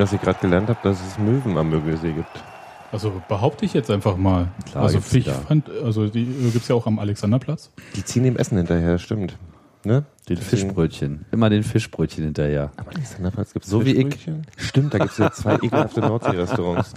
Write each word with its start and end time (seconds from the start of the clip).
dass 0.00 0.12
ich 0.12 0.20
gerade 0.20 0.38
gelernt 0.40 0.68
habe, 0.68 0.78
dass 0.82 0.98
es 1.06 1.18
Möwen 1.18 1.58
am 1.58 1.68
Mögelsee 1.68 2.12
gibt. 2.12 2.42
Also 2.90 3.12
behaupte 3.28 3.64
ich 3.64 3.74
jetzt 3.74 3.90
einfach 3.90 4.16
mal. 4.16 4.48
Klar 4.68 4.84
also 4.84 4.98
da. 4.98 5.32
fand, 5.32 5.70
also 5.84 6.08
die 6.08 6.22
äh, 6.22 6.50
gibt's 6.50 6.68
ja 6.68 6.74
auch 6.74 6.86
am 6.86 6.98
Alexanderplatz. 6.98 7.70
Die 7.94 8.04
ziehen 8.04 8.24
dem 8.24 8.36
Essen 8.36 8.56
hinterher, 8.56 8.98
stimmt. 8.98 9.36
Ne? 9.84 10.04
Den 10.28 10.38
Fischbrötchen. 10.38 11.24
Immer 11.30 11.50
den 11.50 11.62
Fischbrötchen 11.62 12.24
hinterher. 12.24 12.72
Am 12.76 12.88
Alexanderplatz 12.88 13.52
gibt 13.52 13.64
es 13.66 13.70
So 13.70 13.84
wie 13.84 13.92
ich. 13.92 14.28
Stimmt, 14.56 14.92
da 14.92 14.98
gibt 14.98 15.12
es 15.12 15.18
ja 15.18 15.30
zwei 15.30 15.54
ekelhafte 15.62 16.00
Nordsee-Restaurants. 16.00 16.94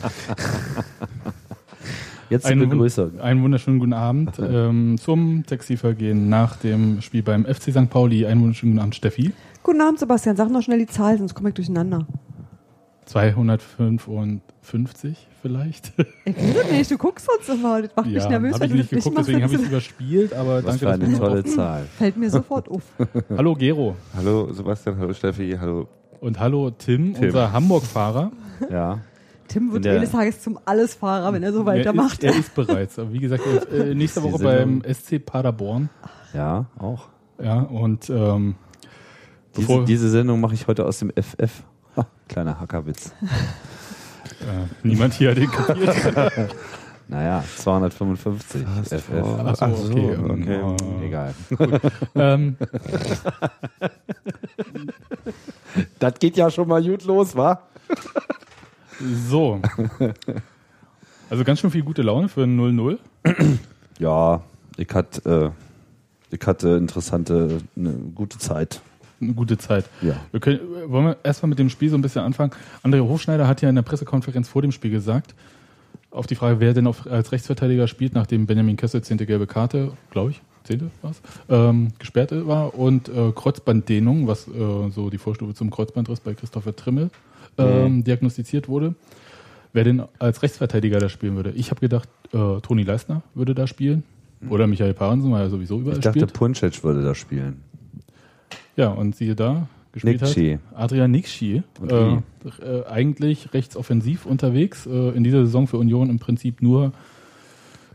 Jetzt 2.30 2.48
die 2.48 2.52
Einen, 2.52 2.70
Begrüßung. 2.70 3.20
einen 3.20 3.44
wunderschönen 3.44 3.80
guten 3.80 3.94
Abend 3.94 4.32
ähm, 4.40 4.98
zum 4.98 5.46
Taxivergehen 5.46 6.30
nach 6.30 6.56
dem 6.56 7.02
Spiel 7.02 7.22
beim 7.22 7.46
FC 7.46 7.72
St. 7.72 7.90
Pauli. 7.90 8.26
Einen 8.26 8.42
wunderschönen 8.42 8.74
guten 8.74 8.82
Abend, 8.82 8.96
Steffi. 8.96 9.34
Guten 9.62 9.82
Abend, 9.82 10.00
Sebastian. 10.00 10.36
Sag 10.36 10.50
noch 10.50 10.62
schnell 10.62 10.80
die 10.80 10.88
Zahl, 10.88 11.18
sonst 11.18 11.36
komme 11.36 11.50
ich 11.50 11.56
durcheinander. 11.56 12.08
255 13.06 15.28
vielleicht. 15.42 15.94
Ich 16.26 16.36
das 16.54 16.72
nicht, 16.72 16.92
du 16.92 16.98
guckst 16.98 17.26
sonst 17.28 17.50
immer. 17.50 17.82
Das 17.82 17.96
macht 17.96 18.08
mich 18.08 18.28
nervös, 18.30 18.54
habe 18.56 18.66
ich 18.66 18.74
nicht 18.74 18.92
das 18.92 19.04
geguckt, 19.04 19.18
deswegen 19.20 19.44
habe 19.44 19.54
ich 19.56 19.62
es 19.62 19.68
überspielt, 19.68 20.34
aber 20.34 20.56
Was 20.64 20.66
danke, 20.66 20.80
für 20.80 20.86
dass 20.86 21.02
eine 21.02 21.18
tolle 21.18 21.44
Zahl. 21.44 21.86
fällt 21.98 22.18
mir 22.18 22.30
sofort 22.30 22.70
auf. 22.70 22.82
Hallo 23.38 23.54
Gero 23.56 23.96
Hallo 24.16 24.52
Sebastian, 24.54 24.98
hallo 24.98 25.14
Steffi, 25.14 25.58
hallo. 25.60 25.88
und 26.22 26.40
hallo 26.40 26.72
Tim, 26.72 27.14
Tim. 27.14 27.26
unser 27.26 27.52
Hamburg-Fahrer. 27.52 28.32
Ja. 28.72 29.00
Tim 29.50 29.72
wird 29.74 29.86
eines 29.86 30.12
Tages 30.12 30.42
zum 30.42 30.58
Allesfahrer, 30.66 31.32
wenn 31.34 31.44
er 31.44 31.52
so 31.54 31.66
weitermacht. 31.66 32.24
Er 32.24 32.30
ist, 32.32 32.36
er 32.36 32.40
ist 32.40 32.56
bereits. 32.56 32.98
Aber 32.98 33.12
wie 33.14 33.20
gesagt, 33.20 33.44
er 33.46 33.62
ist, 33.62 33.68
äh, 33.90 33.94
nächste 33.96 34.24
Woche 34.24 34.42
beim 34.42 34.82
SC 34.92 35.20
Paderborn. 35.24 35.90
Ja, 36.34 36.66
auch. 36.80 37.10
Ja, 37.44 37.60
und 37.62 38.10
ähm, 38.10 38.56
Diese, 39.56 39.68
bevor, 39.68 39.86
diese 39.86 40.10
Sendung 40.10 40.40
mache 40.40 40.54
ich 40.54 40.68
heute 40.68 40.86
aus 40.86 41.00
dem 41.00 41.12
FF. 41.12 41.64
Kleiner 42.28 42.60
Hackerwitz. 42.60 43.12
äh, 44.42 44.66
niemand 44.84 45.14
hier 45.14 45.32
hat 45.32 45.38
den 45.38 45.52
kapiert. 45.52 46.56
Naja, 47.10 47.44
255 47.58 48.62
FF. 48.62 49.04
Ach 49.14 49.56
so, 49.56 49.66
Ach 49.66 49.76
so, 49.76 49.92
okay. 49.92 50.18
okay. 50.18 50.56
ähm, 50.56 51.02
äh, 51.02 51.06
Egal. 51.06 51.34
Ähm, 52.16 52.58
Das 56.00 56.14
geht 56.20 56.38
ja 56.38 56.50
schon 56.50 56.68
mal 56.68 56.84
gut 56.84 57.04
los, 57.06 57.36
wa? 57.36 57.62
so. 59.00 59.60
Also 61.30 61.44
ganz 61.44 61.60
schön 61.60 61.72
viel 61.72 61.84
gute 61.84 62.02
Laune 62.02 62.30
für 62.30 62.44
ein 62.44 62.60
0-0. 62.60 62.98
Ja, 64.00 64.42
ich 64.78 64.90
hatte, 64.94 65.54
äh, 66.32 66.36
ich 66.36 66.46
hatte 66.46 66.70
interessante, 66.78 67.60
eine 67.76 67.94
gute 67.94 68.38
Zeit. 68.38 68.82
Eine 69.24 69.34
gute 69.34 69.58
Zeit. 69.58 69.86
Ja. 70.02 70.16
Wir 70.32 70.40
können, 70.40 70.60
wollen 70.88 71.06
wir 71.06 71.18
erstmal 71.24 71.50
mit 71.50 71.60
dem 71.60 71.70
Spiel 71.70 71.90
so 71.90 71.98
ein 71.98 72.02
bisschen 72.02 72.22
anfangen. 72.22 72.52
André 72.84 73.02
Hofschneider 73.02 73.48
hat 73.48 73.62
ja 73.62 73.70
in 73.70 73.76
der 73.76 73.82
Pressekonferenz 73.82 74.48
vor 74.48 74.62
dem 74.62 74.72
Spiel 74.72 74.92
gesagt, 74.92 75.36
auf 76.12 76.28
die 76.28 76.36
Frage, 76.36 76.60
wer 76.60 76.74
denn 76.74 76.88
auf, 76.88 77.08
als 77.10 77.32
Rechtsverteidiger 77.32 77.88
spielt, 77.88 78.14
nachdem 78.14 78.46
Benjamin 78.46 78.78
Kessel 78.78 79.02
zehnte 79.02 79.26
gelbe 79.26 79.48
Karte, 79.48 79.92
glaube 80.12 80.32
ich, 80.32 80.42
zehnte 80.64 80.92
war's, 81.02 81.22
ähm, 81.50 81.90
gesperrt 82.00 82.32
war 82.48 82.78
und 82.78 83.10
äh, 83.10 83.32
Kreuzbanddehnung, 83.34 84.28
was 84.28 84.48
äh, 84.48 84.52
so 84.92 85.10
die 85.10 85.18
Vorstufe 85.18 85.54
zum 85.54 85.70
Kreuzbandriss 85.70 86.20
bei 86.20 86.34
Christopher 86.34 86.76
Trimmel 86.76 87.10
ähm, 87.58 88.04
diagnostiziert 88.04 88.68
wurde, 88.68 88.96
wer 89.74 89.84
denn 89.84 90.04
als 90.20 90.42
Rechtsverteidiger 90.44 91.00
da 91.00 91.10
spielen 91.10 91.36
würde. 91.36 91.52
Ich 91.52 91.72
habe 91.72 91.82
gedacht, 91.82 92.10
äh, 92.32 92.62
Toni 92.62 92.84
Leistner 92.84 93.24
würde 93.34 93.56
da 93.56 93.68
spielen 93.68 94.04
oder 94.50 94.68
Michael 94.68 94.94
Parensen, 94.94 95.32
weil 95.32 95.44
er 95.44 95.50
sowieso 95.50 95.80
überall 95.80 95.98
Ich 95.98 96.04
dachte, 96.04 96.20
spielt. 96.20 96.34
Puncic 96.34 96.84
würde 96.84 97.04
da 97.04 97.16
spielen. 97.16 97.62
Ja, 98.76 98.90
und 98.90 99.16
siehe 99.16 99.36
da, 99.36 99.68
gespielt 99.92 100.22
Nikci. 100.22 100.60
hat 100.74 100.92
Adrian. 100.92 101.12
Und 101.80 101.92
Äh, 101.92 102.18
äh, 102.66 102.86
eigentlich 102.88 103.54
rechtsoffensiv 103.54 104.26
unterwegs. 104.26 104.86
Äh, 104.86 105.10
in 105.10 105.24
dieser 105.24 105.46
Saison 105.46 105.68
für 105.68 105.78
Union 105.78 106.10
im 106.10 106.20
Prinzip 106.20 106.62
nur 106.62 106.92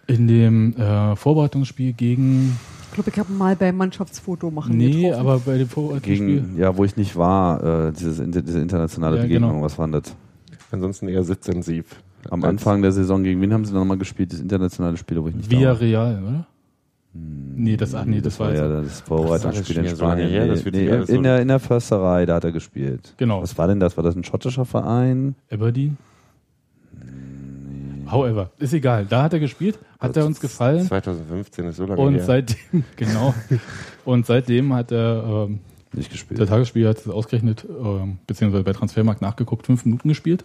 in 0.07 0.27
dem 0.29 0.75
äh, 0.77 1.17
Vorbereitungsspiel 1.17 1.93
gegen. 1.93 2.57
Ich 2.89 2.95
glaube, 2.95 3.11
ich 3.11 3.19
habe 3.19 3.33
mal 3.33 3.55
beim 3.57 3.77
Mannschaftsfoto 3.77 4.51
machen 4.51 4.77
Nee, 4.77 5.03
getroffen. 5.03 5.21
aber 5.21 5.39
bei 5.41 5.59
dem 5.59 5.69
Vorbereitungsspiel. 5.69 6.41
Gegen, 6.43 6.59
ja, 6.59 6.77
wo 6.77 6.85
ich 6.85 6.97
nicht 6.97 7.15
war, 7.17 7.89
äh, 7.89 7.93
dieses, 7.93 8.23
diese 8.45 8.61
internationale 8.61 9.17
Ja, 9.17 9.23
Begegnung, 9.23 9.51
genau. 9.51 9.63
was 9.63 9.77
war 9.79 9.87
denn 9.87 10.01
das? 10.03 10.15
Ansonsten 10.71 11.09
eher 11.09 11.23
sitzintensiv. 11.25 11.85
Am 12.31 12.43
Anfang 12.45 12.83
der 12.83 12.93
Saison, 12.93 13.23
gegen 13.23 13.41
wen 13.41 13.53
haben 13.53 13.65
sie 13.65 13.73
nochmal 13.73 13.97
gespielt? 13.99 14.33
Das 14.33 14.41
internationale 14.41 14.97
Spiel, 14.97 15.23
wo 15.23 15.29
ich 15.29 15.35
nicht 15.35 15.53
da 15.53 15.57
Via 15.59 15.69
war. 15.71 15.81
Real, 15.81 16.23
oder? 16.23 16.47
Nee, 17.61 17.77
das, 17.77 17.93
ach 17.95 18.05
nee, 18.05 18.21
das, 18.21 18.39
war 18.39 18.55
ja 18.55 18.69
das 18.69 19.01
Vorbereitungsspiel 19.01 19.83
Das 19.83 19.91
in 19.93 19.97
Spanien. 19.97 20.29
her, 20.29 20.43
Nee, 20.45 20.49
das 20.51 20.65
nee, 20.65 20.87
in, 20.87 21.07
so- 21.07 21.23
der, 21.23 21.41
in 21.41 21.49
der 21.49 21.59
Försterei, 21.59 22.25
da 22.25 22.37
hat 22.37 22.45
er 22.45 22.53
gespielt. 22.53 23.15
Genau. 23.17 23.43
Was 23.43 23.59
war 23.59 23.67
denn 23.67 23.81
das? 23.81 23.97
War 23.97 24.05
das 24.05 24.15
ein 24.15 24.23
schottischer 24.23 24.65
Verein? 24.65 25.35
Aberdeen. 25.51 25.97
However, 28.11 28.51
ist 28.59 28.73
egal. 28.73 29.05
Da 29.07 29.23
hat 29.25 29.33
er 29.35 29.41
gespielt, 29.41 29.79
hat 29.99 30.17
er 30.17 30.25
uns 30.25 30.41
gefallen. 30.41 30.87
2015 30.87 31.67
ist 31.67 31.77
so 31.77 31.85
lange 31.85 32.01
Und 32.01 32.15
her. 32.15 32.25
seitdem, 32.25 32.85
genau. 32.97 33.35
Und 34.05 34.25
seitdem 34.25 34.73
hat 34.73 34.93
er, 34.93 35.47
ähm, 35.49 35.59
Nicht 35.93 36.11
gespielt. 36.11 36.41
der 36.41 36.47
Tagesspiel 36.47 36.89
hat 36.89 36.99
es 36.99 37.09
ausgerechnet, 37.09 37.67
ähm, 37.69 38.19
beziehungsweise 38.27 38.65
bei 38.65 38.73
Transfermarkt 38.73 39.21
nachgeguckt, 39.21 39.67
fünf 39.67 39.85
Minuten 39.85 40.09
gespielt. 40.09 40.45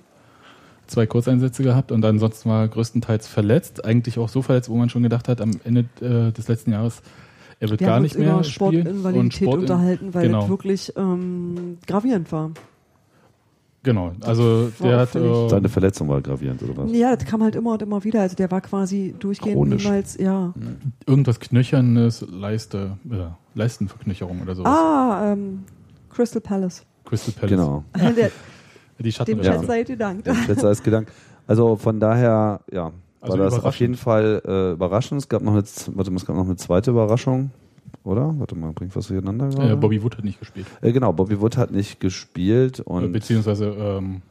Zwei 0.88 1.05
Kurzeinsätze 1.05 1.63
gehabt 1.63 1.91
und 1.91 2.03
ansonsten 2.03 2.49
war 2.49 2.67
größtenteils 2.67 3.27
verletzt. 3.27 3.85
Eigentlich 3.85 4.19
auch 4.19 4.29
so 4.29 4.41
verletzt, 4.41 4.69
wo 4.69 4.75
man 4.75 4.89
schon 4.89 5.03
gedacht 5.03 5.27
hat, 5.27 5.39
am 5.41 5.51
Ende 5.63 5.85
äh, 6.01 6.31
des 6.31 6.47
letzten 6.47 6.71
Jahres, 6.71 7.01
er 7.59 7.69
wird 7.69 7.79
Wir 7.79 7.88
gar 7.88 7.99
nicht 7.99 8.17
mehr 8.17 8.33
über 8.33 8.44
spielen. 8.44 8.81
Sportinvalidität 8.83 9.47
Sport- 9.47 9.59
unterhalten, 9.59 10.13
weil 10.13 10.27
genau. 10.27 10.41
das 10.41 10.49
wirklich 10.49 10.94
ähm, 10.97 11.77
gravierend 11.88 12.31
war. 12.31 12.51
Genau, 13.83 14.13
also 14.21 14.71
war 14.79 14.88
der 14.89 14.99
hat 14.99 15.07
auffällig. 15.09 15.49
Seine 15.49 15.67
äh, 15.67 15.69
Verletzung 15.69 16.07
war 16.07 16.21
gravierend, 16.21 16.63
oder 16.63 16.77
was? 16.77 16.91
Ja, 16.94 17.15
das 17.15 17.25
kam 17.25 17.44
halt 17.44 17.55
immer 17.55 17.73
und 17.73 17.81
immer 17.81 18.03
wieder. 18.05 18.21
Also 18.21 18.35
der 18.35 18.50
war 18.50 18.61
quasi 18.61 19.13
durchgehend 19.19 19.57
Chronisch. 19.57 19.83
niemals, 19.83 20.17
ja. 20.17 20.53
irgendwas 21.05 21.41
Knöchernes, 21.41 22.25
Leiste, 22.29 22.97
äh, 23.11 23.15
Leistenverknöcherung 23.55 24.41
oder 24.41 24.55
sowas. 24.55 24.71
Ah, 24.73 25.33
ähm, 25.33 25.63
Crystal 26.09 26.41
Palace. 26.41 26.85
Crystal 27.03 27.33
Palace. 27.33 27.50
Genau. 27.50 27.83
Der, 28.15 28.31
Die 29.03 29.09
dem 29.09 29.12
Schattenrechte. 29.12 29.52
Chat 29.52 29.66
seid 29.68 29.90
ihr 29.90 29.97
dankt. 29.97 30.28
Der 30.28 30.36
Schätzer 30.36 30.72
ist 30.72 30.84
gedankt. 30.84 31.12
Also 31.46 31.75
von 31.75 32.00
daher, 32.00 32.62
ja, 32.72 32.91
Also 33.22 33.38
war 33.38 33.46
das 33.46 33.64
auf 33.64 33.75
jeden 33.75 33.96
Fall 33.96 34.41
äh, 34.46 34.72
überraschend. 34.72 35.22
Es 35.22 35.30
gab 35.30 35.41
noch 35.41 35.53
eine, 35.53 35.64
warte 35.64 36.12
mal, 36.12 36.18
es 36.18 36.25
gab 36.25 36.36
noch 36.36 36.46
eine 36.46 36.56
zweite 36.56 36.91
Überraschung, 36.91 37.52
oder? 38.03 38.34
Warte 38.38 38.56
mal, 38.56 38.72
bringt 38.72 38.96
was 38.96 39.08
durcheinander 39.08 39.50
gerade? 39.50 39.74
Äh, 39.74 39.75
Bobby 39.75 40.02
Wood 40.02 40.18
hat 40.18 40.24
nicht 40.24 40.40
gespielt. 40.40 40.68
Äh, 40.81 40.92
genau, 40.92 41.13
Bobby 41.13 41.40
Wood 41.40 41.58
hat 41.58 41.72
nicht 41.72 42.00
gespielt 42.00 42.80
Äh, 42.80 42.84
und 42.84 43.12
beziehungsweise 43.12 43.66
ähm, 43.78 44.22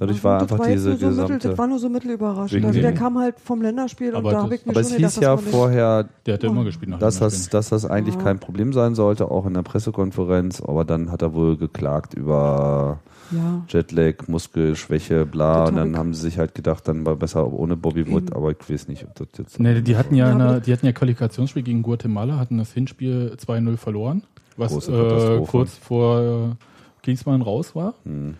dadurch 0.00 0.24
war 0.24 0.40
das 0.40 0.50
einfach 0.50 0.66
diese 0.66 0.82
so 0.82 0.90
mittel, 0.90 1.08
gesamte. 1.10 1.48
das 1.48 1.58
war 1.58 1.66
nur 1.68 1.78
so 1.78 1.88
mittelüberraschend. 1.88 2.64
Also 2.64 2.80
der 2.80 2.92
kam 2.92 3.18
halt 3.18 3.38
vom 3.38 3.62
Länderspiel 3.62 4.14
Aber 4.16 4.28
und 4.28 4.34
da 4.34 4.42
habe 4.42 4.54
ich 4.56 4.66
mir 4.66 4.72
aber 4.72 4.80
es 4.80 4.88
schon 4.90 4.98
hieß 4.98 5.14
gedacht, 5.14 5.22
ja 5.22 5.50
vorher, 5.50 6.08
der 6.26 6.34
hat 6.34 6.42
ja 6.42 6.50
immer 6.50 6.64
gespielt 6.64 6.90
nach 6.90 6.98
dass 6.98 7.18
das, 7.18 7.48
dass 7.50 7.68
das 7.68 7.84
eigentlich 7.84 8.16
Ja. 8.16 8.22
kein 8.22 8.40
Problem 8.40 8.72
sein 8.72 8.94
sollte, 8.96 9.30
auch 9.30 9.46
in 9.46 9.54
der 9.54 9.62
Pressekonferenz. 9.62 10.60
Aber 10.60 10.84
dann 10.84 11.12
hat 11.12 11.22
er 11.22 11.34
wohl 11.34 11.56
geklagt 11.56 12.14
über 12.14 12.98
ja. 13.30 13.62
Jetlag, 13.68 14.26
Muskelschwäche, 14.26 15.24
bla. 15.26 15.60
Das 15.60 15.70
Und 15.70 15.76
dann 15.76 15.96
haben 15.96 16.14
sie 16.14 16.22
sich 16.22 16.38
halt 16.38 16.54
gedacht, 16.54 16.88
dann 16.88 17.06
war 17.06 17.16
besser 17.16 17.52
ohne 17.52 17.76
Bobby 17.76 18.10
Wood. 18.10 18.24
Eben. 18.24 18.32
Aber 18.32 18.50
ich 18.50 18.56
weiß 18.68 18.88
nicht, 18.88 19.04
ob 19.04 19.14
das 19.14 19.28
jetzt. 19.38 19.60
Nee, 19.60 19.80
die 19.82 19.96
hatten 19.96 20.14
ja, 20.14 20.28
Ja, 20.28 20.34
eine, 20.34 20.60
die 20.60 20.72
hatten 20.72 20.86
ja 20.86 20.92
Qualifikationsspiel 20.92 21.62
gegen 21.62 21.82
Guatemala, 21.82 22.38
hatten 22.38 22.58
das 22.58 22.72
Hinspiel 22.72 23.36
2-0 23.38 23.76
verloren, 23.76 24.22
was 24.56 24.88
äh, 24.88 25.40
kurz 25.46 25.76
vor 25.76 26.20
äh, 26.20 27.02
Klinsmann 27.02 27.42
raus 27.42 27.74
war. 27.76 27.94
Hm. 28.04 28.34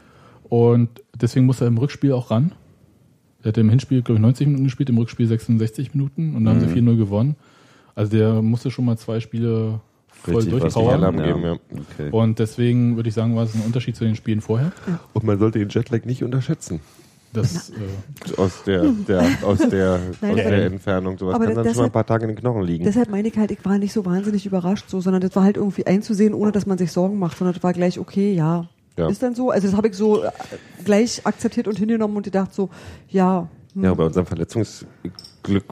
Und 0.51 0.89
deswegen 1.19 1.47
musste 1.47 1.65
er 1.65 1.69
im 1.69 1.79
Rückspiel 1.79 2.13
auch 2.13 2.31
ran. 2.31 2.53
Er 3.43 3.49
hatte 3.49 3.63
im 3.63 3.71
Hinspiel, 3.71 4.03
glaube 4.03 4.17
ich, 4.19 4.21
90 4.23 4.47
Minuten 4.49 4.65
gespielt, 4.65 4.91
im 4.91 4.99
Rückspiel 4.99 5.27
66 5.27 5.95
Minuten 5.95 6.37
und 6.37 6.45
dann 6.45 6.57
haben 6.57 6.63
Mhm. 6.67 6.69
sie 6.69 6.75
4-0 6.75 6.97
gewonnen. 6.99 7.37
Also 7.95 8.11
der 8.17 8.43
musste 8.43 8.71
schon 8.71 8.85
mal 8.85 8.99
zwei 8.99 9.21
Spiele 9.21 9.81
voll 10.09 10.35
Richtig 10.37 10.59
durchpowern. 10.61 11.01
Ja. 11.01 11.11
geben, 11.27 11.43
ja. 11.45 11.53
Okay. 11.53 12.11
Und 12.11 12.39
deswegen 12.39 12.97
würde 12.97 13.09
ich 13.09 13.15
sagen, 13.15 13.35
war 13.37 13.45
es 13.45 13.55
ein 13.55 13.63
Unterschied 13.65 13.97
zu 13.97 14.05
den 14.05 14.17
Spielen 14.17 14.43
vorher. 14.43 14.73
Und 15.15 15.25
man 15.25 15.39
sollte 15.39 15.59
den 15.59 15.69
Jetlag 15.71 16.05
nicht 16.05 16.23
unterschätzen. 16.23 16.81
Das, 17.33 17.71
äh, 17.71 17.75
Aus 18.39 18.65
der, 18.65 18.83
der, 19.07 19.25
aus 19.43 19.59
der, 19.59 20.01
Nein, 20.21 20.33
aus 20.35 20.41
aber- 20.41 20.51
der 20.51 20.67
Entfernung. 20.67 21.17
Sowas 21.17 21.37
aber 21.37 21.47
kann 21.47 21.55
dann 21.55 21.67
schon 21.69 21.77
mal 21.77 21.85
ein 21.85 21.93
paar 21.93 22.05
Tage 22.07 22.25
in 22.25 22.31
den 22.31 22.37
Knochen 22.37 22.63
liegen. 22.65 22.85
Deshalb 22.85 23.09
meine 23.09 23.29
ich 23.29 23.39
halt, 23.39 23.53
ich 23.53 23.65
war 23.65 23.79
nicht 23.79 23.93
so 23.93 24.05
wahnsinnig 24.05 24.45
überrascht, 24.47 24.91
so, 24.91 25.01
sondern 25.01 25.23
das 25.23 25.37
war 25.37 25.45
halt 25.45 25.57
irgendwie 25.57 25.87
einzusehen, 25.87 26.35
ohne 26.35 26.51
dass 26.51 26.67
man 26.67 26.77
sich 26.77 26.91
Sorgen 26.91 27.21
macht, 27.21 27.39
sondern 27.39 27.55
das 27.55 27.63
war 27.63 27.73
gleich 27.73 28.01
okay, 28.01 28.35
ja. 28.35 28.69
Ja. 28.97 29.09
Ist 29.09 29.23
dann 29.23 29.35
so. 29.35 29.51
Also 29.51 29.69
das 29.69 29.77
habe 29.77 29.89
ich 29.89 29.95
so 29.95 30.25
äh, 30.25 30.31
gleich 30.85 31.25
akzeptiert 31.27 31.69
und 31.69 31.79
hingenommen 31.79 32.17
und 32.17 32.23
gedacht 32.23 32.53
so, 32.53 32.69
ja, 33.09 33.49
hm, 33.75 33.85
Ja, 33.85 33.95
bei 33.95 34.05
unserem 34.05 34.27
Verletzungsglück 34.27 35.65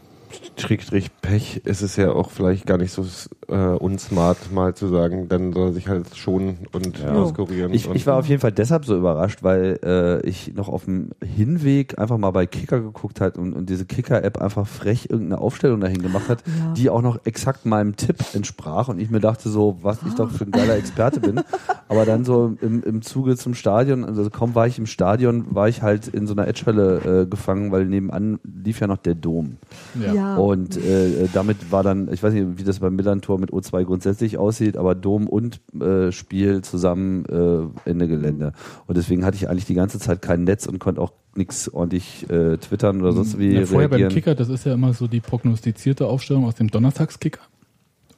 Schrägstrich 0.57 1.11
Pech 1.23 1.63
ist 1.65 1.83
es 1.83 1.97
ja 1.97 2.11
auch 2.13 2.31
vielleicht 2.31 2.67
gar 2.67 2.79
nicht 2.79 2.93
so 2.93 3.07
äh, 3.49 3.55
unsmart, 3.57 4.53
mal 4.53 4.75
zu 4.75 4.89
sagen, 4.89 5.29
dann 5.29 5.53
soll 5.53 5.69
er 5.69 5.73
sich 5.73 5.89
halt 5.89 6.15
schonen 6.17 6.59
und 6.73 6.99
Ja. 6.99 7.15
auskurieren. 7.15 7.73
Ich, 7.73 7.89
und 7.89 7.97
ich 7.97 8.07
war 8.07 8.19
auf 8.19 8.27
jeden 8.27 8.41
Fall 8.41 8.53
deshalb 8.53 8.85
so 8.85 8.97
überrascht, 8.97 9.43
weil 9.43 9.79
äh, 9.85 10.27
ich 10.29 10.55
noch 10.55 10.69
auf 10.69 10.85
dem 10.85 11.11
Hinweg 11.25 11.99
einfach 11.99 12.19
mal 12.19 12.31
bei 12.33 12.47
Kicker 12.47 12.81
geguckt 12.81 13.21
hat 13.21 13.39
und, 13.39 13.53
und 13.55 13.71
diese 13.71 13.85
Kicker-App 13.87 14.39
einfach 14.41 14.67
frech 14.67 15.07
irgendeine 15.11 15.41
Aufstellung 15.41 15.81
dahin 15.81 16.03
gemacht 16.03 16.29
hat, 16.29 16.43
Ja. 16.47 16.73
die 16.75 16.91
auch 16.91 17.03
noch 17.03 17.25
exakt 17.25 17.65
meinem 17.65 17.97
Tipp 17.97 18.17
entsprach 18.35 18.89
und 18.89 18.99
ich 19.01 19.11
mir 19.11 19.21
dachte 19.21 19.49
so, 19.49 19.79
was 19.83 19.99
ich 20.07 20.15
doch 20.15 20.31
für 20.31 20.45
ein 20.45 20.51
geiler 20.51 20.77
Experte 20.77 21.21
bin. 21.21 21.41
Aber 21.89 22.05
dann 22.05 22.25
so 22.25 22.57
im, 22.61 22.83
im 22.83 23.01
Zuge 23.03 23.37
zum 23.37 23.55
Stadion, 23.55 24.05
also 24.05 24.29
kaum 24.29 24.55
war 24.55 24.67
ich 24.67 24.79
im 24.79 24.87
Stadion, 24.87 25.47
war 25.55 25.69
ich 25.69 25.83
halt 25.83 26.09
in 26.09 26.27
so 26.27 26.35
einer 26.35 26.47
Edgehölle 26.49 27.23
äh, 27.23 27.27
gefangen, 27.27 27.71
weil 27.73 27.87
nebenan 27.87 28.41
lief 28.43 28.81
ja 28.81 28.87
noch 28.87 28.99
der 28.99 29.15
Dom. 29.15 29.57
Ja. 29.99 30.13
Ja. 30.13 30.18
Und 30.37 30.77
äh, 30.77 31.29
damit 31.33 31.71
war 31.71 31.83
dann, 31.83 32.13
ich 32.13 32.23
weiß 32.23 32.33
nicht, 32.33 32.59
wie 32.59 32.65
das 32.65 32.81
beim 32.81 32.97
Millantor 32.97 33.39
mit 33.39 33.51
O2 33.51 33.85
grundsätzlich 33.85 34.39
aussieht, 34.39 34.77
aber 34.77 34.95
Dom 34.95 35.27
und 35.27 35.61
äh, 35.81 36.13
Spiel 36.13 36.63
zusammen 36.63 37.25
äh, 37.27 37.89
Ende 37.89 38.09
Gelände. 38.09 38.53
Und 38.87 38.97
deswegen 38.97 39.25
hatte 39.25 39.37
ich 39.37 39.49
eigentlich 39.49 39.67
die 39.67 39.75
ganze 39.75 39.99
Zeit 39.99 40.23
kein 40.23 40.45
Netz 40.45 40.67
und 40.67 40.79
konnte 40.79 41.01
auch 41.01 41.13
nichts 41.35 41.69
ordentlich 41.73 42.29
äh, 42.31 42.57
twittern 42.59 43.01
oder 43.01 43.13
sonst 43.13 43.39
wie 43.39 43.55
Ja, 43.55 43.67
vorher 43.67 43.89
beim 43.89 44.01
reagieren. 44.01 44.13
Kicker, 44.13 44.35
das 44.35 44.49
ist 44.49 44.67
ja 44.67 44.75
immer 44.75 44.93
so 44.93 45.07
die 45.07 45.21
prognostizierte 45.21 46.07
Aufstellung 46.07 46.45
aus 46.45 46.57
dem 46.57 46.69
Donnerstagskicker. 46.69 47.41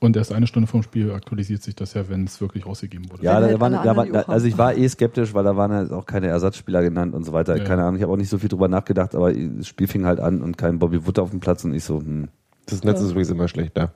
Und 0.03 0.17
erst 0.17 0.33
eine 0.33 0.47
Stunde 0.47 0.67
vom 0.67 0.83
Spiel 0.83 1.13
aktualisiert 1.13 1.63
sich 1.63 1.75
das 1.75 1.93
ja, 1.93 2.09
wenn 2.09 2.25
es 2.25 2.41
wirklich 2.41 2.65
rausgegeben 2.65 3.11
wurde. 3.11 3.23
Ja, 3.23 3.39
da 3.39 3.49
halt 3.49 3.61
waren, 3.61 3.73
da 3.73 3.85
war, 3.85 3.89
anderen 3.89 4.07
die 4.07 4.13
da, 4.13 4.23
also 4.23 4.47
ich 4.47 4.57
war 4.57 4.75
eh 4.75 4.89
skeptisch, 4.89 5.35
weil 5.35 5.45
da 5.45 5.57
waren 5.57 5.73
halt 5.73 5.93
auch 5.93 6.07
keine 6.07 6.29
Ersatzspieler 6.29 6.83
genannt 6.83 7.15
und 7.15 7.25
so 7.25 7.35
weiter. 7.35 7.55
Ja. 7.59 7.65
Keine 7.65 7.83
Ahnung, 7.83 7.97
ich 7.97 8.03
habe 8.03 8.11
auch 8.11 8.17
nicht 8.17 8.31
so 8.31 8.39
viel 8.39 8.49
drüber 8.49 8.69
nachgedacht, 8.69 9.15
aber 9.15 9.31
das 9.31 9.69
Spiel 9.69 9.87
fing 9.89 10.07
halt 10.07 10.19
an 10.19 10.41
und 10.41 10.57
kein 10.57 10.79
Bobby 10.79 11.07
Wood 11.07 11.19
auf 11.19 11.31
dem 11.31 11.41
Platz 11.41 11.65
und 11.65 11.75
ich 11.75 11.85
so, 11.85 11.99
hm, 11.99 12.29
das 12.65 12.83
Netz 12.83 13.03
ist 13.03 13.11
übrigens 13.11 13.29
immer 13.29 13.47
schlechter, 13.47 13.93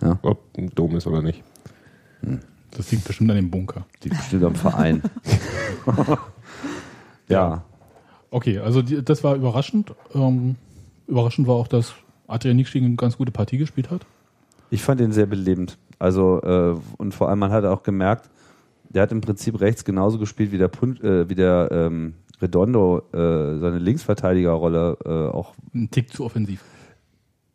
ja, 0.00 0.18
ob 0.22 0.56
ein 0.56 0.70
Dom 0.74 0.96
ist 0.96 1.06
oder 1.06 1.20
nicht. 1.20 1.42
Das 2.70 2.90
liegt 2.90 3.04
bestimmt 3.04 3.30
an 3.30 3.36
dem 3.36 3.50
Bunker. 3.50 3.84
die 4.02 4.08
bestimmt 4.08 4.44
am 4.44 4.54
Verein. 4.54 5.02
ja. 7.28 7.62
Okay, 8.30 8.58
also 8.58 8.80
die, 8.80 9.04
das 9.04 9.22
war 9.22 9.34
überraschend. 9.34 9.92
Ähm, 10.14 10.56
überraschend 11.06 11.46
war 11.46 11.56
auch, 11.56 11.68
dass 11.68 11.92
Adrian 12.26 12.56
Nixing 12.56 12.84
eine 12.86 12.96
ganz 12.96 13.18
gute 13.18 13.32
Partie 13.32 13.58
gespielt 13.58 13.90
hat. 13.90 14.06
Ich 14.72 14.82
fand 14.82 15.02
ihn 15.02 15.12
sehr 15.12 15.26
belebend. 15.26 15.76
Also, 15.98 16.40
äh, 16.40 16.74
und 16.96 17.12
vor 17.12 17.28
allem, 17.28 17.40
man 17.40 17.52
hat 17.52 17.66
auch 17.66 17.82
gemerkt, 17.82 18.30
der 18.88 19.02
hat 19.02 19.12
im 19.12 19.20
Prinzip 19.20 19.60
rechts 19.60 19.84
genauso 19.84 20.18
gespielt 20.18 20.50
wie 20.50 20.56
der, 20.56 20.68
Pun 20.68 20.98
äh, 21.02 21.28
wie 21.28 21.34
der 21.34 21.68
ähm, 21.70 22.14
Redondo, 22.40 23.02
äh, 23.12 23.58
seine 23.58 23.78
Linksverteidigerrolle 23.78 24.96
äh, 25.04 25.36
auch. 25.36 25.52
Ein 25.74 25.90
Tick 25.90 26.10
zu 26.10 26.24
offensiv. 26.24 26.64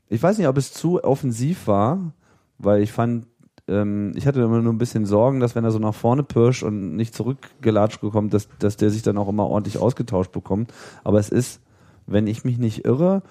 Ich 0.09 0.21
weiß 0.21 0.37
nicht, 0.37 0.47
ob 0.47 0.57
es 0.57 0.71
zu 0.71 1.03
offensiv 1.03 1.65
war, 1.65 2.13
weil 2.59 2.83
ich 2.83 2.91
fand, 2.91 3.25
ähm, 3.67 4.11
ich 4.13 4.27
hatte 4.27 4.41
immer 4.41 4.61
nur 4.61 4.71
ein 4.71 4.77
bisschen 4.77 5.07
Sorgen, 5.07 5.39
dass 5.39 5.55
wenn 5.55 5.63
er 5.63 5.71
so 5.71 5.79
nach 5.79 5.95
vorne 5.95 6.21
pirscht 6.21 6.61
und 6.61 6.95
nicht 6.95 7.15
zurückgelatscht 7.15 7.99
bekommt, 7.99 8.31
dass, 8.35 8.47
dass 8.59 8.77
der 8.77 8.91
sich 8.91 9.01
dann 9.01 9.17
auch 9.17 9.27
immer 9.27 9.47
ordentlich 9.47 9.79
ausgetauscht 9.79 10.33
bekommt. 10.33 10.71
Aber 11.03 11.17
es 11.17 11.29
ist, 11.29 11.61
wenn 12.05 12.27
ich 12.27 12.45
mich 12.45 12.59
nicht 12.59 12.85
irre, 12.85 13.23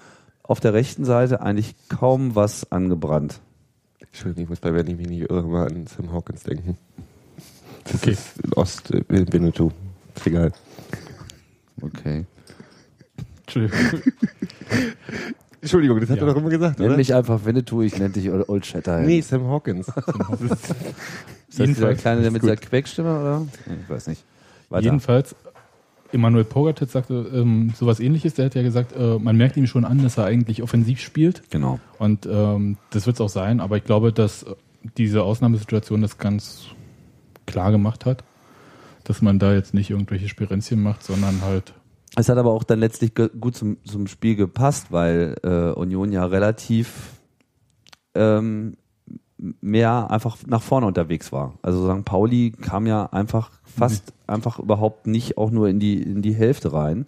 auf 0.43 0.59
der 0.59 0.73
rechten 0.73 1.05
Seite 1.05 1.39
eigentlich 1.39 1.73
kaum 1.87 2.35
was 2.35 2.69
angebrannt. 2.69 3.39
Entschuldigung, 4.11 4.43
ich 4.43 4.49
muss 4.49 4.59
bei, 4.59 4.73
wenn 4.73 4.87
ich 4.87 4.97
mich 4.97 5.07
nicht 5.07 5.29
irre, 5.29 5.43
mal 5.43 5.67
an 5.67 5.85
Sam 5.87 6.11
Hawkins 6.11 6.43
denken. 6.43 6.77
Das 7.83 7.95
Okay. 7.95 8.11
ist 8.11 8.39
in 8.43 8.53
Ost, 8.53 8.91
äh, 8.91 9.03
Winnetou. 9.07 9.71
Ist 10.15 10.27
egal. 10.27 10.51
Okay. 11.81 12.25
Entschuldigung. 13.45 13.79
Entschuldigung, 15.61 15.99
das 15.99 16.09
hat 16.09 16.17
Ja. 16.17 16.23
er 16.27 16.33
doch 16.33 16.39
immer 16.39 16.49
gesagt, 16.49 16.79
Nenn 16.79 16.87
oder? 16.89 16.97
mich 16.97 17.13
einfach 17.13 17.43
Winnetou, 17.45 17.81
ich 17.81 17.97
nenne 17.97 18.09
dich 18.09 18.29
Old 18.29 18.65
Shatterhand. 18.65 19.05
Nee, 19.07 19.21
Sam 19.21 19.45
Hawkins. 19.47 19.87
ist 19.87 19.95
das 19.99 21.57
Jedenfalls- 21.57 22.01
Kleine, 22.01 22.21
der 22.21 22.31
mit 22.31 22.41
Gut. 22.41 22.49
dieser 22.51 22.57
Quäkstimme, 22.61 23.19
oder? 23.19 23.47
Ich 23.83 23.89
weiß 23.89 24.07
nicht. 24.07 24.23
Weiter. 24.69 24.83
Jedenfalls, 24.85 25.35
Emanuel 26.11 26.43
Pogatetz 26.43 26.93
sagte 26.93 27.29
ähm, 27.33 27.73
sowas 27.75 27.99
ähnliches. 27.99 28.35
Der 28.35 28.45
hat 28.45 28.55
ja 28.55 28.63
gesagt, 28.63 28.93
äh, 28.95 29.17
man 29.19 29.37
merkt 29.37 29.57
ihm 29.57 29.67
schon 29.67 29.85
an, 29.85 30.01
dass 30.03 30.17
er 30.17 30.25
eigentlich 30.25 30.63
offensiv 30.63 30.99
spielt. 30.99 31.49
Genau. 31.49 31.79
Und 31.99 32.25
ähm, 32.25 32.77
das 32.89 33.05
wird 33.05 33.15
es 33.15 33.21
auch 33.21 33.29
sein. 33.29 33.59
Aber 33.59 33.77
ich 33.77 33.83
glaube, 33.83 34.13
dass 34.13 34.45
diese 34.97 35.23
Ausnahmesituation 35.23 36.01
das 36.01 36.17
ganz 36.17 36.67
klar 37.45 37.71
gemacht 37.71 38.05
hat. 38.05 38.23
Dass 39.03 39.21
man 39.21 39.39
da 39.39 39.53
jetzt 39.53 39.73
nicht 39.73 39.89
irgendwelche 39.89 40.27
Spirenzchen 40.27 40.81
macht, 40.81 41.03
sondern 41.03 41.41
halt 41.41 41.73
Es 42.15 42.29
hat 42.29 42.37
aber 42.37 42.51
auch 42.51 42.63
dann 42.63 42.79
letztlich 42.79 43.13
gut 43.15 43.55
zum, 43.55 43.77
zum 43.83 44.07
Spiel 44.07 44.35
gepasst, 44.35 44.91
weil 44.91 45.35
äh, 45.43 45.71
Union 45.71 46.11
ja 46.11 46.25
relativ 46.25 47.13
ähm, 48.15 48.75
mehr 49.37 50.11
einfach 50.11 50.37
nach 50.45 50.61
vorne 50.61 50.87
unterwegs 50.87 51.31
war. 51.31 51.53
Also 51.61 51.93
St. 51.93 52.05
Pauli 52.05 52.51
kam 52.51 52.87
ja 52.87 53.05
einfach 53.05 53.51
fast 53.63 54.13
einfach 54.27 54.59
überhaupt 54.59 55.07
nicht 55.07 55.37
auch 55.37 55.51
nur 55.51 55.69
in 55.69 55.79
die, 55.79 56.01
in 56.01 56.21
die 56.21 56.35
Hälfte 56.35 56.73
rein. 56.73 57.05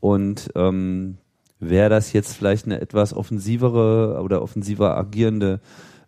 Und 0.00 0.50
ähm, 0.54 1.18
wäre 1.58 1.90
das 1.90 2.12
jetzt 2.12 2.36
vielleicht 2.36 2.66
eine 2.66 2.80
etwas 2.80 3.14
offensivere 3.14 4.20
oder 4.22 4.42
offensiver 4.42 4.96
agierende 4.96 5.60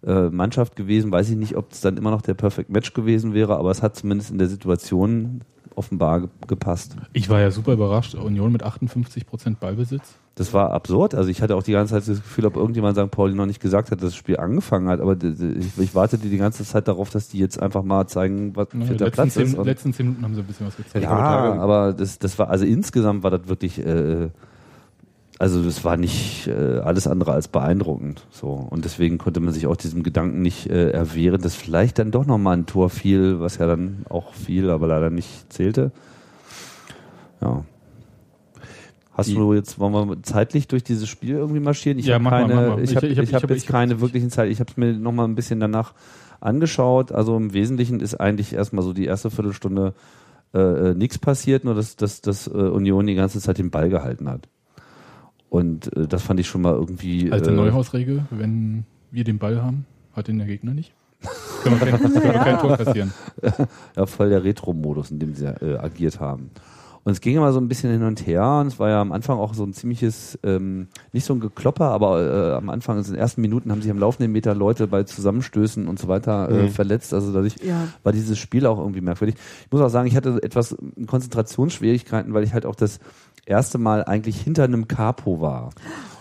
äh, 0.07 0.29
Mannschaft 0.31 0.77
gewesen, 0.77 1.11
weiß 1.11 1.31
ich 1.31 1.37
nicht, 1.37 1.57
ob 1.57 1.73
es 1.73 1.81
dann 1.81 1.97
immer 1.97 2.11
noch 2.11 2.23
der 2.23 2.35
Perfect 2.35 2.71
Match 2.71 2.93
gewesen 2.93 3.35
wäre, 3.35 3.57
aber 3.57 3.71
es 3.71 3.83
hat 3.83 3.97
zumindest 3.97 4.31
in 4.31 4.39
der 4.39 4.49
Situation 4.49 5.41
offenbar 5.79 6.21
ge 6.21 6.29
gepasst. 6.47 6.97
Ich 7.13 7.31
war 7.31 7.41
ja 7.41 7.51
super 7.51 7.73
überrascht. 7.73 8.15
Union 8.15 8.53
mit 8.53 8.65
58% 8.65 9.57
Ballbesitz. 9.61 10.03
Das 10.35 10.53
war 10.53 10.71
absurd. 10.73 11.15
Also 11.17 11.31
ich 11.31 11.43
hatte 11.43 11.57
auch 11.57 11.63
die 11.65 11.73
ganze 11.73 11.95
Zeit 11.95 12.07
das 12.09 12.23
Gefühl, 12.23 12.47
ob 12.47 12.57
irgendjemand 12.57 12.97
St. 12.97 13.11
Pauli 13.11 13.35
noch 13.35 13.47
nicht 13.47 13.61
gesagt 13.61 13.91
hat, 13.91 13.99
dass 14.03 14.11
das 14.11 14.17
Spiel 14.17 14.37
angefangen 14.37 14.89
hat. 14.89 15.01
Aber 15.01 15.17
ich, 15.21 15.79
ich 15.79 15.95
wartete 15.95 16.29
die 16.29 16.37
ganze 16.37 16.65
Zeit 16.65 16.87
darauf, 16.87 17.11
dass 17.11 17.29
die 17.29 17.39
jetzt 17.39 17.61
einfach 17.61 17.83
mal 17.83 18.07
zeigen, 18.07 18.55
was 18.55 18.69
der 18.69 18.81
letzten, 18.87 19.11
Platz 19.11 19.37
ist. 19.37 19.51
zehn, 19.51 19.55
Und- 19.59 19.67
letzten 19.67 19.93
zehn 19.93 20.07
Minuten 20.07 20.25
haben 20.25 20.35
sie 20.35 20.41
ein 20.43 20.47
bisschen 20.47 20.67
was 20.69 20.77
gezeigt. 20.77 21.03
ja, 21.05 21.11
aber 21.11 21.93
das, 21.93 22.19
das 22.21 22.39
war, 22.39 22.51
also 22.51 22.65
insgesamt 22.65 23.23
war 23.25 23.31
das 23.33 23.49
wirklich, 23.49 23.85
äh, 23.85 24.29
also 25.39 25.63
das 25.63 25.85
war 25.85 25.97
nicht 25.97 26.49
äh, 26.49 26.79
alles 26.79 27.07
andere 27.07 27.33
als 27.33 27.49
beeindruckend. 27.49 28.27
So. 28.31 28.49
Und 28.49 28.85
deswegen 28.85 29.19
konnte 29.19 29.41
man 29.41 29.53
sich 29.53 29.67
auch 29.67 29.77
diesem 29.77 30.03
Gedanken 30.03 30.43
nicht 30.43 30.69
äh, 30.69 30.91
erwehren, 30.91 31.41
dass 31.41 31.55
vielleicht 31.55 31.99
dann 31.99 32.11
doch 32.11 32.27
nochmal 32.27 32.57
ein 32.57 32.67
Tor 32.67 32.91
fiel, 32.91 33.41
was 33.41 33.59
ja 33.59 33.67
dann 33.67 34.05
auch 34.09 34.35
fiel, 34.35 34.71
aber 34.71 34.87
leider 34.89 35.11
nicht 35.11 35.53
zählte. 35.53 35.93
Ja. 37.41 37.65
Hast 39.13 39.31
du 39.33 39.53
jetzt, 39.53 39.81
wollen 39.81 40.09
wir 40.09 40.23
zeitlich 40.23 40.69
durch 40.69 40.85
dieses 40.85 41.09
Spiel 41.09 41.35
irgendwie 41.37 41.59
marschieren? 41.61 41.99
Ich 41.99 42.07
Ja, 42.07 42.15
habe 42.15 42.25
mal, 42.25 42.31
keine, 42.43 42.55
mach 42.55 42.77
mal. 42.77 42.83
ich 42.85 42.91
Ich- 42.91 42.97
habe 42.97 43.07
ich 43.09 43.19
ich 43.19 43.19
hab- 43.19 43.25
hab, 43.27 43.29
ich 43.29 43.43
hab- 43.43 43.51
jetzt 43.51 43.63
ich 43.65 43.67
keine 43.69 44.01
wirklichen 44.01 44.31
Zeit. 44.31 44.49
Ich 44.51 44.61
habe 44.61 44.71
es 44.71 44.77
mir 44.77 44.93
nochmal 44.93 45.27
ein 45.27 45.35
bisschen 45.35 45.59
danach 45.59 45.93
angeschaut. 46.41 47.11
Also 47.11 47.37
im 47.37 47.53
Wesentlichen 47.53 47.99
ist 47.99 48.15
eigentlich 48.15 48.53
erstmal 48.53 48.85
so 48.85 48.93
die 48.93 49.07
erste 49.07 49.31
Viertelstunde 49.31 49.95
äh, 50.55 50.95
nichts 50.95 51.19
passiert, 51.19 51.65
nur 51.65 51.75
dass, 51.75 51.97
dass, 51.97 52.21
dass 52.21 52.47
äh, 52.47 52.51
Union 52.51 53.07
die 53.09 53.17
ganze 53.17 53.41
Zeit 53.41 53.59
den 53.59 53.71
Ball 53.71 53.89
gehalten 53.91 54.29
hat. 54.31 54.49
Und 55.51 55.95
äh, 55.97 56.07
das 56.07 56.23
fand 56.23 56.41
ich 56.41 56.47
schon 56.49 56.63
mal 56.63 56.75
irgendwie. 56.75 57.31
Alte 57.33 57.51
äh, 57.51 57.55
Neuhausregel, 57.55 58.25
wenn 58.31 58.85
wir 59.11 59.25
den 59.25 59.39
Ball 59.39 59.63
haben, 59.63 59.87
hat 60.13 60.29
den 60.29 60.39
der 60.39 60.47
Gegner 60.47 60.75
nicht. 60.75 60.93
Können 61.63 61.81
wir 61.81 61.87
kein, 61.91 62.01
können 62.01 62.15
wir 62.23 62.33
kein 62.35 62.59
Tor 62.59 62.77
kassieren. 62.77 63.13
ja, 63.97 64.07
voll 64.07 64.29
der 64.31 64.45
Retro-Modus, 64.45 65.11
in 65.11 65.19
dem 65.19 65.35
sie 65.35 65.47
äh, 65.47 65.77
agiert 65.79 66.21
haben. 66.21 66.51
Und 67.05 67.13
es 67.13 67.21
ging 67.21 67.37
immer 67.37 67.53
so 67.53 67.59
ein 67.61 67.69
bisschen 67.69 67.91
hin 67.91 68.03
und 68.05 68.27
her 68.27 68.59
und 68.61 68.67
es 68.69 68.79
war 68.79 68.91
ja 68.91 69.01
am 69.01 69.13
Anfang 69.13 69.39
auch 69.39 69.55
so 69.55 69.65
ein 69.65 69.73
ziemliches, 69.73 70.39
ähm, 70.45 70.89
nicht 71.13 71.25
so 71.25 71.33
ein 71.33 71.41
Geklopper, 71.41 71.87
aber 71.87 72.53
äh, 72.53 72.55
am 72.55 72.69
Anfang, 72.69 72.99
in 72.99 73.05
den 73.05 73.15
ersten 73.15 73.41
Minuten 73.41 73.73
haben 73.73 73.81
sich 73.81 73.91
am 73.91 73.99
laufenden 73.99 74.31
Meter 74.31 74.55
Leute 74.55 74.87
bei 74.87 75.05
Zusammenstößen 75.05 75.89
und 75.89 75.99
so 75.99 76.07
weiter 76.07 76.49
äh, 76.51 76.63
Mhm. 76.65 76.69
verletzt. 76.69 77.15
Also 77.15 77.33
dadurch 77.33 77.57
Ja. 77.65 77.89
war 78.03 78.13
dieses 78.13 78.39
Spiel 78.39 78.67
auch 78.67 78.79
irgendwie 78.79 79.01
merkwürdig. 79.01 79.37
Ich 79.65 79.73
muss 79.73 79.81
auch 79.81 79.89
sagen, 79.89 80.07
ich 80.07 80.17
hatte 80.17 80.39
etwas 80.43 80.77
Konzentrationsschwierigkeiten, 81.07 82.35
weil 82.35 82.45
ich 82.45 82.53
halt 82.53 82.67
auch 82.67 82.75
das 82.77 83.01
erste 83.49 83.79
Mal 83.79 84.05
eigentlich 84.05 84.41
hinter 84.41 84.65
einem 84.65 84.89
Capo 84.89 85.41
war. 85.41 85.71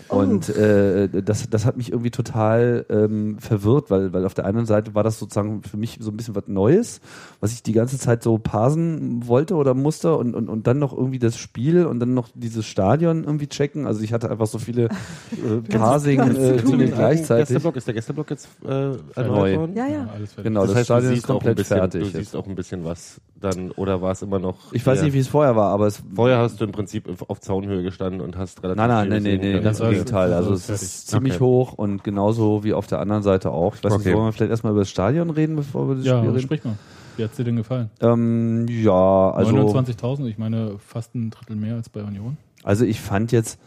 Und 0.10 0.50
äh, 0.50 1.10
das, 1.22 1.50
das 1.50 1.66
hat 1.66 1.78
mich 1.78 1.92
irgendwie 1.92 2.12
total 2.12 2.86
ähm, 2.90 3.38
verwirrt, 3.40 3.90
weil, 3.92 4.14
weil 4.14 4.26
auf 4.26 4.34
der 4.34 4.46
einen 4.46 4.66
Seite 4.66 4.96
war 4.96 5.04
das 5.04 5.20
sozusagen 5.20 5.64
für 5.64 5.78
mich 5.78 5.98
so 6.02 6.12
ein 6.12 6.18
bisschen 6.18 6.36
was 6.36 6.48
Neues, 6.48 7.02
was 7.40 7.52
ich 7.54 7.64
die 7.64 7.74
ganze 7.74 7.98
Zeit 7.98 8.24
so 8.24 8.38
parsen 8.38 9.28
wollte 9.28 9.56
oder 9.56 9.74
musste 9.74 10.16
und, 10.16 10.36
und, 10.36 10.50
und 10.50 10.68
dann 10.68 10.80
noch 10.80 10.96
irgendwie 10.96 11.20
das 11.20 11.38
Spiel 11.38 11.86
und 11.86 12.00
dann 12.00 12.14
noch 12.14 12.30
dieses 12.34 12.66
Stadion 12.66 13.24
irgendwie 13.24 13.48
checken. 13.48 13.86
Also 13.88 14.02
ich 14.02 14.14
hatte 14.14 14.30
einfach 14.32 14.48
so 14.48 14.60
viele 14.60 14.86
äh, 14.86 15.62
Parsing 15.78 16.20
äh, 16.22 16.58
zu. 16.64 16.72
Dinge 16.72 16.88
gleichzeitig. 16.88 17.48
Gästeblock, 17.48 17.76
ist 17.76 17.88
der 17.88 17.94
Gästeblock 17.94 18.30
jetzt 18.30 18.48
äh, 18.64 18.68
Neu. 18.70 18.98
erneuert 19.16 19.60
worden? 19.60 19.76
Ja, 19.76 19.88
ja. 19.88 20.06
fertig. 20.08 20.44
Genau, 20.44 20.62
das, 20.62 20.70
Das, 20.70 20.78
heißt, 20.78 20.86
Stadion 20.86 21.14
ist 21.14 21.28
komplett 21.28 21.56
bisschen, 21.58 21.78
fertig. 21.78 22.02
du 22.04 22.18
siehst 22.18 22.36
auch 22.36 22.48
ein 22.48 22.56
bisschen 22.56 22.84
was 22.86 23.20
dann, 23.40 23.72
oder 23.72 24.02
war 24.02 24.12
es 24.14 24.22
immer 24.22 24.40
noch? 24.40 24.74
ich 24.74 24.86
weiß 24.86 25.02
nicht, 25.04 25.14
wie 25.14 25.20
es 25.20 25.28
vorher 25.28 25.56
war, 25.56 25.72
aber 25.72 25.88
es 25.88 26.02
Vorher 26.16 26.38
hast 26.40 26.60
du 26.60 26.66
im 26.66 26.72
Prinzip 26.72 27.08
auf- 27.28 27.40
Zaunhöhe 27.40 27.84
gestanden 27.84 28.20
und 28.22 28.36
hast 28.36 28.64
relativ 28.64 28.78
Nein, 28.78 28.90
nein, 29.10 29.22
viel 29.22 29.38
nee, 29.38 29.54
nee, 29.58 29.62
Also, 30.00 30.06
Gegenteil. 30.06 30.34
Also 30.34 30.50
also 30.52 30.74
es 30.74 30.82
ist 30.82 31.08
ziemlich 31.10 31.36
Okay. 31.36 31.44
hoch 31.44 31.74
und 31.74 32.04
genauso 32.04 32.64
wie 32.64 32.74
auf 32.74 32.88
der 32.88 33.00
anderen 33.00 33.24
Seite 33.24 33.52
auch. 33.52 33.76
Ich 33.76 33.84
weiß 33.84 33.92
nicht, 33.98 34.02
Okay. 34.08 34.16
wollen 34.16 34.26
wir 34.26 34.32
vielleicht 34.34 34.52
erstmal 34.52 34.72
über 34.72 34.82
das 34.82 34.90
Stadion 34.90 35.30
reden, 35.30 35.56
bevor 35.56 35.82
wir 35.82 35.86
über 35.86 35.96
das 35.96 36.06
Ja, 36.06 36.18
Spiel 36.20 36.30
reden? 36.30 36.42
sprich 36.42 36.64
mal. 36.64 36.78
Wie 37.18 37.24
hat's 37.24 37.36
dir 37.36 37.44
denn 37.44 37.56
gefallen? 37.56 37.90
Ähm, 38.00 38.68
ja, 38.70 39.32
also, 39.32 39.56
29.000, 39.56 40.26
ich 40.28 40.38
meine 40.38 40.78
fast 40.78 41.16
ein 41.16 41.32
Drittel 41.32 41.56
mehr 41.56 41.76
als 41.76 41.90
bei 41.90 42.04
Union. 42.04 42.38
also 42.64 42.86
ich 42.86 43.02
fand 43.02 43.32
jetzt, 43.32 43.60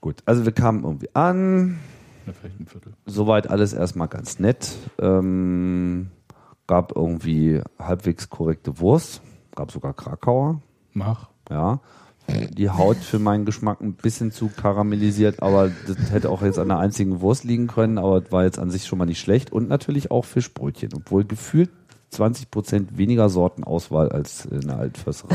gut, 0.00 0.16
also 0.24 0.44
wir 0.44 0.52
kamen 0.52 0.84
irgendwie 0.84 1.08
an, 1.14 1.78
Ja, 2.26 2.32
vielleicht 2.32 2.60
ein 2.60 2.66
Viertel. 2.66 2.92
Soweit 3.06 3.50
alles 3.50 3.72
erstmal 3.72 4.08
ganz 4.08 4.38
nett. 4.38 4.76
Ähm, 5.00 6.10
gab 6.66 6.94
irgendwie 6.96 7.60
halbwegs 7.78 8.30
korrekte 8.30 8.78
Wurst. 8.78 9.20
Gab 9.56 9.70
sogar 9.72 9.92
Krakauer. 9.92 10.60
Mach. 10.92 11.28
Ja. 11.50 11.80
Die 12.56 12.70
Haut 12.70 12.96
für 12.96 13.18
meinen 13.18 13.44
Geschmack 13.44 13.80
ein 13.82 13.92
bisschen 13.94 14.32
zu 14.32 14.48
karamellisiert, 14.48 15.42
aber 15.42 15.70
das 15.86 16.10
hätte 16.10 16.30
auch 16.30 16.42
jetzt 16.42 16.58
an 16.58 16.68
der 16.68 16.78
einzigen 16.78 17.20
Wurst 17.20 17.44
liegen 17.44 17.66
können, 17.66 17.98
aber 17.98 18.22
war 18.32 18.44
jetzt 18.44 18.58
an 18.58 18.70
sich 18.70 18.86
schon 18.86 18.98
mal 18.98 19.04
nicht 19.04 19.20
schlecht. 19.20 19.52
Und 19.52 19.68
natürlich 19.68 20.10
auch 20.10 20.24
Fischbrötchen, 20.24 20.90
obwohl 20.94 21.24
gefühlt 21.24 21.68
20 22.10 22.50
Prozent 22.50 22.96
weniger 22.96 23.28
Sortenauswahl 23.28 24.08
als 24.10 24.46
in 24.46 24.60
der 24.62 24.78
Altförsterei. 24.78 25.34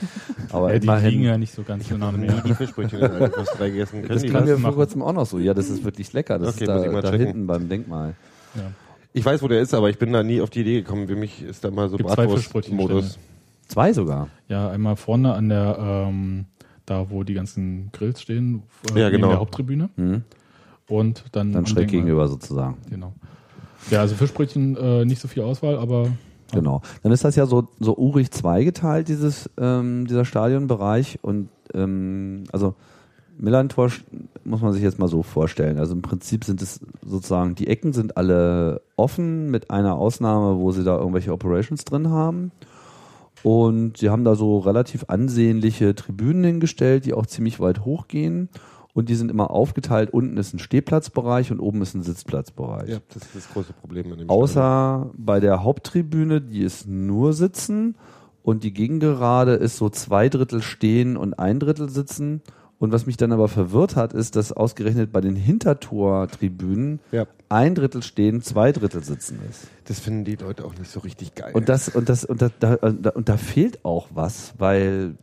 Aber 0.50 0.72
Ja, 0.72 0.78
die 0.78 0.86
immerhin. 0.86 1.10
liegen 1.10 1.22
ja 1.24 1.36
nicht 1.38 1.52
so 1.52 1.62
ganz 1.62 1.88
so 1.88 1.96
nah 1.98 2.10
Nie 2.12 2.18
mehr. 2.26 2.40
die 2.46 2.54
Fischbrötchen 2.54 3.00
in 3.00 3.04
der 3.04 3.12
Alpenförsterei 3.20 3.70
gegessen. 3.70 4.02
Können 4.02 4.08
das 4.14 4.22
kam 4.22 4.46
das? 4.46 4.48
mir 4.48 4.58
vor 4.58 4.74
kurzem 4.74 5.02
auch 5.02 5.12
noch 5.12 5.26
so. 5.26 5.38
Ja, 5.38 5.54
das 5.54 5.68
ist 5.68 5.84
wirklich 5.84 6.12
lecker. 6.12 6.38
Das 6.38 6.54
Okay, 6.54 6.64
ist 6.64 6.70
muss 6.70 6.80
ich 6.80 6.86
da, 6.86 6.92
mal 6.92 7.02
da 7.02 7.12
hinten 7.12 7.46
beim 7.46 7.68
Denkmal. 7.68 8.14
Ja. 8.54 8.62
Ich 9.12 9.24
weiß, 9.24 9.42
wo 9.42 9.48
der 9.48 9.60
ist, 9.60 9.74
aber 9.74 9.90
ich 9.90 9.98
bin 9.98 10.12
da 10.12 10.22
nie 10.22 10.40
auf 10.40 10.50
die 10.50 10.60
Idee 10.60 10.82
gekommen. 10.82 11.08
Für 11.08 11.16
mich 11.16 11.42
ist 11.42 11.64
da 11.64 11.70
mal 11.70 11.88
so 11.88 11.96
Bratwurst-Modus. 11.98 13.18
Zwei 13.70 13.92
sogar. 13.92 14.28
ja, 14.48 14.68
einmal 14.70 14.96
vorne 14.96 15.32
an 15.34 15.48
der, 15.48 15.76
ähm, 15.78 16.46
da 16.86 17.08
wo 17.10 17.22
die 17.22 17.34
ganzen 17.34 17.90
Grills 17.92 18.20
stehen, 18.20 18.64
äh, 18.94 19.00
Ja, 19.00 19.10
genau. 19.10 19.28
der 19.28 19.38
Haupttribüne. 19.38 19.90
Mhm. 19.96 20.24
Und 20.88 21.24
dann, 21.32 21.52
Dann 21.52 21.66
schräg 21.66 21.88
Denkmal. 21.88 22.00
gegenüber 22.02 22.28
sozusagen. 22.28 22.78
Genau. 22.90 23.12
Ja, 23.90 24.00
also 24.00 24.14
Fischbrötchen 24.16 24.76
äh, 24.76 25.04
nicht 25.04 25.20
so 25.20 25.28
viel 25.28 25.42
Auswahl, 25.44 25.78
aber 25.78 26.08
Genau. 26.52 26.82
Dann 27.04 27.12
ist 27.12 27.24
das 27.24 27.36
ja 27.36 27.46
so, 27.46 27.68
so 27.78 27.96
urig 27.96 28.32
zweigeteilt, 28.32 29.06
dieses, 29.06 29.48
ähm, 29.56 30.06
dieser 30.08 30.24
Stadionbereich. 30.24 31.20
Und 31.22 31.48
ähm, 31.72 32.42
also 32.50 32.74
Millantor 33.38 33.90
muss 34.44 34.60
man 34.60 34.72
sich 34.72 34.82
jetzt 34.82 34.98
mal 34.98 35.06
so 35.06 35.22
vorstellen. 35.22 35.78
Also 35.78 35.94
im 35.94 36.02
Prinzip 36.02 36.44
sind 36.44 36.60
es 36.60 36.80
sozusagen, 37.06 37.54
die 37.54 37.68
Ecken 37.68 37.92
sind 37.92 38.16
alle 38.16 38.82
offen, 38.96 39.50
mit 39.52 39.70
einer 39.70 39.94
Ausnahme, 39.94 40.58
wo 40.58 40.72
sie 40.72 40.82
da 40.82 40.98
irgendwelche 40.98 41.32
Operations 41.32 41.84
drin 41.84 42.10
haben. 42.10 42.50
Und 43.42 43.98
sie 43.98 44.10
haben 44.10 44.24
da 44.24 44.34
so 44.34 44.58
relativ 44.58 45.04
ansehnliche 45.08 45.94
Tribünen 45.94 46.44
hingestellt, 46.44 47.06
die 47.06 47.14
auch 47.14 47.26
ziemlich 47.26 47.60
weit 47.60 47.84
hochgehen. 47.84 48.48
Und 48.92 49.08
die 49.08 49.14
sind 49.14 49.30
immer 49.30 49.50
aufgeteilt. 49.50 50.12
Unten 50.12 50.36
ist 50.36 50.52
ein 50.52 50.58
Stehplatzbereich 50.58 51.52
und 51.52 51.60
oben 51.60 51.80
ist 51.80 51.94
ein 51.94 52.02
Sitzplatzbereich. 52.02 52.88
Ja, 52.88 52.98
das 53.08 53.22
ist 53.22 53.36
das 53.36 53.52
große 53.52 53.72
Problem 53.72 54.06
an 54.06 54.18
dem 54.18 54.24
Stadion. 54.26 54.42
Außer 54.42 55.10
bei 55.16 55.40
der 55.40 55.62
Haupttribüne, 55.62 56.40
die 56.40 56.62
ist 56.62 56.88
nur 56.88 57.32
Sitzen 57.32 57.96
und 58.42 58.64
die 58.64 58.72
Gegengerade 58.72 59.52
ist 59.52 59.76
so 59.76 59.88
zwei 59.90 60.28
Drittel 60.28 60.60
Stehen 60.60 61.16
und 61.16 61.34
ein 61.34 61.60
Drittel 61.60 61.88
Sitzen. 61.88 62.42
Und 62.80 62.92
was 62.92 63.04
mich 63.04 63.18
dann 63.18 63.30
aber 63.30 63.48
verwirrt 63.48 63.94
hat, 63.94 64.14
ist, 64.14 64.36
dass 64.36 64.52
ausgerechnet 64.52 65.12
bei 65.12 65.20
den 65.20 65.36
Hintertortribünen 65.36 67.00
Ja. 67.12 67.26
ein 67.50 67.74
Drittel 67.74 68.02
Stehen, 68.02 68.40
zwei 68.40 68.72
Drittel 68.72 69.04
Sitzen 69.04 69.38
ist. 69.50 69.68
Das 69.84 70.00
finden 70.00 70.24
die 70.24 70.36
Leute 70.36 70.64
auch 70.64 70.74
nicht 70.78 70.90
so 70.90 71.00
richtig 71.00 71.34
geil. 71.34 71.50
Und 71.52 71.68
das 71.68 71.90
und 71.90 72.08
das 72.08 72.24
und 72.24 72.40
da, 72.40 72.48
da, 72.58 72.76
und 73.10 73.28
da 73.28 73.36
fehlt 73.36 73.84
auch 73.84 74.08
was, 74.14 74.54
weil 74.56 75.14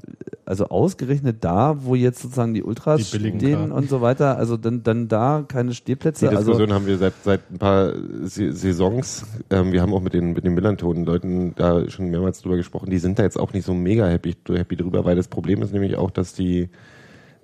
also 0.45 0.67
ausgerechnet 0.67 1.37
da, 1.43 1.83
wo 1.83 1.95
jetzt 1.95 2.19
sozusagen 2.19 2.53
die 2.53 2.61
Ultras 2.61 3.09
Die 3.09 3.17
stehen 3.17 3.39
Karten. 3.39 3.71
und 3.71 3.89
so 3.89 4.01
weiter, 4.01 4.37
also 4.37 4.55
dann 4.55 4.83
dann 4.83 5.07
da 5.07 5.43
keine 5.47 5.73
Stehplätze. 5.73 6.29
Die 6.29 6.35
also 6.35 6.51
Diskussion 6.51 6.73
haben 6.73 6.85
wir 6.85 6.97
seit, 6.99 7.13
seit 7.23 7.41
ein 7.51 7.57
paar 7.57 7.93
Saisons. 8.23 9.25
Ähm, 9.49 9.71
wir 9.71 9.81
haben 9.81 9.93
auch 9.95 10.01
mit 10.01 10.13
den, 10.13 10.33
mit 10.33 10.43
den 10.45 10.53
Millantonen-Leuten 10.53 11.55
da 11.55 11.89
schon 11.89 12.09
mehrmals 12.11 12.41
drüber 12.41 12.55
gesprochen. 12.57 12.91
Die 12.91 12.99
sind 12.99 13.17
da 13.17 13.23
jetzt 13.23 13.39
auch 13.39 13.53
nicht 13.53 13.65
so 13.65 13.73
mega 13.73 14.05
happy, 14.07 14.35
happy 14.47 14.75
drüber, 14.75 15.05
weil 15.05 15.15
das 15.15 15.27
Problem 15.27 15.63
ist 15.63 15.73
nämlich 15.73 15.95
auch, 15.95 16.11
dass 16.11 16.33
die, 16.33 16.69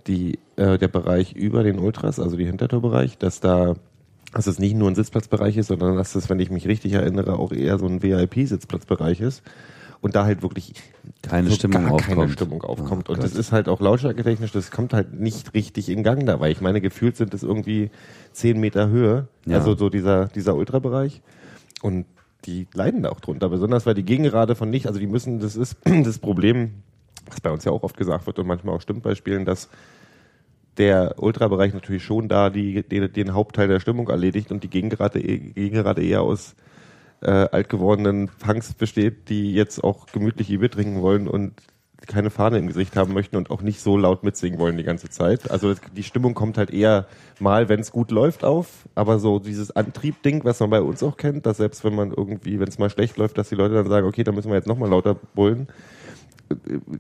die, 0.07 0.39
äh, 0.55 0.77
der 0.77 0.88
Bereich 0.88 1.33
über 1.33 1.63
den 1.63 1.79
Ultras, 1.79 2.19
also 2.19 2.36
die 2.38 2.45
Hintertorbereich, 2.45 3.17
dass 3.17 3.39
da, 3.39 3.75
dass 4.33 4.48
es 4.48 4.60
nicht 4.60 4.75
nur 4.75 4.89
ein 4.89 4.95
Sitzplatzbereich 4.95 5.57
ist, 5.57 5.67
sondern 5.67 5.95
dass 5.95 6.15
es, 6.15 6.29
wenn 6.29 6.39
ich 6.39 6.50
mich 6.51 6.67
richtig 6.67 6.93
erinnere, 6.93 7.38
auch 7.39 7.51
eher 7.51 7.77
so 7.79 7.86
ein 7.88 8.01
VIP-Sitzplatzbereich 8.03 9.22
ist. 9.22 9.43
Und 10.01 10.15
da 10.15 10.25
halt 10.25 10.41
wirklich 10.41 10.74
Keine 11.22 11.48
so 11.48 11.55
Stimmung 11.55 11.83
gar 11.86 11.93
aufkommt. 11.93 12.17
keine 12.17 12.29
Stimmung 12.33 12.62
aufkommt. 12.63 13.10
Oh 13.10 13.13
und 13.13 13.24
das 13.24 13.31
Gott. 13.31 13.39
ist 13.39 13.51
halt 13.53 13.69
auch 13.69 13.79
lautstärketechnisch, 13.79 14.51
das 14.51 14.69
kommt 14.69 14.93
halt 14.93 15.13
nicht 15.17 15.53
richtig 15.53 15.88
in 15.88 16.03
Gang 16.03 16.25
da, 16.25 16.41
weil 16.41 16.51
ich 16.51 16.60
meine, 16.60 16.81
gefühlt 16.81 17.15
sind 17.15 17.33
es 17.33 17.41
irgendwie 17.41 17.89
zehn 18.33 18.60
Meter 18.60 18.89
Höhe, 18.89 19.29
Ja. 19.45 19.60
also 19.60 19.75
so 19.75 19.89
dieser, 19.89 20.25
dieser 20.27 20.55
Ultrabereich. 20.57 21.22
Und 21.81 22.05
die 22.43 22.67
leiden 22.74 23.03
da 23.03 23.12
auch 23.12 23.22
drunter, 23.22 23.48
besonders 23.48 23.86
weil 23.86 23.93
die 23.93 24.03
Gegengerade 24.03 24.55
von 24.55 24.69
nicht, 24.69 24.88
also 24.88 25.00
die 25.00 25.07
müssen, 25.07 25.39
das 25.39 25.55
ist 25.55 25.77
das 26.03 26.19
Problem, 26.19 26.72
was 27.27 27.41
bei 27.41 27.51
uns 27.51 27.63
ja 27.63 27.71
auch 27.71 27.83
oft 27.83 27.97
gesagt 27.97 28.25
wird 28.27 28.39
und 28.39 28.47
manchmal 28.47 28.75
auch 28.75 28.81
stimmt 28.81 29.03
bei 29.03 29.15
Spielen, 29.15 29.45
dass 29.45 29.69
der 30.77 31.15
Ultrabereich 31.17 31.73
natürlich 31.73 32.03
schon 32.03 32.27
da 32.27 32.49
die, 32.49 32.83
den, 32.83 33.11
den 33.11 33.33
Hauptteil 33.33 33.67
der 33.67 33.79
Stimmung 33.79 34.09
erledigt 34.09 34.51
und 34.51 34.63
die 34.63 34.69
Gegengerade, 34.69 35.21
Gegengerade 35.21 36.03
eher 36.03 36.21
aus 36.21 36.55
äh, 37.21 37.29
alt 37.29 37.69
gewordenen 37.69 38.29
Punks 38.39 38.73
besteht, 38.73 39.29
die 39.29 39.53
jetzt 39.53 39.83
auch 39.83 40.07
gemütlich 40.07 40.49
ihr 40.49 40.59
Bier 40.59 40.71
trinken 40.71 41.01
wollen 41.01 41.27
und 41.27 41.53
keine 42.07 42.29
Fahne 42.29 42.57
im 42.57 42.67
Gesicht 42.67 42.97
haben 42.97 43.13
möchten 43.13 43.37
und 43.37 43.49
auch 43.49 43.61
nicht 43.61 43.79
so 43.79 43.97
laut 43.97 44.23
mitsingen 44.23 44.59
wollen 44.59 44.77
die 44.77 44.83
ganze 44.83 45.09
Zeit. 45.09 45.49
Also 45.49 45.73
die 45.95 46.03
Stimmung 46.03 46.33
kommt 46.33 46.57
halt 46.57 46.71
eher 46.71 47.07
mal, 47.39 47.69
wenn 47.69 47.79
es 47.79 47.91
gut 47.91 48.11
läuft, 48.11 48.43
auf, 48.43 48.89
aber 48.93 49.19
so 49.19 49.39
dieses 49.39 49.71
Antrieb-Ding, 49.71 50.43
was 50.43 50.59
man 50.59 50.69
bei 50.69 50.81
uns 50.81 51.01
auch 51.01 51.15
kennt, 51.15 51.45
dass 51.45 51.57
selbst 51.57 51.83
wenn 51.85 51.95
man 51.95 52.11
irgendwie, 52.11 52.59
wenn 52.59 52.67
es 52.67 52.77
mal 52.77 52.89
schlecht 52.89 53.17
läuft, 53.17 53.37
dass 53.37 53.49
die 53.49 53.55
Leute 53.55 53.75
dann 53.75 53.87
sagen, 53.87 54.05
okay, 54.05 54.23
dann 54.23 54.35
müssen 54.35 54.49
wir 54.49 54.55
jetzt 54.55 54.67
nochmal 54.67 54.89
lauter 54.89 55.15
bullen, 55.15 55.67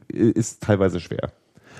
ist 0.09 0.61
teilweise 0.63 0.99
schwer. 0.99 1.31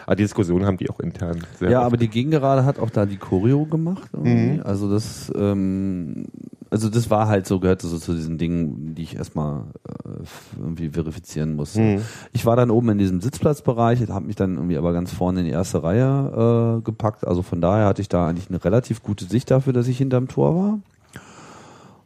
Aber 0.06 0.16
die 0.18 0.24
Diskussion 0.24 0.66
haben 0.66 0.76
die 0.78 0.90
auch 0.90 1.00
intern 1.00 1.40
sehr 1.60 1.70
Ja, 1.70 1.80
oft. 1.80 1.86
aber 1.88 1.98
die 1.98 2.10
Gegengerade 2.10 2.66
hat 2.66 2.78
auch 2.78 2.90
da 2.90 3.06
die 3.06 3.16
Choreo 3.18 3.66
gemacht. 3.66 4.10
Mhm. 4.18 4.60
Also 4.66 4.92
das, 4.92 5.32
ähm, 5.34 6.26
also 6.70 6.90
das 6.90 7.10
war 7.10 7.28
halt 7.30 7.48
so, 7.48 7.60
gehörte 7.62 7.88
so 7.88 7.98
zu 7.98 8.14
diesen 8.14 8.38
Dingen, 8.38 8.96
die 8.96 9.04
ich 9.04 9.16
erstmal 9.16 9.62
äh, 9.88 10.60
irgendwie 10.60 10.90
verifizieren 10.90 11.56
musste. 11.56 11.80
Mhm. 11.80 12.02
Ich 12.34 12.46
war 12.46 12.58
dann 12.58 12.70
oben 12.70 12.90
in 12.90 12.98
diesem 12.98 13.22
Sitzplatzbereich, 13.22 14.06
habe 14.10 14.26
mich 14.26 14.36
dann 14.36 14.56
irgendwie 14.56 14.78
aber 14.78 14.92
ganz 14.92 15.14
vorne 15.14 15.40
in 15.42 15.46
die 15.46 15.52
erste 15.52 15.84
Reihe 15.84 16.80
äh, 16.80 16.82
gepackt. 16.82 17.26
Also 17.26 17.42
von 17.42 17.62
daher 17.62 17.86
hatte 17.86 18.02
ich 18.02 18.10
da 18.10 18.28
eigentlich 18.28 18.50
eine 18.50 18.62
relativ 18.66 19.04
gute 19.04 19.24
Sicht 19.24 19.52
dafür, 19.52 19.72
dass 19.72 19.88
ich 19.88 19.98
hinterm 20.00 20.28
Tor 20.28 20.56
war. 20.56 20.80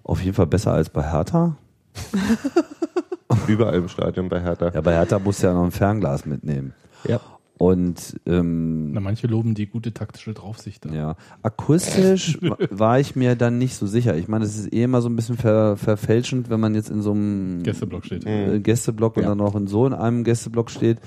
Auf 0.03 0.21
jeden 0.21 0.35
Fall 0.35 0.47
besser 0.47 0.73
als 0.73 0.89
bei 0.89 1.01
Hertha. 1.01 1.55
Überall 3.47 3.75
im 3.75 3.87
Stadion 3.87 4.29
bei 4.29 4.41
Hertha. 4.41 4.71
Ja, 4.73 4.81
bei 4.81 4.93
Hertha 4.93 5.19
musst 5.19 5.41
du 5.43 5.47
ja 5.47 5.53
noch 5.53 5.63
ein 5.63 5.71
Fernglas 5.71 6.25
mitnehmen. 6.25 6.73
Ja. 7.07 7.19
Und 7.59 8.19
ähm, 8.27 8.91
na, 8.91 8.99
manche 8.99 9.25
loben 9.25 9.55
die 9.55 9.65
gute 9.65 9.91
taktische 9.91 10.33
Draufsicht. 10.35 10.85
Da. 10.85 10.89
Ja, 10.93 11.15
akustisch 11.41 12.37
wa- 12.41 12.55
war 12.69 12.99
ich 12.99 13.15
mir 13.15 13.35
dann 13.35 13.57
nicht 13.57 13.75
so 13.75 13.87
sicher. 13.87 14.15
Ich 14.15 14.27
meine, 14.27 14.45
es 14.45 14.57
ist 14.59 14.71
eh 14.71 14.83
immer 14.83 15.01
so 15.01 15.09
ein 15.09 15.15
bisschen 15.15 15.37
ver 15.37 15.75
verfälschend, 15.75 16.51
wenn 16.51 16.59
man 16.59 16.75
jetzt 16.75 16.91
in 16.91 17.01
so 17.01 17.11
einem 17.13 17.63
Gästeblock 17.63 18.05
steht. 18.05 18.27
äh, 18.27 18.59
Gästeblock 18.59 19.17
und 19.17 19.23
Ja. 19.23 19.29
dann 19.29 19.39
noch 19.39 19.55
in 19.55 19.65
so 19.65 19.87
in 19.87 19.93
einem 19.93 20.23
Gästeblock 20.23 20.69
steht. 20.69 20.99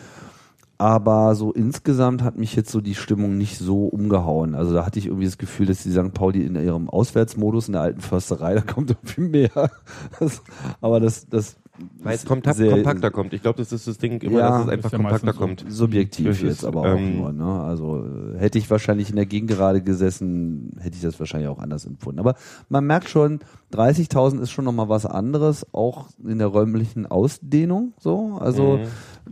Aber 0.76 1.34
so 1.34 1.52
insgesamt 1.52 2.22
hat 2.22 2.38
mich 2.38 2.56
jetzt 2.56 2.70
so 2.72 2.80
die 2.80 2.94
Stimmung 2.94 3.36
nicht 3.36 3.58
so 3.58 3.84
umgehauen. 3.84 4.54
Also 4.54 4.72
da 4.74 4.86
hatte 4.86 4.98
ich 4.98 5.06
irgendwie 5.06 5.26
das 5.26 5.36
Gefühl, 5.36 5.66
dass 5.66 5.82
die 5.82 5.92
St. 5.92 6.14
Pauli 6.14 6.42
in 6.44 6.56
ihrem 6.56 6.88
Auswärtsmodus 6.88 7.68
in 7.68 7.72
der 7.74 7.82
alten 7.82 8.00
Försterei, 8.00 8.54
da 8.54 8.62
kommt 8.62 8.90
irgendwie 8.90 9.20
mehr. 9.20 9.50
Das, 10.18 10.42
aber 10.80 10.98
das, 10.98 11.28
das 11.28 11.56
Weil 12.02 12.14
es 12.14 12.22
sehr- 12.56 12.70
kompakter 12.70 13.10
kommt. 13.10 13.32
Ich 13.32 13.42
glaube, 13.42 13.58
das 13.58 13.72
ist 13.72 13.86
das 13.86 13.98
Ding 13.98 14.20
immer, 14.22 14.38
Ja, 14.38 14.50
dass 14.50 14.62
es 14.64 14.68
einfach 14.68 14.92
ja 14.92 14.98
kompakter 14.98 15.32
kommt. 15.32 15.64
subjektiv 15.68 16.42
jetzt 16.42 16.64
aber 16.64 16.80
auch 16.80 16.96
ähm, 16.96 17.16
nur. 17.18 17.32
Ne? 17.32 17.44
Also 17.62 18.04
äh, 18.04 18.38
hätte 18.38 18.58
ich 18.58 18.70
wahrscheinlich 18.70 19.10
in 19.10 19.16
der 19.16 19.26
Gegengerade 19.26 19.82
gesessen, 19.82 20.70
hätte 20.80 20.96
ich 20.96 21.02
das 21.02 21.18
wahrscheinlich 21.20 21.48
auch 21.48 21.58
anders 21.58 21.84
empfunden. 21.86 22.18
Aber 22.20 22.34
man 22.68 22.86
merkt 22.86 23.08
schon, 23.08 23.40
30.000 23.72 24.40
ist 24.40 24.50
schon 24.50 24.64
nochmal 24.64 24.88
was 24.88 25.06
anderes, 25.06 25.66
auch 25.72 26.08
in 26.24 26.38
der 26.38 26.46
räumlichen 26.48 27.06
Ausdehnung. 27.06 27.92
So, 27.98 28.38
also 28.40 28.78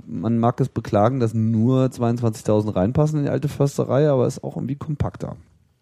Mhm. 0.06 0.20
man 0.20 0.38
mag 0.38 0.60
es 0.60 0.68
beklagen, 0.68 1.20
dass 1.20 1.34
nur 1.34 1.86
22.000 1.90 2.74
reinpassen 2.76 3.18
in 3.18 3.24
die 3.24 3.30
alte 3.30 3.48
Försterei, 3.48 4.08
aber 4.08 4.26
ist 4.26 4.44
auch 4.44 4.56
irgendwie 4.56 4.76
kompakter. 4.76 5.36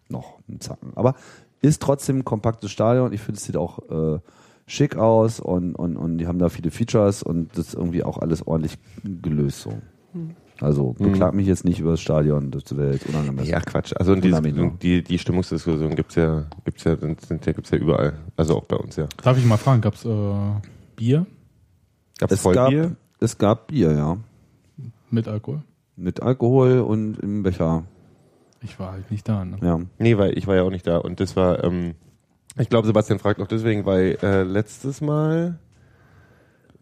Noch 0.09 0.39
ein 0.47 0.59
Zacken. 0.61 0.91
Aber 0.95 1.15
ist 1.61 1.81
trotzdem 1.81 2.19
ein 2.19 2.25
kompaktes 2.25 2.71
Stadion. 2.71 3.11
Ich 3.13 3.21
finde, 3.21 3.37
es 3.39 3.45
sieht 3.45 3.57
auch 3.57 3.79
äh, 3.89 4.19
schick 4.67 4.95
aus 4.97 5.39
und, 5.39 5.75
und, 5.75 5.97
und 5.97 6.17
die 6.17 6.27
haben 6.27 6.39
da 6.39 6.49
viele 6.49 6.69
Features 6.69 7.23
und 7.23 7.57
das 7.57 7.69
ist 7.69 7.73
irgendwie 7.73 8.03
auch 8.03 8.19
alles 8.19 8.45
ordentlich 8.45 8.77
gelöst 9.03 9.61
so. 9.61 9.73
Also 10.59 10.93
beklag 10.93 11.33
mich 11.33 11.47
jetzt 11.47 11.65
nicht 11.65 11.79
über 11.79 11.91
das 11.91 12.01
Stadion, 12.01 12.51
das 12.51 12.75
wäre 12.75 12.93
jetzt 12.93 13.07
unangemessen. 13.07 13.49
Ja, 13.49 13.59
Quatsch. 13.61 13.93
Also 13.95 14.13
und 14.13 14.23
die, 14.23 14.71
die, 14.81 15.03
die 15.03 15.19
Stimmungsdiskussion 15.19 15.95
gibt's 15.95 16.15
ja, 16.15 16.45
gibt's 16.65 16.83
ja, 16.83 16.97
sind, 16.97 17.21
sind 17.21 17.45
ja, 17.45 17.53
gibt's 17.53 17.69
ja 17.69 17.77
überall. 17.77 18.13
Also 18.35 18.57
auch 18.57 18.65
bei 18.65 18.75
uns, 18.75 18.95
ja. 18.95 19.07
Darf 19.23 19.37
ich 19.37 19.45
mal 19.45 19.57
fragen, 19.57 19.81
gab's 19.81 20.03
äh, 20.03 20.33
Bier 20.95 21.25
Gab's 22.17 22.33
es, 22.33 22.43
gab, 22.43 22.53
Vollbier? 22.53 22.95
es 23.19 23.37
gab 23.37 23.67
Bier, 23.67 23.91
ja. 23.91 24.17
mit 25.11 25.27
Alkohol? 25.27 25.61
Mit 25.95 26.21
Alkohol 26.21 26.79
und 26.79 27.19
im 27.19 27.43
Becher. 27.43 27.83
Ich 28.61 28.79
war 28.79 28.93
halt 28.93 29.11
nicht 29.11 29.27
da. 29.29 29.45
Ne? 29.45 29.57
Ja. 29.61 29.79
Nee, 29.99 30.17
weil 30.17 30.37
ich 30.37 30.47
war 30.47 30.55
ja 30.55 30.63
auch 30.63 30.71
nicht 30.71 30.87
da. 30.87 30.97
Und 30.97 31.19
das 31.19 31.35
war, 31.35 31.63
ähm, 31.63 31.93
ich 32.59 32.69
glaube, 32.69 32.87
Sebastian 32.87 33.19
fragt 33.19 33.41
auch 33.41 33.47
deswegen, 33.47 33.85
weil 33.85 34.17
äh, 34.21 34.43
letztes 34.43 35.01
Mal 35.01 35.57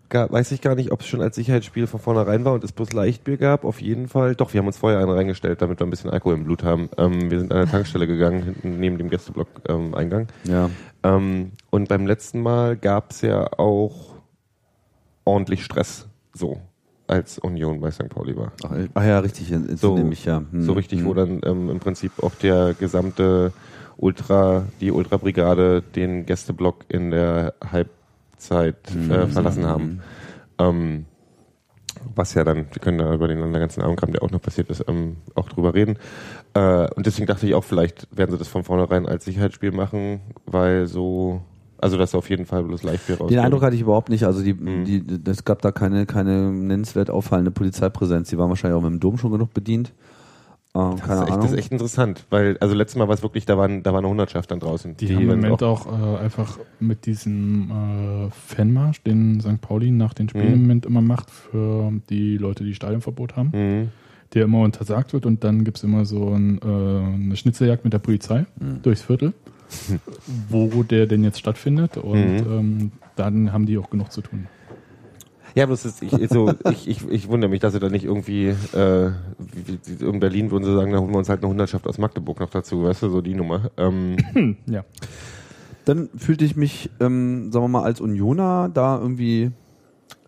ga- 0.10 0.32
weiß 0.32 0.52
ich 0.52 0.62
gar 0.62 0.76
nicht, 0.76 0.92
ob 0.92 1.02
es 1.02 1.08
schon 1.08 1.22
als 1.22 1.36
Sicherheitsspiel 1.36 1.88
von 1.88 2.00
vornherein 2.00 2.46
war 2.46 2.54
und 2.54 2.64
es 2.64 2.72
bloß 2.72 2.94
Leichtbier 2.94 3.38
gab. 3.38 3.66
Auf 3.66 3.82
jeden 3.82 4.08
Fall. 4.08 4.36
Doch, 4.36 4.54
wir 4.54 4.60
haben 4.60 4.68
uns 4.68 4.78
vorher 4.78 5.00
einen 5.00 5.10
reingestellt, 5.12 5.62
damit 5.62 5.80
wir 5.80 5.88
ein 5.88 5.90
bisschen 5.90 6.10
Alkohol 6.10 6.36
im 6.36 6.44
Blut 6.44 6.64
haben. 6.64 6.90
Ähm, 6.98 7.30
wir 7.32 7.40
sind 7.40 7.52
an 7.52 7.60
der 7.64 7.70
Tankstelle 7.72 8.08
gegangen, 8.08 8.44
hinten 8.44 8.80
neben 8.80 8.98
dem 8.98 9.10
Gästeblock-Eingang. 9.10 10.28
Ja. 10.46 10.70
ähm, 11.04 11.52
und 11.72 11.90
beim 11.90 12.06
letzten 12.08 12.42
Mal 12.42 12.78
gab 12.78 13.12
es 13.12 13.22
ja 13.22 13.48
auch 13.58 14.16
ordentlich 15.24 15.64
Stress. 15.64 16.08
So. 16.34 16.60
Als 17.08 17.38
Union 17.38 17.82
bei 17.82 17.92
St. 17.92 18.10
Pauli 18.10 18.36
war. 18.36 18.52
Ach, 18.64 18.72
ach 18.96 19.04
ja, 19.04 19.20
richtig, 19.20 19.54
So- 19.76 19.96
nehme 19.96 20.14
ich 20.14 20.26
ja. 20.26 20.42
Hm, 20.52 20.62
So 20.64 20.74
richtig, 20.74 21.00
hm. 21.02 21.06
wo 21.06 21.14
dann 21.14 21.40
ähm, 21.46 21.70
im 21.70 21.80
Prinzip 21.80 22.12
auch 22.24 22.34
der 22.36 22.74
gesamte 22.74 23.54
Ultra, 23.98 24.66
die 24.82 24.92
Ultrabrigade 24.92 25.82
den 25.82 26.26
Gästeblock 26.26 26.86
in 26.90 27.12
der 27.12 27.54
Halbzeit 27.72 28.76
äh, 29.10 29.28
verlassen 29.28 29.66
haben. 29.66 30.02
Ähm, 30.58 31.06
was 32.14 32.34
ja 32.34 32.44
dann, 32.44 32.58
wir 32.72 32.82
können 32.82 32.98
da 33.00 33.14
über 33.14 33.28
den 33.28 33.52
ganzen 33.54 33.82
Abendkram, 33.82 34.12
der 34.12 34.22
auch 34.22 34.32
noch 34.32 34.42
passiert 34.42 34.70
ist, 34.70 34.84
ähm, 34.88 35.18
auch 35.34 35.50
drüber 35.50 35.74
reden. 35.74 35.98
Äh, 36.54 36.88
und 36.94 37.06
deswegen 37.06 37.26
dachte 37.26 37.48
ich 37.48 37.56
auch, 37.56 37.64
vielleicht 37.64 38.08
werden 38.16 38.32
sie 38.32 38.38
das 38.38 38.48
von 38.48 38.64
vornherein 38.64 39.08
als 39.08 39.26
Sicherheitsspiel 39.26 39.72
machen, 39.72 40.20
weil 40.46 40.88
so, 40.88 41.42
also 41.80 41.98
dass 41.98 42.14
auf 42.14 42.30
jeden 42.30 42.46
Fall 42.46 42.64
bloß 42.64 42.84
Live-Bier 42.84 43.16
rauskommt. 43.16 43.32
Den 43.32 43.40
Eindruck 43.40 43.64
hatte 43.64 43.76
ich 43.76 43.82
überhaupt 43.82 44.10
nicht. 44.10 44.26
Also 44.26 44.44
die, 44.44 44.54
Mhm. 44.54 44.86
die, 44.86 45.04
es 45.30 45.46
gab 45.46 45.62
da 45.62 45.72
keine, 45.72 46.06
keine 46.06 46.52
nennenswert 46.52 47.10
auffallende 47.10 47.52
Polizeipräsenz. 47.52 48.30
Die 48.30 48.38
waren 48.38 48.50
wahrscheinlich 48.50 48.78
auch 48.78 48.84
mit 48.84 48.92
dem 48.92 49.00
Dom 49.00 49.18
schon 49.18 49.32
genug 49.32 49.54
bedient. 49.54 49.94
Ähm, 50.76 50.98
das, 50.98 51.02
keine 51.08 51.22
ist 51.22 51.28
echt, 51.30 51.38
das 51.38 51.52
ist 51.52 51.58
echt 51.58 51.72
interessant, 51.72 52.26
weil, 52.30 52.58
also 52.60 52.76
letztes 52.76 52.98
Mal 52.98 53.08
war 53.08 53.16
es 53.16 53.24
wirklich, 53.24 53.46
da 53.46 53.58
waren, 53.58 53.82
da 53.84 53.92
war 53.94 54.00
eine 54.00 54.10
Hundertschaft 54.10 54.52
dann 54.52 54.60
draußen. 54.60 54.98
Die, 54.98 55.16
haben 55.16 55.22
im 55.24 55.28
Moment 55.30 55.64
auch, 55.64 55.88
äh, 55.88 56.18
einfach 56.20 56.60
mit 56.80 57.06
diesem 57.06 57.72
äh, 57.72 58.30
Fanmarsch, 58.32 59.02
den 59.04 59.40
St. 59.40 59.62
Pauli 59.62 59.92
nach 59.92 60.14
den 60.14 60.28
Spielen 60.30 60.48
Mhm. 60.50 60.54
im 60.54 60.62
Moment 60.62 60.86
immer 60.86 61.02
macht, 61.02 61.32
für 61.32 61.92
die 62.10 62.38
Leute, 62.38 62.64
die 62.64 62.76
Stadionverbot 62.76 63.36
haben, 63.36 63.50
Mhm. 63.54 63.90
der 64.34 64.44
immer 64.44 64.62
untersagt 64.62 65.14
wird 65.14 65.26
und 65.26 65.44
dann 65.44 65.64
gibt 65.64 65.78
es 65.78 65.84
immer 65.84 66.04
so 66.06 66.30
ein, 66.30 66.60
äh, 66.62 66.66
eine 66.66 67.36
Schnitzeljagd 67.38 67.84
mit 67.86 67.94
der 67.94 68.00
Polizei 68.00 68.46
Mhm. 68.60 68.82
durchs 68.82 69.02
Viertel, 69.04 69.34
wo 70.50 70.84
der 70.84 71.08
denn 71.08 71.24
jetzt 71.24 71.40
stattfindet 71.40 71.98
und 71.98 72.42
Mhm. 72.42 72.52
ähm, 72.52 72.92
dann 73.16 73.54
haben 73.54 73.66
die 73.66 73.78
auch 73.78 73.90
genug 73.90 74.12
zu 74.12 74.22
tun. 74.22 74.48
Ja, 75.56 75.66
bloß 75.66 75.86
ist, 75.86 76.04
ich, 76.04 76.12
so, 76.30 76.54
ich, 76.70 76.88
ich, 76.90 77.10
ich 77.10 77.30
wundere 77.30 77.50
mich, 77.50 77.62
dass 77.62 77.72
sie 77.72 77.80
da 77.80 77.88
nicht 77.88 78.04
irgendwie, 78.04 78.48
äh, 78.48 79.12
wie, 79.40 79.80
wie, 79.86 80.06
in 80.06 80.20
Berlin 80.20 80.52
würden 80.52 80.66
sie 80.66 80.76
sagen, 80.76 80.92
da 80.92 81.00
holen 81.00 81.12
wir 81.12 81.18
uns 81.18 81.30
halt 81.30 81.42
eine 81.42 81.50
Hundertschaft 81.50 81.88
aus 81.88 81.98
Magdeburg 81.98 82.42
noch 82.42 82.50
dazu, 82.50 82.84
weißt 82.84 83.04
du, 83.04 83.10
so 83.10 83.22
die 83.22 83.36
Nummer. 83.36 83.72
Ähm, 83.78 84.18
Hm, 84.34 84.58
ja. 84.68 84.84
Dann 85.86 86.10
fühlte 86.18 86.44
ich 86.44 86.58
mich, 86.58 86.90
ähm, 87.00 87.52
sagen 87.52 87.64
wir 87.64 87.70
mal, 87.70 87.84
als 87.84 88.02
Unioner 88.02 88.70
da 88.74 89.00
irgendwie 89.00 89.52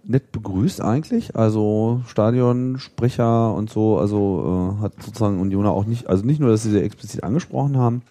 nett 0.06 0.32
begrüßt 0.32 0.82
eigentlich. 0.82 1.36
Also 1.36 2.02
Stadionsprecher 2.08 3.54
und 3.54 3.70
so, 3.70 3.98
also 3.98 4.78
äh, 4.80 4.82
hat 4.82 4.94
sozusagen 5.04 5.42
Unioner 5.42 5.72
auch 5.72 5.86
nicht, 5.86 6.08
also 6.08 6.26
nicht 6.26 6.40
nur, 6.40 6.50
dass 6.50 6.64
sie 6.64 6.72
sehr 6.72 6.84
explizit 6.84 7.24
angesprochen 7.24 7.78
haben, 7.78 8.02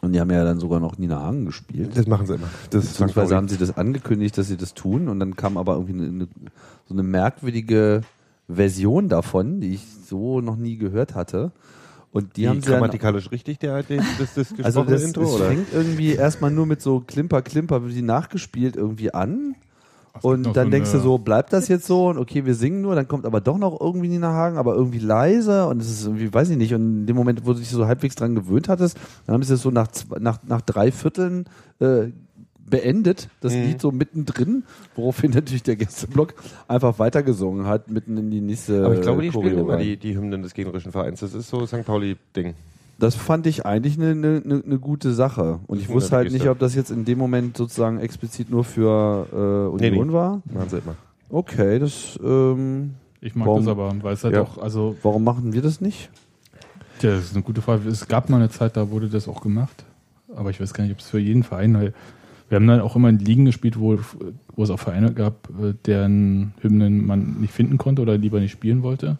und 0.00 0.12
die 0.12 0.20
haben 0.20 0.30
ja 0.30 0.44
dann 0.44 0.58
sogar 0.58 0.80
noch 0.80 0.98
Nina 0.98 1.20
Hagen 1.20 1.44
gespielt. 1.44 1.96
das 1.96 2.06
machen 2.06 2.26
sie 2.26 2.34
immer. 2.34 2.48
Das. 2.70 2.86
Beziehungsweise 2.86 3.36
haben 3.36 3.48
sie 3.48 3.58
das 3.58 3.76
angekündigt, 3.76 4.36
dass 4.38 4.48
sie 4.48 4.56
das 4.56 4.74
tun 4.74 5.08
und 5.08 5.20
dann 5.20 5.36
kam 5.36 5.56
aber 5.56 5.74
irgendwie 5.74 6.06
eine, 6.06 6.28
so 6.86 6.94
eine 6.94 7.02
merkwürdige 7.02 8.02
Version 8.48 9.08
davon, 9.08 9.60
die 9.60 9.74
ich 9.74 9.86
so 10.06 10.40
noch 10.40 10.56
nie 10.56 10.76
gehört 10.76 11.14
hatte. 11.14 11.52
Und 12.10 12.36
die, 12.36 12.42
die 12.42 12.48
haben 12.48 12.60
sie 12.60 12.68
dann, 12.68 12.80
grammatikalisch 12.80 13.30
richtig, 13.30 13.58
der, 13.58 13.82
der 13.82 14.02
das, 14.18 14.34
das 14.34 14.48
gesprochene 14.50 14.64
also 14.64 14.84
das, 14.84 15.02
Intro, 15.02 15.22
das 15.22 15.32
oder? 15.32 15.46
fängt 15.46 15.72
irgendwie 15.72 16.12
erstmal 16.12 16.50
nur 16.50 16.66
mit 16.66 16.82
so 16.82 17.00
Klimper, 17.00 17.40
Klimper, 17.40 17.88
wie 17.88 18.02
nachgespielt 18.02 18.76
irgendwie 18.76 19.14
an. 19.14 19.54
Und 20.20 20.44
dann 20.54 20.66
so 20.66 20.70
denkst 20.70 20.92
du 20.92 20.98
so, 20.98 21.18
bleibt 21.18 21.52
das 21.52 21.68
jetzt 21.68 21.86
so? 21.86 22.08
Und 22.08 22.18
okay, 22.18 22.44
wir 22.44 22.54
singen 22.54 22.82
nur, 22.82 22.94
dann 22.94 23.08
kommt 23.08 23.24
aber 23.24 23.40
doch 23.40 23.56
noch 23.56 23.80
irgendwie 23.80 24.08
Nina 24.08 24.32
Hagen, 24.32 24.58
aber 24.58 24.74
irgendwie 24.74 24.98
leise 24.98 25.66
und 25.66 25.80
es 25.80 25.90
ist 25.90 26.04
irgendwie, 26.04 26.32
weiß 26.32 26.50
ich 26.50 26.58
nicht. 26.58 26.74
Und 26.74 27.00
in 27.00 27.06
dem 27.06 27.16
Moment, 27.16 27.46
wo 27.46 27.54
du 27.54 27.60
dich 27.60 27.70
so 27.70 27.86
halbwegs 27.86 28.14
dran 28.14 28.34
gewöhnt 28.34 28.68
hattest, 28.68 28.98
dann 29.26 29.34
haben 29.34 29.42
sie 29.42 29.54
es 29.54 29.62
so 29.62 29.70
nach, 29.70 29.88
nach, 30.20 30.38
nach 30.46 30.60
drei 30.60 30.92
Vierteln 30.92 31.46
äh, 31.80 32.08
beendet, 32.68 33.28
das 33.40 33.54
Mhm. 33.54 33.62
Lied 33.62 33.80
so 33.80 33.90
mittendrin, 33.90 34.64
woraufhin 34.96 35.30
natürlich 35.32 35.62
der 35.62 35.76
Gästeblock 35.76 36.34
einfach 36.68 36.98
weitergesungen 36.98 37.66
hat, 37.66 37.90
mitten 37.90 38.16
in 38.16 38.30
die 38.30 38.40
nächste 38.40 38.84
Aber 38.84 38.94
ich 38.94 39.00
glaube, 39.00 39.22
die 39.22 39.30
Choreo 39.30 39.48
spielen 39.48 39.60
immer 39.64 39.76
die, 39.76 39.96
die 39.96 40.16
Hymnen 40.16 40.42
des 40.42 40.54
gegnerischen 40.54 40.92
Vereins. 40.92 41.20
Das 41.20 41.34
ist 41.34 41.48
so 41.48 41.66
St. 41.66 41.84
Pauli-Ding. 41.84 42.54
Das 43.02 43.16
fand 43.16 43.48
ich 43.48 43.66
eigentlich 43.66 43.98
eine, 43.98 44.10
eine, 44.12 44.62
eine 44.64 44.78
gute 44.78 45.12
Sache. 45.12 45.58
Und 45.66 45.78
ich 45.78 45.86
Das 45.86 45.94
wusste 45.94 46.14
halt 46.16 46.30
nicht, 46.30 46.48
ob 46.48 46.60
das 46.60 46.76
jetzt 46.76 46.92
in 46.92 47.04
dem 47.04 47.18
Moment 47.18 47.56
sozusagen 47.56 47.98
explizit 47.98 48.48
nur 48.48 48.62
für 48.62 49.26
äh, 49.32 49.76
Nee, 49.80 49.88
Union 49.88 50.06
nee. 50.06 50.12
war. 50.12 50.40
Machen 50.52 50.68
sie 50.68 50.78
immer. 50.78 50.94
Okay, 51.28 51.80
das 51.80 52.16
ähm, 52.22 52.94
Ich 53.20 53.34
mag 53.34 53.48
Warum? 53.48 53.64
das 53.64 53.68
aber, 53.72 53.92
weil 54.02 54.14
es 54.14 54.22
halt 54.22 54.34
Ja. 54.36 54.42
auch, 54.42 54.58
also, 54.58 54.94
warum 55.02 55.24
machen 55.24 55.52
wir 55.52 55.62
das 55.62 55.80
nicht? 55.80 56.10
tja, 57.00 57.10
das 57.10 57.24
ist 57.24 57.34
eine 57.34 57.42
gute 57.42 57.60
Frage. 57.60 57.88
Es 57.88 58.06
gab 58.06 58.30
mal 58.30 58.36
eine 58.36 58.50
Zeit, 58.50 58.76
da 58.76 58.90
wurde 58.90 59.08
das 59.08 59.26
auch 59.26 59.40
gemacht. 59.40 59.84
Aber 60.36 60.50
ich 60.50 60.60
weiß 60.60 60.72
gar 60.72 60.84
nicht, 60.84 60.92
ob 60.92 61.00
es 61.00 61.08
für 61.08 61.18
jeden 61.18 61.42
Verein, 61.42 61.74
weil 61.74 61.92
wir 62.48 62.56
haben 62.56 62.68
dann 62.68 62.80
auch 62.80 62.94
immer 62.94 63.08
in 63.08 63.18
Ligen 63.18 63.46
gespielt, 63.46 63.80
wo, 63.80 63.98
wo 64.54 64.62
es 64.62 64.70
auch 64.70 64.78
Vereine 64.78 65.12
gab, 65.12 65.48
äh, 65.60 65.74
deren 65.86 66.54
Hymnen 66.60 67.04
man 67.04 67.40
nicht 67.40 67.52
finden 67.52 67.78
konnte 67.78 68.00
oder 68.00 68.16
lieber 68.16 68.38
nicht 68.38 68.52
spielen 68.52 68.84
wollte. 68.84 69.18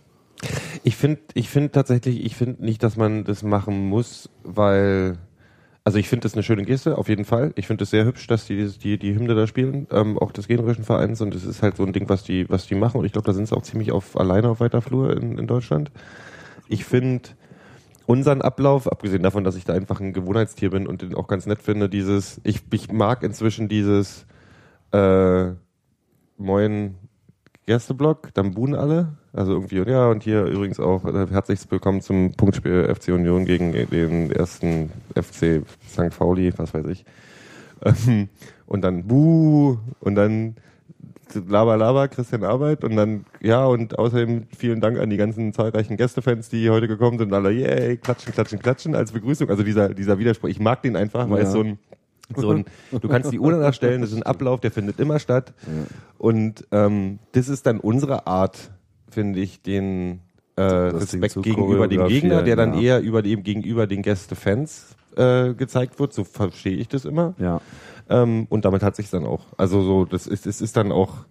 Ich 0.82 0.96
finde 0.96 1.20
ich 1.34 1.48
find 1.48 1.72
tatsächlich, 1.72 2.24
ich 2.24 2.36
finde 2.36 2.64
nicht, 2.64 2.82
dass 2.82 2.96
man 2.96 3.24
das 3.24 3.42
machen 3.42 3.88
muss, 3.88 4.28
weil, 4.42 5.18
also 5.84 5.98
ich 5.98 6.08
finde 6.08 6.24
das 6.24 6.34
eine 6.34 6.42
schöne 6.42 6.64
Geste, 6.64 6.98
auf 6.98 7.08
jeden 7.08 7.24
Fall. 7.24 7.52
Ich 7.54 7.66
finde 7.66 7.84
es 7.84 7.90
sehr 7.90 8.04
hübsch, 8.04 8.26
dass 8.26 8.46
die, 8.46 8.66
die 8.66 8.98
die 8.98 9.14
Hymne 9.14 9.34
da 9.34 9.46
spielen, 9.46 9.86
ähm, 9.92 10.18
auch 10.18 10.32
des 10.32 10.48
generischen 10.48 10.84
Vereins 10.84 11.20
und 11.20 11.34
es 11.34 11.44
ist 11.44 11.62
halt 11.62 11.76
so 11.76 11.84
ein 11.84 11.92
Ding, 11.92 12.08
was 12.08 12.24
die, 12.24 12.48
was 12.50 12.66
die 12.66 12.74
machen 12.74 12.98
und 12.98 13.04
ich 13.04 13.12
glaube, 13.12 13.26
da 13.26 13.32
sind 13.32 13.46
sie 13.46 13.56
auch 13.56 13.62
ziemlich 13.62 13.92
auf 13.92 14.16
alleine 14.18 14.48
auf 14.48 14.60
weiter 14.60 14.82
Flur 14.82 15.16
in, 15.16 15.38
in 15.38 15.46
Deutschland. 15.46 15.92
Ich 16.68 16.84
finde 16.84 17.30
unseren 18.06 18.42
Ablauf, 18.42 18.90
abgesehen 18.90 19.22
davon, 19.22 19.44
dass 19.44 19.56
ich 19.56 19.64
da 19.64 19.72
einfach 19.72 20.00
ein 20.00 20.12
Gewohnheitstier 20.12 20.70
bin 20.70 20.86
und 20.86 21.02
den 21.02 21.14
auch 21.14 21.28
ganz 21.28 21.46
nett 21.46 21.62
finde, 21.62 21.88
dieses, 21.88 22.40
ich, 22.44 22.60
ich 22.72 22.90
mag 22.90 23.22
inzwischen 23.22 23.68
dieses 23.68 24.26
äh, 24.92 25.52
Moin 26.36 26.96
Gästeblock, 27.66 28.34
dann 28.34 28.52
buhen 28.52 28.74
alle. 28.74 29.14
Also 29.32 29.52
irgendwie, 29.52 29.80
und 29.80 29.88
ja, 29.88 30.08
und 30.08 30.22
hier 30.24 30.44
übrigens 30.44 30.80
auch 30.80 31.04
äh, 31.04 31.26
herzlich 31.30 31.60
willkommen 31.70 32.00
zum 32.00 32.32
Punktspiel 32.32 32.92
FC 32.94 33.08
Union 33.08 33.44
gegen 33.44 33.72
den 33.72 34.30
ersten 34.32 34.90
FC 35.14 35.62
St. 35.88 36.18
Pauli, 36.18 36.52
was 36.56 36.74
weiß 36.74 36.86
ich. 36.86 37.04
Ähm, 37.84 38.28
und 38.66 38.82
dann 38.82 39.06
Buh 39.06 39.78
und 40.00 40.14
dann 40.16 40.56
Laber 41.48 41.76
Laber, 41.78 42.08
Christian 42.08 42.44
Arbeit 42.44 42.84
und 42.84 42.94
dann, 42.94 43.24
ja, 43.40 43.64
und 43.64 43.98
außerdem 43.98 44.48
vielen 44.56 44.80
Dank 44.80 44.98
an 44.98 45.08
die 45.08 45.16
ganzen 45.16 45.54
zahlreichen 45.54 45.96
Gästefans, 45.96 46.50
die 46.50 46.68
heute 46.68 46.88
gekommen 46.88 47.16
sind 47.18 47.28
und 47.28 47.34
alle, 47.34 47.52
yay, 47.52 47.96
klatschen, 47.96 48.34
klatschen, 48.34 48.58
klatschen 48.58 48.94
als 48.94 49.12
Begrüßung. 49.12 49.48
Also 49.48 49.62
dieser, 49.62 49.94
dieser 49.94 50.18
Widerspruch, 50.18 50.50
ich 50.50 50.60
mag 50.60 50.82
den 50.82 50.94
einfach, 50.94 51.30
weil 51.30 51.38
Ja. 51.40 51.44
es 51.46 51.52
so 51.52 51.60
ein, 51.60 51.78
so 52.36 52.50
ein, 52.50 52.64
du 52.90 53.08
kannst 53.08 53.32
die 53.32 53.38
Uhr 53.38 53.52
danach 53.52 53.74
stellen, 53.74 54.00
das 54.00 54.10
ist 54.10 54.16
ein 54.16 54.22
Ablauf, 54.22 54.60
der 54.60 54.70
findet 54.70 54.98
immer 55.00 55.18
statt. 55.18 55.52
Und 56.18 56.66
ähm, 56.70 57.18
das 57.32 57.48
ist 57.48 57.66
dann 57.66 57.80
unsere 57.80 58.26
Art, 58.26 58.70
finde 59.10 59.40
ich, 59.40 59.62
den 59.62 60.20
äh, 60.56 60.62
Respekt 60.62 61.42
gegenüber 61.42 61.88
dem 61.88 62.06
Gegner, 62.08 62.42
der 62.42 62.56
dann 62.56 62.74
ja. 62.74 62.80
eher 62.80 63.00
über 63.00 63.22
dem 63.22 63.42
gegenüber 63.42 63.86
den 63.86 64.02
Gästefans 64.02 64.94
äh, 65.16 65.54
gezeigt 65.54 65.98
wird. 65.98 66.12
So 66.12 66.24
verstehe 66.24 66.76
ich 66.76 66.88
das 66.88 67.04
immer. 67.04 67.34
Ja. 67.38 67.60
Ähm, 68.08 68.46
und 68.50 68.64
damit 68.64 68.82
hat 68.82 68.96
sich 68.96 69.10
dann 69.10 69.24
auch. 69.24 69.46
Also 69.56 69.82
so, 69.82 70.04
das 70.04 70.26
ist, 70.26 70.46
es 70.46 70.60
ist 70.60 70.76
dann 70.76 70.92
auch 70.92 71.26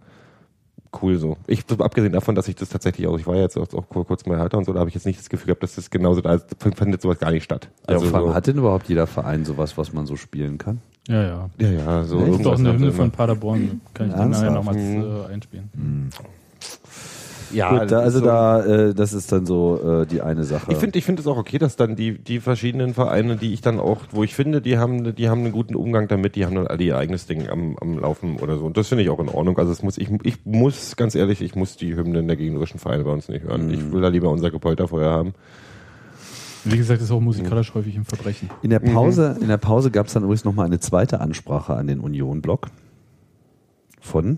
cool 1.02 1.18
so. 1.18 1.38
Ich 1.48 1.64
abgesehen 1.80 2.14
davon, 2.14 2.36
dass 2.36 2.48
ich 2.48 2.56
das 2.56 2.70
tatsächlich 2.70 3.08
auch, 3.08 3.18
ich 3.18 3.26
war 3.28 3.36
ja 3.36 3.42
jetzt 3.44 3.58
auch, 3.58 3.68
auch 3.74 3.88
kurz 3.90 4.26
mal 4.26 4.38
härter 4.38 4.58
und 4.58 4.66
so, 4.66 4.74
da 4.74 4.80
habe 4.80 4.90
ich 4.90 4.96
jetzt 4.96 5.06
nicht 5.06 5.20
das 5.20 5.30
Gefühl 5.30 5.48
gehabt, 5.48 5.64
dass 5.64 5.76
das 5.76 5.90
genauso 5.90 6.22
da 6.22 6.34
ist, 6.34 6.46
findet 6.76 7.02
sowas 7.02 7.20
gar 7.20 7.32
nicht 7.32 7.44
statt. 7.44 7.70
Also 7.88 8.06
Also 8.06 8.18
so, 8.28 8.34
hat 8.34 8.48
denn 8.48 8.58
überhaupt 8.58 8.90
jeder 8.90 9.08
Verein 9.08 9.46
sowas, 9.46 9.78
was 9.78 9.94
man 9.94 10.06
so 10.06 10.16
spielen 10.16 10.58
kann? 10.58 10.82
Ja, 11.08 11.24
ja. 11.24 11.50
ja, 11.60 11.70
ja, 11.70 12.04
so? 12.04 12.20
Das 12.20 12.28
ist 12.28 12.30
auch 12.30 12.32
irgendwas 12.32 12.60
eine 12.60 12.74
Hymne 12.74 12.92
von. 12.92 13.12
Paderborn. 13.12 13.82
Kann 13.94 14.08
ich 14.10 14.14
Ernsthaft? 14.14 14.44
nachher 14.46 14.52
nochmal 14.56 14.76
Mhm. 14.76 15.04
äh, 15.30 15.34
einspielen. 15.34 15.70
Ja, 17.54 17.80
Gut, 17.80 17.92
da, 17.92 18.00
also 18.00 18.20
so- 18.20 18.26
da, 18.26 18.64
äh, 18.66 18.94
das 18.94 19.14
ist 19.14 19.32
dann 19.32 19.46
so 19.46 20.02
äh, 20.02 20.06
die 20.06 20.22
eine 20.22 20.44
Sache. 20.44 20.72
Ich 20.72 20.78
finde, 20.78 20.98
ich 21.00 21.06
finde 21.06 21.22
es 21.22 21.28
auch 21.28 21.38
okay, 21.38 21.58
dass 21.58 21.76
dann 21.76 21.96
die 21.96 22.18
die 22.18 22.40
verschiedenen 22.40 22.94
Vereine, 22.94 23.36
die 23.36 23.54
ich 23.54 23.62
dann 23.62 23.80
auch, 23.80 24.00
wo 24.12 24.24
ich 24.24 24.36
finde, 24.36 24.62
die 24.62 24.78
haben, 24.78 25.16
die 25.16 25.30
haben 25.30 25.42
einen 25.42 25.52
guten 25.52 25.76
Umgang 25.76 26.08
damit, 26.08 26.36
die 26.36 26.46
haben 26.46 26.56
dann 26.56 26.68
alle 26.68 26.84
ihr 26.84 26.98
eigenes 26.98 27.26
Ding 27.28 27.50
am, 27.50 27.76
am 27.82 28.00
Laufen 28.00 28.38
oder 28.38 28.58
so. 28.58 28.66
Und 28.66 28.78
das 28.78 28.88
finde 28.88 29.04
ich 29.04 29.10
auch 29.10 29.20
in 29.20 29.30
Ordnung. 29.30 29.58
Also 29.58 29.72
es 29.72 29.84
muss, 29.84 29.98
ich, 29.98 30.10
ich 30.24 30.38
muss 30.46 30.96
ganz 30.96 31.16
ehrlich, 31.16 31.42
ich 31.42 31.56
muss 31.56 31.78
die 31.78 31.96
Hymnen 31.96 32.28
der 32.28 32.38
gegnerischen 32.38 32.80
Vereine 32.80 33.04
bei 33.04 33.12
uns 33.12 33.28
nicht 33.30 33.44
hören. 33.44 33.70
Ich 33.74 33.92
will 33.92 34.02
da 34.02 34.08
lieber 34.08 34.30
unser 34.30 34.52
Gepolter 34.52 34.88
vorher 34.88 35.10
haben. 35.12 35.34
Wie 36.64 36.78
gesagt, 36.78 37.00
das 37.02 37.06
ist 37.06 37.12
auch 37.12 37.20
musikalisch 37.20 37.74
häufig 37.74 37.96
im 37.96 38.06
Verbrechen. 38.06 38.50
In 38.62 38.70
der 38.70 38.80
Pause, 38.80 39.36
in 39.42 39.48
der 39.48 39.58
Pause 39.58 39.90
gab 39.90 40.06
es 40.08 40.14
dann 40.14 40.22
übrigens 40.24 40.46
nochmal 40.46 40.68
eine 40.68 40.80
zweite 40.80 41.20
Ansprache 41.20 41.74
an 41.76 41.88
den 41.88 42.00
Union-Block 42.00 42.68
von 44.00 44.38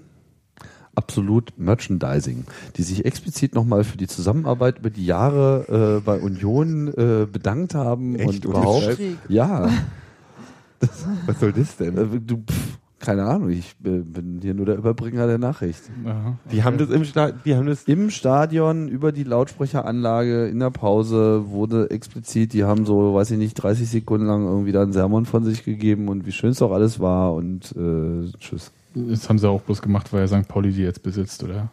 Absolut 0.95 1.53
Merchandising, 1.57 2.45
die 2.77 2.83
sich 2.83 3.05
explizit 3.05 3.55
nochmal 3.55 3.83
für 3.83 3.97
die 3.97 4.07
Zusammenarbeit 4.07 4.79
über 4.79 4.89
die 4.89 5.05
Jahre 5.05 5.97
äh, 5.99 6.05
bei 6.05 6.19
Union 6.19 6.87
äh, 6.89 7.25
bedankt 7.25 7.73
haben 7.73 8.15
Echt? 8.15 8.27
und 8.27 8.45
überhaupt. 8.45 8.99
Ja, 9.27 9.69
Was 11.25 11.39
soll 11.39 11.53
das 11.53 11.77
denn? 11.77 11.97
äh, 11.97 12.19
du, 12.19 12.37
pff, 12.37 12.77
Keine 12.99 13.23
Ahnung, 13.23 13.49
ich 13.49 13.75
äh, 13.83 13.99
bin 13.99 14.39
hier 14.41 14.53
nur 14.53 14.65
der 14.65 14.77
Überbringer 14.77 15.27
der 15.27 15.37
Nachricht. 15.37 15.81
Aha. 16.05 16.37
Die 16.51 16.63
haben 16.63 16.77
das 16.77 16.89
im 16.89 17.03
Sta 17.05 17.31
die 17.31 17.55
haben 17.55 17.65
das 17.65 17.83
Im 17.83 18.09
Stadion 18.09 18.87
über 18.87 19.11
die 19.11 19.23
Lautsprecheranlage 19.23 20.47
in 20.47 20.59
der 20.59 20.69
Pause 20.71 21.49
wurde 21.49 21.89
explizit, 21.89 22.53
die 22.53 22.63
haben 22.65 22.85
so, 22.85 23.13
weiß 23.13 23.31
ich 23.31 23.37
nicht, 23.37 23.55
30 23.55 23.89
Sekunden 23.89 24.27
lang 24.27 24.45
irgendwie 24.45 24.71
da 24.71 24.83
einen 24.83 24.93
Sermon 24.93 25.25
von 25.25 25.43
sich 25.43 25.63
gegeben 25.65 26.07
und 26.07 26.25
wie 26.25 26.31
schön 26.31 26.51
es 26.51 26.59
doch 26.59 26.71
alles 26.71 26.99
war 26.99 27.33
und 27.33 27.73
äh, 27.75 28.31
tschüss. 28.39 28.71
Das 28.95 29.27
haben 29.29 29.39
sie 29.39 29.47
auch 29.49 29.61
bloß 29.61 29.81
gemacht, 29.81 30.11
weil 30.13 30.27
St. 30.27 30.47
Pauli 30.47 30.71
die 30.71 30.81
jetzt 30.83 31.03
besitzt, 31.03 31.43
oder? 31.43 31.69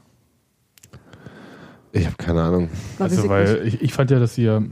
Ich 1.92 2.06
habe 2.06 2.16
keine 2.16 2.42
Ahnung. 2.42 2.68
Also, 2.98 3.24
ich 3.24 3.28
weil 3.28 3.66
ich, 3.66 3.83
ich 3.83 3.92
fand 3.92 4.11
ja, 4.11 4.18
dass 4.20 4.35
sie 4.37 4.44
ja, 4.44 4.62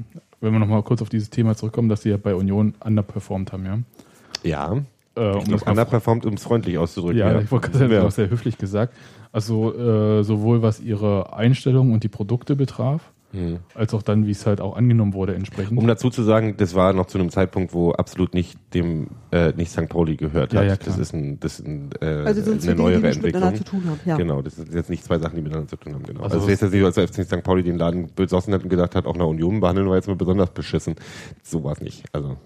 wenn 0.40 0.52
wir 0.52 0.58
nochmal 0.58 0.82
kurz 0.82 1.02
auf 1.02 1.08
dieses 1.08 1.30
Thema 1.30 1.56
zurückkommen, 1.56 1.88
dass 1.88 2.02
sie 2.02 2.10
ja 2.10 2.16
bei 2.16 2.34
Union 2.34 2.74
underperformed 2.84 3.52
haben, 3.52 3.64
ja. 3.66 3.78
Ja. 4.44 4.72
Äh, 5.16 5.20
um 5.20 5.38
Ich 5.38 5.38
das 5.38 5.44
glaube, 5.46 5.64
mal 5.64 5.70
underperformt, 5.72 6.26
um 6.26 6.34
es 6.34 6.42
freundlich 6.44 6.78
auszudrücken. 6.78 7.18
Ja, 7.18 7.40
ich 7.40 7.50
wollte 7.50 7.68
gerade 7.70 7.78
sagen, 7.78 7.90
das 7.90 7.96
Ja. 7.98 8.04
war 8.04 8.10
sehr 8.12 8.30
höflich 8.30 8.56
gesagt. 8.56 8.94
Also 9.32 9.74
äh, 9.74 10.22
sowohl 10.22 10.62
was 10.62 10.80
ihre 10.80 11.32
Einstellung 11.34 11.92
und 11.92 12.04
die 12.04 12.08
Produkte 12.08 12.54
betraf, 12.56 13.02
Hm. 13.32 13.58
als 13.74 13.92
auch 13.92 14.00
dann, 14.02 14.26
wie 14.26 14.30
es 14.30 14.46
halt 14.46 14.62
auch 14.62 14.74
angenommen 14.74 15.12
wurde 15.12 15.34
entsprechend. 15.34 15.76
Um 15.76 15.86
dazu 15.86 16.08
zu 16.08 16.22
sagen, 16.22 16.54
das 16.56 16.74
war 16.74 16.94
noch 16.94 17.04
zu 17.06 17.18
einem 17.18 17.28
Zeitpunkt, 17.28 17.74
wo 17.74 17.92
absolut 17.92 18.32
nicht 18.32 18.58
dem 18.72 19.08
äh, 19.32 19.52
nicht 19.52 19.70
St. 19.70 19.86
Pauli 19.90 20.16
gehört 20.16 20.54
Ja, 20.54 20.60
hat. 20.60 20.66
ja, 20.66 20.76
das 20.76 20.96
ist, 20.96 21.12
ein, 21.12 21.38
das 21.38 21.60
ist 21.60 21.66
ein, 21.66 21.90
äh, 22.00 22.06
Also 22.06 22.50
eine 22.50 22.58
Dinge, 22.58 22.74
neuere 22.76 23.00
die 23.02 23.06
Entwicklung. 23.08 23.54
zu 23.54 23.64
tun 23.64 23.82
haben. 23.86 24.00
Ja. 24.06 24.16
Genau, 24.16 24.40
das 24.40 24.56
sind 24.56 24.72
jetzt 24.72 24.88
nicht 24.88 25.04
zwei 25.04 25.18
Sachen, 25.18 25.36
die 25.36 25.42
miteinander 25.42 25.68
zu 25.68 25.76
tun 25.76 25.92
haben. 25.94 26.04
Genau. 26.04 26.22
Also 26.22 26.36
Also, 26.36 26.46
es 26.48 26.54
ist 26.54 26.60
jetzt 26.62 26.72
nicht 26.72 26.94
so, 26.94 27.00
als 27.02 27.18
nicht 27.18 27.28
St. 27.30 27.42
Pauli 27.42 27.62
den 27.62 27.76
Laden 27.76 28.08
besossen 28.16 28.54
hat 28.54 28.62
und 28.62 28.70
gedacht 28.70 28.94
hat, 28.94 29.04
auch 29.04 29.16
nach 29.16 29.26
Union 29.26 29.60
behandeln 29.60 29.88
wir 29.88 29.96
jetzt 29.96 30.08
mal 30.08 30.16
besonders 30.16 30.48
beschissen. 30.50 30.94
So 31.42 31.62
war 31.64 31.72
es 31.72 31.82
nicht. 31.82 32.04
Also 32.14 32.36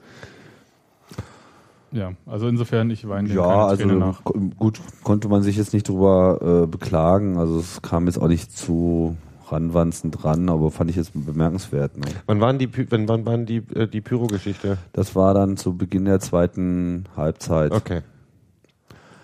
ja, 1.92 2.12
also 2.26 2.48
insofern, 2.48 2.90
ich 2.90 3.06
weine 3.06 3.28
dem 3.28 3.36
Ja, 3.36 3.44
keine 3.44 3.62
also 3.64 3.82
Träne 3.84 3.98
nach. 3.98 4.24
gut 4.56 4.80
konnte 5.04 5.28
man 5.28 5.42
sich 5.42 5.56
jetzt 5.58 5.74
nicht 5.74 5.88
drüber 5.88 6.62
äh, 6.64 6.66
beklagen. 6.66 7.36
Also 7.36 7.58
es 7.58 7.82
kam 7.82 8.06
jetzt 8.06 8.18
auch 8.18 8.28
nicht 8.28 8.50
zu 8.56 9.16
ranwanzend 9.52 10.22
dran, 10.22 10.48
aber 10.48 10.70
fand 10.70 10.90
ich 10.90 10.96
jetzt 10.96 11.12
bemerkenswert. 11.14 11.96
Ne? 11.96 12.06
wann 12.26 12.40
waren 12.40 12.58
die 12.58 12.68
wann, 12.90 13.08
wann 13.08 13.26
waren 13.26 13.46
die 13.46 13.58
äh, 13.74 13.86
die 13.86 14.00
Pyro-Geschichte? 14.00 14.78
Das 14.92 15.14
war 15.14 15.34
dann 15.34 15.56
zu 15.56 15.76
Beginn 15.76 16.06
der 16.06 16.18
zweiten 16.20 17.04
Halbzeit. 17.16 17.70
Okay. 17.72 18.00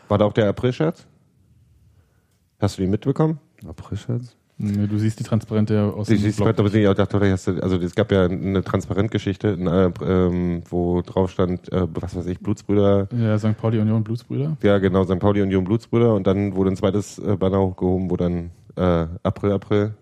War 0.09 0.19
da 0.19 0.25
auch 0.25 0.33
der 0.33 0.49
April-Scherz? 0.49 1.07
Hast 2.61 2.79
du 2.79 2.83
die 2.83 2.89
mitbekommen? 2.89 3.39
Aprilscherz? 3.67 4.35
Nee, 4.61 4.89
du 4.89 4.99
siehst 4.99 5.21
die 5.21 5.25
Transparente 5.25 5.81
aus 5.95 6.09
Die, 6.09 6.17
dem 6.17 6.33
die, 6.33 6.37
Blog. 6.37 6.49
aber 6.59 6.75
ich 6.75 6.89
auch 6.89 6.95
dachte, 6.95 7.17
vielleicht 7.17 7.33
hast 7.33 7.47
du, 7.47 7.63
also 7.63 7.77
es 7.77 7.95
gab 7.95 8.11
ja 8.11 8.25
eine 8.25 8.65
Transparentgeschichte, 8.65 9.51
äh, 9.51 10.05
ähm, 10.05 10.63
wo 10.69 11.01
drauf 11.03 11.31
stand, 11.31 11.73
äh, 11.73 11.87
was 11.95 12.17
weiß 12.17 12.27
ich, 12.27 12.41
Blutsbrüder, 12.41 13.09
Ja, 13.17 13.39
St. 13.39 13.57
Pauli 13.57 13.79
Union 13.79 14.03
Blutsbrüder. 14.03 14.57
ja 14.65 14.79
genau, 14.79 15.05
St. 15.05 15.21
Pauli 15.21 15.43
Union 15.43 15.63
Blutsbrüder 15.63 16.13
und 16.13 16.27
dann 16.27 16.57
wurde 16.57 16.71
ein 16.73 16.77
zweites 16.77 17.21
äh, 17.21 17.37
Banner 17.37 17.61
hochgehoben, 17.61 18.11
wo 18.11 18.17
dann 18.17 18.51
äh, 18.75 19.07
April, 19.23 19.53
April 19.53 19.95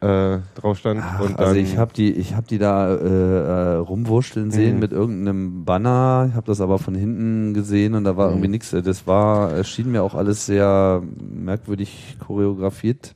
äh, 0.00 0.38
drauf 0.54 0.78
stand. 0.78 1.00
Ach, 1.04 1.20
und 1.20 1.38
dann, 1.38 1.46
also 1.46 1.56
ich 1.60 1.76
habe 1.76 1.92
die, 1.92 2.10
ich 2.12 2.34
habe 2.34 2.46
die 2.46 2.58
da 2.58 2.94
äh, 2.94 2.96
äh, 3.04 3.76
rumwurschteln 3.76 4.50
sehen 4.50 4.74
Mhm. 4.74 4.80
mit 4.80 4.92
irgendeinem 4.92 5.64
Banner. 5.64 6.26
Ich 6.30 6.34
habe 6.34 6.46
das 6.46 6.60
aber 6.60 6.78
von 6.78 6.94
hinten 6.94 7.52
gesehen 7.54 7.94
und 7.94 8.04
da 8.04 8.16
war 8.16 8.28
Mhm. 8.28 8.32
irgendwie 8.34 8.48
nichts. 8.48 8.70
Das 8.70 9.06
war, 9.06 9.52
es 9.52 9.68
schien 9.68 9.90
mir 9.92 10.02
auch 10.02 10.14
alles 10.14 10.46
sehr 10.46 11.02
merkwürdig 11.34 12.16
choreografiert. 12.26 13.14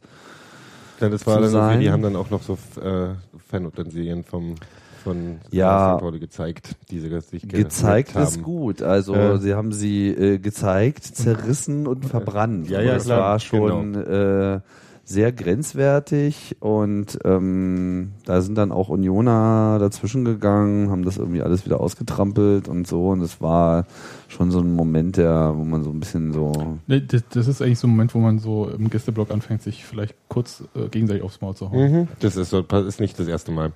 dann, 1.01 1.11
das 1.11 1.27
war 1.27 1.41
dann 1.41 1.51
sein. 1.51 1.81
die 1.81 1.91
haben 1.91 2.03
dann 2.03 2.17
auch 2.17 2.31
noch 2.31 2.43
so 2.43 2.59
äh, 2.81 3.09
Fanutensilien 3.49 4.25
vom 4.25 4.55
von 5.03 5.39
Ja. 5.51 5.97
Pauli 5.99 6.19
gezeigt, 6.19 6.77
die 6.91 6.99
sie 6.99 7.11
sich 7.21 7.47
Gezeigt 7.47 8.13
gerappt 8.15 8.29
ist 8.29 8.37
haben. 8.37 8.43
gut. 8.43 8.81
Also 8.83 9.15
Äh. 9.15 9.39
sie 9.39 9.53
haben 9.55 9.71
sie 9.73 10.09
äh, 10.09 10.39
gezeigt, 10.39 11.05
zerrissen 11.05 11.87
und 11.87 12.07
verbrannt. 12.07 12.71
Ja, 12.71 12.81
ja, 12.81 12.95
das 12.95 13.05
klar. 13.05 13.21
war 13.21 13.39
schon 13.39 13.95
äh, 13.97 14.61
sehr 15.07 15.33
grenzwertig 15.33 16.57
und 16.61 17.19
ähm, 17.25 18.13
da 18.25 18.41
sind 18.41 18.57
dann 18.57 18.73
auch 18.73 18.89
Unioner 18.89 19.77
dazwischen 19.79 20.25
gegangen, 20.25 20.91
haben 20.91 21.05
das 21.05 21.19
irgendwie 21.19 21.43
alles 21.43 21.67
wieder 21.67 21.81
ausgetrampelt 21.81 22.69
und 22.69 22.87
so 22.87 23.09
und 23.11 23.21
es 23.21 23.41
war 23.41 23.85
schon 24.29 24.51
so 24.51 24.61
ein 24.61 24.75
Moment, 24.75 25.17
der, 25.19 25.53
wo 25.57 25.65
man 25.65 25.83
so 25.85 25.91
ein 25.91 26.01
bisschen 26.01 26.33
so 26.33 26.79
Nee, 26.87 27.03
das, 27.07 27.23
das 27.29 27.49
ist 27.49 27.61
eigentlich 27.61 27.79
so 27.79 27.87
ein 27.87 27.91
Moment, 27.91 28.15
wo 28.15 28.19
man 28.19 28.39
so 28.39 28.67
im 28.69 28.89
Gästeblock 28.89 29.31
anfängt, 29.31 29.63
sich 29.63 29.85
vielleicht 29.85 30.15
kurz 30.29 30.65
äh, 30.75 30.89
gegenseitig 30.89 31.23
aufs 31.23 31.41
Maul 31.41 31.55
zu 31.55 31.71
hauen. 31.71 31.93
Mhm. 31.93 32.09
Das 32.21 32.37
ist 32.37 32.51
so, 32.51 32.61
ist 32.61 33.01
nicht 33.01 33.19
das 33.19 33.29
erste 33.29 33.53
Mal. 33.53 33.73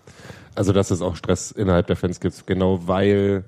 Also, 0.54 0.72
dass 0.72 0.90
es 0.90 1.02
auch 1.02 1.14
Stress 1.14 1.50
innerhalb 1.52 1.86
der 1.88 1.96
Fans 1.96 2.20
gibt, 2.20 2.46
genau 2.46 2.80
weil, 2.88 3.44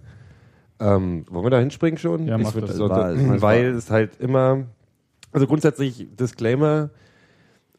ähm, 0.79 1.25
wollen 1.31 1.45
wir 1.47 1.51
da 1.51 1.59
hinspringen 1.59 1.99
schon? 1.99 2.27
Ja, 2.27 2.37
mach 2.39 2.51
Ich 2.51 2.55
würd 2.57 2.69
das. 2.69 2.77
so- 2.77 2.89
War- 2.89 3.17
weil 3.17 3.41
war- 3.41 3.55
es 3.79 3.91
halt 3.91 4.21
immer, 4.21 4.65
also 5.33 5.47
grundsätzlich, 5.47 6.07
Disclaimer, 6.19 6.91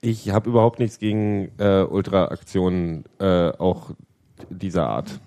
ich 0.01 0.31
habe 0.31 0.49
überhaupt 0.49 0.79
nichts 0.79 0.99
gegen 0.99 1.51
äh, 1.57 1.83
Ultra-Aktionen 1.83 3.05
äh, 3.19 3.49
auch 3.49 3.91
dieser 4.49 4.87
Art. 4.87 5.19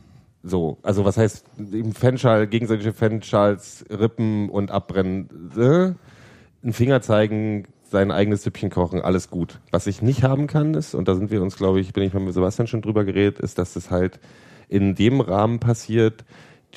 So, 0.42 0.78
also 0.82 1.04
was 1.04 1.16
heißt 1.16 1.46
im 1.72 1.92
Fanschal, 1.92 2.46
gegenseitige 2.46 2.92
Fanschals 2.92 3.84
rippen 3.88 4.50
und 4.50 4.70
abbrennen, 4.70 5.52
äh, 5.56 5.94
einen 6.62 6.72
Finger 6.72 7.00
zeigen, 7.00 7.66
sein 7.82 8.10
eigenes 8.10 8.42
Süppchen 8.42 8.70
kochen, 8.70 9.00
alles 9.00 9.30
gut. 9.30 9.60
Was 9.70 9.86
ich 9.86 10.02
nicht 10.02 10.24
haben 10.24 10.48
kann 10.48 10.74
ist, 10.74 10.94
und 10.94 11.06
da 11.06 11.14
sind 11.14 11.30
wir 11.30 11.40
uns, 11.40 11.56
glaube 11.56 11.80
ich, 11.80 11.92
bin 11.92 12.02
ich 12.02 12.12
mal 12.12 12.20
mit 12.20 12.34
Sebastian 12.34 12.66
schon 12.66 12.82
drüber 12.82 13.04
geredet, 13.04 13.38
ist, 13.38 13.58
dass 13.58 13.74
das 13.74 13.90
halt 13.90 14.18
in 14.68 14.94
dem 14.94 15.20
Rahmen 15.20 15.60
passiert, 15.60 16.24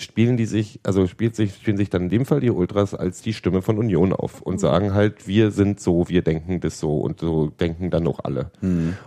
spielen 0.01 0.37
die 0.37 0.45
sich, 0.45 0.79
also 0.83 1.07
spielt 1.07 1.35
sich, 1.35 1.53
spielen 1.55 1.77
sich 1.77 1.89
dann 1.89 2.03
in 2.03 2.09
dem 2.09 2.25
Fall 2.25 2.39
die 2.39 2.51
Ultras 2.51 2.93
als 2.93 3.21
die 3.21 3.33
Stimme 3.33 3.61
von 3.61 3.77
Union 3.77 4.13
auf 4.13 4.41
und 4.41 4.59
sagen 4.59 4.93
halt, 4.93 5.27
wir 5.27 5.51
sind 5.51 5.79
so, 5.79 6.09
wir 6.09 6.21
denken 6.21 6.59
das 6.59 6.79
so 6.79 6.97
und 6.97 7.19
so 7.19 7.47
denken 7.47 7.89
dann 7.89 8.07
auch 8.07 8.19
alle. 8.23 8.51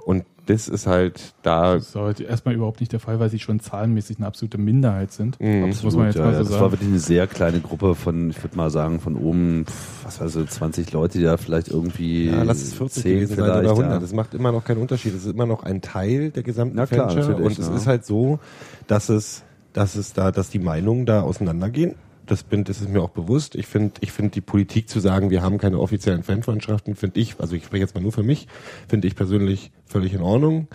Und 0.05 0.24
das 0.50 0.68
ist 0.68 0.87
halt 0.87 1.35
da, 1.42 1.74
Das 1.74 1.90
ist 1.90 1.94
heute 1.94 2.24
erstmal 2.24 2.55
überhaupt 2.55 2.81
nicht 2.81 2.92
der 2.92 2.98
Fall, 2.98 3.20
weil 3.20 3.31
sie 3.31 3.38
schon 3.38 3.61
zahlenmäßig 3.61 4.18
eine 4.18 4.26
absolute 4.26 4.59
Minderheit 4.59 5.12
sind. 5.12 5.40
Mhm. 5.40 5.68
Das 5.68 5.83
muss 5.85 5.94
man 5.94 6.07
jetzt 6.07 6.16
ja, 6.16 6.24
mal 6.24 6.33
ja, 6.33 6.42
so 6.42 6.50
das 6.50 6.61
war 6.61 6.72
wirklich 6.72 6.88
eine 6.88 6.98
sehr 6.98 7.26
kleine 7.29 7.61
Gruppe 7.61 7.94
von, 7.94 8.31
ich 8.31 8.42
würde 8.42 8.57
mal 8.57 8.70
sagen, 8.70 8.98
von 9.00 9.16
oben, 9.16 9.64
was 10.03 10.20
weiß 10.20 10.37
ich, 10.37 10.50
20 10.50 10.92
Leute, 10.92 11.18
die 11.18 11.24
da 11.24 11.37
vielleicht 11.37 11.68
irgendwie 11.68 12.26
ja, 12.26 12.42
lass 12.42 12.62
es 12.62 12.74
40 12.74 13.03
zehn 13.03 13.14
gewesen 13.14 13.37
sein 13.37 13.44
oder 13.44 13.59
vielleicht, 13.61 13.70
100. 13.70 13.92
ja. 13.92 13.98
Das 14.00 14.12
macht 14.12 14.35
immer 14.35 14.50
noch 14.50 14.64
keinen 14.64 14.79
Unterschied. 14.79 15.14
Es 15.14 15.24
ist 15.24 15.33
immer 15.33 15.46
noch 15.46 15.62
ein 15.62 15.83
Teil 15.83 16.31
der 16.31 16.42
gesamten 16.42 16.74
Na 16.76 16.87
klar, 16.87 17.11
Fanschar. 17.11 17.37
Und 17.37 17.59
es 17.59 17.68
ja. 17.68 17.74
ist 17.76 17.87
halt 17.87 18.05
so, 18.05 18.40
dass 18.88 19.09
es, 19.09 19.44
dass 19.72 19.94
es 19.94 20.12
da, 20.12 20.30
dass 20.30 20.50
die 20.50 20.59
Meinungen 20.59 21.06
da 21.06 21.22
auseinandergehen. 21.22 21.94
Das, 22.26 22.42
bin, 22.44 22.64
das 22.64 22.80
ist 22.80 22.88
mir 22.88 23.02
auch 23.02 23.11
bewusst. 23.11 23.54
Ich 23.54 23.66
finde, 23.66 23.94
ich 24.00 24.12
finde 24.12 24.30
die 24.30 24.40
Politik 24.40 24.88
zu 24.88 25.00
sagen, 25.00 25.30
wir 25.30 25.42
haben 25.42 25.59
keine 25.59 25.80
offiziellen 25.80 26.22
Fanfreundschaften, 26.22 26.94
finde 26.94 27.18
ich, 27.18 27.40
also 27.40 27.56
ich 27.56 27.64
spreche 27.64 27.83
jetzt 27.83 27.94
mal 27.94 28.00
nur 28.00 28.12
für 28.12 28.22
mich, 28.22 28.46
finde 28.88 29.09
ich 29.09 29.16
persönlich 29.16 29.72
völlig 29.85 30.14
in 30.14 30.20
Ordnung. 30.20 30.68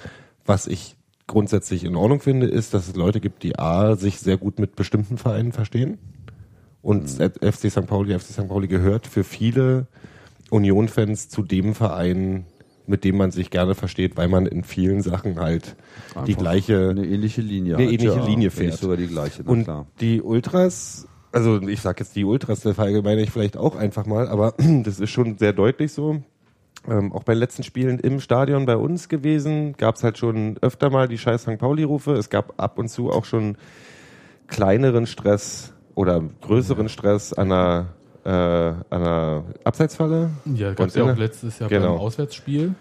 Was 0.46 0.68
ich 0.68 0.98
grundsätzlich 1.28 1.84
in 1.84 1.96
Ordnung 1.96 2.20
finde, 2.20 2.48
ist, 2.48 2.74
dass 2.74 2.88
es 2.88 2.96
Leute 2.96 3.22
gibt, 3.22 3.44
die 3.44 3.58
A, 3.58 3.96
sich 3.96 4.20
sehr 4.20 4.38
gut 4.38 4.60
mit 4.60 4.76
bestimmten 4.76 5.18
Vereinen 5.18 5.54
verstehen. 5.54 5.98
Und 6.82 7.10
FC 7.10 7.72
St. 7.72 7.88
Pauli, 7.88 8.18
FC 8.18 8.28
St. 8.34 8.48
Pauli 8.48 8.68
gehört 8.68 9.08
für 9.08 9.24
viele 9.24 9.88
Union-Fans 10.52 11.30
zu 11.30 11.42
dem 11.42 11.74
Verein, 11.74 12.46
mit 12.88 13.04
dem 13.04 13.18
man 13.18 13.32
sich 13.32 13.50
gerne 13.50 13.76
versteht, 13.76 14.18
weil 14.18 14.28
man 14.28 14.46
in 14.46 14.64
vielen 14.64 15.02
Sachen 15.02 15.40
halt 15.40 15.76
die 16.14 16.20
Einfach 16.20 16.38
gleiche 16.38 16.90
eine 16.90 17.06
ähnliche 17.06 17.42
Linie, 17.42 17.76
eine 17.76 17.86
ähnliche 17.86 18.18
ja, 18.18 18.26
Linie 18.26 18.52
fährt. 18.52 18.78
sogar 18.78 18.98
die 18.98 19.08
gleiche, 19.08 19.44
na 19.46 19.52
und 19.52 19.64
klar. 19.64 19.88
die 20.00 20.22
Ultras, 20.22 21.08
also 21.32 21.62
ich 21.62 21.82
sag 21.82 22.00
jetzt 22.00 22.16
die 22.16 22.26
Ultras, 22.26 22.62
der 22.62 22.74
verallgemeine 22.74 23.22
ich 23.22 23.32
vielleicht 23.32 23.58
auch 23.58 23.76
einfach 23.76 24.06
mal, 24.06 24.28
aber 24.28 24.54
das 24.84 25.00
ist 25.00 25.10
schon 25.10 25.38
sehr 25.38 25.54
deutlich 25.54 25.92
so. 25.92 26.22
Ähm, 26.88 27.12
auch 27.14 27.24
bei 27.24 27.34
den 27.34 27.40
letzten 27.40 27.64
Spielen 27.64 28.00
im 28.00 28.20
Stadion 28.20 28.66
bei 28.66 28.78
uns 28.78 29.10
gewesen, 29.10 29.74
gab 29.78 29.96
es 29.96 30.04
halt 30.04 30.18
schon 30.18 30.58
öfter 30.62 30.90
mal 30.90 31.08
die 31.08 31.18
scheiß 31.18 31.42
St. 31.42 31.58
Pauli-Rufe. 31.58 32.14
Es 32.14 32.30
gab 32.30 32.62
ab 32.62 32.78
und 32.78 32.90
zu 32.90 33.10
auch 33.10 33.26
schon 33.26 33.58
kleineren 34.48 35.08
Stress 35.08 35.74
oder 35.96 36.24
größeren 36.42 36.90
Stress 36.90 37.34
an 37.34 37.52
einer, 37.52 37.88
äh, 38.26 38.30
an 38.30 38.84
einer 38.90 39.44
Abseitsfalle. 39.64 40.32
Ja, 40.56 40.74
gab 40.74 40.88
es 40.88 40.96
ja 40.96 41.04
auch 41.04 41.18
letztes 41.18 41.60
Jahr 41.60 41.70
Genau. 41.70 41.94
beim 41.94 42.02
Auswärtsspiel. 42.02 42.74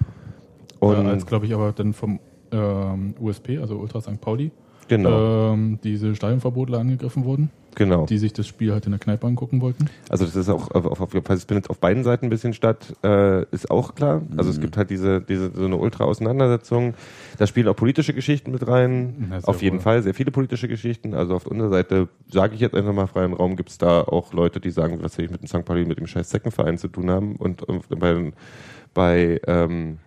Und 0.81 1.07
äh, 1.07 1.09
als, 1.11 1.27
glaube 1.27 1.47
ich, 1.47 1.55
aber 1.55 1.73
dann 1.73 1.93
vom 1.93 2.19
ähm, 2.51 3.15
USP, 3.21 3.59
also 3.59 3.77
Ultra 3.77 4.01
St. 4.01 4.21
Pauli, 4.21 4.51
genau, 4.89 5.53
ähm, 5.53 5.79
diese 5.83 6.15
Stadionverbotler 6.15 6.79
angegriffen 6.79 7.25
wurden, 7.25 7.51
genau. 7.75 8.07
die 8.07 8.19
sich 8.19 8.33
das 8.33 8.47
Spiel 8.47 8.73
halt 8.73 8.87
in 8.87 8.93
der 8.93 8.99
Kneipe 8.99 9.27
angucken 9.27 9.61
wollten. 9.61 9.89
Also 10.09 10.25
das 10.25 10.37
ist 10.37 10.49
auch 10.49 10.71
auf, 10.71 10.87
auf, 10.87 11.01
auf, 11.01 11.31
es 11.31 11.45
findet 11.45 11.71
auf 11.71 11.79
beiden 11.79 12.05
Seiten 12.05 12.27
ein 12.27 12.31
bisschen 12.31 12.53
statt, 12.55 12.95
äh, 13.05 13.45
ist 13.51 13.71
auch 13.71 13.95
klar. 13.95 14.23
Also 14.37 14.51
Mhm. 14.51 14.57
es 14.57 14.61
gibt 14.61 14.77
halt 14.77 14.91
diese, 14.91 15.21
diese 15.21 15.51
so 15.55 15.65
eine 15.65 15.77
Ultra-Auseinandersetzung. 15.77 16.95
Da 17.39 17.47
spielen 17.47 17.69
auch 17.69 17.77
politische 17.77 18.15
Geschichten 18.15 18.51
mit 18.53 18.67
rein. 18.67 19.27
Na, 19.31 19.39
auf 19.45 19.63
jeden 19.63 19.77
wohl. 19.77 19.83
Fall 19.83 20.03
sehr 20.03 20.15
viele 20.15 20.31
politische 20.31 20.69
Geschichten. 20.69 21.15
Also 21.15 21.35
auf 21.35 21.47
unserer 21.47 21.71
Seite, 21.71 22.09
sage 22.31 22.55
ich 22.55 22.61
jetzt 22.61 22.75
einfach 22.75 22.93
mal 22.93 23.07
freien 23.07 23.33
Raum, 23.33 23.57
gibt 23.57 23.71
es 23.71 23.79
da 23.79 24.03
auch 24.03 24.33
Leute, 24.33 24.61
die 24.61 24.71
sagen, 24.71 24.99
was 25.03 25.17
will 25.19 25.25
ich 25.27 25.31
mit 25.31 25.43
dem 25.43 25.49
St. 25.49 25.65
Pauli, 25.65 25.85
mit 25.85 25.99
dem 25.99 26.07
scheiß 26.07 26.29
Zeckenverein 26.29 26.79
zu 26.79 26.89
tun 26.89 27.11
haben. 27.11 27.37
Und, 27.37 27.63
und 27.63 27.89
bei, 27.99 28.33
bei 28.93 29.41
ähm, 29.47 29.99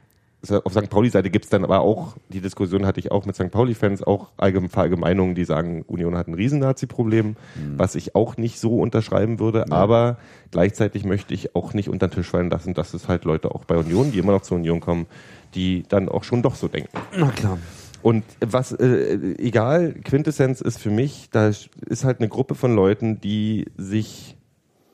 auf 0.51 0.73
St. 0.73 0.89
Pauli-Seite 0.89 1.29
gibt 1.29 1.45
es 1.45 1.49
dann 1.49 1.63
aber 1.63 1.81
auch, 1.81 2.15
die 2.29 2.41
Diskussion 2.41 2.85
hatte 2.85 2.99
ich 2.99 3.11
auch 3.11 3.25
mit 3.25 3.35
St. 3.35 3.51
Pauli-Fans, 3.51 4.03
auch 4.03 4.29
allgemein, 4.37 4.69
Verallgemeinungen, 4.69 5.35
die 5.35 5.45
sagen, 5.45 5.83
Union 5.87 6.17
hat 6.17 6.27
ein 6.27 6.33
Riesen-Nazi-Problem, 6.33 7.35
was 7.75 7.95
ich 7.95 8.15
auch 8.15 8.37
nicht 8.37 8.59
so 8.59 8.79
unterschreiben 8.79 9.39
würde, 9.39 9.71
aber 9.71 10.17
gleichzeitig 10.51 11.05
möchte 11.05 11.33
ich 11.33 11.55
auch 11.55 11.73
nicht 11.73 11.89
unter 11.89 12.07
den 12.07 12.15
Tisch 12.15 12.29
fallen 12.29 12.49
lassen, 12.49 12.73
dass 12.73 12.93
es 12.93 13.07
halt 13.07 13.25
Leute 13.25 13.53
auch 13.53 13.65
bei 13.65 13.77
Union, 13.77 14.11
die 14.11 14.19
immer 14.19 14.31
noch 14.31 14.41
zur 14.41 14.57
Union 14.57 14.79
kommen, 14.79 15.07
die 15.55 15.83
dann 15.87 16.09
auch 16.09 16.23
schon 16.23 16.41
doch 16.41 16.55
so 16.55 16.67
denken. 16.67 16.89
Na 17.17 17.29
klar. 17.31 17.57
Und 18.01 18.23
was, 18.39 18.71
äh, 18.71 19.17
egal, 19.37 19.93
Quintessenz 20.03 20.61
ist 20.61 20.79
für 20.79 20.91
mich, 20.91 21.29
da 21.31 21.47
ist 21.47 22.03
halt 22.03 22.19
eine 22.19 22.29
Gruppe 22.29 22.55
von 22.55 22.75
Leuten, 22.75 23.19
die 23.19 23.65
sich 23.75 24.37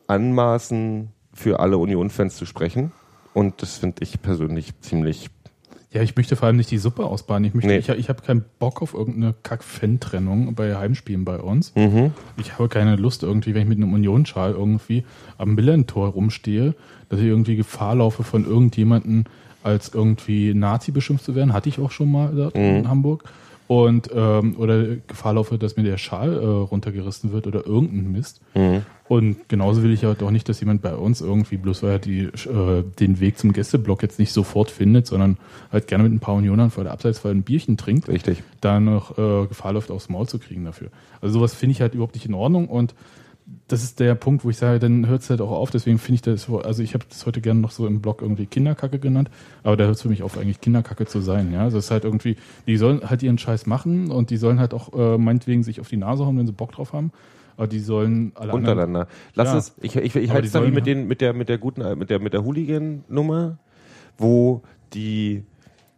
anmaßen, 0.07 1.09
für 1.33 1.59
alle 1.59 1.77
Union-Fans 1.77 2.35
zu 2.35 2.45
sprechen. 2.45 2.91
Und 3.33 3.61
das 3.61 3.77
finde 3.77 4.03
ich 4.03 4.21
persönlich 4.21 4.79
ziemlich. 4.81 5.29
Ja, 5.93 6.01
ich 6.01 6.15
möchte 6.15 6.35
vor 6.35 6.47
allem 6.47 6.57
nicht 6.57 6.71
die 6.71 6.79
Suppe 6.79 7.05
ausbaden. 7.05 7.45
Ich, 7.45 7.53
möchte, 7.53 7.69
Nee. 7.69 7.77
ich, 7.77 7.87
ich 7.89 8.09
habe 8.09 8.21
keinen 8.23 8.43
Bock 8.57 8.81
auf 8.81 8.93
irgendeine 8.95 9.35
Kack-Fan-Trennung 9.43 10.55
bei 10.55 10.75
Heimspielen 10.75 11.23
bei 11.23 11.37
uns. 11.39 11.73
Mhm. 11.75 12.11
Ich 12.37 12.53
habe 12.53 12.67
keine 12.67 12.95
Lust 12.95 13.21
irgendwie, 13.23 13.53
wenn 13.53 13.61
ich 13.63 13.67
mit 13.67 13.77
einem 13.77 13.93
Union-Schal 13.93 14.51
irgendwie 14.53 15.03
am 15.37 15.53
Millentor 15.55 16.09
rumstehe, 16.09 16.73
dass 17.09 17.19
ich 17.19 17.25
irgendwie 17.27 17.55
Gefahr 17.55 17.95
laufe, 17.95 18.23
von 18.23 18.45
irgendjemanden 18.45 19.25
als 19.61 19.93
irgendwie 19.93 20.53
Nazi 20.53 20.91
beschimpft 20.91 21.25
zu 21.25 21.35
werden. 21.35 21.53
Hatte 21.53 21.69
ich 21.69 21.79
auch 21.79 21.91
schon 21.91 22.11
mal 22.11 22.33
dort 22.35 22.55
in 22.55 22.87
Hamburg. 22.89 23.23
Und, 23.67 24.09
ähm, 24.13 24.55
oder 24.57 24.97
Gefahr 25.07 25.33
laufe, 25.33 25.57
dass 25.57 25.77
mir 25.77 25.83
der 25.83 25.97
Schal 25.97 26.33
äh, 26.33 26.45
runtergerissen 26.45 27.31
wird 27.31 27.47
oder 27.47 27.65
irgendein 27.65 28.11
Mist. 28.11 28.41
Und 29.07 29.49
genauso 29.49 29.83
will 29.83 29.91
ich 29.91 30.03
halt 30.05 30.23
auch 30.23 30.31
nicht, 30.31 30.47
dass 30.47 30.59
jemand 30.59 30.81
bei 30.81 30.95
uns 30.95 31.21
irgendwie, 31.21 31.57
bloß 31.57 31.83
weil 31.83 31.91
er 31.91 31.99
die, 31.99 32.21
äh, 32.21 32.83
den 32.99 33.19
Weg 33.19 33.37
zum 33.37 33.53
Gästeblock 33.53 34.01
jetzt 34.01 34.17
nicht 34.17 34.31
sofort 34.31 34.71
findet, 34.71 35.07
sondern 35.07 35.37
halt 35.71 35.87
gerne 35.87 36.03
mit 36.03 36.13
ein 36.13 36.19
paar 36.19 36.35
Unionern 36.35 36.71
vor 36.71 36.83
der 36.83 36.93
Abseitsfall 36.93 37.31
ein 37.31 37.43
Bierchen 37.43 37.77
trinkt, 37.77 38.07
Richtig. 38.07 38.43
da 38.61 38.79
noch 38.79 39.17
äh, 39.17 39.47
Gefahr 39.47 39.73
läuft, 39.73 39.91
aufs 39.91 40.09
Maul 40.09 40.27
zu 40.27 40.39
kriegen 40.39 40.65
dafür. 40.65 40.89
Also 41.21 41.39
sowas 41.39 41.53
finde 41.53 41.73
ich 41.73 41.81
halt 41.81 41.93
überhaupt 41.93 42.15
nicht 42.15 42.25
in 42.25 42.33
Ordnung 42.33 42.67
und 42.67 42.95
das 43.67 43.83
ist 43.83 43.99
der 43.99 44.15
Punkt, 44.15 44.45
wo 44.45 44.49
ich 44.49 44.57
sage, 44.57 44.79
dann 44.79 45.07
hört 45.07 45.21
es 45.21 45.29
halt 45.29 45.41
auch 45.41 45.51
auf. 45.51 45.69
Deswegen 45.71 45.97
finde 45.99 46.15
ich 46.15 46.21
das, 46.21 46.43
so- 46.43 46.59
also 46.59 46.81
ich 46.83 46.93
habe 46.93 47.05
das 47.09 47.25
heute 47.25 47.41
gerne 47.41 47.59
noch 47.59 47.71
so 47.71 47.85
im 47.87 48.01
Blog 48.01 48.21
irgendwie 48.21 48.45
Kinderkacke 48.45 48.99
genannt, 48.99 49.29
aber 49.63 49.75
da 49.77 49.85
hört 49.85 49.95
es 49.95 50.01
für 50.01 50.09
mich 50.09 50.23
auf, 50.23 50.37
eigentlich 50.37 50.61
Kinderkacke 50.61 51.05
zu 51.05 51.19
sein. 51.21 51.51
Ja, 51.51 51.61
also 51.61 51.77
es 51.77 51.85
ist 51.85 51.91
halt 51.91 52.03
irgendwie, 52.05 52.37
die 52.67 52.77
sollen 52.77 53.01
halt 53.09 53.21
ihren 53.23 53.37
Scheiß 53.37 53.65
machen 53.65 54.11
und 54.11 54.29
die 54.29 54.37
sollen 54.37 54.59
halt 54.59 54.73
auch 54.73 54.93
äh, 54.93 55.17
meinetwegen 55.17 55.63
sich 55.63 55.79
auf 55.81 55.89
die 55.89 55.97
Nase 55.97 56.25
hauen, 56.25 56.37
wenn 56.37 56.47
sie 56.47 56.53
Bock 56.53 56.71
drauf 56.71 56.93
haben. 56.93 57.11
Aber 57.57 57.67
die 57.67 57.79
sollen 57.79 58.31
alle 58.35 58.51
anderen, 58.53 58.77
Untereinander. 58.79 59.07
Lass 59.35 59.49
Ja. 59.49 59.57
es, 59.57 59.75
ich, 59.81 59.95
ich, 59.95 60.15
ich 60.15 60.31
halte 60.31 60.47
es 60.47 60.53
da 60.53 60.65
wie 60.65 60.71
mit, 60.71 60.85
den, 60.87 61.07
mit, 61.07 61.21
der, 61.21 61.33
mit 61.33 61.49
der 61.49 61.57
guten, 61.59 61.97
mit 61.99 62.09
der, 62.09 62.19
mit 62.19 62.33
der 62.33 62.43
Hooligan-Nummer, 62.43 63.57
wo 64.17 64.61
die, 64.93 65.43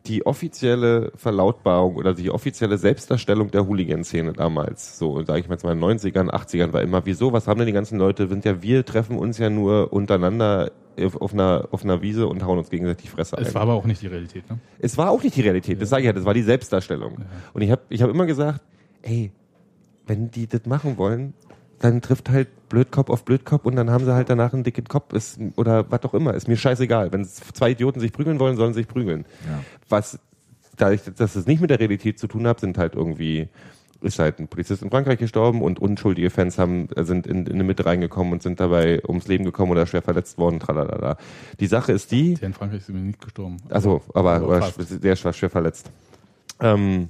die 0.08 0.26
offizielle 0.26 1.12
Verlautbarung 1.16 1.96
oder 1.96 2.14
die 2.14 2.30
offizielle 2.30 2.78
Selbstdarstellung 2.78 3.52
der 3.52 3.68
Hooligan-Szene 3.68 4.34
damals, 4.34 4.98
so 4.98 5.24
sage 5.24 5.40
ich 5.40 5.48
mal 5.48 5.56
jetzt 5.56 5.64
mal 5.64 5.74
in 5.74 5.82
den 5.82 6.00
90ern, 6.00 6.30
80ern, 6.30 6.74
war 6.74 6.82
immer, 6.82 7.06
wieso, 7.06 7.34
was 7.34 7.48
haben 7.48 7.58
denn 7.58 7.68
die 7.68 7.74
ganzen 7.74 7.98
Leute, 7.98 8.28
sind 8.28 8.46
ja, 8.46 8.62
wir 8.62 8.86
treffen 8.86 9.18
uns 9.18 9.38
ja 9.38 9.50
nur 9.50 9.92
untereinander 9.94 10.72
auf, 11.20 11.34
einer, 11.34 11.68
auf 11.72 11.84
einer 11.84 12.02
Wiese 12.02 12.28
und 12.28 12.46
hauen 12.46 12.58
uns 12.58 12.70
gegenseitig 12.70 13.06
die 13.06 13.10
Fresse 13.10 13.38
ein. 13.38 13.44
Es 13.44 13.54
war 13.54 13.64
aber 13.64 13.74
auch 13.74 13.86
nicht 13.86 14.02
die 14.02 14.08
Realität, 14.08 14.50
ne? 14.50 14.60
Es 14.80 14.98
war 14.98 15.10
auch 15.10 15.22
nicht 15.22 15.36
die 15.36 15.42
Realität, 15.42 15.82
das 15.82 15.90
sage 15.90 16.04
ich 16.04 16.08
ja, 16.08 16.14
das 16.14 16.26
war 16.26 16.34
die 16.34 16.44
Selbstdarstellung. 16.44 17.18
Und 17.54 17.62
ich 17.62 17.72
habe 17.72 17.82
ich 17.90 18.02
hab 18.02 18.10
immer 18.10 18.26
gesagt, 18.26 18.62
ey, 19.02 19.32
wenn 20.08 20.32
die 20.32 20.48
das 20.48 20.66
machen 20.66 20.98
wollen, 20.98 21.34
dann 21.80 22.02
trifft 22.02 22.30
halt 22.30 22.48
Blödkopf 22.70 23.10
auf 23.10 23.26
Blödkopf 23.26 23.66
und 23.66 23.76
dann 23.76 23.90
haben 23.90 24.06
sie 24.06 24.14
halt 24.14 24.30
danach 24.30 24.54
einen 24.54 24.64
dicken 24.64 24.86
Kopf 24.86 25.14
ist, 25.14 25.40
oder 25.56 25.90
was 25.92 26.04
auch 26.04 26.14
immer. 26.14 26.34
Ist 26.34 26.48
mir 26.48 26.58
scheißegal. 26.58 27.12
Wenn 27.12 27.26
zwei 27.26 27.72
Idioten 27.72 28.00
sich 28.00 28.12
prügeln 28.12 28.40
wollen, 28.40 28.58
sollen 28.58 28.74
sie 28.74 28.82
sich 28.82 28.88
prügeln. 28.88 29.26
Was, 29.90 30.20
dadurch, 30.78 31.02
dass 31.16 31.36
es 31.36 31.46
nicht 31.46 31.62
mit 31.62 31.70
der 31.70 31.80
Realität 31.80 32.20
zu 32.20 32.28
tun 32.28 32.48
hat, 32.48 32.60
sind 32.60 32.78
halt 32.78 32.96
irgendwie, 32.96 33.50
ist 34.02 34.20
halt 34.20 34.40
ein 34.40 34.48
Polizist 34.48 34.82
in 34.84 34.90
Frankreich 34.90 35.20
gestorben 35.20 35.62
und 35.62 35.80
unschuldige 35.80 36.30
Fans 36.30 36.58
haben, 36.58 36.88
sind 36.98 37.28
in, 37.28 37.46
in 37.46 37.54
eine 37.54 37.64
Mitte 37.64 37.86
reingekommen 37.86 38.34
und 38.34 38.44
sind 38.44 38.60
dabei 38.60 39.02
ums 39.08 39.28
Leben 39.28 39.46
gekommen 39.46 39.72
oder 39.72 39.86
schwer 39.86 40.02
verletzt 40.02 40.38
worden. 40.38 40.60
Tralala. 40.60 41.18
Die 41.60 41.68
Sache 41.68 41.92
ist 41.92 42.12
die, 42.12 42.36
Der 42.36 42.48
in 42.48 42.54
Frankreich 42.54 42.82
ist 42.82 42.90
übrigens 42.90 43.08
nicht 43.08 43.22
gestorben. 43.22 43.58
also, 43.70 44.02
aber, 44.14 44.36
Aber 44.36 44.72
der 44.80 45.24
war 45.24 45.34
schwer 45.34 45.50
verletzt. 45.50 45.92
Ähm, 46.62 47.10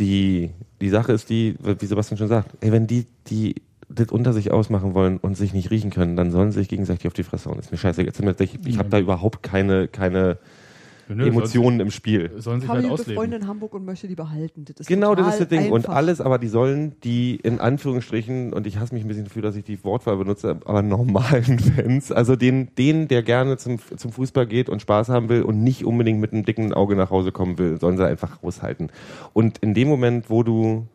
die, 0.00 0.50
die 0.80 0.88
Sache 0.88 1.12
ist 1.12 1.30
die, 1.30 1.54
wie 1.60 1.86
Sebastian 1.86 2.18
schon 2.18 2.28
sagt, 2.28 2.56
ey, 2.60 2.72
wenn 2.72 2.86
die, 2.86 3.06
die 3.28 3.54
das 3.88 4.08
unter 4.08 4.32
sich 4.32 4.50
ausmachen 4.50 4.94
wollen 4.94 5.18
und 5.18 5.36
sich 5.36 5.52
nicht 5.52 5.70
riechen 5.70 5.90
können, 5.90 6.16
dann 6.16 6.30
sollen 6.30 6.52
sie 6.52 6.60
sich 6.60 6.68
gegenseitig 6.68 7.06
auf 7.06 7.12
die 7.12 7.22
Fresse 7.22 7.50
hauen. 7.50 7.58
Ist 7.58 7.72
mir 7.72 7.78
scheiße. 7.78 8.02
Jetzt 8.02 8.16
sind 8.16 8.26
wir, 8.26 8.40
ich 8.40 8.58
ich 8.64 8.78
habe 8.78 8.88
da 8.88 8.98
überhaupt 8.98 9.42
keine, 9.42 9.88
keine 9.88 10.38
Nö, 11.14 11.26
Emotionen 11.26 11.80
im 11.80 11.90
Spiel. 11.90 12.30
Sollen, 12.36 12.60
sich 12.60 12.68
habe 12.68 12.78
halt 12.78 12.86
eine 12.86 12.94
ausleben. 12.94 13.14
Freundin 13.14 13.42
in 13.42 13.48
Hamburg 13.48 13.74
und 13.74 13.84
möchte 13.84 14.08
die 14.08 14.14
behalten. 14.14 14.64
Das 14.64 14.80
ist 14.80 14.86
Genau, 14.86 15.14
das 15.14 15.34
ist 15.34 15.40
das 15.40 15.48
Ding. 15.48 15.70
Und 15.70 15.80
einfach. 15.80 15.94
alles, 15.94 16.20
aber 16.20 16.38
die 16.38 16.48
sollen 16.48 16.94
die 17.02 17.36
in 17.36 17.60
Anführungsstrichen, 17.60 18.52
und 18.52 18.66
ich 18.66 18.78
hasse 18.78 18.94
mich 18.94 19.04
ein 19.04 19.08
bisschen 19.08 19.24
dafür, 19.24 19.42
dass 19.42 19.56
ich 19.56 19.64
die 19.64 19.82
Wortwahl 19.84 20.16
benutze, 20.16 20.58
aber 20.64 20.82
normalen 20.82 21.58
Fans, 21.58 22.12
also 22.12 22.36
den, 22.36 22.74
den, 22.76 23.08
der 23.08 23.22
gerne 23.22 23.56
zum, 23.56 23.78
zum 23.96 24.12
Fußball 24.12 24.46
geht 24.46 24.68
und 24.68 24.82
Spaß 24.82 25.08
haben 25.08 25.28
will 25.28 25.42
und 25.42 25.62
nicht 25.62 25.84
unbedingt 25.84 26.20
mit 26.20 26.32
einem 26.32 26.44
dicken 26.44 26.72
Auge 26.72 26.96
nach 26.96 27.10
Hause 27.10 27.32
kommen 27.32 27.58
will, 27.58 27.78
sollen 27.78 27.96
sie 27.96 28.06
einfach 28.06 28.42
aushalten. 28.42 28.88
Und 29.32 29.58
in 29.58 29.74
dem 29.74 29.88
Moment, 29.88 30.30
wo 30.30 30.42
du 30.42 30.86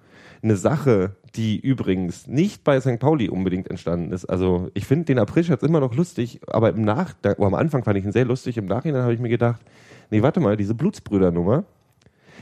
eine 0.46 0.56
Sache, 0.56 1.16
die 1.36 1.60
übrigens 1.60 2.28
nicht 2.28 2.64
bei 2.64 2.80
St. 2.80 3.00
Pauli 3.00 3.30
unbedingt 3.30 3.70
entstanden 3.70 4.14
ist. 4.14 4.26
Also 4.26 4.70
ich 4.74 4.86
finde 4.86 5.06
den 5.06 5.20
Aprilscherz 5.20 5.64
immer 5.64 5.80
noch 5.80 5.96
lustig, 5.96 6.40
aber 6.48 6.70
im 6.70 6.84
Nach, 6.84 7.14
oh, 7.38 7.46
am 7.46 7.56
Anfang 7.56 7.84
fand 7.84 7.98
ich 7.98 8.06
ihn 8.06 8.12
sehr 8.12 8.26
lustig, 8.26 8.58
im 8.58 8.66
Nachhinein 8.66 9.02
habe 9.02 9.14
ich 9.14 9.20
mir 9.20 9.30
gedacht, 9.30 9.62
nee, 10.12 10.22
warte 10.22 10.40
mal, 10.40 10.58
diese 10.58 10.74
Blutsbrüder-Nummer 10.76 11.64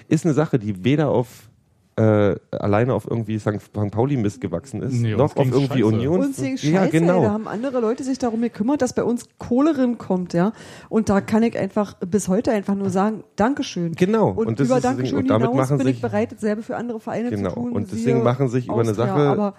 ist 0.08 0.26
eine 0.26 0.34
Sache, 0.34 0.60
die 0.60 0.84
weder 0.84 1.10
auf 1.10 1.50
äh, 1.96 2.36
alleine 2.50 2.96
auf 2.96 3.06
irgendwie 3.08 3.38
St. 3.38 3.72
Pauli 3.92 4.18
Mist 4.18 4.42
gewachsen 4.42 4.82
ist, 4.82 4.94
Nee, 4.94 5.12
noch 5.16 5.26
auf 5.26 5.36
irgendwie 5.38 5.68
scheiße. 5.68 5.86
Union. 5.86 6.20
Uns 6.22 6.38
ging 6.38 6.58
scheiße, 6.58 6.72
ja, 6.74 6.84
ey, 6.86 6.90
genau. 6.90 7.22
da 7.22 7.32
haben 7.32 7.48
andere 7.48 7.80
Leute 7.82 8.04
sich 8.04 8.18
darum 8.18 8.42
gekümmert, 8.42 8.82
dass 8.82 8.94
bei 8.94 9.04
uns 9.04 9.26
Kohle 9.38 9.96
kommt, 9.98 10.34
ja. 10.34 10.54
Und 10.90 11.10
da 11.10 11.22
kann 11.22 11.44
ich 11.44 11.56
einfach 11.56 11.94
bis 12.00 12.28
heute 12.30 12.52
einfach 12.52 12.74
nur 12.74 12.90
sagen, 12.90 13.24
Dankeschön. 13.36 13.94
Genau. 13.94 14.30
Und, 14.32 14.48
Und 14.48 14.60
das 14.60 14.68
über. 14.70 14.82
Dankeschön 14.82 15.20
Und 15.20 15.28
damit 15.28 15.52
hinaus 15.52 15.70
machen 15.70 15.78
bin 15.78 15.88
ich 15.88 15.94
sich- 15.98 16.02
bereit, 16.02 16.32
dasselbe 16.32 16.64
für 16.64 16.78
andere 16.78 17.00
Vereine 17.00 17.30
Genau. 17.30 17.50
zu 17.50 17.56
tun. 17.58 17.74
Und 17.74 17.88
siehe 17.90 17.98
deswegen 18.00 18.24
machen 18.24 18.48
sich 18.50 18.66
über 18.68 18.80
eine 18.82 18.96
Sache- 18.96 19.12
Aber, 19.30 19.54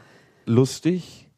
Lustig, 0.44 1.28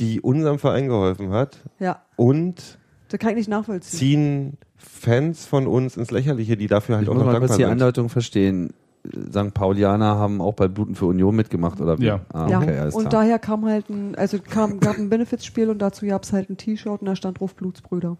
die 0.00 0.22
unserem 0.22 0.58
Verein 0.58 0.88
geholfen 0.88 1.30
hat 1.32 1.58
ja, 1.78 2.02
und 2.16 2.78
das 3.08 3.20
kann 3.20 3.30
ich 3.32 3.36
nicht 3.36 3.48
nachvollziehen. 3.50 3.98
ziehen 3.98 4.58
Fans 4.82 5.46
von 5.46 5.66
uns 5.66 5.96
ins 5.96 6.10
Lächerliche, 6.10 6.56
die 6.56 6.66
dafür 6.66 6.96
halt 6.96 7.04
Ich 7.04 7.08
auch 7.10 7.14
noch 7.14 7.24
mal 7.24 7.32
dankbar 7.32 7.56
die 7.56 7.62
sind. 7.62 7.70
Andeutung 7.72 8.08
verstehen. 8.08 8.72
St. 9.04 9.52
Paulianer 9.52 10.14
haben 10.16 10.40
auch 10.40 10.54
bei 10.54 10.68
Bluten 10.68 10.94
für 10.94 11.06
Union 11.06 11.34
mitgemacht, 11.34 11.80
oder 11.80 11.98
wie? 11.98 12.04
Ja. 12.04 12.20
Ah, 12.32 12.46
ja, 12.48 12.60
okay, 12.60 12.78
alles 12.78 12.94
und 12.94 13.08
klar. 13.08 13.22
daher 13.22 13.40
kam 13.40 13.64
halt 13.64 13.90
ein, 13.90 14.14
also 14.14 14.38
kam, 14.38 14.78
gab 14.78 14.96
ein 14.96 15.08
Benefizspiel 15.08 15.70
und 15.70 15.80
dazu 15.80 16.06
gab 16.06 16.22
es 16.22 16.32
halt 16.32 16.48
ein 16.50 16.56
T-Shirt 16.56 17.00
und 17.00 17.06
da 17.06 17.16
stand 17.16 17.40
drauf 17.40 17.56
Blutsbrüder. 17.56 18.16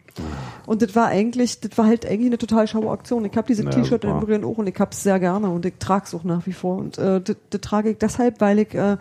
Und 0.67 0.83
das 0.83 0.97
war 0.97 1.07
eigentlich, 1.07 1.61
das 1.61 1.79
war 1.79 1.87
halt 1.87 2.05
eigentlich 2.05 2.27
eine 2.27 2.39
total 2.39 2.67
schaue 2.67 2.91
Aktion. 2.91 3.25
Ich 3.25 3.37
habe 3.37 3.47
diese 3.47 3.63
Ja, 3.63 3.71
T-Shirt 3.71 4.03
super. 4.03 4.21
Übrigen 4.21 4.45
auch 4.45 4.59
und 4.59 4.67
ich 4.67 4.77
hab's 4.81 5.05
sehr 5.05 5.21
gerne 5.21 5.51
und 5.51 5.65
ich 5.67 5.75
trage 5.79 6.07
es 6.07 6.15
auch 6.17 6.25
nach 6.25 6.47
wie 6.47 6.53
vor. 6.53 6.79
Und 6.79 6.99
äh, 6.99 7.21
das, 7.21 7.37
das 7.51 7.61
trage 7.61 7.91
ich 7.91 7.99
deshalb, 7.99 8.41
weil 8.41 8.59
ich 8.59 8.75
äh, 8.75 8.97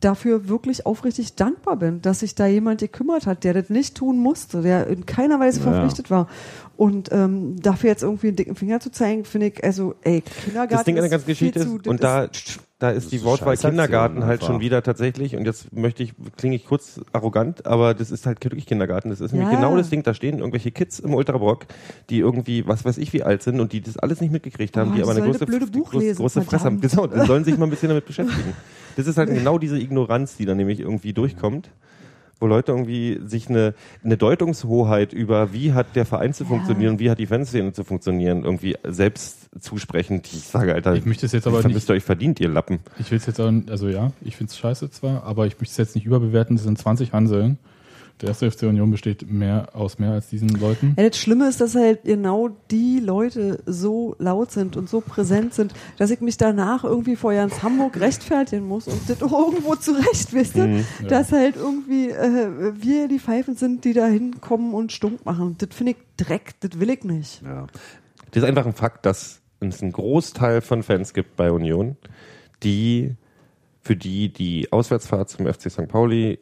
dafür 0.00 0.48
wirklich 0.48 0.84
aufrichtig 0.86 1.36
dankbar 1.36 1.76
bin, 1.76 2.02
dass 2.02 2.20
sich 2.20 2.34
da 2.34 2.46
jemand 2.46 2.80
gekümmert 2.80 3.26
hat, 3.26 3.44
der 3.44 3.54
das 3.54 3.70
nicht 3.70 3.96
tun 3.96 4.18
musste, 4.18 4.60
der 4.62 4.86
in 4.88 5.06
keiner 5.06 5.40
Weise 5.40 5.60
Ja. 5.60 5.70
verpflichtet 5.70 6.10
war. 6.10 6.28
Und 6.80 7.12
ähm, 7.12 7.56
dafür 7.60 7.90
jetzt 7.90 8.02
irgendwie 8.02 8.28
einen 8.28 8.36
dicken 8.36 8.54
Finger 8.56 8.80
zu 8.80 8.90
zeigen, 8.90 9.26
finde 9.26 9.48
ich, 9.48 9.62
also, 9.62 9.96
ey, 10.02 10.22
Kindergarten. 10.22 10.72
das 10.72 10.84
Ding 10.84 10.96
an 10.96 11.02
der 11.02 11.10
ganzen 11.10 11.28
ist 11.30 11.38
Geschichte 11.38 11.60
zu- 11.60 11.76
ist, 11.76 11.84
das 11.86 11.90
und 11.90 12.02
da, 12.02 12.26
da 12.78 12.94
Das 12.94 13.04
ist 13.04 13.12
die 13.12 13.16
ist 13.16 13.24
Wortwahl 13.26 13.54
Kindergarten 13.58 14.24
halt 14.24 14.42
schon 14.42 14.60
wieder 14.60 14.82
tatsächlich, 14.82 15.36
und 15.36 15.44
jetzt 15.44 15.74
möchte 15.76 16.02
ich, 16.02 16.14
klinge 16.38 16.56
ich 16.56 16.64
kurz 16.64 16.98
arrogant, 17.12 17.66
aber 17.66 17.92
das 17.92 18.10
ist 18.10 18.24
halt 18.24 18.42
wirklich 18.42 18.64
Kindergarten. 18.64 19.10
Das 19.10 19.20
ist 19.20 19.32
nämlich 19.32 19.50
Ja. 19.50 19.56
genau 19.56 19.76
das 19.76 19.90
Ding, 19.90 20.02
da 20.04 20.14
stehen 20.14 20.38
irgendwelche 20.38 20.70
Kids 20.70 21.00
im 21.00 21.12
Ultrabrock, 21.12 21.66
die 22.08 22.20
irgendwie, 22.20 22.66
was 22.66 22.82
weiß 22.86 22.96
ich, 22.96 23.12
wie 23.12 23.24
alt 23.24 23.42
sind 23.42 23.60
und 23.60 23.74
die 23.74 23.82
das 23.82 23.98
alles 23.98 24.22
nicht 24.22 24.32
mitgekriegt 24.32 24.74
haben, 24.78 24.92
Oh, 24.92 24.94
die 24.94 25.02
aber 25.02 25.10
eine 25.10 25.20
große, 25.20 25.44
blöde 25.44 25.66
Buch 25.66 25.92
lesen, 25.92 26.16
große 26.16 26.40
Fresse 26.40 26.64
haben. 26.64 26.80
Genau, 26.80 27.06
die 27.06 27.26
sollen 27.26 27.44
sich 27.44 27.58
mal 27.58 27.66
ein 27.66 27.70
bisschen 27.70 27.90
damit 27.90 28.06
beschäftigen. 28.06 28.54
Das 28.96 29.06
ist 29.06 29.18
halt 29.18 29.28
genau 29.28 29.58
diese 29.58 29.78
Ignoranz, 29.78 30.38
die 30.38 30.46
dann 30.46 30.56
nämlich 30.56 30.80
irgendwie 30.80 31.12
durchkommt. 31.12 31.68
Wo 32.40 32.46
Leute 32.46 32.72
irgendwie 32.72 33.20
sich 33.26 33.48
eine, 33.50 33.74
eine 34.02 34.16
Deutungshoheit 34.16 35.12
über, 35.12 35.52
wie 35.52 35.72
hat 35.74 35.94
der 35.94 36.06
Verein 36.06 36.32
zu 36.32 36.44
funktionieren, 36.46 36.98
wie 36.98 37.10
hat 37.10 37.18
die 37.18 37.26
Fanszene 37.26 37.72
zu 37.74 37.84
funktionieren, 37.84 38.44
irgendwie 38.44 38.76
selbst 38.82 39.50
zusprechen. 39.60 40.22
Ich 40.24 40.44
sage, 40.44 40.74
Alter, 40.74 40.94
Ich 40.94 41.04
möchte 41.04 41.26
es 41.26 41.32
jetzt 41.32 41.46
aber 41.46 41.56
das 41.58 41.66
nicht- 41.66 41.74
müsst 41.74 41.90
ihr 41.90 41.94
euch 41.94 42.04
verdient, 42.04 42.40
ihr 42.40 42.48
Lappen. 42.48 42.78
Ich 42.98 43.10
will 43.10 43.18
es 43.18 43.26
jetzt 43.26 43.40
auch, 43.40 43.52
also 43.68 43.88
ja, 43.88 44.12
ich 44.22 44.36
finde 44.36 44.50
es 44.50 44.58
scheiße 44.58 44.90
zwar, 44.90 45.22
aber 45.24 45.46
ich 45.46 45.54
möchte 45.60 45.72
es 45.72 45.76
jetzt 45.76 45.94
nicht 45.94 46.06
überbewerten. 46.06 46.56
Das 46.56 46.64
sind 46.64 46.78
20 46.78 47.12
Hanseln. 47.12 47.58
Der 48.20 48.28
erste 48.28 48.50
FC 48.50 48.64
Union 48.64 48.90
besteht 48.90 49.30
mehr 49.30 49.70
aus 49.74 49.98
mehr 49.98 50.12
als 50.12 50.28
diesen 50.28 50.48
Leuten. 50.48 50.94
Ja, 50.98 51.08
das 51.08 51.16
Schlimme 51.16 51.48
ist, 51.48 51.60
dass 51.60 51.74
halt 51.74 52.04
genau 52.04 52.50
die 52.70 53.00
Leute 53.00 53.62
so 53.64 54.14
laut 54.18 54.50
sind 54.50 54.76
und 54.76 54.90
so 54.90 55.00
präsent 55.00 55.54
sind, 55.54 55.72
dass 55.96 56.10
ich 56.10 56.20
mich 56.20 56.36
danach 56.36 56.84
irgendwie 56.84 57.16
vor 57.16 57.32
Jans 57.32 57.62
Hamburg 57.62 57.98
rechtfertigen 57.98 58.66
muss 58.66 58.88
und 58.88 59.08
das 59.08 59.20
irgendwo 59.20 59.74
zurecht, 59.76 60.32
wisst 60.32 60.56
ihr? 60.56 60.66
Mhm. 60.66 60.84
Dass 61.08 61.32
halt 61.32 61.56
irgendwie 61.56 62.10
äh, 62.10 62.72
wir 62.74 63.08
die 63.08 63.18
Pfeifen 63.18 63.56
sind, 63.56 63.84
die 63.84 63.94
da 63.94 64.06
hinkommen 64.06 64.74
und 64.74 64.92
stunk 64.92 65.24
machen. 65.24 65.56
Das 65.58 65.70
finde 65.72 65.92
ich 65.92 65.98
Dreck, 66.16 66.54
das 66.60 66.78
will 66.78 66.90
ich 66.90 67.04
nicht. 67.04 67.42
Ja. 67.42 67.66
Das 68.30 68.42
ist 68.42 68.48
einfach 68.48 68.66
ein 68.66 68.74
Fakt, 68.74 69.06
dass 69.06 69.40
es 69.60 69.82
einen 69.82 69.92
Großteil 69.92 70.60
von 70.60 70.82
Fans 70.82 71.14
gibt 71.14 71.36
bei 71.36 71.50
Union, 71.50 71.96
die 72.62 73.16
für 73.80 73.96
die 73.96 74.30
die 74.30 74.70
Auswärtsfahrt 74.72 75.30
zum 75.30 75.46
FC 75.46 75.70
St. 75.70 75.88
Pauli 75.88 76.38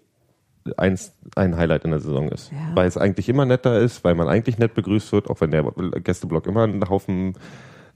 eins, 0.76 1.12
ein 1.37 1.57
Highlight 1.57 1.85
in 1.85 1.90
der 1.90 2.00
Saison 2.00 2.28
ist. 2.28 2.50
Ja. 2.50 2.59
Weil 2.74 2.88
es 2.88 2.96
eigentlich 2.96 3.28
immer 3.28 3.44
netter 3.44 3.78
ist, 3.78 4.04
weil 4.04 4.14
man 4.14 4.28
eigentlich 4.28 4.59
nett 4.59 4.74
begrüßt 4.74 5.12
wird, 5.12 5.31
auch 5.31 5.40
wenn 5.40 5.50
der 5.50 5.64
Gästeblock 6.02 6.46
immer 6.46 6.64
ein 6.64 6.88
Haufen 6.88 7.35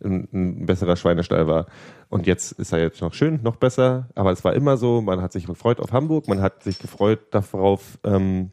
ein, 0.05 0.29
ein 0.33 0.67
besserer 0.67 0.97
Schweinestall 0.97 1.47
war. 1.47 1.67
Und 2.09 2.27
jetzt 2.27 2.53
ist 2.53 2.73
er 2.73 2.81
jetzt 2.81 3.01
noch 3.01 3.15
schön, 3.15 3.41
noch 3.43 3.57
besser. 3.57 4.09
Aber 4.15 4.33
es 4.33 4.45
war 4.45 4.55
immer 4.55 4.77
so, 4.77 5.01
man 5.01 5.23
hat 5.23 5.33
sich 5.33 5.47
gefreut 5.47 5.81
auf 5.81 5.93
Hamburg, 5.93 6.29
man 6.29 6.43
hat 6.43 6.63
sich 6.63 6.79
gefreut 6.79 7.21
darauf, 7.31 7.99
ähm, 8.05 8.51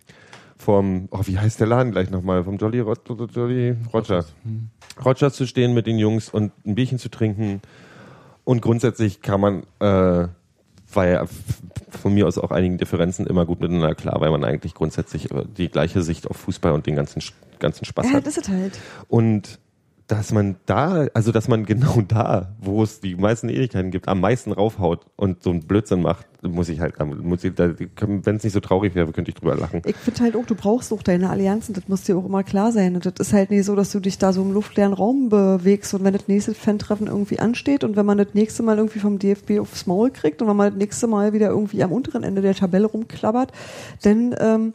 vom, 0.58 1.08
oh, 1.12 1.22
wie 1.24 1.40
heißt 1.40 1.60
der 1.60 1.68
Laden 1.68 1.92
gleich 1.92 2.10
nochmal, 2.10 2.44
vom 2.44 2.58
Jolly, 2.58 2.82
Rod, 2.82 3.00
Jolly 3.34 3.76
Roger. 3.94 4.26
Roger 5.04 5.32
zu 5.32 5.48
stehen 5.48 5.74
mit 5.74 5.88
den 5.88 5.98
Jungs 5.98 6.30
und 6.30 6.52
ein 6.66 6.76
Bierchen 6.76 7.00
zu 7.00 7.10
trinken. 7.10 7.62
Und 8.44 8.62
grundsätzlich 8.62 9.22
kann 9.22 9.40
man, 9.42 9.64
äh, 9.80 10.28
war 10.94 11.08
ja 11.08 11.26
von 11.90 12.14
mir 12.14 12.28
aus 12.28 12.38
auch 12.38 12.52
einigen 12.52 12.78
Differenzen 12.78 13.28
immer 13.28 13.46
gut 13.46 13.60
miteinander 13.60 13.96
klar, 13.96 14.20
weil 14.22 14.32
man 14.32 14.44
eigentlich 14.44 14.74
grundsätzlich 14.74 15.32
äh, 15.32 15.44
die 15.58 15.70
gleiche 15.70 16.02
Sicht 16.02 16.28
auf 16.30 16.38
Fußball 16.38 16.72
und 16.72 16.86
den 16.86 16.96
ganzen, 16.96 17.22
ganzen 17.60 17.86
Spaß 17.86 18.08
Ja, 18.08 18.14
hat. 18.14 18.28
das 18.28 18.38
ist 18.38 18.50
halt. 18.50 18.80
Und 19.08 19.60
dass 20.10 20.34
man 20.34 20.56
da, 20.66 21.06
also 21.14 21.32
dass 21.32 21.48
man 21.48 21.66
genau 21.68 22.02
da, 22.02 22.56
wo 22.60 22.84
es 22.84 23.00
die 23.00 23.16
meisten 23.16 23.48
Ewigkeiten 23.48 23.92
gibt, 23.92 24.08
am 24.08 24.20
meisten 24.20 24.52
raufhaut 24.52 25.06
und 25.16 25.44
so 25.44 25.52
einen 25.52 25.62
Blödsinn 25.62 26.02
macht, 26.02 26.26
muss 26.42 26.68
ich 26.68 26.80
halt, 26.80 26.96
muss 27.00 27.44
ich, 27.44 27.54
wenn 27.58 28.36
es 28.36 28.44
nicht 28.44 28.54
so 28.54 28.60
traurig 28.60 28.96
wäre, 28.96 29.12
könnte 29.12 29.30
ich 29.30 29.36
drüber 29.36 29.56
lachen. 29.56 29.82
Ich 29.86 29.96
finde 29.96 30.24
halt 30.24 30.36
auch, 30.36 30.46
du 30.46 30.56
brauchst 30.56 30.92
auch 30.92 31.04
deine 31.04 31.30
Allianzen, 31.30 31.76
das 31.76 31.88
muss 31.88 32.04
dir 32.04 32.18
auch 32.18 32.26
immer 32.26 32.44
klar 32.44 32.72
sein. 32.72 32.96
Und 32.96 33.06
das 33.06 33.14
ist 33.20 33.34
halt 33.34 33.52
nicht 33.52 33.66
so, 33.66 33.76
dass 33.76 33.92
du 33.92 34.00
dich 34.00 34.18
da 34.18 34.34
so 34.34 34.42
im 34.42 34.52
luftleeren 34.52 34.94
Raum 34.94 35.30
bewegst 35.30 35.94
und 35.94 36.04
wenn 36.04 36.14
das 36.14 36.28
nächste 36.28 36.56
Fan-Treffen 36.56 37.08
irgendwie 37.08 37.40
ansteht 37.40 37.84
und 37.84 37.96
wenn 37.96 38.06
man 38.06 38.18
das 38.18 38.34
nächste 38.34 38.64
Mal 38.64 38.78
irgendwie 38.78 39.00
vom 39.00 39.20
DFB 39.20 39.60
aufs 39.60 39.86
Maul 39.86 40.10
kriegt 40.10 40.42
und 40.42 40.48
wenn 40.48 40.56
man 40.56 40.72
das 40.72 40.80
nächste 40.80 41.08
Mal 41.08 41.34
wieder 41.34 41.50
irgendwie 41.50 41.84
am 41.84 41.92
unteren 41.92 42.24
Ende 42.24 42.42
der 42.42 42.56
Tabelle 42.56 42.88
rumklappert, 42.88 43.52
dann 44.02 44.36
ähm, 44.40 44.74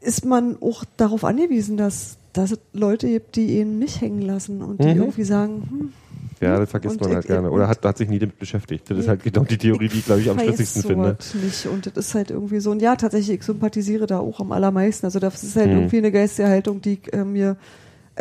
ist 0.00 0.24
man 0.24 0.60
auch 0.60 0.84
darauf 0.96 1.24
angewiesen, 1.24 1.76
dass, 1.76 2.18
dass 2.32 2.52
es 2.52 2.58
Leute 2.72 3.08
gibt, 3.08 3.36
die 3.36 3.58
ihn 3.58 3.78
nicht 3.78 4.00
hängen 4.00 4.22
lassen 4.22 4.62
und 4.62 4.82
die 4.82 4.88
Mhm. 4.94 5.02
irgendwie 5.02 5.24
sagen, 5.24 5.62
hm, 5.68 5.92
Ja, 6.40 6.58
das 6.58 6.70
vergisst 6.70 6.96
Und 6.96 7.02
man 7.02 7.14
halt 7.14 7.24
ich- 7.24 7.28
gerne. 7.28 7.52
Oder 7.52 7.68
hat, 7.68 7.84
hat 7.84 7.96
sich 7.98 8.08
nie 8.08 8.18
damit 8.18 8.36
beschäftigt. 8.36 8.90
Das 8.90 8.98
ist 8.98 9.06
halt 9.06 9.22
genau 9.22 9.44
die 9.44 9.56
Theorie, 9.56 9.86
die 9.86 9.98
ich, 10.00 10.04
glaube 10.06 10.22
ich, 10.22 10.28
am 10.28 10.36
schlüssigsten 10.40 10.82
finde. 10.82 11.16
nicht. 11.40 11.66
Und 11.66 11.86
das 11.86 11.92
ist 12.08 12.14
halt 12.16 12.32
irgendwie 12.32 12.58
so. 12.58 12.72
Und 12.72 12.82
ja, 12.82 12.96
tatsächlich, 12.96 13.38
ich 13.38 13.44
sympathisiere 13.44 14.06
da 14.08 14.18
auch 14.18 14.40
am 14.40 14.50
allermeisten. 14.50 15.06
Also 15.06 15.20
das 15.20 15.40
ist 15.44 15.54
halt 15.54 15.68
Mhm. 15.70 15.76
irgendwie 15.76 15.98
eine 15.98 16.10
geistige 16.10 16.48
Haltung, 16.48 16.80
die 16.82 16.94
ich, 16.94 17.12
äh, 17.12 17.24
mir, 17.24 17.56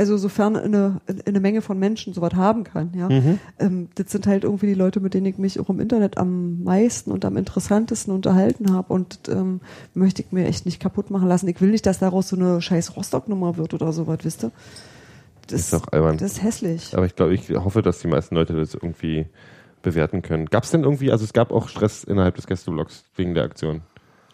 also 0.01 0.17
sofern 0.17 0.55
eine, 0.55 0.99
eine 1.27 1.39
Menge 1.39 1.61
von 1.61 1.77
Menschen 1.77 2.13
sowas 2.13 2.33
haben 2.33 2.63
kann, 2.63 2.91
ja. 2.95 3.07
Mhm. 3.07 3.39
Ähm, 3.59 3.89
das 3.93 4.11
sind 4.11 4.25
halt 4.25 4.43
irgendwie 4.43 4.65
die 4.65 4.73
Leute, 4.73 4.99
mit 4.99 5.13
denen 5.13 5.27
ich 5.27 5.37
mich 5.37 5.59
auch 5.59 5.69
im 5.69 5.79
Internet 5.79 6.17
am 6.17 6.63
meisten 6.63 7.11
und 7.11 7.23
am 7.23 7.37
interessantesten 7.37 8.11
unterhalten 8.11 8.73
habe. 8.73 8.91
Und 8.91 9.19
ähm, 9.29 9.61
möchte 9.93 10.23
ich 10.23 10.31
mir 10.31 10.47
echt 10.47 10.65
nicht 10.65 10.79
kaputt 10.79 11.11
machen 11.11 11.27
lassen. 11.27 11.47
Ich 11.49 11.61
will 11.61 11.69
nicht, 11.69 11.85
dass 11.85 11.99
daraus 11.99 12.29
so 12.29 12.35
eine 12.35 12.63
scheiß 12.63 12.97
Rostock-Nummer 12.97 13.57
wird 13.57 13.75
oder 13.75 13.93
sowas, 13.93 14.17
wisst 14.23 14.43
ihr? 14.43 14.51
Das 15.45 15.59
Ist 15.59 15.73
doch 15.73 15.87
albern. 15.91 16.17
Das 16.17 16.31
ist 16.31 16.43
hässlich. 16.43 16.97
Aber 16.97 17.05
ich 17.05 17.15
glaube, 17.15 17.35
ich 17.35 17.47
hoffe, 17.51 17.83
dass 17.83 17.99
die 17.99 18.07
meisten 18.07 18.33
Leute 18.33 18.53
das 18.53 18.73
irgendwie 18.73 19.27
bewerten 19.83 20.23
können. 20.23 20.47
Gab 20.47 20.63
es 20.63 20.71
denn 20.71 20.83
irgendwie, 20.83 21.11
also 21.11 21.25
es 21.25 21.33
gab 21.33 21.51
auch 21.51 21.67
Stress 21.67 22.03
innerhalb 22.03 22.35
des 22.37 22.47
Gästeblocks 22.47 23.03
wegen 23.15 23.35
der 23.35 23.43
Aktion. 23.43 23.81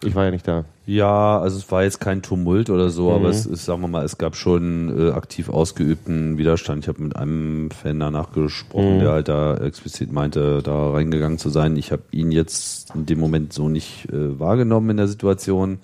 Ich 0.04 0.14
war 0.14 0.26
ja 0.26 0.30
nicht 0.30 0.46
da. 0.46 0.64
Ja, 0.86 1.40
also 1.40 1.56
es 1.58 1.70
war 1.72 1.82
jetzt 1.82 2.00
kein 2.00 2.22
Tumult 2.22 2.70
oder 2.70 2.88
so, 2.88 3.08
Mhm. 3.08 3.14
aber 3.16 3.28
es 3.30 3.46
ist, 3.46 3.64
sagen 3.64 3.80
wir 3.82 3.88
mal, 3.88 4.04
es 4.04 4.16
gab 4.16 4.36
schon 4.36 5.08
äh, 5.08 5.10
aktiv 5.10 5.48
ausgeübten 5.48 6.38
Widerstand. 6.38 6.84
Ich 6.84 6.88
habe 6.88 7.02
mit 7.02 7.16
einem 7.16 7.70
Fan 7.72 7.98
danach 7.98 8.32
gesprochen, 8.32 8.96
Mhm. 8.96 9.00
der 9.00 9.10
halt 9.10 9.28
da 9.28 9.56
explizit 9.56 10.12
meinte, 10.12 10.62
da 10.62 10.90
reingegangen 10.92 11.38
zu 11.38 11.50
sein. 11.50 11.76
Ich 11.76 11.90
habe 11.90 12.02
ihn 12.12 12.30
jetzt 12.30 12.94
in 12.94 13.06
dem 13.06 13.18
Moment 13.18 13.52
so 13.52 13.68
nicht 13.68 14.06
äh, 14.12 14.38
wahrgenommen 14.38 14.90
in 14.90 14.96
der 14.98 15.08
Situation, 15.08 15.78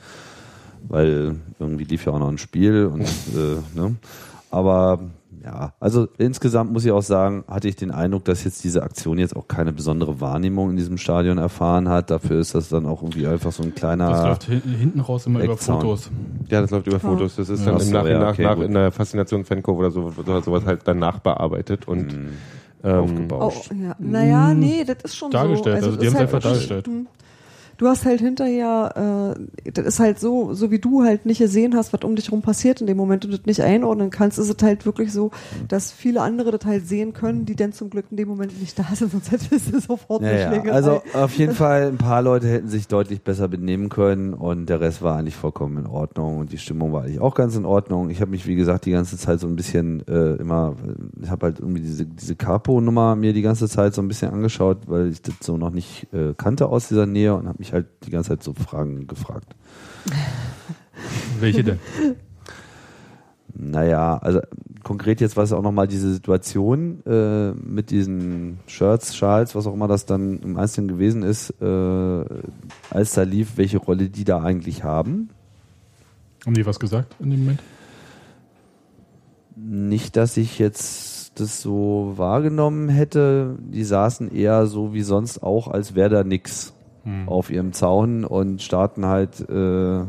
weil 0.88 1.37
irgendwie 1.59 1.85
lief 1.85 2.07
ja 2.07 2.12
auch 2.12 2.18
noch 2.20 2.29
ein 2.29 2.38
Spiel 2.38 2.87
und 2.87 3.03
äh, 3.03 3.57
ne? 3.79 3.96
Aber 4.50 5.00
ja, 5.44 5.74
also 5.78 6.09
insgesamt 6.16 6.72
muss 6.72 6.85
ich 6.87 6.90
auch 6.90 7.02
sagen, 7.02 7.44
hatte 7.48 7.68
ich 7.68 7.76
den 7.76 7.90
Eindruck, 7.90 8.24
dass 8.24 8.44
jetzt 8.44 8.64
diese 8.64 8.83
Aktion 8.83 9.18
jetzt 9.18 9.37
auch 9.37 9.46
keine 9.46 9.72
besondere 9.72 10.20
Wahrnehmung 10.20 10.70
in 10.70 10.76
diesem 10.76 10.96
Stadion 10.96 11.37
erfahren 11.38 11.88
hat. 11.90 12.11
Dafür 12.11 12.40
ist 12.40 12.54
das 12.54 12.70
dann 12.70 12.87
auch 12.87 13.02
irgendwie 13.02 13.26
einfach 13.26 13.52
so 13.52 13.62
ein 13.62 13.74
kleiner. 13.74 14.09
Das 14.11 14.22
läuft 14.24 14.44
hin, 14.44 14.62
hinten 14.62 15.00
raus 15.00 15.26
immer 15.26 15.42
über. 15.44 15.57
Fotos. 15.57 16.11
Ja, 16.48 16.61
das 16.62 16.70
läuft 16.70 16.87
über 16.87 16.96
Ah. 16.96 17.00
Fotos. 17.00 17.37
Das 17.37 17.48
ist 17.50 17.61
Ja. 17.61 17.66
dann 17.66 17.74
Ach 17.76 17.80
im 17.80 17.87
so, 17.87 17.92
Nach, 17.92 18.07
ja, 18.07 18.28
okay, 18.30 18.42
nach 18.42 18.59
in 18.59 18.72
der 18.72 18.90
Faszination 18.90 19.44
Fankurve 19.44 19.78
oder 19.80 19.90
so 19.90 20.12
oder 20.16 20.40
sowas 20.42 20.64
halt 20.64 20.80
dann 20.88 20.98
nachbearbeitet 20.98 21.87
und 21.88 22.12
Mhm. 22.12 22.28
ähm, 22.83 22.98
aufgebauscht. 23.00 23.70
Oh, 23.70 23.74
ja. 23.83 23.94
Naja, 23.98 24.54
nee, 24.54 24.85
das 24.85 24.96
ist 25.04 25.16
schon 25.16 25.30
Dargestellt, 25.30 25.80
so. 25.83 25.87
also 25.88 25.98
die 25.98 26.07
das 26.07 26.14
haben 26.14 26.22
ist 26.24 26.28
es 26.30 26.35
einfach 26.35 26.48
dargestellt. 26.50 26.87
Hm. 26.87 27.07
Du 27.77 27.89
hast 27.89 28.05
halt 28.05 28.21
hinterher, 28.21 29.35
äh, 29.65 29.71
das 29.73 29.87
ist 29.87 30.01
halt 30.01 30.19
so, 30.19 30.55
so 30.55 30.71
wie 30.71 30.79
du 30.79 31.03
halt 31.03 31.27
nicht 31.27 31.39
gesehen 31.39 31.75
hast, 31.75 31.93
was 31.93 32.03
um 32.03 32.17
dich 32.17 32.31
rum 32.31 32.43
passiert 32.43 32.81
in 32.81 32.87
dem 32.87 32.97
Moment 32.97 33.25
und 33.25 33.33
das 33.33 33.47
nicht 33.47 33.61
einordnen 33.61 34.11
kannst, 34.11 34.39
ist 34.39 34.49
es 34.49 34.63
halt 34.63 34.87
wirklich 34.87 35.13
so, 35.13 35.31
dass 35.69 35.93
viele 35.93 36.21
andere 36.23 36.51
das 36.51 36.65
halt 36.65 36.87
sehen 36.87 37.13
können, 37.13 37.45
die 37.45 37.57
dann 37.57 37.73
zum 37.73 37.91
Glück 37.91 38.07
in 38.11 38.17
dem 38.17 38.29
Moment 38.29 38.59
nicht 38.61 38.79
da 38.79 38.85
sind, 38.95 39.11
sonst 39.13 39.31
hättest 39.31 39.73
du 39.73 39.81
sofort 39.81 40.23
Ja, 40.23 40.29
eine. 40.29 40.49
Schlägerei. 40.49 40.73
Also 40.73 41.03
auf 41.13 41.35
jeden 41.37 41.55
Fall, 41.55 41.89
ein 41.89 41.99
paar 41.99 42.23
Leute 42.23 42.49
hätten 42.49 42.69
sich 42.69 42.89
deutlich 42.89 43.23
besser 43.23 43.49
benehmen 43.49 43.89
können 43.89 44.35
und 44.35 44.67
der 44.69 44.81
Rest 44.81 45.03
war 45.03 45.17
eigentlich 45.17 45.37
vollkommen 45.37 45.79
in 45.79 45.87
Ordnung 45.87 46.39
und 46.39 46.53
die 46.53 46.59
Stimmung 46.59 46.93
war 46.93 47.03
eigentlich 47.03 47.21
auch 47.21 47.35
ganz 47.35 47.57
in 47.57 47.65
Ordnung. 47.65 48.11
Ich 48.11 48.21
habe 48.21 48.31
mich, 48.31 48.47
wie 48.47 48.55
gesagt, 48.55 48.87
die 48.87 48.93
ganze 48.93 49.17
Zeit 49.17 49.41
so 49.41 49.47
ein 49.47 49.57
bisschen 49.57 50.07
äh, 50.07 50.35
immer, 50.37 50.75
ich 51.21 51.31
habe 51.31 51.47
halt 51.47 51.61
irgendwie 51.61 51.81
diese, 51.81 52.05
diese 52.07 52.37
Capo-Nummer 52.37 53.17
mir 53.17 53.33
die 53.33 53.43
ganze 53.43 53.69
Zeit 53.69 53.95
so 53.95 54.03
ein 54.03 54.09
bisschen 54.09 54.33
angeschaut, 54.33 54.79
weil 54.87 55.09
ich 55.11 55.23
das 55.23 55.35
so 55.41 55.57
noch 55.57 55.71
nicht 55.71 56.07
äh, 56.13 56.35
kannte 56.37 56.69
aus 56.69 56.89
dieser 56.89 57.07
Nähe 57.07 57.35
und 57.35 57.47
habe 57.47 57.59
mich 57.59 57.63
halt 57.72 57.87
die 58.05 58.11
ganze 58.11 58.31
Zeit 58.31 58.42
so 58.42 58.53
Fragen 58.53 59.07
gefragt. 59.07 59.55
Welche 61.40 61.64
denn? 61.64 61.79
Naja, 63.57 64.18
also 64.18 64.40
konkret 64.83 65.20
jetzt 65.20 65.37
war 65.37 65.44
es 65.44 65.53
auch 65.53 65.62
nochmal 65.62 65.87
diese 65.87 66.12
Situation 66.12 67.05
äh, 67.07 67.53
mit 67.53 67.90
diesen 67.90 68.59
Shirts, 68.66 69.16
Schals, 69.16 69.55
was 69.55 69.66
auch 69.66 69.74
immer 69.74 69.88
das 69.88 70.07
dann 70.07 70.40
im 70.40 70.57
Einzelnen 70.57 70.88
gewesen 70.88 71.22
ist, 71.22 71.50
äh, 71.61 72.24
als 72.90 73.12
da 73.14 73.22
lief, 73.22 73.57
welche 73.57 73.79
Rolle 73.79 74.09
die 74.09 74.24
da 74.24 74.42
eigentlich 74.42 74.83
haben. 74.83 75.31
Haben 76.44 76.55
die 76.55 76.66
was 76.66 76.81
gesagt 76.81 77.14
in 77.20 77.31
dem 77.31 77.40
Moment? 77.40 77.62
Nicht, 79.57 80.16
dass 80.16 80.37
ich 80.37 80.59
jetzt 80.59 81.40
das 81.40 81.62
so 81.62 82.12
wahrgenommen 82.16 82.88
hätte. 82.88 83.57
Die 83.61 83.85
saßen 83.85 84.35
eher 84.35 84.66
so 84.66 84.94
wie 84.94 85.03
sonst 85.03 85.42
auch, 85.42 85.68
als 85.68 85.94
wäre 85.94 86.11
da 86.11 86.24
nix 86.24 86.74
Hm. 87.05 87.29
auf 87.29 87.51
ihrem 87.51 87.73
Zaun 87.73 88.25
und 88.25 88.62
starten 88.62 89.07
halt 89.07 89.40
äh, 89.49 90.01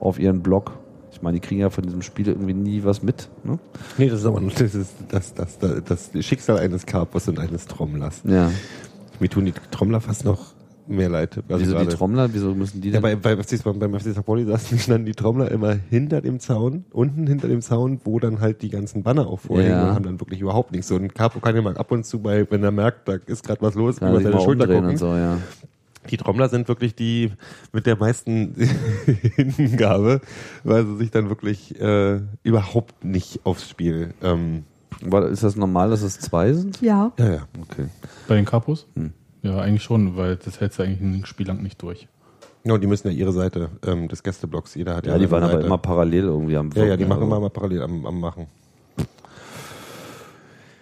auf 0.00 0.18
ihren 0.18 0.42
Blog. 0.42 0.72
Ich 1.12 1.22
meine, 1.22 1.34
die 1.34 1.40
kriegen 1.46 1.60
ja 1.60 1.70
von 1.70 1.84
diesem 1.84 2.02
Spiel 2.02 2.28
irgendwie 2.28 2.54
nie 2.54 2.84
was 2.84 3.02
mit. 3.02 3.28
Ne? 3.44 3.58
nee, 3.98 4.08
das 4.08 4.20
ist 4.20 4.26
aber 4.26 4.40
das 4.58 4.74
ist 4.74 4.94
das, 5.08 5.34
das, 5.34 5.58
das, 5.58 5.84
das 5.84 6.24
Schicksal 6.24 6.58
eines 6.58 6.86
Karpers 6.86 7.28
und 7.28 7.38
eines 7.38 7.66
Trommlers. 7.66 8.22
Ja. 8.24 8.50
Mir 9.18 9.28
tun 9.28 9.44
die 9.44 9.52
Trommler 9.70 10.00
fast 10.00 10.24
noch 10.24 10.54
mehr 10.86 11.08
leid. 11.08 11.36
Also 11.48 11.60
Wieso 11.66 11.72
die 11.78 11.84
gerade- 11.84 11.96
Trommler? 11.96 12.28
Wieso 12.32 12.54
müssen 12.54 12.80
die 12.80 12.88
Ja, 12.90 13.00
denn? 13.00 13.20
bei, 13.20 13.36
bei, 13.36 13.42
FC 13.42 13.62
beim 13.62 13.94
FC 14.00 14.12
St. 14.12 14.24
Pauli 14.24 14.44
saßen 14.44 14.78
standen 14.78 15.06
die 15.06 15.12
Trommler 15.12 15.50
immer 15.52 15.74
hinter 15.90 16.20
dem 16.20 16.40
Zaun, 16.40 16.84
unten 16.90 17.26
hinter 17.28 17.46
dem 17.48 17.60
Zaun, 17.60 18.00
wo 18.04 18.18
dann 18.18 18.40
halt 18.40 18.62
die 18.62 18.70
ganzen 18.70 19.02
Banner 19.04 19.26
auch 19.28 19.38
vorhängen 19.40 19.70
Ja. 19.70 19.88
und 19.90 19.94
haben 19.94 20.04
dann 20.04 20.20
wirklich 20.20 20.40
überhaupt 20.40 20.72
nichts. 20.72 20.88
So 20.88 20.96
ein 20.96 21.12
Capo 21.14 21.38
kann 21.38 21.54
ja 21.54 21.62
mal 21.62 21.76
ab 21.76 21.92
und 21.92 22.04
zu 22.06 22.20
bei, 22.20 22.44
wenn 22.50 22.64
er 22.64 22.72
merkt, 22.72 23.06
da 23.08 23.18
ist 23.26 23.44
gerade 23.46 23.60
was 23.62 23.74
los, 23.76 23.98
Kann 23.98 24.10
über 24.12 24.20
seine 24.22 24.40
Schulter 24.40 24.66
gucken. 24.66 24.86
und 24.90 24.96
so, 24.96 25.06
ja. 25.14 25.38
Die 26.10 26.16
Trommler 26.16 26.48
sind 26.48 26.68
wirklich 26.68 26.94
die 26.94 27.32
mit 27.72 27.86
der 27.86 27.96
meisten 27.96 28.54
Hingabe, 29.56 30.20
weil 30.64 30.86
sie 30.86 30.96
sich 30.96 31.10
dann 31.10 31.28
wirklich 31.28 31.80
äh, 31.80 32.20
überhaupt 32.42 33.04
nicht 33.04 33.40
aufs 33.44 33.68
Spiel. 33.68 34.14
Ähm, 34.22 34.64
War, 35.02 35.26
ist 35.28 35.42
das 35.42 35.56
normal, 35.56 35.90
dass 35.90 36.02
es 36.02 36.18
zwei 36.18 36.52
sind? 36.52 36.80
ja, 36.80 37.12
ja, 37.18 37.32
ja. 37.32 37.48
Okay. 37.62 37.86
Bei 38.28 38.34
den 38.36 38.44
Capos? 38.44 38.86
Hm. 38.96 39.12
Ja, 39.42 39.58
eigentlich 39.58 39.82
schon, 39.82 40.16
weil 40.16 40.36
das 40.36 40.60
hältst 40.60 40.78
du 40.78 40.82
eigentlich 40.82 41.00
ein 41.00 41.24
Spiel 41.24 41.46
lang 41.46 41.62
nicht 41.62 41.80
durch. 41.82 42.08
Ja, 42.64 42.74
und 42.74 42.82
die 42.82 42.86
müssen 42.86 43.08
ja 43.08 43.14
ihre 43.14 43.32
Seite 43.32 43.70
ähm, 43.86 44.06
des 44.08 44.22
Gästeblocks, 44.22 44.74
jeder 44.74 44.96
hat 44.96 45.06
ja, 45.06 45.12
Ja, 45.12 45.18
die 45.18 45.30
waren 45.30 45.42
aber 45.42 45.54
Seite. 45.54 45.66
immer 45.66 45.78
parallel 45.78 46.24
irgendwie 46.24 46.58
am 46.58 46.70
Ja, 46.74 46.84
ja, 46.84 46.96
die 46.98 47.04
machen 47.06 47.22
also. 47.22 47.32
immer 47.32 47.40
mal 47.40 47.48
parallel 47.48 47.82
am, 47.82 48.04
am 48.04 48.20
Machen. 48.20 48.48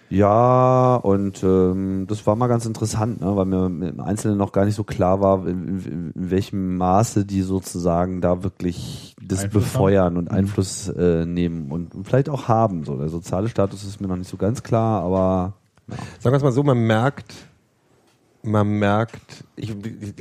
Ja, 0.09 0.95
und 0.95 1.43
ähm, 1.43 2.05
das 2.07 2.25
war 2.25 2.35
mal 2.35 2.47
ganz 2.47 2.65
interessant, 2.65 3.21
ne, 3.21 3.35
weil 3.35 3.45
mir 3.45 3.65
im 3.67 3.99
Einzelnen 3.99 4.37
noch 4.37 4.51
gar 4.51 4.65
nicht 4.65 4.75
so 4.75 4.83
klar 4.83 5.21
war, 5.21 5.45
in, 5.47 5.67
in, 5.67 6.11
in 6.15 6.31
welchem 6.31 6.77
Maße 6.77 7.25
die 7.25 7.43
sozusagen 7.43 8.19
da 8.19 8.41
wirklich 8.41 9.15
das 9.21 9.43
Einfluss 9.43 9.63
befeuern 9.63 10.17
und 10.17 10.31
Einfluss 10.31 10.89
äh, 10.89 11.25
nehmen 11.25 11.71
und 11.71 11.93
vielleicht 12.03 12.29
auch 12.29 12.47
haben. 12.47 12.85
So 12.85 12.97
der 12.97 13.09
soziale 13.09 13.49
Status 13.49 13.83
ist 13.83 14.01
mir 14.01 14.07
noch 14.07 14.17
nicht 14.17 14.29
so 14.29 14.37
ganz 14.37 14.63
klar, 14.63 15.03
aber 15.03 15.53
Sagen 16.19 16.33
wir 16.33 16.37
es 16.37 16.43
mal 16.43 16.51
so, 16.51 16.63
man 16.63 16.77
merkt, 16.85 17.33
man 18.43 18.67
merkt, 18.67 19.43
ich, 19.55 19.73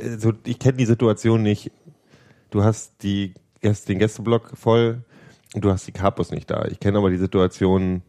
also 0.03 0.33
ich 0.45 0.59
kenne 0.59 0.79
die 0.79 0.87
Situation 0.87 1.43
nicht. 1.43 1.71
Du 2.51 2.65
hast 2.65 3.03
die 3.03 3.35
den 3.61 3.99
Gästeblock 3.99 4.57
voll 4.57 5.03
und 5.55 5.65
du 5.65 5.71
hast 5.71 5.87
die 5.87 5.93
Capos 5.93 6.31
nicht 6.31 6.51
da. 6.51 6.65
Ich 6.67 6.79
kenne 6.79 6.99
aber 6.99 7.11
die 7.11 7.19
Situation, 7.19 8.03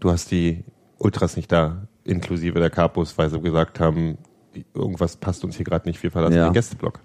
du 0.00 0.10
hast 0.10 0.30
die 0.30 0.64
Ultras 1.00 1.34
nicht 1.36 1.50
da, 1.50 1.88
inklusive 2.04 2.60
der 2.60 2.70
Capos, 2.70 3.16
weil 3.18 3.30
sie 3.30 3.40
gesagt 3.40 3.80
haben, 3.80 4.18
irgendwas 4.74 5.16
passt 5.16 5.44
uns 5.44 5.56
hier 5.56 5.64
gerade 5.64 5.88
nicht, 5.88 6.02
wir 6.02 6.10
verlassen 6.10 6.36
Ja. 6.36 6.48
den 6.48 6.52
Gästeblock. 6.54 7.00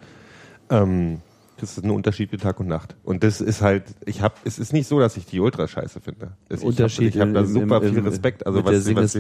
Ähm, 0.70 1.22
das 1.58 1.78
ist 1.78 1.86
ein 1.86 1.92
Unterschied 1.92 2.34
wie 2.34 2.38
Tag 2.38 2.60
und 2.60 2.68
Nacht. 2.68 2.98
Und 3.04 3.24
das 3.24 3.40
ist 3.40 3.62
halt, 3.62 3.84
ich 4.06 4.22
habe, 4.22 4.36
es 4.44 4.60
ist 4.60 4.74
nicht 4.74 4.88
so, 4.88 5.00
dass 5.00 5.16
ich 5.16 5.26
die 5.26 5.40
Ultra 5.40 5.68
scheiße 5.68 6.02
finde. 6.02 6.32
Es, 6.50 6.62
Unterschied 6.64 7.16
Ich 7.16 7.22
habe 7.22 7.30
hab 7.30 7.36
da 7.36 7.46
super 7.46 7.78
im- 7.82 7.90
viel 7.90 7.98
im- 8.00 8.06
Respekt. 8.08 8.46
Also 8.46 8.66
was, 8.66 8.84
die- 8.84 8.96
was, 8.96 9.14
die, 9.14 9.20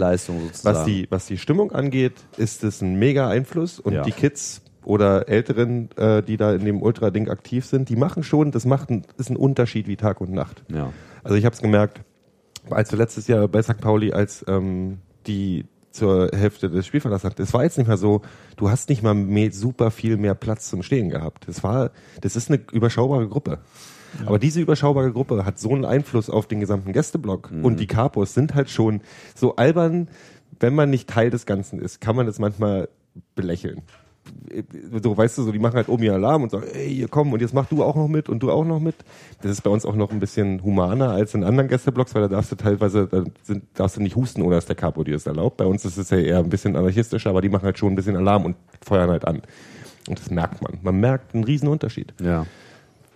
was 0.63 0.83
die, 0.85 1.07
was 1.09 1.25
die 1.27 1.37
Stimmung 1.37 1.71
angeht, 1.71 2.13
ist 2.37 2.63
es 2.65 2.81
ein 2.81 2.95
mega 2.99 3.29
Einfluss 3.29 3.79
und 3.79 3.93
Ja. 3.93 4.01
die 4.01 4.11
Kids 4.11 4.61
oder 4.83 5.29
Älteren, 5.29 5.89
äh, 5.95 6.21
die 6.21 6.35
da 6.35 6.53
in 6.53 6.65
dem 6.65 6.81
Ultra-Ding 6.81 7.29
aktiv 7.29 7.65
sind, 7.65 7.87
die 7.87 7.95
machen 7.95 8.21
schon, 8.23 8.51
das 8.51 8.65
macht 8.65 8.89
ein, 8.89 9.03
ist 9.17 9.29
ein 9.29 9.37
Unterschied 9.37 9.87
wie 9.87 9.95
Tag 9.95 10.19
und 10.19 10.31
Nacht. 10.33 10.63
ja. 10.67 10.91
Also 11.23 11.37
ich 11.37 11.45
habe 11.45 11.55
es 11.55 11.61
gemerkt, 11.61 12.01
als 12.69 12.91
wir 12.91 12.97
letztes 12.97 13.27
Jahr 13.27 13.47
bei 13.47 13.61
St. 13.61 13.79
Pauli, 13.79 14.11
als 14.13 14.45
ähm, 14.47 14.99
die 15.27 15.65
zur 15.91 16.29
Hälfte 16.33 16.69
des 16.69 16.85
Spiels 16.85 17.03
verlassen 17.03 17.29
hat, 17.29 17.39
es 17.39 17.53
war 17.53 17.63
jetzt 17.63 17.77
nicht 17.77 17.87
mehr 17.87 17.97
so, 17.97 18.21
du 18.57 18.69
hast 18.69 18.89
nicht 18.89 19.01
mal 19.01 19.13
mehr, 19.13 19.51
super 19.51 19.91
viel 19.91 20.17
mehr 20.17 20.35
Platz 20.35 20.69
zum 20.69 20.83
Stehen 20.83 21.09
gehabt. 21.09 21.47
Das 21.47 21.63
war, 21.63 21.91
das 22.21 22.35
ist 22.35 22.49
eine 22.49 22.59
überschaubare 22.71 23.27
Gruppe. 23.29 23.59
Aber 24.25 24.39
diese 24.39 24.61
überschaubare 24.61 25.11
Gruppe 25.11 25.45
hat 25.45 25.59
so 25.59 25.71
einen 25.73 25.83
Einfluss 25.83 26.29
auf 26.29 26.47
den 26.47 26.59
gesamten 26.59 26.93
Gästeblock 26.93 27.51
und 27.63 27.79
die 27.79 27.87
Capos 27.87 28.33
sind 28.33 28.55
halt 28.55 28.69
schon 28.69 29.01
so 29.35 29.57
albern, 29.57 30.09
wenn 30.59 30.73
man 30.73 30.89
nicht 30.89 31.09
Teil 31.09 31.29
des 31.29 31.45
Ganzen 31.45 31.79
ist, 31.79 31.99
kann 31.99 32.15
man 32.15 32.25
das 32.25 32.39
manchmal 32.39 32.87
belächeln 33.35 33.81
so, 35.03 35.17
weißt 35.17 35.37
du, 35.37 35.43
so, 35.43 35.51
die 35.51 35.59
machen 35.59 35.75
halt 35.75 35.89
oben 35.89 36.03
ihr 36.03 36.13
Alarm 36.13 36.43
und 36.43 36.51
sagen, 36.51 36.65
ey, 36.73 36.93
hier 36.95 37.07
komm, 37.07 37.33
und 37.33 37.41
jetzt 37.41 37.53
mach 37.53 37.65
du 37.65 37.83
auch 37.83 37.95
noch 37.95 38.07
mit 38.07 38.29
und 38.29 38.41
du 38.41 38.51
auch 38.51 38.65
noch 38.65 38.79
mit. 38.79 38.95
Das 39.41 39.51
ist 39.51 39.61
bei 39.61 39.69
uns 39.69 39.85
auch 39.85 39.95
noch 39.95 40.11
ein 40.11 40.19
bisschen 40.19 40.63
humaner 40.63 41.11
als 41.11 41.33
in 41.33 41.43
anderen 41.43 41.69
Gästeblocks, 41.69 42.15
weil 42.15 42.23
da 42.23 42.27
darfst 42.27 42.51
du 42.51 42.55
teilweise, 42.55 43.07
da 43.07 43.23
sind, 43.43 43.65
darfst 43.73 43.97
du 43.97 44.01
nicht 44.01 44.15
husten, 44.15 44.41
ohne 44.41 44.55
dass 44.55 44.65
der 44.65 44.75
Capo 44.75 45.03
dir 45.03 45.13
das 45.13 45.25
erlaubt. 45.25 45.57
Bei 45.57 45.65
uns 45.65 45.85
ist 45.85 45.97
es 45.97 46.09
ja 46.09 46.17
eher 46.17 46.39
ein 46.39 46.49
bisschen 46.49 46.75
anarchistischer, 46.75 47.29
aber 47.29 47.41
die 47.41 47.49
machen 47.49 47.65
halt 47.65 47.77
schon 47.77 47.93
ein 47.93 47.95
bisschen 47.95 48.15
Alarm 48.15 48.45
und 48.45 48.55
feuern 48.81 49.09
halt 49.09 49.25
an. 49.25 49.41
Und 50.07 50.19
das 50.19 50.29
merkt 50.29 50.61
man. 50.61 50.79
Man 50.81 50.99
merkt 50.99 51.33
einen 51.33 51.43
riesen 51.43 51.67
Unterschied. 51.67 52.13
Ja. 52.21 52.45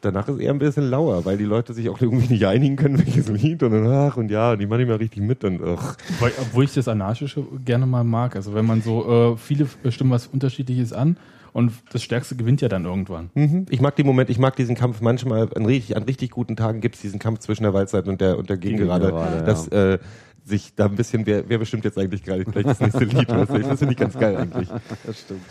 Danach 0.01 0.27
ist 0.27 0.39
eher 0.39 0.51
ein 0.51 0.59
bisschen 0.59 0.89
lauer, 0.89 1.25
weil 1.25 1.37
die 1.37 1.45
Leute 1.45 1.73
sich 1.73 1.89
auch 1.89 1.99
irgendwie 2.01 2.31
nicht 2.31 2.45
einigen 2.45 2.75
können, 2.75 2.97
welches 3.05 3.27
Lied 3.29 3.63
und 3.63 3.71
dann, 3.71 3.87
ach, 3.87 4.17
und 4.17 4.31
ja, 4.31 4.53
und 4.53 4.59
die 4.59 4.65
machen 4.65 4.79
nicht 4.79 4.87
mehr 4.87 4.99
richtig 4.99 5.21
mit 5.21 5.43
und, 5.43 5.61
ach. 5.63 5.97
Weil, 6.19 6.31
obwohl 6.39 6.63
ich 6.63 6.73
das 6.73 6.87
Anarchische 6.87 7.43
gerne 7.65 7.85
mal 7.85 8.03
mag. 8.03 8.35
Also 8.35 8.53
wenn 8.53 8.65
man 8.65 8.81
so, 8.81 9.33
äh, 9.33 9.37
viele 9.37 9.67
stimmen 9.89 10.11
was 10.11 10.27
Unterschiedliches 10.27 10.93
an 10.93 11.17
und 11.53 11.71
das 11.91 12.03
Stärkste 12.03 12.35
gewinnt 12.35 12.61
ja 12.61 12.69
dann 12.69 12.85
irgendwann. 12.85 13.29
Mhm. 13.33 13.65
Ich 13.69 13.81
mag 13.81 13.95
den 13.95 14.05
Moment, 14.05 14.29
ich 14.29 14.39
mag 14.39 14.55
diesen 14.55 14.75
Kampf 14.75 15.01
manchmal, 15.01 15.49
an 15.55 15.65
richtig, 15.65 15.95
an 15.97 16.03
richtig 16.03 16.31
guten 16.31 16.55
Tagen 16.55 16.81
gibt's 16.81 17.01
diesen 17.01 17.19
Kampf 17.19 17.39
zwischen 17.39 17.63
der 17.63 17.73
Waldseite 17.73 18.09
und 18.09 18.21
der, 18.21 18.37
und 18.37 18.49
der 18.49 18.57
Gegengerade, 18.57 19.07
Gegengerade, 19.07 19.43
dass 19.43 19.67
äh, 19.69 19.99
sich 20.45 20.75
da 20.75 20.85
ein 20.85 20.95
bisschen, 20.95 21.25
wer, 21.25 21.47
wer 21.47 21.57
bestimmt 21.57 21.85
jetzt 21.85 21.97
eigentlich 21.97 22.23
gerade 22.23 22.45
gleich 22.45 22.65
das 22.65 22.79
nächste 22.79 23.05
Lied, 23.05 23.29
weißt 23.29 23.51
du? 23.51 23.57
Ich 23.57 23.67
finde 23.67 23.91
ich 23.91 23.97
ganz 23.97 24.17
geil 24.17 24.35
eigentlich. 24.35 24.69
Das 25.05 25.19
stimmt. 25.19 25.41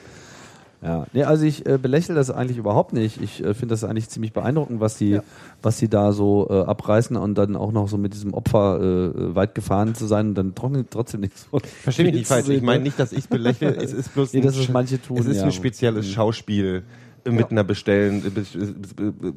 Ja, 0.81 1.07
nee, 1.13 1.25
also 1.25 1.45
ich 1.45 1.67
äh, 1.67 1.77
belächle 1.77 2.15
das 2.15 2.31
eigentlich 2.31 2.57
überhaupt 2.57 2.93
nicht. 2.93 3.21
Ich 3.21 3.41
äh, 3.45 3.53
finde 3.55 3.73
das 3.73 3.83
eigentlich 3.83 4.09
ziemlich 4.11 4.33
beeindruckend, 4.33 4.81
was 4.81 4.97
die, 4.97 5.19
was 5.61 5.79
die 5.79 5.89
da 5.89 6.13
so 6.13 6.47
äh, 6.49 6.61
abreißen 6.63 7.17
und 7.17 7.37
dann 7.37 7.57
auch 7.57 7.73
noch 7.73 7.89
so 7.89 7.99
mit 7.99 8.15
diesem 8.15 8.33
Opfer 8.33 8.81
äh, 8.81 9.35
weit 9.35 9.55
gefahren 9.57 9.95
zu 9.97 10.07
sein 10.07 10.29
und 10.29 10.35
dann 10.37 10.55
trotzdem, 10.55 10.87
trotzdem 10.89 11.21
nichts. 11.23 11.49
Versteh 11.83 12.05
mich 12.05 12.15
nicht 12.15 12.27
falsch, 12.29 12.49
ich 12.49 12.63
meine 12.63 12.85
nicht, 12.85 12.99
dass 12.99 13.13
ich 13.13 13.29
belächle, 13.29 13.75
es 13.77 13.93
ist 13.93 14.15
bloß 14.15 14.33
Nee, 14.35 14.41
es 14.41 14.57
Sch- 14.57 14.71
manche 14.73 15.03
tun, 15.03 15.19
es 15.19 15.27
ist 15.27 15.39
ja. 15.39 15.45
ein 15.45 15.53
spezielles 15.53 16.09
Schauspiel 16.09 16.85
mit 17.25 17.51
einer 17.51 17.65
bestellen, 17.65 18.23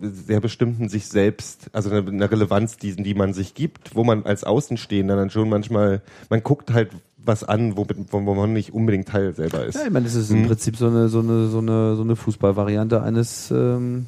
sehr 0.01 0.39
bestimmten 0.39 0.89
sich 0.89 1.07
selbst, 1.07 1.69
also 1.73 1.89
einer, 1.89 2.07
einer 2.07 2.31
Relevanz, 2.31 2.77
die, 2.77 2.95
die 2.95 3.13
man 3.13 3.33
sich 3.33 3.53
gibt, 3.53 3.95
wo 3.95 4.03
man 4.03 4.23
als 4.25 4.43
Außenstehender 4.43 5.15
dann 5.15 5.29
schon 5.29 5.49
manchmal, 5.49 6.01
man 6.29 6.43
guckt 6.43 6.71
halt 6.73 6.91
was 7.23 7.43
an, 7.43 7.77
wo, 7.77 7.85
wo 8.09 8.25
wo 8.25 8.33
man 8.35 8.53
nicht 8.53 8.73
unbedingt 8.73 9.07
Teil 9.07 9.33
selber 9.33 9.65
ist. 9.65 9.75
Ja, 9.75 9.85
ich 9.85 9.91
meine, 9.91 10.05
das 10.05 10.15
ist 10.15 10.31
im 10.31 10.41
Mhm. 10.41 10.47
Prinzip 10.47 10.75
so 10.77 10.87
eine, 10.87 11.07
so 11.09 11.19
eine, 11.19 11.47
so 11.47 11.59
eine, 11.59 11.95
so 11.95 12.01
eine 12.01 12.15
Fußballvariante 12.15 13.01
eines, 13.01 13.51
ähm, 13.51 14.07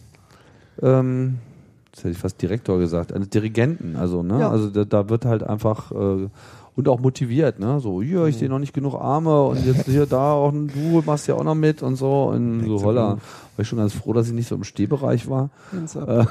ähm, 0.82 1.40
das 1.92 2.00
hätte 2.06 2.12
ich 2.12 2.18
fast 2.18 2.42
Direktor 2.42 2.80
gesagt, 2.80 3.14
eines 3.14 3.30
Dirigenten. 3.30 3.96
Also, 3.96 4.24
ne? 4.24 4.40
Ja. 4.40 4.50
Also 4.50 4.70
da, 4.70 4.84
da 4.84 5.10
wird 5.10 5.26
halt 5.26 5.44
einfach 5.44 5.92
äh, 5.92 6.28
und 6.76 6.90
auch 6.90 7.00
motiviert, 7.00 7.60
ne? 7.60 7.80
So, 7.80 8.02
hier, 8.02 8.26
ich 8.26 8.38
sehe 8.38 8.50
noch 8.50 8.58
nicht 8.58 8.74
genug 8.74 8.96
Arme 8.96 9.44
und 9.44 9.64
jetzt 9.64 9.86
hier 9.86 10.08
da 10.08 10.32
auch 10.32 10.52
ein 10.52 10.70
du 10.70 11.04
machst 11.06 11.28
ja 11.28 11.36
auch 11.36 11.44
noch 11.44 11.54
mit 11.54 11.84
und 11.84 11.98
so. 11.98 12.24
Und 12.24 12.66
so 12.66 12.84
holla. 12.84 13.10
War 13.10 13.20
ich 13.60 13.68
schon 13.68 13.78
ganz 13.78 13.94
froh, 13.94 14.12
dass 14.14 14.26
ich 14.26 14.34
nicht 14.34 14.48
so 14.48 14.56
im 14.56 14.64
Stehbereich 14.64 15.30
war. 15.30 15.52
Äh, 15.72 16.26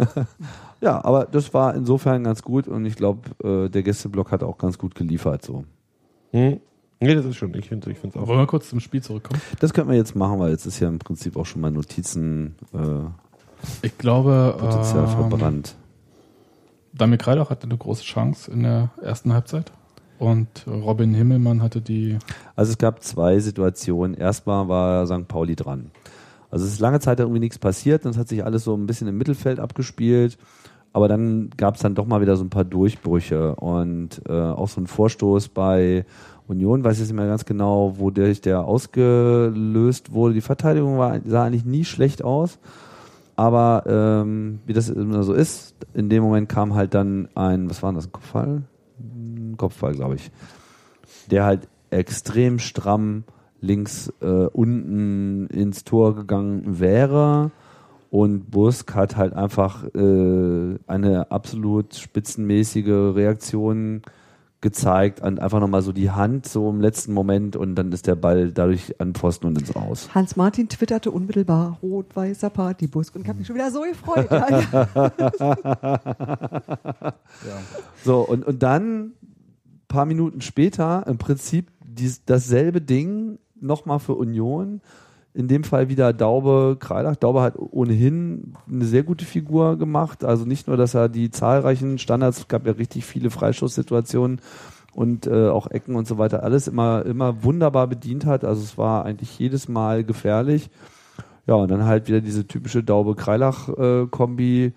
ja, 0.80 1.04
aber 1.04 1.26
das 1.30 1.52
war 1.52 1.74
insofern 1.74 2.24
ganz 2.24 2.40
gut 2.42 2.68
und 2.68 2.86
ich 2.86 2.96
glaube, 2.96 3.20
äh, 3.44 3.68
der 3.68 3.82
Gästeblock 3.82 4.30
hat 4.32 4.42
auch 4.42 4.56
ganz 4.56 4.78
gut 4.78 4.94
geliefert. 4.94 5.44
So. 5.44 5.64
Hm? 6.34 6.60
Nee, 6.98 7.14
das 7.14 7.24
ist 7.26 7.36
schon, 7.36 7.54
ich 7.54 7.68
finde 7.68 7.90
es 7.90 8.16
auch. 8.16 8.26
Wollen 8.26 8.40
wir 8.40 8.46
kurz 8.46 8.68
zum 8.68 8.80
Spiel 8.80 9.00
zurückkommen? 9.00 9.40
Das 9.60 9.72
könnten 9.72 9.90
wir 9.90 9.96
jetzt 9.96 10.16
machen, 10.16 10.40
weil 10.40 10.50
jetzt 10.50 10.66
ist 10.66 10.80
ja 10.80 10.88
im 10.88 10.98
Prinzip 10.98 11.36
auch 11.36 11.46
schon 11.46 11.60
mal 11.60 11.70
Notizen 11.70 12.56
äh, 12.72 13.86
Ich 13.86 13.96
glaube, 13.98 14.56
Potenzial 14.58 15.04
ähm, 15.04 15.10
verbrannt. 15.10 15.76
Damir 16.92 17.18
Kreidach 17.18 17.50
hatte 17.50 17.64
eine 17.64 17.76
große 17.76 18.02
Chance 18.02 18.50
in 18.50 18.64
der 18.64 18.90
ersten 19.00 19.32
Halbzeit 19.32 19.70
und 20.18 20.66
Robin 20.66 21.14
Himmelmann 21.14 21.62
hatte 21.62 21.80
die 21.80 22.18
Also 22.56 22.72
es 22.72 22.78
gab 22.78 23.02
zwei 23.04 23.38
Situationen. 23.38 24.16
Erstmal 24.16 24.68
war 24.68 25.06
St. 25.06 25.28
Pauli 25.28 25.54
dran. 25.54 25.92
Also 26.50 26.66
es 26.66 26.72
ist 26.72 26.80
lange 26.80 27.00
Zeit 27.00 27.20
irgendwie 27.20 27.40
nichts 27.40 27.58
passiert, 27.58 28.04
das 28.04 28.18
hat 28.18 28.28
sich 28.28 28.44
alles 28.44 28.64
so 28.64 28.74
ein 28.76 28.86
bisschen 28.86 29.06
im 29.06 29.18
Mittelfeld 29.18 29.60
abgespielt. 29.60 30.36
Aber 30.94 31.08
dann 31.08 31.50
gab 31.56 31.74
es 31.74 31.82
dann 31.82 31.96
doch 31.96 32.06
mal 32.06 32.20
wieder 32.20 32.36
so 32.36 32.44
ein 32.44 32.50
paar 32.50 32.64
Durchbrüche 32.64 33.56
und 33.56 34.22
äh, 34.28 34.32
auch 34.32 34.68
so 34.68 34.80
ein 34.80 34.86
Vorstoß 34.86 35.48
bei 35.48 36.06
Union, 36.46 36.84
weiß 36.84 37.00
ich 37.00 37.08
nicht 37.08 37.16
mehr 37.16 37.26
ganz 37.26 37.44
genau, 37.44 37.94
wo 37.98 38.10
der, 38.10 38.60
ausgelöst 38.60 40.12
wurde. 40.12 40.34
Die 40.34 40.40
Verteidigung 40.40 40.96
war, 40.96 41.18
sah 41.26 41.44
eigentlich 41.44 41.64
nie 41.64 41.84
schlecht 41.84 42.22
aus. 42.22 42.60
Aber 43.34 43.82
ähm, 43.88 44.60
wie 44.66 44.72
das 44.72 44.88
immer 44.88 45.24
so 45.24 45.32
ist, 45.32 45.74
in 45.94 46.08
dem 46.08 46.22
Moment 46.22 46.48
kam 46.48 46.74
halt 46.76 46.94
dann 46.94 47.28
ein, 47.34 47.68
was 47.68 47.82
war 47.82 47.92
das, 47.92 48.06
ein 48.06 48.12
Kopfball? 48.12 48.62
Ein 49.00 49.56
Kopfball, 49.56 49.94
glaube 49.94 50.14
ich. 50.14 50.30
Der 51.28 51.44
halt 51.44 51.66
extrem 51.90 52.60
stramm 52.60 53.24
links 53.60 54.12
äh, 54.20 54.46
unten 54.46 55.48
ins 55.48 55.82
Tor 55.82 56.14
gegangen 56.14 56.78
wäre. 56.78 57.50
Und 58.14 58.52
Busk 58.52 58.94
hat 58.94 59.16
halt 59.16 59.32
einfach 59.32 59.92
äh, 59.92 60.78
eine 60.86 61.32
absolut 61.32 61.96
spitzenmäßige 61.96 63.16
Reaktion 63.16 64.02
gezeigt 64.60 65.20
und 65.20 65.40
einfach 65.40 65.58
nochmal 65.58 65.82
so 65.82 65.90
die 65.90 66.12
Hand 66.12 66.46
so 66.46 66.70
im 66.70 66.80
letzten 66.80 67.12
Moment 67.12 67.56
und 67.56 67.74
dann 67.74 67.90
ist 67.90 68.06
der 68.06 68.14
Ball 68.14 68.52
dadurch 68.52 69.00
an 69.00 69.14
Pfosten 69.14 69.48
und 69.48 69.58
ins 69.58 69.74
Aus. 69.74 70.14
Hans-Martin 70.14 70.68
twitterte 70.68 71.10
unmittelbar 71.10 71.78
rot-weißer 71.82 72.50
Partybusk 72.50 73.16
und 73.16 73.22
ich 73.22 73.28
habe 73.28 73.38
mich 73.38 73.48
schon 73.48 73.56
wieder 73.56 73.72
so 73.72 73.82
gefreut. 73.82 74.28
So, 78.04 78.20
und, 78.20 78.46
und 78.46 78.62
dann, 78.62 79.14
paar 79.88 80.06
Minuten 80.06 80.40
später, 80.40 81.04
im 81.08 81.18
Prinzip 81.18 81.72
dies, 81.84 82.24
dasselbe 82.24 82.80
Ding 82.80 83.40
nochmal 83.60 83.98
für 83.98 84.14
Union. 84.14 84.82
In 85.34 85.48
dem 85.48 85.64
Fall 85.64 85.88
wieder 85.88 86.12
Daube 86.12 86.76
Kreilach. 86.78 87.16
Daube 87.16 87.42
hat 87.42 87.58
ohnehin 87.58 88.54
eine 88.70 88.84
sehr 88.84 89.02
gute 89.02 89.24
Figur 89.24 89.76
gemacht. 89.76 90.24
Also 90.24 90.44
nicht 90.44 90.68
nur, 90.68 90.76
dass 90.76 90.94
er 90.94 91.08
die 91.08 91.30
zahlreichen 91.30 91.98
Standards, 91.98 92.38
es 92.38 92.48
gab 92.48 92.66
ja 92.66 92.72
richtig 92.72 93.04
viele 93.04 93.30
Freischusssituationen 93.30 94.40
und 94.94 95.26
äh, 95.26 95.48
auch 95.48 95.68
Ecken 95.70 95.96
und 95.96 96.06
so 96.06 96.18
weiter, 96.18 96.44
alles 96.44 96.68
immer, 96.68 97.04
immer 97.04 97.42
wunderbar 97.42 97.88
bedient 97.88 98.26
hat. 98.26 98.44
Also 98.44 98.62
es 98.62 98.78
war 98.78 99.04
eigentlich 99.04 99.36
jedes 99.38 99.68
Mal 99.68 100.04
gefährlich. 100.04 100.70
Ja, 101.46 101.54
und 101.54 101.70
dann 101.70 101.84
halt 101.84 102.06
wieder 102.08 102.20
diese 102.20 102.46
typische 102.46 102.84
Daube-Kreilach-Kombi 102.84 104.72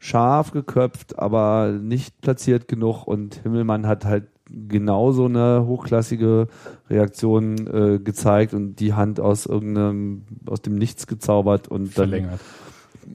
scharf 0.00 0.50
geköpft, 0.52 1.18
aber 1.18 1.72
nicht 1.80 2.20
platziert 2.20 2.68
genug 2.68 3.06
und 3.06 3.36
Himmelmann 3.36 3.86
hat 3.86 4.04
halt 4.04 4.26
genauso 4.50 5.26
eine 5.26 5.66
hochklassige 5.66 6.48
Reaktion 6.88 7.66
äh, 7.66 7.98
gezeigt 7.98 8.54
und 8.54 8.76
die 8.76 8.94
Hand 8.94 9.20
aus 9.20 9.46
irgendeinem, 9.46 10.22
aus 10.46 10.62
dem 10.62 10.76
Nichts 10.76 11.06
gezaubert 11.06 11.68
und 11.68 11.98
dann 11.98 12.08
verlängert. 12.08 12.40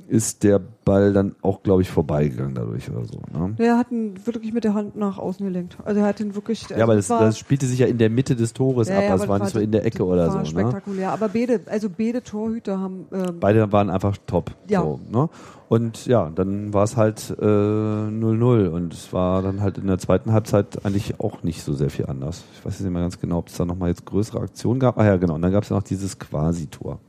Ist 0.08 0.44
der 0.44 0.60
Ball 0.86 1.14
dann 1.14 1.36
auch, 1.42 1.64
glaube 1.64 1.82
ich, 1.82 1.90
vorbeigegangen 1.90 2.56
dadurch 2.56 2.90
oder 2.90 3.06
so. 3.06 3.20
Ne? 3.38 3.56
er 3.58 3.78
hat 3.78 3.92
ihn 3.92 4.16
wirklich 4.26 4.54
mit 4.54 4.64
der 4.64 4.74
Hand 4.74 4.96
nach 4.96 5.18
außen 5.18 5.46
gelenkt. 5.46 5.78
Also 5.86 6.02
er 6.02 6.06
hat 6.08 6.20
ihn 6.20 6.36
wirklich. 6.36 6.68
Ja, 6.70 6.84
aber 6.84 6.96
das, 6.96 7.10
war- 7.10 7.22
das 7.22 7.38
spielte 7.40 7.66
sich 7.66 7.80
ja 7.80 7.88
in 7.88 7.98
der 7.98 8.10
Mitte 8.10 8.36
des 8.36 8.54
Tores 8.54 8.90
Ja, 8.90 8.98
ab, 8.98 9.04
ja, 9.04 9.10
das 9.12 9.22
aber 9.22 9.30
war 9.30 9.40
das 9.40 9.46
nicht 9.48 9.54
so 9.54 9.60
war- 9.60 9.64
in 9.64 9.72
der 9.72 9.86
Ecke 9.86 10.06
oder 10.06 10.28
war 10.28 10.32
so. 10.32 10.38
Ne? 10.40 10.46
spektakulär. 10.46 11.12
Aber 11.12 11.30
beide, 11.30 11.62
also 11.68 11.90
beide 11.90 12.22
Torhüter 12.22 12.80
haben 12.80 13.06
ähm, 13.12 13.40
Beide 13.40 13.72
waren 13.72 13.90
einfach 13.90 14.18
top. 14.28 14.52
Ja. 14.68 14.82
So, 14.82 15.00
ne? 15.12 15.30
Und 15.70 16.06
ja, 16.06 16.30
dann 16.36 16.74
war 16.74 16.84
es 16.84 16.98
halt 16.98 17.32
äh, 17.40 17.44
0-0 17.44 18.68
und 18.68 18.94
es 18.94 19.12
war 19.14 19.42
dann 19.42 19.62
halt 19.62 19.78
in 19.78 19.88
der 19.88 19.98
zweiten 19.98 20.32
Halbzeit 20.32 20.86
eigentlich 20.86 21.20
auch 21.20 21.42
nicht 21.44 21.64
so 21.64 21.74
sehr 21.74 21.90
viel 21.90 22.06
anders. 22.06 22.44
Ich 22.54 22.66
weiß 22.66 22.74
jetzt 22.74 22.82
nicht 22.84 22.92
mehr 22.94 23.02
ganz 23.02 23.20
genau, 23.20 23.40
ob 23.40 23.48
es 23.48 23.56
da 23.58 23.66
nochmal 23.66 23.90
jetzt 23.90 24.06
größere 24.06 24.40
Aktionen 24.42 24.80
gab. 24.80 24.98
Ah 25.00 25.06
ja, 25.06 25.16
genau. 25.18 25.36
Und 25.36 25.42
dann 25.42 25.52
gab 25.52 25.64
es 25.64 25.70
ja 25.70 25.76
noch 25.76 25.84
dieses 25.84 26.20
Quasi-Tor. 26.20 27.00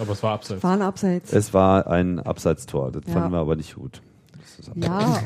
Aber 0.00 0.12
es 0.12 0.22
war 0.22 0.32
abseits. 0.34 0.62
waren 0.62 0.82
abseits. 0.82 1.32
Es 1.32 1.54
war 1.54 1.86
ein 1.86 2.18
Abseitstor, 2.20 2.92
das 2.92 3.02
Ja. 3.06 3.12
fanden 3.14 3.32
wir 3.32 3.38
aber 3.38 3.56
nicht 3.56 3.74
gut. 3.76 4.00
zusammen. 4.56 4.82
Ja, 4.82 5.20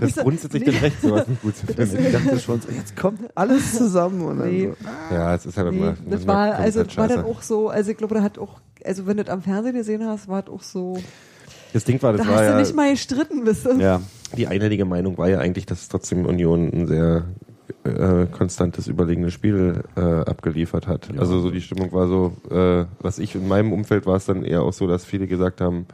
Das 0.00 0.10
ist 0.10 0.18
grundsätzlich 0.22 0.64
das 0.64 0.82
Recht, 0.82 1.00
sowas 1.00 1.28
nicht 1.28 1.42
gut 1.42 1.56
zu 1.56 1.66
finden. 1.66 2.06
Ich 2.06 2.12
dachte 2.12 2.40
schon, 2.40 2.60
so, 2.60 2.68
jetzt 2.70 2.96
kommt 2.96 3.20
alles 3.36 3.76
zusammen 3.76 4.20
und 4.22 4.38
dann 4.40 4.50
nee, 4.50 4.68
so. 5.10 5.14
Ja, 5.14 5.34
es 5.34 5.46
ist 5.46 5.56
halt 5.56 5.70
nee. 5.72 5.78
immer. 5.78 5.94
Das 6.10 6.26
war, 6.26 6.54
also, 6.56 6.80
halt 6.80 6.88
das 6.90 6.96
war 6.96 7.08
dann 7.08 7.24
auch 7.24 7.42
so, 7.42 7.68
also 7.68 7.90
ich 7.90 7.96
glaube, 7.96 8.16
da 8.16 8.22
hat 8.22 8.38
auch, 8.38 8.60
also 8.84 9.06
wenn 9.06 9.16
du 9.18 9.24
das 9.24 9.32
am 9.32 9.42
Fernsehen 9.42 9.74
gesehen 9.74 10.04
hast, 10.06 10.26
war 10.28 10.42
es 10.44 10.50
auch 10.50 10.62
so, 10.62 10.98
Das 11.72 11.84
Ding 11.84 12.02
war, 12.02 12.12
das 12.14 12.22
da 12.22 12.28
war 12.28 12.34
hast 12.36 12.42
ja. 12.46 12.52
du 12.54 12.58
nicht 12.58 12.74
mal 12.74 12.90
gestritten, 12.90 13.46
wisst 13.46 13.64
ihr? 13.66 13.76
Ja, 13.76 14.00
Die 14.36 14.48
einhellige 14.48 14.84
Meinung 14.84 15.16
war 15.18 15.28
ja 15.28 15.38
eigentlich, 15.38 15.66
dass 15.66 15.86
trotzdem 15.88 16.26
Union 16.26 16.68
ein 16.72 16.86
sehr 16.88 17.26
äh, 17.84 18.26
konstantes, 18.26 18.86
überlegenes 18.88 19.32
Spiel 19.32 19.82
äh, 19.96 20.00
abgeliefert 20.00 20.86
hat. 20.86 21.08
Also 21.18 21.40
so 21.40 21.50
die 21.50 21.60
Stimmung 21.60 21.92
war 21.92 22.08
so, 22.08 22.36
äh, 22.50 22.84
was 23.00 23.18
ich 23.18 23.34
in 23.34 23.48
meinem 23.48 23.72
Umfeld 23.72 24.06
war 24.06 24.16
es 24.16 24.26
dann 24.26 24.44
eher 24.44 24.62
auch 24.62 24.72
so, 24.72 24.86
dass 24.86 25.04
viele 25.04 25.26
gesagt 25.26 25.60
haben, 25.60 25.86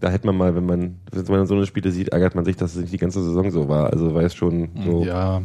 da 0.00 0.10
hätte 0.10 0.26
man 0.26 0.36
mal, 0.36 0.54
wenn 0.54 0.66
man, 0.66 0.96
wenn 1.10 1.24
man 1.38 1.46
so 1.46 1.54
eine 1.54 1.66
Spiele 1.66 1.90
sieht, 1.90 2.08
ärgert 2.08 2.34
man 2.34 2.44
sich, 2.44 2.56
dass 2.56 2.74
es 2.74 2.82
nicht 2.82 2.92
die 2.92 2.98
ganze 2.98 3.22
Saison 3.22 3.50
so 3.50 3.68
war. 3.68 3.90
Also 3.92 4.14
es 4.20 4.34
schon 4.34 4.68
so. 4.84 5.04
Ja, 5.04 5.42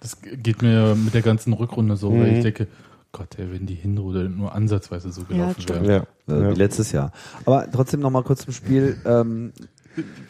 das 0.00 0.18
geht 0.20 0.60
mir 0.60 0.94
mit 0.94 1.14
der 1.14 1.22
ganzen 1.22 1.54
Rückrunde 1.54 1.96
so, 1.96 2.12
weil 2.12 2.30
Mhm. 2.30 2.36
ich 2.36 2.42
denke, 2.42 2.66
Gott, 3.12 3.38
ey, 3.38 3.50
wenn 3.50 3.64
die 3.64 3.74
Hinrunde 3.74 4.28
nur 4.28 4.54
ansatzweise 4.54 5.10
so 5.10 5.22
Ja, 5.22 5.26
gelaufen 5.28 5.62
stimmt. 5.62 5.86
wäre. 5.86 6.06
Ja. 6.28 6.34
äh, 6.34 6.42
ja. 6.42 6.50
wie 6.50 6.54
letztes 6.58 6.92
Jahr. 6.92 7.12
Aber 7.46 7.66
trotzdem 7.72 8.00
noch 8.00 8.10
mal 8.10 8.22
kurz 8.22 8.44
zum 8.44 8.52
Spiel. 8.52 8.98
Ähm, 9.06 9.52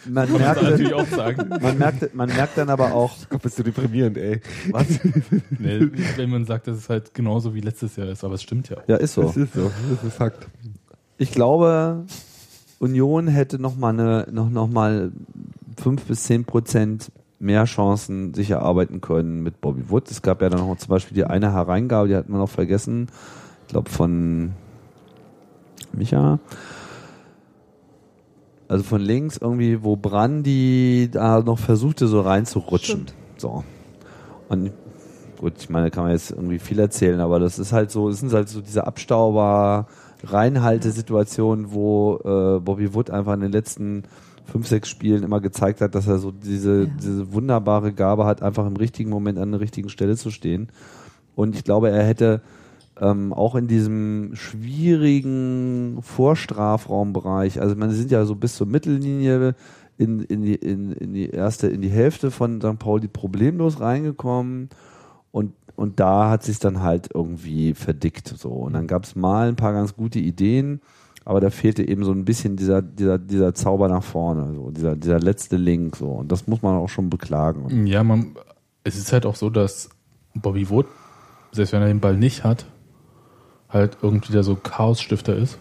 man, 0.08 0.30
man 0.32 0.40
natürlich 0.40 0.94
auch 0.94 1.06
sagen. 1.06 1.48
man, 1.60 1.78
merkte, 1.78 2.10
man 2.12 2.28
merkt 2.28 2.58
dann 2.58 2.70
aber 2.70 2.92
auch, 2.92 3.16
Gott, 3.28 3.42
bist 3.42 3.58
du 3.58 3.62
deprimierend, 3.62 4.16
ey. 4.18 4.40
was? 4.70 4.86
Nee, 5.50 5.88
wenn 6.16 6.30
man 6.30 6.44
sagt, 6.44 6.66
dass 6.66 6.76
es 6.78 6.88
halt 6.88 7.14
genauso 7.14 7.54
wie 7.54 7.60
letztes 7.60 7.96
Jahr 7.96 8.08
ist, 8.08 8.24
aber 8.24 8.34
es 8.34 8.42
stimmt 8.42 8.68
ja. 8.68 8.76
Ja, 8.86 8.96
ist 8.96 9.14
so. 9.14 9.22
Das 9.22 9.36
ist 9.36 9.54
so. 9.54 9.70
Das 9.90 10.04
ist 10.04 10.14
Fakt. 10.14 10.46
Ich 11.18 11.32
glaube, 11.32 12.04
Union 12.78 13.28
hätte 13.28 13.58
noch 13.58 13.76
mal 13.76 13.90
eine, 13.90 14.28
noch, 14.30 14.50
noch 14.50 14.68
mal 14.68 15.12
fünf 15.78 16.04
bis 16.04 16.24
zehn 16.24 16.44
Prozent 16.44 17.10
mehr 17.38 17.64
Chancen 17.64 18.34
sich 18.34 18.50
erarbeiten 18.50 19.00
können 19.00 19.42
mit 19.42 19.60
Bobby 19.60 19.90
Wood. 19.90 20.10
Es 20.10 20.22
gab 20.22 20.42
ja 20.42 20.48
dann 20.48 20.60
noch 20.60 20.76
zum 20.78 20.88
Beispiel 20.88 21.14
die 21.14 21.24
eine 21.24 21.52
Hereingabe, 21.52 22.08
die 22.08 22.16
hat 22.16 22.28
man 22.28 22.40
noch 22.40 22.48
vergessen. 22.48 23.08
Ich 23.62 23.68
glaube 23.68 23.90
von 23.90 24.52
Micha. 25.92 26.38
Also 28.68 28.82
von 28.82 29.00
links 29.00 29.36
irgendwie, 29.36 29.82
wo 29.82 29.96
Brandi 29.96 31.08
da 31.10 31.40
noch 31.40 31.58
versuchte, 31.58 32.08
so 32.08 32.20
reinzurutschen. 32.20 33.02
Stimmt. 33.08 33.14
So. 33.36 33.64
Und 34.48 34.72
gut, 35.38 35.52
ich 35.58 35.68
meine, 35.70 35.90
kann 35.90 36.04
man 36.04 36.12
jetzt 36.12 36.30
irgendwie 36.32 36.58
viel 36.58 36.78
erzählen, 36.78 37.20
aber 37.20 37.38
das 37.38 37.58
ist 37.58 37.72
halt 37.72 37.90
so, 37.90 38.08
es 38.08 38.20
sind 38.20 38.32
halt 38.32 38.48
so 38.48 38.60
diese 38.60 38.86
Abstauber, 38.86 39.86
Reinhaltesituationen, 40.24 41.72
wo 41.72 42.18
äh, 42.24 42.60
Bobby 42.60 42.94
Wood 42.94 43.10
einfach 43.10 43.34
in 43.34 43.40
den 43.40 43.52
letzten 43.52 44.04
fünf, 44.46 44.66
sechs 44.66 44.88
Spielen 44.88 45.22
immer 45.22 45.40
gezeigt 45.40 45.80
hat, 45.80 45.94
dass 45.94 46.06
er 46.06 46.18
so 46.18 46.30
diese, 46.32 46.84
Ja. 46.84 46.90
diese 47.00 47.32
wunderbare 47.32 47.92
Gabe 47.92 48.24
hat, 48.24 48.42
einfach 48.42 48.66
im 48.66 48.76
richtigen 48.76 49.10
Moment 49.10 49.38
an 49.38 49.52
der 49.52 49.60
richtigen 49.60 49.88
Stelle 49.88 50.16
zu 50.16 50.30
stehen. 50.30 50.68
Und 51.34 51.54
ich 51.54 51.64
glaube, 51.64 51.90
er 51.90 52.04
hätte 52.04 52.40
ähm, 53.00 53.32
auch 53.32 53.54
in 53.54 53.68
diesem 53.68 54.30
schwierigen 54.34 55.98
Vorstrafraumbereich, 56.00 57.60
also 57.60 57.76
man 57.76 57.90
sind 57.90 58.10
ja 58.10 58.24
so 58.24 58.34
bis 58.34 58.56
zur 58.56 58.66
Mittellinie 58.66 59.54
in, 59.98 60.20
in, 60.20 60.42
die, 60.42 60.54
in, 60.54 60.92
in 60.92 61.12
die 61.12 61.30
erste, 61.30 61.68
in 61.68 61.82
die 61.82 61.90
Hälfte 61.90 62.30
von 62.30 62.60
St. 62.60 62.78
Pauli 62.78 63.08
problemlos 63.08 63.80
reingekommen 63.80 64.70
und, 65.30 65.52
und 65.74 66.00
da 66.00 66.30
hat 66.30 66.42
sich 66.42 66.58
dann 66.58 66.82
halt 66.82 67.10
irgendwie 67.12 67.74
verdickt 67.74 68.28
so. 68.28 68.48
Und 68.48 68.72
dann 68.72 68.86
gab 68.86 69.04
es 69.04 69.14
mal 69.14 69.48
ein 69.48 69.56
paar 69.56 69.74
ganz 69.74 69.94
gute 69.94 70.18
Ideen, 70.18 70.80
aber 71.26 71.40
da 71.40 71.50
fehlte 71.50 71.86
eben 71.86 72.04
so 72.04 72.12
ein 72.12 72.24
bisschen 72.24 72.56
dieser, 72.56 72.80
dieser, 72.80 73.18
dieser 73.18 73.52
Zauber 73.52 73.88
nach 73.88 74.04
vorne, 74.04 74.54
so, 74.54 74.70
dieser, 74.70 74.96
dieser 74.96 75.20
letzte 75.20 75.56
Link 75.56 75.96
so. 75.96 76.06
Und 76.06 76.32
das 76.32 76.46
muss 76.46 76.62
man 76.62 76.76
auch 76.76 76.88
schon 76.88 77.10
beklagen. 77.10 77.86
Ja, 77.86 78.02
man, 78.02 78.36
es 78.84 78.96
ist 78.96 79.12
halt 79.12 79.26
auch 79.26 79.34
so, 79.34 79.50
dass 79.50 79.90
Bobby 80.34 80.70
Wood, 80.70 80.86
selbst 81.52 81.72
wenn 81.72 81.82
er 81.82 81.88
den 81.88 82.00
Ball 82.00 82.16
nicht 82.16 82.44
hat, 82.44 82.66
halt 83.68 83.98
irgendwie 84.02 84.32
da 84.32 84.42
so 84.42 84.56
Chaosstifter 84.56 85.36
ist 85.36 85.58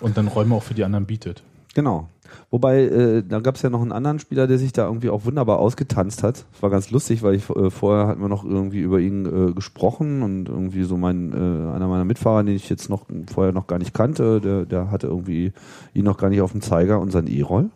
und 0.00 0.16
dann 0.16 0.28
Räume 0.28 0.54
auch 0.54 0.62
für 0.62 0.74
die 0.74 0.84
anderen 0.84 1.06
bietet. 1.06 1.42
Genau. 1.74 2.08
Wobei, 2.50 2.82
äh, 2.82 3.22
da 3.22 3.40
gab 3.40 3.56
es 3.56 3.62
ja 3.62 3.70
noch 3.70 3.80
einen 3.80 3.92
anderen 3.92 4.18
Spieler, 4.18 4.46
der 4.46 4.58
sich 4.58 4.72
da 4.72 4.86
irgendwie 4.86 5.10
auch 5.10 5.24
wunderbar 5.24 5.58
ausgetanzt 5.58 6.22
hat. 6.22 6.44
Das 6.52 6.62
war 6.62 6.70
ganz 6.70 6.90
lustig, 6.90 7.22
weil 7.22 7.34
ich 7.34 7.48
äh, 7.50 7.70
vorher 7.70 8.06
hatten 8.06 8.20
wir 8.20 8.28
noch 8.28 8.44
irgendwie 8.44 8.80
über 8.80 9.00
ihn 9.00 9.26
äh, 9.26 9.52
gesprochen 9.52 10.22
und 10.22 10.48
irgendwie 10.48 10.82
so 10.82 10.96
mein 10.96 11.32
äh, 11.32 11.74
einer 11.74 11.88
meiner 11.88 12.04
Mitfahrer, 12.04 12.42
den 12.42 12.56
ich 12.56 12.68
jetzt 12.68 12.90
noch 12.90 13.06
vorher 13.32 13.52
noch 13.52 13.66
gar 13.66 13.78
nicht 13.78 13.94
kannte, 13.94 14.40
der, 14.40 14.66
der 14.66 14.90
hatte 14.90 15.06
irgendwie 15.06 15.52
ihn 15.94 16.04
noch 16.04 16.18
gar 16.18 16.30
nicht 16.30 16.40
auf 16.40 16.52
dem 16.52 16.60
Zeiger 16.60 17.00
und 17.00 17.10
sein 17.10 17.26
E-Roll. 17.26 17.70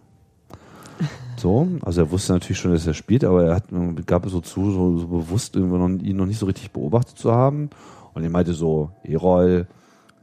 So, 1.36 1.66
also 1.82 2.02
er 2.02 2.10
wusste 2.10 2.34
natürlich 2.34 2.58
schon, 2.58 2.72
dass 2.72 2.86
er 2.86 2.94
spielt, 2.94 3.24
aber 3.24 3.44
er 3.44 3.54
hat 3.56 3.64
gab 4.06 4.26
es 4.26 4.32
so 4.32 4.40
zu, 4.40 4.70
so, 4.70 4.98
so 4.98 5.06
bewusst 5.08 5.56
irgendwie 5.56 5.78
noch, 5.78 5.88
ihn 6.02 6.16
noch 6.16 6.26
nicht 6.26 6.38
so 6.38 6.46
richtig 6.46 6.70
beobachtet 6.70 7.18
zu 7.18 7.32
haben. 7.32 7.70
Und 8.14 8.24
er 8.24 8.30
meinte 8.30 8.52
so, 8.52 8.90
E-Roll, 9.04 9.66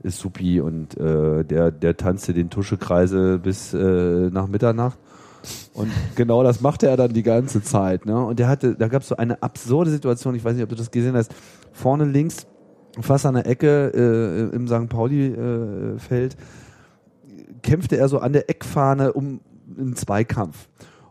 ist 0.04 0.20
supi 0.20 0.62
und 0.62 0.98
äh, 0.98 1.44
der, 1.44 1.72
der 1.72 1.98
tanzte 1.98 2.34
den 2.34 2.50
Tuschekreise 2.50 3.40
bis 3.40 3.74
äh, 3.74 4.30
nach 4.32 4.48
Mitternacht. 4.48 4.98
Und 5.74 5.92
genau 6.16 6.44
das 6.44 6.62
machte 6.62 6.88
er 6.88 6.98
dann 6.98 7.14
die 7.14 7.24
ganze 7.24 7.62
Zeit. 7.62 8.06
Ne? 8.06 8.18
Und 8.26 8.40
der 8.40 8.48
hatte, 8.48 8.76
da 8.76 8.88
gab 8.88 9.02
es 9.02 9.10
so 9.10 9.18
eine 9.18 9.42
absurde 9.42 9.92
Situation, 9.92 10.36
ich 10.36 10.44
weiß 10.44 10.54
nicht, 10.54 10.64
ob 10.64 10.70
du 10.70 10.76
das 10.76 10.92
gesehen 10.92 11.16
hast, 11.16 11.34
vorne 11.72 12.06
links, 12.06 12.46
fast 13.00 13.26
an 13.26 13.36
der 13.36 13.48
Ecke 13.48 13.92
äh, 13.94 14.56
im 14.56 14.68
St. 14.68 14.90
Pauli-Feld, 14.90 16.38
kämpfte 17.62 17.98
er 17.98 18.10
so 18.10 18.20
an 18.20 18.34
der 18.34 18.50
Eckfahne 18.50 19.14
um 19.14 19.42
einen 19.78 19.96
Zweikampf. 19.96 20.68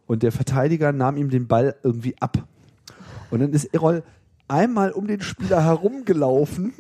Und 0.06 0.22
der 0.22 0.32
Verteidiger 0.32 0.92
nahm 0.92 1.16
ihm 1.16 1.30
den 1.30 1.46
Ball 1.46 1.76
irgendwie 1.82 2.14
ab. 2.20 2.38
Und 3.30 3.40
dann 3.40 3.52
ist 3.52 3.66
Errol 3.74 4.02
einmal 4.49 4.90
um 4.92 5.07
den 5.07 5.20
Spieler 5.20 5.62
herumgelaufen 5.64 6.72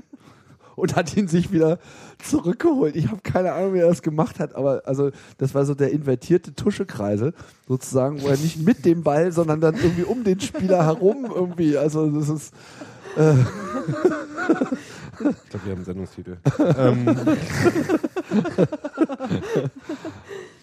und 0.76 0.96
hat 0.96 1.16
ihn 1.16 1.28
sich 1.28 1.52
wieder 1.52 1.78
zurückgeholt. 2.18 2.96
Ich 2.96 3.08
habe 3.08 3.20
keine 3.22 3.52
Ahnung, 3.52 3.74
wie 3.74 3.78
er 3.78 3.88
das 3.88 4.02
gemacht 4.02 4.38
hat, 4.40 4.54
aber 4.54 4.82
also 4.86 5.10
das 5.38 5.54
war 5.54 5.64
so 5.64 5.74
der 5.74 5.90
invertierte 5.92 6.54
Tuschekreisel 6.54 7.34
sozusagen, 7.66 8.22
wo 8.22 8.28
er 8.28 8.36
nicht 8.36 8.58
mit 8.58 8.84
dem 8.84 9.02
Ball, 9.02 9.32
sondern 9.32 9.60
dann 9.60 9.74
irgendwie 9.74 10.04
um 10.04 10.24
den 10.24 10.40
Spieler 10.40 10.84
herum 10.84 11.26
irgendwie. 11.32 11.76
Also 11.76 12.10
das 12.10 12.28
ist 12.28 12.54
Ich 13.16 13.22
glaube, 15.50 15.64
wir 15.64 15.72
haben 15.72 15.78
einen 15.78 15.84
Sendungstitel. 15.84 16.36
ähm, 16.78 17.08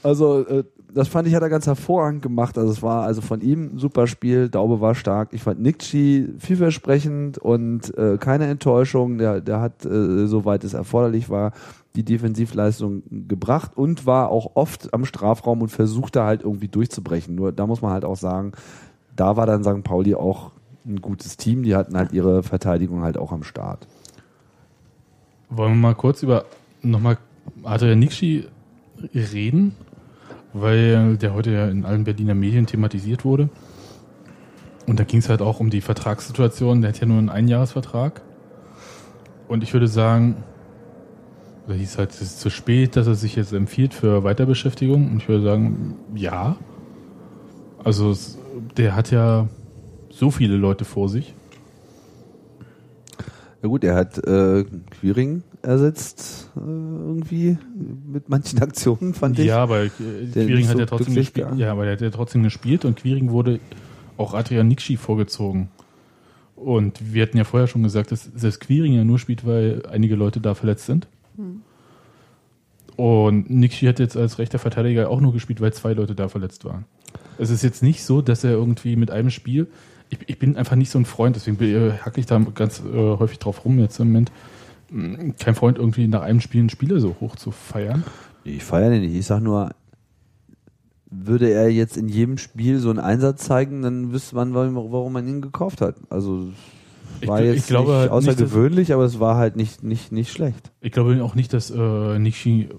Also 0.06 0.46
äh, 0.46 0.64
das 0.94 1.08
fand 1.08 1.28
ich 1.28 1.34
hat 1.34 1.42
er 1.42 1.50
ganz 1.50 1.66
hervorragend 1.66 2.22
gemacht. 2.22 2.60
Also 2.60 2.72
es 2.72 2.84
war 2.84 3.04
also 3.04 3.22
von 3.22 3.42
ihm 3.42 3.74
ein 3.74 3.78
super 3.80 4.06
Spiel. 4.06 4.50
Daube 4.50 4.80
war 4.82 4.94
stark. 4.94 5.30
Ich 5.32 5.42
fand 5.42 5.60
Nikci 5.60 6.30
vielversprechend 6.38 7.40
und 7.40 7.98
äh, 7.98 8.18
keine 8.20 8.46
Enttäuschung. 8.46 9.18
Der, 9.18 9.42
der 9.42 9.62
hat, 9.62 9.84
äh, 9.84 10.28
soweit 10.28 10.64
es 10.64 10.76
erforderlich 10.76 11.30
war, 11.30 11.54
die 11.96 12.04
Defensivleistung 12.04 13.02
gebracht 13.28 13.72
und 13.76 14.06
war 14.06 14.30
auch 14.30 14.52
oft 14.54 14.94
am 14.94 15.06
Strafraum 15.06 15.64
und 15.64 15.70
versuchte 15.70 16.24
halt 16.24 16.44
irgendwie 16.44 16.68
durchzubrechen. 16.68 17.34
Nur 17.34 17.52
da 17.52 17.66
muss 17.66 17.82
man 17.82 17.92
halt 17.92 18.06
auch 18.06 18.18
sagen, 18.18 18.52
da 19.16 19.36
war 19.38 19.48
dann 19.48 19.64
St. 19.64 19.84
Pauli 19.84 20.14
auch 20.14 20.52
ein 20.86 21.02
gutes 21.02 21.36
Team. 21.36 21.64
Die 21.64 21.76
hatten 21.76 21.98
halt 21.98 22.14
ihre 22.14 22.44
Verteidigung 22.44 23.02
halt 23.02 23.18
auch 23.18 23.32
am 23.32 23.44
Start. 23.44 23.88
Wollen 25.50 25.72
wir 25.72 25.82
mal 25.90 25.96
kurz 25.96 26.22
über 26.22 26.46
nochmal 26.84 27.18
Adrian 27.64 28.00
Nikshi 28.00 28.46
reden, 29.14 29.76
weil 30.56 31.18
der 31.18 31.34
heute 31.34 31.52
ja 31.52 31.68
in 31.68 31.84
allen 31.84 32.06
Berliner 32.06 32.34
Medien 32.34 32.66
thematisiert 32.66 33.26
wurde. 33.26 33.50
Und 34.88 35.00
da 35.00 35.04
ging 35.04 35.20
es 35.20 35.28
halt 35.28 35.42
auch 35.42 35.60
um 35.60 35.70
die 35.70 35.82
Vertragssituation. 35.82 36.82
Der 36.82 36.90
hat 36.90 37.00
ja 37.00 37.06
nur 37.06 37.18
einen 37.18 37.30
Einjahresvertrag. 37.30 38.22
Und 39.50 39.64
ich 39.64 39.74
würde 39.74 39.90
sagen, 39.90 40.44
da 41.68 41.74
hieß 41.74 41.98
halt, 41.98 42.12
es 42.12 42.22
ist 42.22 42.40
zu 42.40 42.50
spät, 42.50 42.96
dass 42.96 43.06
er 43.06 43.16
sich 43.16 43.36
jetzt 43.36 43.52
empfiehlt 43.52 43.94
für 43.94 44.24
Weiterbeschäftigung. 44.24 45.12
Und 45.12 45.18
ich 45.18 45.28
würde 45.28 45.44
sagen, 45.44 45.96
ja. 46.16 46.56
Also 47.84 48.16
der 48.78 48.96
hat 48.96 49.12
ja 49.12 49.50
so 50.10 50.32
viele 50.32 50.56
Leute 50.56 50.86
vor 50.86 51.10
sich. 51.10 51.36
Ja 53.66 53.70
gut, 53.70 53.84
er 53.84 53.96
hat 53.96 54.20
äh, 54.20 54.64
Quiring 54.92 55.42
ersetzt 55.64 56.52
äh, 56.56 56.60
irgendwie 56.60 57.58
mit 58.06 58.30
manchen 58.30 58.60
Aktionen, 58.62 59.16
fand 59.16 59.40
ich. 59.40 59.48
Ja, 59.48 59.58
aber 59.58 59.86
äh, 59.86 59.90
Der 60.36 60.46
Quiring 60.46 60.68
hat 60.68 60.74
so 60.74 60.80
ja 60.82 60.86
trotzdem 60.86 61.16
gespielt. 61.16 61.48
Ja, 61.56 61.72
aber 61.72 61.86
der 61.86 61.94
hat 61.94 62.02
ja 62.02 62.12
trotzdem 62.12 62.44
gespielt 62.44 62.86
und 62.86 62.96
Quiring 62.98 63.32
wurde 63.32 63.60
auch 64.18 64.36
Adrian 64.36 64.68
Nikshi 64.68 64.98
vorgezogen. 64.98 65.70
Und 66.56 67.12
wir 67.12 67.24
hatten 67.24 67.38
ja 67.38 67.44
vorher 67.44 67.66
schon 67.66 67.82
gesagt, 67.82 68.12
dass 68.12 68.30
selbst 68.36 68.60
Quiring 68.60 68.94
ja 68.94 69.04
nur 69.04 69.18
spielt, 69.18 69.48
weil 69.48 69.82
einige 69.90 70.14
Leute 70.14 70.40
da 70.40 70.54
verletzt 70.54 70.86
sind. 70.86 71.08
Und 72.98 73.50
Nikshi 73.50 73.88
hat 73.88 73.98
jetzt 73.98 74.16
als 74.16 74.38
rechter 74.38 74.60
Verteidiger 74.60 75.10
auch 75.10 75.22
nur 75.22 75.34
gespielt, 75.34 75.60
weil 75.60 75.74
zwei 75.74 75.94
Leute 75.94 76.14
da 76.14 76.30
verletzt 76.30 76.66
waren. 76.66 76.86
Es 77.40 77.50
ist 77.50 77.64
jetzt 77.64 77.82
nicht 77.82 78.04
so, 78.04 78.22
dass 78.22 78.44
er 78.44 78.52
irgendwie 78.52 78.96
mit 78.96 79.10
einem 79.10 79.32
Spiel. 79.32 79.66
Ich, 80.10 80.20
ich 80.28 80.40
bin 80.40 80.56
einfach 80.56 80.76
nicht 80.76 80.92
so 80.92 81.00
ein 81.00 81.06
Freund, 81.06 81.36
deswegen 81.36 81.58
hacke 82.06 82.20
ich 82.20 82.26
da 82.26 82.38
ganz 82.54 82.80
äh, 82.82 82.94
häufig 83.18 83.40
drauf 83.40 83.66
rum 83.66 83.80
jetzt 83.80 84.00
im 84.00 84.08
Moment. 84.08 84.32
Mm, 84.92 85.32
Kein 85.40 85.56
Freund, 85.56 85.78
irgendwie 85.78 86.08
nach 86.08 86.22
einem 86.22 86.42
Spiel 86.42 86.60
einen 86.62 86.70
Spieler 86.70 87.00
so 87.00 87.16
hoch 87.20 87.36
zu 87.36 87.52
feiern. 87.52 88.04
Ich 88.44 88.64
feiere 88.64 88.92
den 88.92 89.02
nicht. 89.02 89.16
Ich 89.16 89.26
sag 89.26 89.42
nur, 89.42 89.72
würde 91.10 91.50
er 91.50 91.70
jetzt 91.70 91.98
in 91.98 92.08
jedem 92.10 92.38
Spiel 92.38 92.80
so 92.80 92.90
einen 92.90 93.00
Einsatz 93.00 93.44
zeigen, 93.46 93.82
dann 93.82 94.12
wüsste 94.12 94.36
man, 94.36 94.54
warum, 94.54 95.14
man 95.14 95.28
ihn 95.28 95.42
gekauft 95.42 95.82
hat. 95.82 95.96
Also 96.10 96.50
Ich 97.22 97.28
war 97.28 97.40
gl- 97.40 97.46
jetzt 97.46 97.58
ich 97.58 97.68
glaube 97.68 97.92
nicht 97.92 97.98
halt 98.00 98.12
nicht, 98.12 98.30
außergewöhnlich, 98.30 98.94
aber 98.94 99.04
es 99.06 99.20
war 99.20 99.38
halt 99.38 99.56
nicht, 99.56 99.84
nicht, 99.84 100.12
nicht 100.12 100.32
schlecht. 100.32 100.72
Ich 100.82 100.92
glaube 100.92 101.24
auch 101.24 101.36
nicht, 101.36 101.54
dass 101.54 101.72
äh, 101.72 102.20
Nishi 102.20 102.70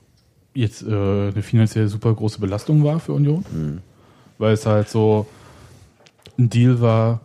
jetzt 0.55 0.83
äh, 0.83 0.87
eine 0.87 1.43
finanziell 1.43 1.89
super 1.89 2.15
große 2.15 2.41
Belastung 2.41 2.85
war 2.85 3.01
für 3.01 3.13
Union. 3.13 3.45
Weil 4.39 4.53
es 4.53 4.67
halt 4.67 4.89
so 4.89 5.27
ein 6.39 6.49
Deal 6.51 6.81
war, 6.81 7.21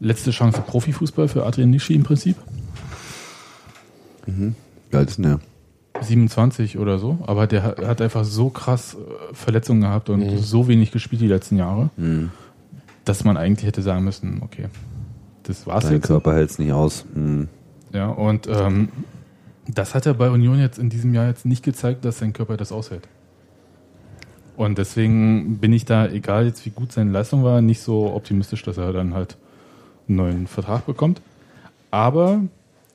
letzte 0.00 0.30
Chance 0.30 0.62
Profifußball 0.66 1.28
für 1.28 1.44
Adrian 1.46 1.70
Nishi 1.70 1.94
im 1.94 2.02
Prinzip. 2.04 2.36
Wie 4.26 4.96
alt 4.96 5.08
ist 5.10 5.16
denn 5.18 5.22
der? 5.24 5.40
27 6.02 6.78
oder 6.78 6.98
so, 6.98 7.18
aber 7.26 7.46
der 7.46 7.62
hat- 7.62 7.78
hat 7.86 8.02
einfach 8.02 8.24
so 8.24 8.50
krass 8.50 8.94
äh, 8.94 9.34
Verletzungen 9.34 9.80
gehabt 9.80 10.10
und 10.10 10.38
so 10.38 10.68
wenig 10.68 10.90
gespielt 10.90 11.22
die 11.22 11.28
letzten 11.28 11.56
Jahre, 11.56 11.88
dass 13.06 13.24
man 13.24 13.36
eigentlich 13.38 13.66
hätte 13.66 13.80
sagen 13.82 14.04
müssen, 14.04 14.40
okay, 14.42 14.66
das 15.44 15.66
war's 15.66 15.84
Dein 15.84 15.94
jetzt. 15.94 16.06
Körper 16.06 16.34
hält 16.34 16.50
es 16.50 16.58
nicht 16.58 16.72
aus. 16.72 17.06
Hm. 17.14 17.48
Ja, 17.94 18.08
und 18.08 18.46
ähm, 18.46 18.90
das 19.68 19.94
hat 19.94 20.04
er 20.04 20.12
bei 20.14 20.28
Union 20.28 20.58
jetzt 20.58 20.78
in 20.78 20.90
diesem 20.90 21.14
Jahr 21.14 21.28
jetzt 21.28 21.46
nicht 21.46 21.64
gezeigt, 21.64 22.04
dass 22.04 22.18
sein 22.18 22.32
Körper 22.34 22.56
das 22.58 22.72
aushält. 22.72 23.08
Und 24.56 24.78
deswegen 24.78 25.58
bin 25.58 25.72
ich 25.72 25.84
da, 25.84 26.06
egal 26.08 26.46
jetzt 26.46 26.64
wie 26.64 26.70
gut 26.70 26.92
seine 26.92 27.10
Leistung 27.10 27.44
war, 27.44 27.60
nicht 27.60 27.80
so 27.80 28.12
optimistisch, 28.14 28.62
dass 28.62 28.78
er 28.78 28.92
dann 28.92 29.14
halt 29.14 29.36
einen 30.08 30.16
neuen 30.16 30.46
Vertrag 30.46 30.86
bekommt. 30.86 31.20
Aber 31.90 32.40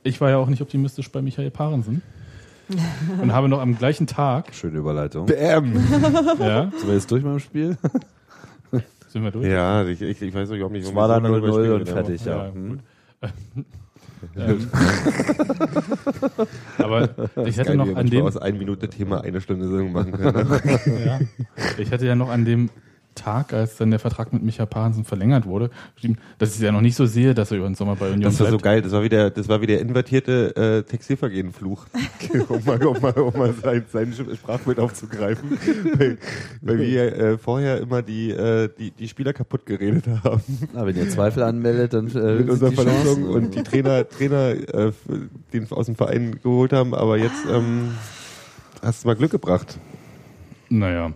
ich 0.03 0.19
war 0.21 0.29
ja 0.31 0.37
auch 0.37 0.47
nicht 0.47 0.61
optimistisch 0.61 1.11
bei 1.11 1.21
Michael 1.21 1.51
Parensen. 1.51 2.01
und 3.21 3.33
habe 3.33 3.49
noch 3.49 3.59
am 3.59 3.77
gleichen 3.77 4.07
Tag, 4.07 4.53
Schöne 4.53 4.79
Überleitung. 4.79 5.25
Bam! 5.25 5.73
ja, 6.39 6.71
Sind 6.71 6.87
wir 6.87 6.93
jetzt 6.93 7.11
durch 7.11 7.21
mit 7.21 7.33
dem 7.33 7.39
Spiel? 7.39 7.77
sind 9.09 9.23
wir 9.23 9.31
durch. 9.31 9.45
Ja, 9.45 9.85
ich, 9.85 10.01
ich, 10.01 10.21
ich 10.21 10.33
weiß 10.33 10.49
auch 10.51 10.55
überhaupt 10.55 10.71
nicht, 10.71 10.83
Es 10.87 10.95
warum 10.95 11.09
war 11.09 11.19
lange 11.19 11.37
0-0 11.37 11.65
über 11.65 11.75
und 11.75 11.89
fertig, 11.89 12.23
ja. 12.23 12.45
Ja, 12.45 12.53
Hm. 12.53 12.79
Ähm, 14.37 14.67
aber 16.77 17.09
ich 17.45 17.59
hatte 17.59 17.69
Geil, 17.69 17.77
noch 17.77 17.95
an 17.95 18.07
dem, 18.07 18.25
aus 18.25 18.37
ein 18.37 18.57
Minute 18.57 18.89
Thema 18.89 19.21
eine 19.21 19.41
Stunde 19.41 19.67
Sendung 19.67 19.91
machen 19.91 20.11
können. 20.11 20.49
ne? 20.49 20.79
Ja. 21.05 21.19
Ich 21.77 21.91
hatte 21.91 22.05
ja 22.05 22.15
noch 22.15 22.29
an 22.29 22.45
dem 22.45 22.69
Tag, 23.15 23.53
als 23.53 23.77
dann 23.77 23.91
der 23.91 23.99
Vertrag 23.99 24.31
mit 24.33 24.41
Micha 24.41 24.65
Parensen 24.65 25.03
verlängert 25.03 25.45
wurde, 25.45 25.69
geschrieben, 25.95 26.17
dass 26.37 26.49
ich 26.49 26.55
es 26.55 26.61
ja 26.61 26.71
noch 26.71 26.81
nicht 26.81 26.95
so 26.95 27.05
sehe, 27.05 27.33
dass 27.33 27.51
er 27.51 27.57
über 27.57 27.67
den 27.67 27.75
Sommer 27.75 27.95
bei 27.95 28.07
Union 28.07 28.21
Das 28.21 28.39
war 28.39 28.47
so 28.47 28.51
bleibt. 28.51 28.63
geil, 28.63 28.81
das 28.81 28.91
war 28.91 29.03
wieder, 29.03 29.29
das 29.29 29.47
war 29.47 29.61
wie 29.61 29.67
der 29.67 29.81
invertierte 29.81 30.55
äh, 30.55 30.89
Textilvergehen-Fluch. 30.89 31.85
um 32.49 32.65
mal, 32.65 32.83
um 32.83 33.01
mal, 33.01 33.13
um 33.13 33.37
mal 33.37 33.53
sein, 33.53 33.85
sein 33.91 34.13
Sprachbild 34.13 34.79
aufzugreifen. 34.79 35.57
weil, 35.97 36.17
weil 36.61 36.79
wir 36.79 37.17
äh, 37.17 37.37
vorher 37.37 37.79
immer 37.79 38.01
die, 38.01 38.31
äh, 38.31 38.69
die, 38.77 38.91
die 38.91 39.07
Spieler 39.07 39.33
kaputt 39.33 39.65
geredet 39.65 40.05
haben. 40.23 40.41
Na, 40.73 40.85
wenn 40.85 40.95
ihr 40.95 41.09
Zweifel 41.09 41.43
anmeldet, 41.43 41.93
dann 41.93 42.07
äh, 42.07 42.35
mit 42.35 42.49
unserer 42.49 42.69
die 42.69 42.75
Verletzung 42.75 43.23
und 43.23 43.55
die 43.55 43.63
Trainer, 43.63 44.07
Trainer 44.07 44.49
äh, 44.73 44.91
den 45.53 45.69
aus 45.71 45.85
dem 45.85 45.95
Verein 45.95 46.39
geholt 46.41 46.73
haben, 46.73 46.93
aber 46.93 47.17
jetzt 47.17 47.45
ähm, 47.49 47.91
hast 48.81 49.03
du 49.03 49.07
mal 49.07 49.15
Glück 49.15 49.31
gebracht. 49.31 49.77
Naja. 50.69 51.11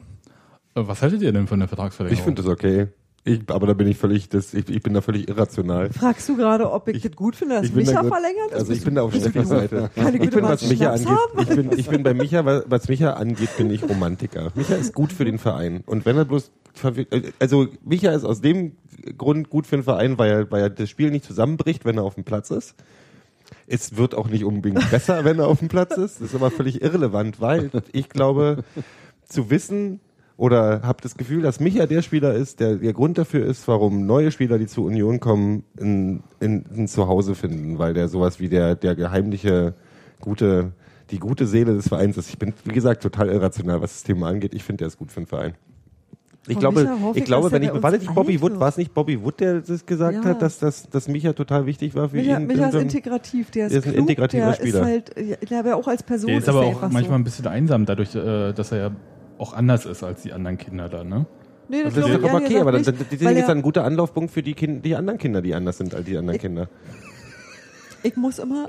Was 0.78 1.02
haltet 1.02 1.22
ihr 1.22 1.32
denn 1.32 1.48
von 1.48 1.60
der 1.60 1.70
Vertragsverlängerung? 1.70 2.20
Ich 2.20 2.24
finde 2.24 2.42
das 2.44 2.52
okay. 2.52 2.88
Ich, 3.28 3.40
aber 3.48 3.66
da 3.66 3.74
bin 3.74 3.88
ich 3.88 3.98
völlig, 3.98 4.30
das, 4.30 4.54
ich, 4.54 4.70
ich 4.70 4.84
bin 4.84 4.94
da 4.94 5.02
völlig 5.02 5.28
irrational. 5.30 5.90
Fragst 5.92 6.30
du 6.30 6.36
gerade, 6.38 6.70
ob 6.72 6.88
ich, 6.90 6.98
Ich- 6.98 7.04
das 7.04 7.16
gut 7.16 7.36
finde, 7.36 7.56
dass 7.56 7.70
da 7.72 7.76
Micha 7.76 8.02
gut- 8.02 8.12
verlängert 8.12 8.52
ist? 8.52 8.60
Also 8.60 8.74
ich 8.74 8.84
bin 8.84 8.94
da 8.96 9.02
auf 9.02 9.16
Steffis? 9.16 9.48
Seite. 9.48 9.90
Keine 9.96 10.24
Ich 10.24 10.30
bin, 10.30 10.44
was 10.44 10.68
Micha 10.70 10.92
angeht, 10.92 11.08
ich 11.40 11.48
bin, 11.48 11.72
ich 11.80 11.90
bin 11.90 12.04
bei 12.04 12.14
Micha, 12.14 12.46
was- 12.68 12.88
Micha 12.88 13.14
angeht, 13.14 13.50
bin 13.58 13.72
ich 13.72 13.82
Romantiker. 13.90 14.52
Micha 14.54 14.76
ist 14.76 14.94
gut 14.94 15.12
für 15.12 15.26
den 15.26 15.40
Verein. 15.40 15.82
Und 15.88 16.06
wenn 16.06 16.18
er 16.18 16.26
bloß, 16.26 16.52
also 17.40 17.68
Micha 17.84 18.12
ist 18.12 18.26
aus 18.26 18.42
dem 18.42 18.74
Grund 19.18 19.50
gut 19.50 19.66
für 19.66 19.78
den 19.78 19.84
Verein, 19.84 20.20
weil 20.20 20.30
er, 20.30 20.52
weil 20.52 20.62
er 20.62 20.70
das 20.70 20.90
Spiel 20.90 21.10
nicht 21.10 21.26
zusammenbricht, 21.26 21.84
wenn 21.86 21.98
er 21.98 22.04
auf 22.04 22.16
dem 22.16 22.26
Platz 22.26 22.52
ist. 22.52 22.76
Es 23.66 23.98
wird 23.98 24.14
auch 24.14 24.28
nicht 24.28 24.44
unbedingt 24.44 24.92
besser, 24.92 25.24
wenn 25.26 25.40
er 25.40 25.48
auf 25.48 25.60
dem 25.60 25.68
Platz 25.70 25.98
ist. 25.98 26.22
Das 26.22 26.28
ist 26.30 26.36
aber 26.36 26.52
völlig 26.52 26.84
irrelevant, 26.84 27.42
weil 27.42 27.72
ich 27.92 28.10
glaube, 28.10 28.64
zu 29.28 29.50
wissen 29.50 30.00
oder 30.38 30.82
habe 30.84 31.02
das 31.02 31.16
Gefühl, 31.16 31.42
dass 31.42 31.60
Micha 31.60 31.86
der 31.86 32.02
Spieler 32.02 32.34
ist, 32.34 32.60
der 32.60 32.76
der 32.76 32.94
Grund 32.94 33.18
dafür 33.18 33.46
ist, 33.46 33.68
warum 33.68 34.06
neue 34.06 34.32
Spieler, 34.32 34.58
die 34.58 34.68
zur 34.68 34.86
Union 34.86 35.20
kommen, 35.20 35.64
ein, 35.80 36.24
ein, 36.42 36.66
ein 36.76 36.88
Zuhause 36.88 37.36
finden, 37.36 37.80
weil 37.80 37.94
der 37.94 38.08
sowas 38.10 38.40
wie 38.40 38.50
der 38.50 38.76
der 38.76 38.96
geheimliche 38.96 39.74
gute 40.20 40.72
die 41.12 41.20
gute 41.20 41.46
Seele 41.48 41.74
des 41.76 41.88
Vereins 41.88 42.18
ist. 42.18 42.30
Ich 42.30 42.40
bin 42.40 42.54
wie 42.64 42.74
gesagt 42.74 43.02
total 43.04 43.30
irrational, 43.30 43.82
was 43.82 43.94
das 43.94 44.04
Thema 44.04 44.28
angeht. 44.28 44.54
Ich 44.54 44.64
finde, 44.64 44.80
der 44.80 44.88
ist 44.88 44.98
gut 44.98 45.12
für 45.12 45.22
den 45.22 45.28
Verein. 45.28 45.54
Ich 46.48 46.54
Von 46.54 46.60
glaube, 46.60 46.90
hoffe 47.02 47.12
ich 47.14 47.18
ich, 47.20 47.26
glaube, 47.26 47.52
wenn 47.52 47.64
ich 47.64 47.72
war 47.74 47.92
das 47.92 48.02
nicht 48.02 48.14
Bobby 48.14 48.40
Wood, 48.40 48.60
war 48.60 48.70
es 48.70 48.78
nicht 48.78 48.94
Bobby 48.94 49.20
Wood, 49.24 49.40
der 49.40 49.62
das 49.62 49.86
gesagt 49.86 50.24
Ja. 50.24 50.30
hat, 50.32 50.42
dass 50.42 50.60
dass 50.60 50.88
dass 50.90 51.08
Micha 51.08 51.34
total 51.34 51.66
wichtig 51.66 51.96
war 51.96 52.10
für 52.10 52.18
Micha, 52.18 52.38
ihn. 52.38 52.46
Micha 52.48 52.68
ist 52.68 52.76
integrativ, 52.76 53.50
der 53.52 53.68
ist, 53.68 53.72
der 53.72 53.80
ist 53.80 53.86
ein 53.88 53.94
klug, 53.94 54.02
integrativer 54.10 54.46
der 54.48 54.54
Spieler. 54.54 54.80
Ist 54.82 54.86
halt, 54.86 55.16
ja, 55.18 55.36
der 55.50 55.60
aber 55.60 55.76
auch 55.76 55.88
als 55.88 56.04
Person 56.04 56.28
Der 56.30 56.38
ist 56.40 56.50
aber 56.50 56.62
er 56.66 56.68
auch 56.68 56.82
manchmal 56.82 57.04
so. 57.06 57.14
ein 57.14 57.24
bisschen 57.24 57.48
einsam, 57.48 57.86
dadurch, 57.86 58.14
äh, 58.16 58.54
dass 58.54 58.72
er 58.72 58.78
ja 58.78 58.92
auch 59.38 59.54
anders 59.54 59.86
ist 59.86 60.04
als 60.04 60.22
die 60.22 60.34
anderen 60.34 60.58
Kinder 60.58 60.90
da, 60.90 61.04
ne? 61.04 61.26
Nee, 61.68 61.84
Das 61.84 61.94
ist 61.96 62.06
glaube 62.06 62.10
ja 62.10 62.16
ich 62.18 62.22
doch 62.22 62.34
okay, 62.34 62.60
aber 62.60 62.74
weil 62.74 62.84
sind 62.84 63.00
jetzt 63.12 63.50
ein 63.50 63.62
guter 63.62 63.84
Anlaufpunkt 63.84 64.32
für 64.32 64.44
die, 64.44 64.54
kind, 64.54 64.86
die 64.86 64.96
anderen 64.96 65.18
Kinder, 65.18 65.42
die 65.42 65.56
anders 65.56 65.78
sind 65.78 65.96
als 65.96 66.06
die 66.06 66.18
anderen 66.18 66.40
Kinder. 66.40 66.70
Ich 68.04 68.16
muss 68.16 68.38
immer, 68.38 68.68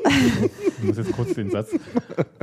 Ich 0.79 0.83
muss 0.83 0.97
jetzt 0.97 1.13
kurz 1.13 1.35
den 1.35 1.51
Satz. 1.51 1.71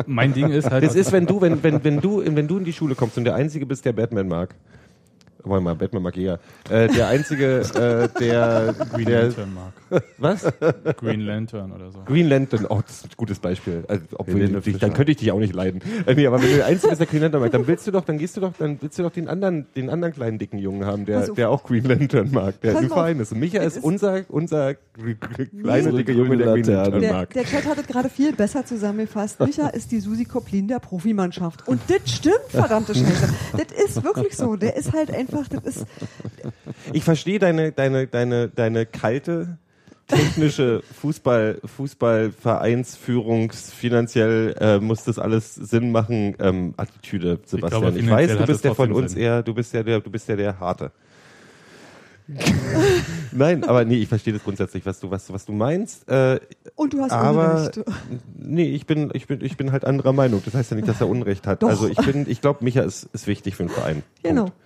Mein 0.05 0.32
Ding 0.34 0.51
ist 0.51 0.69
halt. 0.69 0.84
Das 0.84 0.93
ist, 0.93 1.11
wenn 1.11 1.26
du, 1.26 1.41
wenn, 1.41 1.63
wenn, 1.63 1.84
wenn 1.84 1.99
du, 1.99 2.24
wenn 2.24 2.47
du 2.47 2.57
in 2.59 2.65
die 2.65 2.74
Schule 2.74 2.93
kommst 2.93 3.17
und 3.17 3.24
der 3.24 3.34
Einzige 3.34 3.65
bist, 3.65 3.84
der 3.84 3.93
Batman 3.93 4.28
mag. 4.28 4.53
Warte 5.45 5.63
mal, 5.63 5.75
Batman 5.75 6.03
mag 6.03 6.15
jeder. 6.15 6.39
Äh, 6.69 6.87
der 6.87 7.07
Einzige, 7.09 7.59
äh, 7.59 8.07
der, 8.19 8.73
Green 8.93 9.05
der, 9.05 9.23
Lantern 9.23 9.53
mag. 9.53 10.03
was? 10.17 10.45
Green 10.97 11.21
Lantern 11.21 11.71
oder 11.71 11.91
so. 11.91 11.99
Green 12.05 12.29
Lantern, 12.29 12.65
oh, 12.69 12.79
das 12.85 12.97
ist 12.97 13.05
ein 13.05 13.09
gutes 13.17 13.39
Beispiel. 13.39 13.83
Also, 13.87 14.03
obwohl 14.15 14.35
Helene 14.41 14.61
dich, 14.61 14.77
dann 14.77 14.93
könnte 14.93 15.11
ich 15.11 15.17
dich 15.17 15.31
auch 15.31 15.39
nicht 15.39 15.53
leiden. 15.53 15.81
Äh, 16.05 16.15
nee, 16.15 16.25
aber 16.27 16.41
wenn 16.41 16.49
du 16.49 16.55
der 16.55 16.65
Einzige 16.65 16.89
bist, 16.89 17.01
der 17.01 17.07
Green 17.07 17.21
Lantern 17.21 17.41
mag, 17.41 17.51
dann 17.51 17.67
willst 17.67 17.85
du 17.87 17.91
doch, 17.91 18.05
dann 18.05 18.17
gehst 18.17 18.37
du 18.37 18.41
doch, 18.41 18.53
dann 18.57 18.77
willst 18.81 18.97
du 18.99 19.03
doch 19.03 19.11
den 19.11 19.27
anderen, 19.27 19.65
den 19.75 19.89
anderen 19.89 20.13
kleinen 20.13 20.39
dicken 20.39 20.57
Jungen 20.59 20.85
haben, 20.85 21.05
der, 21.05 21.19
auf. 21.21 21.33
der 21.33 21.49
auch 21.49 21.63
Green 21.63 21.83
Lantern 21.83 22.29
mag, 22.31 22.59
der 22.61 22.75
auf. 22.77 22.85
Verein 22.87 23.19
ist. 23.19 23.31
Und 23.33 23.39
Micha 23.39 23.61
ist 23.61 23.77
ist- 23.77 23.83
unser, 23.83 24.21
unser 24.29 24.75
kleine 24.75 25.17
Unsere 25.77 25.97
dicke 25.97 26.11
Junge, 26.13 26.37
der 26.37 26.53
Green. 26.53 26.63
Lantern 26.65 27.01
der, 27.01 27.13
mag. 27.13 27.29
der 27.33 27.43
Chat 27.43 27.65
hat 27.65 27.77
es 27.79 27.87
gerade 27.87 28.09
viel 28.09 28.33
besser 28.33 28.65
zusammengefasst. 28.65 29.39
Micha 29.39 29.67
ist 29.69 29.91
die 29.91 29.99
Susi 29.99 30.25
Koplin 30.25 30.67
der 30.67 30.79
Profimannschaft. 30.79 31.67
Und 31.67 31.81
das 31.87 32.09
stimmt, 32.11 32.35
verdammte 32.49 32.95
Scheiße. 32.95 33.29
Das 33.53 33.85
ist 33.85 34.03
wirklich 34.03 34.35
so. 34.35 34.55
Der 34.55 34.75
ist 34.75 34.93
halt 34.93 35.11
einfach, 35.11 35.32
das 35.49 35.77
ist, 35.77 35.86
Ich 36.93 37.03
verstehe 37.03 37.39
deine, 37.39 37.71
deine, 37.71 38.07
deine, 38.07 38.49
deine 38.49 38.86
kalte, 38.86 39.57
technische 40.07 40.81
Fußball, 40.99 41.59
Fußballvereinsführungs, 41.63 43.71
finanziell 43.71 44.55
äh, 44.59 44.79
muss 44.79 45.03
das 45.03 45.19
alles 45.19 45.55
Sinn 45.55 45.91
machen, 45.91 46.36
ähm, 46.39 46.73
Attitüde, 46.77 47.39
Sebastian. 47.45 47.81
glaube, 47.81 47.99
Ich, 47.99 48.09
weiß, 48.09 48.38
du 48.38 48.45
bist 48.45 48.63
der 48.63 48.75
von 48.75 48.91
uns 48.91 49.13
Sinn. 49.13 49.21
eher, 49.21 49.43
du 49.43 49.53
bist 49.53 49.73
ja 49.73 49.84
der, 49.84 49.99
du 50.01 50.09
bist 50.09 50.27
ja 50.27 50.36
der 50.36 50.59
harte. 50.59 50.91
Nein, 53.31 53.63
aber 53.65 53.84
nee, 53.84 53.97
ich 53.97 54.07
verstehe 54.07 54.34
das 54.34 54.43
grundsätzlich, 54.43 54.86
was 54.86 54.99
du, 54.99 55.11
was, 55.11 55.31
was 55.31 55.45
du 55.45 55.51
meinst. 55.51 56.07
Äh, 56.09 56.39
und 56.75 56.93
du 56.93 57.01
hast 57.01 57.11
aber 57.11 57.55
Unrecht. 57.55 57.81
nee, 58.38 58.69
ich 58.69 58.86
bin, 58.86 59.09
ich 59.13 59.27
bin, 59.27 59.43
ich 59.43 59.57
bin 59.57 59.71
halt 59.71 59.86
anderer 59.86 60.13
Meinung. 60.13 60.41
Das 60.45 60.53
heißt 60.53 60.71
ja 60.71 60.75
nicht, 60.75 60.88
dass 60.88 61.01
er 61.01 61.09
Unrecht 61.09 61.47
hat. 61.47 61.63
Doch. 61.63 61.69
Also 61.69 61.88
ich 61.88 61.97
bin, 61.97 62.25
ich 62.29 62.39
glaube, 62.39 62.63
Micha 62.63 62.81
ist, 62.81 63.09
ist 63.13 63.27
wichtig 63.27 63.55
für 63.55 63.63
den 63.63 63.69
Verein. 63.69 64.03
Genau. 64.21 64.43
Punkt. 64.43 64.57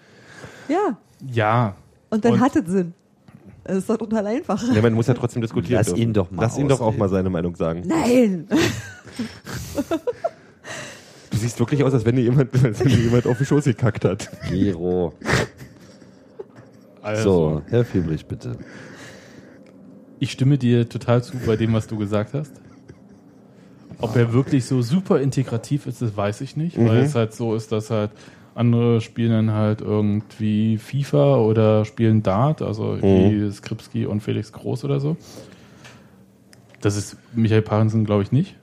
Ja. 0.68 0.98
Ja. 1.32 1.76
Und 2.10 2.24
dann 2.26 2.34
Und- 2.34 2.40
hat 2.42 2.56
es 2.56 2.66
Sinn. 2.70 2.94
Es 3.70 3.78
ist 3.80 3.90
doch 3.90 3.98
total 3.98 4.26
einfach. 4.28 4.64
Ja, 4.74 4.82
man 4.82 4.94
muss 4.94 5.08
ja 5.08 5.14
trotzdem 5.14 5.42
diskutieren. 5.42 5.78
Lass 5.80 5.88
dürfen. 5.88 6.02
ihn 6.02 6.14
doch 6.14 6.32
mal 6.32 6.42
Lass 6.44 6.58
ihn 6.58 6.70
doch 6.70 6.80
auch 6.80 6.96
mal 6.96 7.10
seine 7.10 7.30
Meinung 7.30 7.54
sagen. 7.58 7.84
Nein! 7.86 8.48
Du 11.30 11.38
siehst 11.38 11.60
wirklich 11.60 11.84
aus, 11.84 11.94
als 11.94 12.06
wenn 12.06 12.16
dir 12.16 12.24
jemand, 12.24 12.54
als 12.64 12.80
wenn 12.80 12.88
dir 12.88 12.98
jemand 12.98 13.28
auf 13.28 13.38
den 13.38 13.46
Schoß 13.46 13.66
gekackt 13.66 14.06
hat. 14.06 14.30
Giro. 14.50 15.14
Also, 17.02 17.24
So, 17.24 17.62
Herr 17.70 17.86
Fiebrich, 17.86 18.26
bitte. 18.26 18.58
ich 20.20 20.32
stimme 20.32 20.58
dir 20.58 20.88
total 20.90 21.24
zu 21.24 21.38
bei 21.46 21.56
dem, 21.56 21.74
was 21.74 21.88
du 21.88 21.98
gesagt 21.98 22.34
hast. 22.34 22.54
Ob 24.00 24.16
er 24.16 24.32
wirklich 24.34 24.66
so 24.66 24.82
super 24.82 25.20
integrativ 25.20 25.88
ist, 25.88 26.02
das 26.02 26.16
weiß 26.16 26.42
ich 26.42 26.56
nicht, 26.56 26.78
weil 26.78 26.98
es 27.00 27.16
halt 27.16 27.34
so 27.34 27.56
ist, 27.56 27.72
dass 27.72 27.90
halt 27.90 28.12
andere 28.58 29.02
spielen 29.02 29.32
dann 29.32 29.52
halt 29.52 29.82
irgendwie 29.82 30.78
FIFA 30.78 31.38
oder 31.38 31.86
spielen 31.86 32.24
Dart, 32.24 32.62
also 32.62 33.02
wie 33.02 33.52
Skripski 33.52 34.06
und 34.06 34.22
Felix 34.22 34.52
Groß 34.52 34.84
oder 34.84 35.00
so. 35.00 35.18
Das 36.82 36.96
ist 36.96 37.18
Michael 37.34 37.62
Parensen, 37.62 38.06
glaube 38.06 38.24
ich, 38.24 38.32
nicht. 38.32 38.56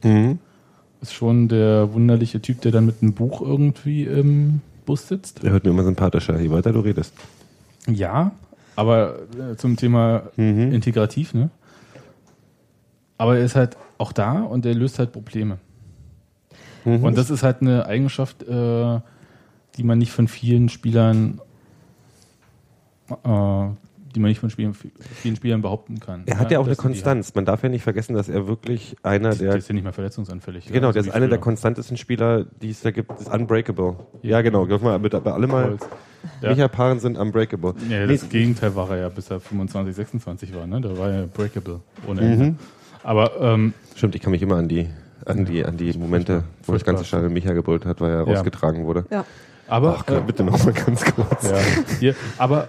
Ist 1.01 1.15
schon 1.15 1.49
der 1.49 1.93
wunderliche 1.93 2.41
Typ, 2.41 2.61
der 2.63 2.73
dann 2.73 2.87
mit 2.87 3.03
einem 3.03 3.13
Buch 3.13 3.41
irgendwie 3.41 4.05
im 4.05 4.61
Bus 4.87 5.09
sitzt. 5.09 5.43
Der 5.43 5.53
hört 5.53 5.65
mir 5.65 5.71
immer 5.71 5.85
sympathischer, 5.85 6.39
je 6.41 6.51
weiter 6.51 6.73
du 6.73 6.81
redest. 6.81 7.15
Ja, 7.87 8.33
aber 8.77 9.19
äh, 9.39 9.57
zum 9.57 9.77
Thema 9.77 10.31
integrativ, 10.37 11.35
ne? 11.35 11.51
Aber 13.19 13.39
er 13.39 13.45
ist 13.45 13.55
halt 13.55 13.77
auch 13.99 14.13
da 14.13 14.43
und 14.43 14.67
er 14.67 14.75
löst 14.75 14.99
halt 14.99 15.13
Probleme. 15.13 15.59
Und 16.85 17.17
das 17.17 17.31
ist 17.31 17.43
halt 17.43 17.63
eine 17.63 17.87
Eigenschaft, 17.87 18.43
äh, 18.43 19.01
die 19.77 19.83
man 19.85 19.99
nicht 19.99 20.13
von 20.13 20.29
vielen 20.29 20.69
Spielern 20.69 21.41
äh, 23.11 23.67
die 24.15 24.21
man 24.21 24.29
nicht 24.29 24.39
von 24.39 24.49
Spielen, 24.49 24.75
vielen 24.75 25.35
Spielern 25.35 25.61
behaupten 25.61 25.99
kann. 25.99 26.23
Er 26.27 26.39
hat 26.39 26.53
ja, 26.53 26.61
auch 26.61 26.67
eine 26.67 26.77
Konstanz. 26.77 27.35
Man 27.35 27.45
darf 27.45 27.65
ja 27.65 27.69
nicht 27.69 27.83
vergessen, 27.83 28.15
dass 28.15 28.29
er 28.29 28.47
wirklich 28.47 28.95
einer. 29.03 29.31
Der 29.31 29.49
der 29.51 29.57
ist 29.57 29.69
ja 29.69 29.75
nicht 29.75 29.83
mehr 29.83 29.93
verletzungsanfällig. 29.93 30.67
Genau, 30.69 30.87
ja, 30.89 30.93
der 30.93 31.03
ist 31.03 31.11
einer 31.11 31.27
der 31.27 31.39
konstantesten 31.39 31.97
Spieler, 31.97 32.45
die 32.63 32.71
es 32.71 32.81
da 32.83 32.93
gibt. 32.93 33.11
Das 33.11 33.23
ist 33.23 33.29
unbreakable. 33.35 33.97
Ja, 34.23 34.31
Ja. 34.31 34.43
genau. 34.43 34.67
Dürfen 34.67 34.85
wir 34.85 34.97
mit, 35.01 35.11
bei 35.25 35.33
alle 35.33 35.49
mal. 35.49 35.77
Ja. 36.41 36.51
Micha 36.51 36.69
Paaren 36.69 37.01
sind 37.01 37.19
unbreakable. 37.19 37.75
Ja, 37.91 38.07
Nee, 38.07 38.13
das 38.13 38.29
Gegenteil 38.29 38.77
war 38.77 38.89
er 38.91 38.99
ja, 38.99 39.09
bis 39.09 39.31
er 39.31 39.41
25, 39.41 39.95
26 39.97 40.55
war. 40.55 40.67
Ne? 40.69 40.81
Da 40.81 40.97
war 40.97 41.11
er 41.11 41.27
breakable 41.27 41.81
ohne 42.07 42.23
Mhm. 42.23 42.31
Ende. 42.33 42.55
Aber 43.03 43.33
ähm, 43.41 43.75
Stimmt, 43.97 44.15
ich 44.15 44.23
kann 44.23 44.31
mich 44.31 44.43
immer 44.43 44.57
an 44.57 44.69
die, 44.69 44.89
an 45.27 45.45
die, 45.45 45.65
an 45.65 45.77
die 45.77 45.93
Momente, 45.99 46.45
wo 46.67 46.73
das 46.73 46.85
ganze 46.85 47.05
Stadion 47.05 47.33
Micha 47.33 47.53
gebrüllt 47.53 47.85
hat, 47.85 48.01
weil 48.01 48.11
er 48.13 48.19
Ja. 48.29 48.35
rausgetragen 48.37 48.85
wurde. 48.87 49.07
Ja. 49.11 49.25
Aber 49.69 49.97
Ach, 49.99 50.07
Gott, 50.07 50.27
bitte 50.27 50.45
noch 50.45 50.63
mal 50.65 50.73
ganz 50.73 51.05
kurz. 51.05 51.45
Ja, 51.51 51.59
hier, 52.01 52.15
aber 52.39 52.69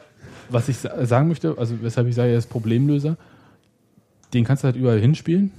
was 0.49 0.69
ich 0.69 0.77
sa- 0.77 1.05
sagen 1.05 1.27
möchte, 1.27 1.55
also 1.57 1.75
weshalb 1.81 2.07
ich 2.07 2.15
sage, 2.15 2.31
er 2.31 2.37
ist 2.37 2.49
Problemlöser, 2.49 3.17
den 4.33 4.43
kannst 4.43 4.63
du 4.63 4.65
halt 4.65 4.75
überall 4.75 4.99
hinspielen. 4.99 5.51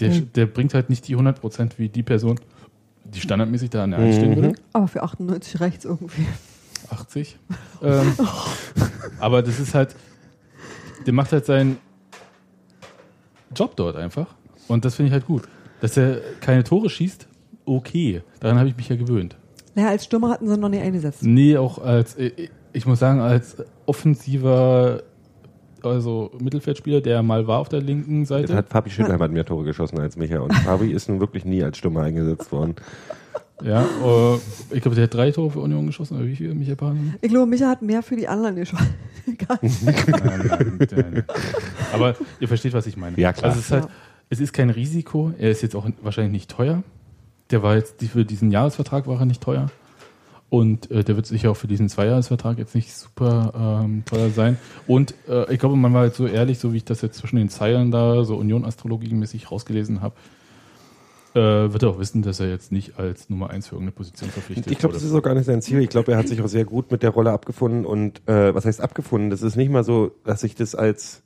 Der, 0.00 0.08
der 0.10 0.46
bringt 0.46 0.74
halt 0.74 0.88
nicht 0.90 1.06
die 1.08 1.16
100% 1.16 1.72
wie 1.76 1.88
die 1.88 2.02
Person, 2.02 2.38
die 3.04 3.20
standardmäßig 3.20 3.70
da 3.70 3.84
an 3.84 3.90
der 3.90 4.00
1 4.00 4.16
stehen 4.16 4.36
würde. 4.36 4.52
Aber 4.72 4.88
für 4.88 5.02
98 5.02 5.60
reicht's 5.60 5.84
irgendwie. 5.84 6.26
80. 6.90 7.36
Ähm, 7.82 8.12
aber 9.18 9.42
das 9.42 9.58
ist 9.60 9.74
halt, 9.74 9.94
der 11.06 11.12
macht 11.12 11.32
halt 11.32 11.46
seinen 11.46 11.78
Job 13.54 13.76
dort 13.76 13.96
einfach. 13.96 14.26
Und 14.68 14.84
das 14.84 14.94
finde 14.94 15.08
ich 15.08 15.12
halt 15.12 15.26
gut. 15.26 15.42
Dass 15.80 15.96
er 15.96 16.20
keine 16.40 16.64
Tore 16.64 16.88
schießt, 16.88 17.26
okay. 17.64 18.22
Daran 18.40 18.58
habe 18.58 18.68
ich 18.68 18.76
mich 18.76 18.88
ja 18.88 18.96
gewöhnt. 18.96 19.36
Naja, 19.74 19.88
als 19.88 20.04
Stürmer 20.04 20.30
hatten 20.30 20.48
sie 20.48 20.56
noch 20.58 20.68
nie 20.68 20.78
eingesetzt. 20.80 21.22
Nee, 21.22 21.56
auch 21.56 21.78
als, 21.78 22.14
äh, 22.16 22.30
ich 22.72 22.86
muss 22.86 22.98
sagen, 22.98 23.20
als 23.20 23.56
offensiver, 23.86 25.02
also 25.82 26.30
Mittelfeldspieler, 26.40 27.00
der 27.00 27.22
mal 27.22 27.46
war 27.46 27.58
auf 27.58 27.68
der 27.68 27.80
linken 27.80 28.20
Jetzt 28.20 28.28
Seite. 28.28 28.54
hat 28.54 28.68
Fabi 28.68 28.90
Schindler 28.90 29.18
hat 29.18 29.30
mehr 29.32 29.44
Tore 29.44 29.64
geschossen 29.64 29.98
als 29.98 30.16
Micha. 30.16 30.38
Und 30.40 30.52
Fabi 30.54 30.92
ist 30.92 31.08
nun 31.08 31.20
wirklich 31.20 31.44
nie 31.44 31.62
als 31.62 31.78
Stürmer 31.78 32.02
eingesetzt 32.02 32.52
worden. 32.52 32.74
Ja, 33.64 33.82
äh, 33.82 34.34
ich 34.72 34.80
glaube, 34.82 34.94
der 34.96 35.04
hat 35.04 35.14
drei 35.14 35.30
Tore 35.30 35.50
für 35.50 35.60
Union 35.60 35.86
geschossen, 35.86 36.16
oder 36.16 36.26
wie 36.26 36.34
viel, 36.36 36.52
Michael 36.54 36.76
Pahren? 36.76 37.14
Ich 37.20 37.28
glaube, 37.30 37.46
Micha 37.46 37.68
hat 37.68 37.80
mehr 37.82 38.02
für 38.02 38.16
die 38.16 38.26
anderen 38.28 38.56
geschossen. 38.56 38.94
Nein, 39.24 39.58
nein, 39.80 40.78
nein. 40.90 41.24
Aber 41.92 42.16
ihr 42.40 42.48
versteht, 42.48 42.72
was 42.72 42.86
ich 42.88 42.96
meine. 42.96 43.16
Ja, 43.20 43.32
klar. 43.32 43.50
Also 43.50 43.60
es 43.60 43.66
ist 43.66 43.70
halt, 43.72 43.84
Ja. 43.84 43.90
es 44.30 44.40
ist 44.40 44.52
kein 44.52 44.68
Risiko. 44.70 45.32
Er 45.38 45.50
ist 45.50 45.62
jetzt 45.62 45.76
auch 45.76 45.88
wahrscheinlich 46.02 46.32
nicht 46.32 46.50
teuer. 46.50 46.82
Der 47.52 47.62
war 47.62 47.76
jetzt, 47.76 48.02
für 48.02 48.24
diesen 48.24 48.50
Jahresvertrag 48.50 49.06
war 49.06 49.20
er 49.20 49.26
nicht 49.26 49.42
teuer. 49.42 49.70
Und 50.48 50.90
äh, 50.90 51.02
der 51.02 51.16
wird 51.16 51.26
sicher 51.26 51.50
auch 51.50 51.56
für 51.56 51.66
diesen 51.66 51.88
Zweijahresvertrag 51.88 52.58
jetzt 52.58 52.74
nicht 52.74 52.92
super 52.92 53.80
ähm, 53.84 54.04
teuer 54.04 54.28
sein. 54.28 54.58
Und 54.86 55.14
äh, 55.26 55.50
ich 55.50 55.58
glaube, 55.58 55.76
man 55.76 55.94
war 55.94 56.04
jetzt 56.04 56.18
so 56.18 56.26
ehrlich, 56.26 56.58
so 56.58 56.74
wie 56.74 56.78
ich 56.78 56.84
das 56.84 57.00
jetzt 57.00 57.16
zwischen 57.16 57.36
den 57.36 57.48
Zeilen 57.48 57.90
da, 57.90 58.24
so 58.24 58.36
Union-Astrologie-mäßig 58.36 59.50
rausgelesen 59.50 60.02
habe, 60.02 60.14
äh, 61.34 61.40
wird 61.40 61.82
er 61.82 61.88
auch 61.88 61.98
wissen, 61.98 62.20
dass 62.20 62.38
er 62.40 62.50
jetzt 62.50 62.70
nicht 62.70 62.98
als 62.98 63.30
Nummer 63.30 63.48
eins 63.48 63.68
für 63.68 63.76
irgendeine 63.76 63.92
Position 63.92 64.28
verpflichtet 64.28 64.70
Ich 64.70 64.78
glaube, 64.78 64.92
das 64.92 65.02
ist 65.02 65.14
auch 65.14 65.22
gar 65.22 65.34
nicht 65.34 65.46
sein 65.46 65.62
Ziel. 65.62 65.80
Ich 65.80 65.88
glaube, 65.88 66.12
er 66.12 66.18
hat 66.18 66.28
sich 66.28 66.42
auch 66.42 66.48
sehr 66.48 66.66
gut 66.66 66.90
mit 66.90 67.02
der 67.02 67.10
Rolle 67.10 67.32
abgefunden. 67.32 67.86
Und 67.86 68.20
äh, 68.28 68.54
was 68.54 68.66
heißt 68.66 68.82
abgefunden? 68.82 69.30
Das 69.30 69.40
ist 69.40 69.56
nicht 69.56 69.70
mal 69.70 69.84
so, 69.84 70.12
dass 70.24 70.44
ich 70.44 70.54
das 70.54 70.74
als 70.74 71.22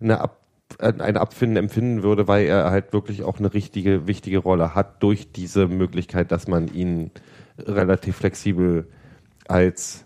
eine 0.00 0.20
Ab 0.20 0.41
ein 0.80 1.16
Abfinden 1.16 1.56
empfinden 1.56 2.02
würde, 2.02 2.28
weil 2.28 2.46
er 2.46 2.70
halt 2.70 2.92
wirklich 2.92 3.22
auch 3.22 3.38
eine 3.38 3.52
richtige, 3.52 4.06
wichtige 4.06 4.38
Rolle 4.38 4.74
hat 4.74 5.02
durch 5.02 5.32
diese 5.32 5.66
Möglichkeit, 5.68 6.32
dass 6.32 6.48
man 6.48 6.68
ihn 6.72 7.10
relativ 7.58 8.16
flexibel 8.16 8.86
als 9.48 10.04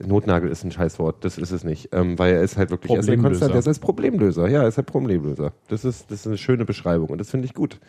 Notnagel 0.00 0.50
ist 0.50 0.64
ein 0.64 0.70
Scheißwort, 0.70 1.24
das 1.24 1.38
ist 1.38 1.50
es 1.50 1.64
nicht. 1.64 1.88
Ähm, 1.92 2.18
weil 2.18 2.34
er 2.34 2.42
ist 2.42 2.56
halt 2.56 2.70
wirklich 2.70 2.92
er 2.92 3.00
ist 3.00 3.06
Problemlöser. 3.06 3.28
Konstant, 3.28 3.52
er 3.52 3.58
ist 3.58 3.68
als 3.68 3.78
Problemlöser. 3.78 4.48
Ja, 4.48 4.62
er 4.62 4.68
ist 4.68 4.76
halt 4.76 4.86
Problemlöser. 4.86 5.52
Das 5.68 5.84
ist, 5.84 6.10
das 6.10 6.20
ist 6.20 6.26
eine 6.26 6.38
schöne 6.38 6.64
Beschreibung 6.64 7.08
und 7.08 7.18
das 7.18 7.30
finde 7.30 7.46
ich 7.46 7.54
gut. 7.54 7.80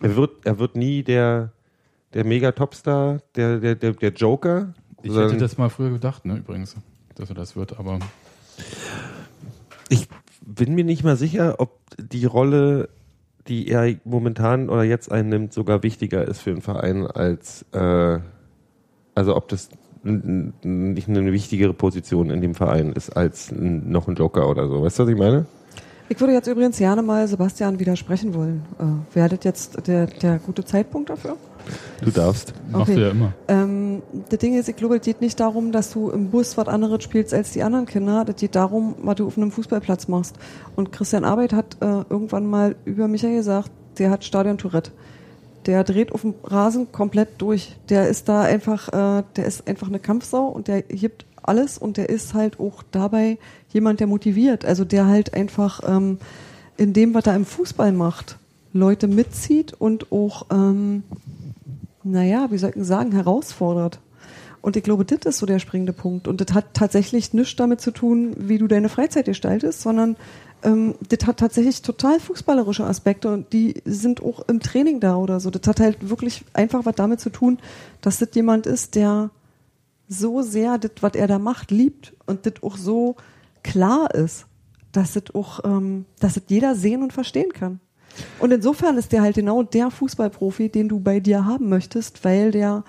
Er 0.00 0.14
wird, 0.16 0.44
er 0.44 0.58
wird 0.58 0.76
nie 0.76 1.02
der, 1.02 1.52
der 2.14 2.24
Mega-Topstar, 2.24 3.20
der, 3.34 3.58
der, 3.58 3.74
der, 3.74 3.92
der 3.92 4.10
Joker. 4.12 4.74
Ich 5.02 5.14
hätte 5.14 5.38
das 5.38 5.56
mal 5.58 5.70
früher 5.70 5.90
gedacht, 5.90 6.24
ne, 6.24 6.36
übrigens, 6.36 6.76
dass 7.14 7.30
er 7.30 7.34
das 7.34 7.56
wird, 7.56 7.78
aber 7.78 7.98
Ich 9.88 10.08
bin 10.48 10.74
mir 10.74 10.84
nicht 10.84 11.04
mal 11.04 11.16
sicher, 11.16 11.56
ob 11.58 11.78
die 11.98 12.24
Rolle, 12.24 12.88
die 13.48 13.68
er 13.68 13.94
momentan 14.04 14.70
oder 14.70 14.82
jetzt 14.82 15.12
einnimmt, 15.12 15.52
sogar 15.52 15.82
wichtiger 15.82 16.26
ist 16.26 16.40
für 16.40 16.50
den 16.50 16.62
Verein 16.62 17.06
als, 17.06 17.66
äh, 17.72 18.18
also 19.14 19.36
ob 19.36 19.48
das 19.48 19.68
nicht 20.02 21.08
eine 21.08 21.32
wichtigere 21.32 21.74
Position 21.74 22.30
in 22.30 22.40
dem 22.40 22.54
Verein 22.54 22.92
ist 22.92 23.10
als 23.10 23.52
noch 23.52 24.08
ein 24.08 24.14
Joker 24.14 24.48
oder 24.48 24.68
so. 24.68 24.82
Weißt 24.82 24.98
du, 24.98 25.02
was 25.02 25.10
ich 25.10 25.18
meine? 25.18 25.46
Ich 26.08 26.18
würde 26.18 26.32
jetzt 26.32 26.46
übrigens 26.46 26.78
gerne 26.78 27.02
mal 27.02 27.28
Sebastian 27.28 27.78
widersprechen 27.78 28.32
wollen. 28.32 28.62
Äh, 28.78 29.28
das 29.28 29.40
jetzt 29.42 29.86
der, 29.86 30.06
der 30.06 30.38
gute 30.38 30.64
Zeitpunkt 30.64 31.10
dafür? 31.10 31.36
Du 32.02 32.10
darfst. 32.10 32.52
Okay. 32.72 32.94
er 32.94 32.98
ja 32.98 33.10
immer. 33.10 33.32
Ähm, 33.48 34.02
das 34.28 34.38
Ding 34.38 34.58
ist, 34.58 34.68
ich 34.68 34.76
glaube, 34.76 34.96
es 34.96 35.02
geht 35.02 35.20
nicht 35.20 35.40
darum, 35.40 35.72
dass 35.72 35.90
du 35.92 36.10
im 36.10 36.30
Bus 36.30 36.56
was 36.56 36.68
anderes 36.68 37.02
spielst 37.02 37.34
als 37.34 37.52
die 37.52 37.62
anderen 37.62 37.86
Kinder. 37.86 38.24
Das 38.24 38.36
geht 38.36 38.54
darum, 38.54 38.94
was 39.02 39.16
du 39.16 39.26
auf 39.26 39.36
einem 39.36 39.50
Fußballplatz 39.50 40.08
machst. 40.08 40.36
Und 40.76 40.92
Christian 40.92 41.24
Arbeit 41.24 41.52
hat 41.52 41.76
äh, 41.80 42.04
irgendwann 42.08 42.46
mal 42.46 42.76
über 42.84 43.08
Michael 43.08 43.36
gesagt, 43.36 43.70
der 43.98 44.10
hat 44.10 44.24
Stadion 44.24 44.58
Tourette. 44.58 44.92
Der 45.66 45.84
dreht 45.84 46.12
auf 46.12 46.22
dem 46.22 46.34
Rasen 46.44 46.92
komplett 46.92 47.28
durch. 47.38 47.76
Der 47.88 48.08
ist 48.08 48.28
da 48.28 48.42
einfach, 48.42 48.88
äh, 48.88 49.22
der 49.36 49.44
ist 49.44 49.68
einfach 49.68 49.88
eine 49.88 49.98
Kampfsau 49.98 50.46
und 50.46 50.68
der 50.68 50.82
gibt 50.82 51.26
alles 51.42 51.78
und 51.78 51.96
der 51.96 52.08
ist 52.08 52.34
halt 52.34 52.60
auch 52.60 52.82
dabei 52.90 53.38
jemand, 53.70 54.00
der 54.00 54.06
motiviert. 54.06 54.64
Also 54.64 54.84
der 54.84 55.06
halt 55.06 55.34
einfach 55.34 55.80
ähm, 55.86 56.18
in 56.76 56.92
dem, 56.92 57.14
was 57.14 57.26
er 57.26 57.34
im 57.34 57.44
Fußball 57.44 57.92
macht, 57.92 58.38
Leute 58.72 59.08
mitzieht 59.08 59.72
und 59.72 60.12
auch 60.12 60.46
ähm, 60.52 61.02
naja, 62.10 62.48
wie 62.50 62.58
soll 62.58 62.72
ich 62.74 62.84
sagen, 62.84 63.12
herausfordert. 63.12 64.00
Und 64.60 64.76
ich 64.76 64.82
glaube, 64.82 65.04
das 65.04 65.20
ist 65.24 65.38
so 65.38 65.46
der 65.46 65.60
springende 65.60 65.92
Punkt. 65.92 66.26
Und 66.26 66.40
das 66.40 66.54
hat 66.54 66.74
tatsächlich 66.74 67.32
nichts 67.32 67.56
damit 67.56 67.80
zu 67.80 67.90
tun, 67.90 68.34
wie 68.36 68.58
du 68.58 68.66
deine 68.66 68.88
Freizeit 68.88 69.26
gestaltest, 69.26 69.80
sondern 69.80 70.16
ähm, 70.62 70.94
das 71.08 71.26
hat 71.26 71.38
tatsächlich 71.38 71.82
total 71.82 72.18
fußballerische 72.18 72.84
Aspekte 72.84 73.32
und 73.32 73.52
die 73.52 73.80
sind 73.84 74.22
auch 74.22 74.48
im 74.48 74.60
Training 74.60 75.00
da 75.00 75.16
oder 75.16 75.40
so. 75.40 75.50
Das 75.50 75.66
hat 75.66 75.80
halt 75.80 76.08
wirklich 76.08 76.44
einfach 76.52 76.84
was 76.84 76.96
damit 76.96 77.20
zu 77.20 77.30
tun, 77.30 77.58
dass 78.00 78.18
das 78.18 78.30
jemand 78.34 78.66
ist, 78.66 78.94
der 78.94 79.30
so 80.08 80.42
sehr 80.42 80.78
das, 80.78 80.90
was 81.00 81.14
er 81.14 81.28
da 81.28 81.38
macht, 81.38 81.70
liebt 81.70 82.14
und 82.26 82.46
das 82.46 82.54
auch 82.62 82.76
so 82.76 83.16
klar 83.62 84.12
ist, 84.14 84.46
dass 84.92 85.12
das 85.12 85.34
auch, 85.34 85.60
ähm, 85.64 86.06
dass 86.18 86.34
das 86.34 86.44
jeder 86.48 86.74
sehen 86.74 87.02
und 87.02 87.12
verstehen 87.12 87.52
kann. 87.52 87.80
Und 88.38 88.50
insofern 88.52 88.96
ist 88.98 89.12
der 89.12 89.22
halt 89.22 89.36
genau 89.36 89.62
der 89.62 89.90
Fußballprofi, 89.90 90.68
den 90.70 90.88
du 90.88 91.00
bei 91.00 91.20
dir 91.20 91.44
haben 91.44 91.68
möchtest, 91.68 92.24
weil 92.24 92.50
der 92.50 92.84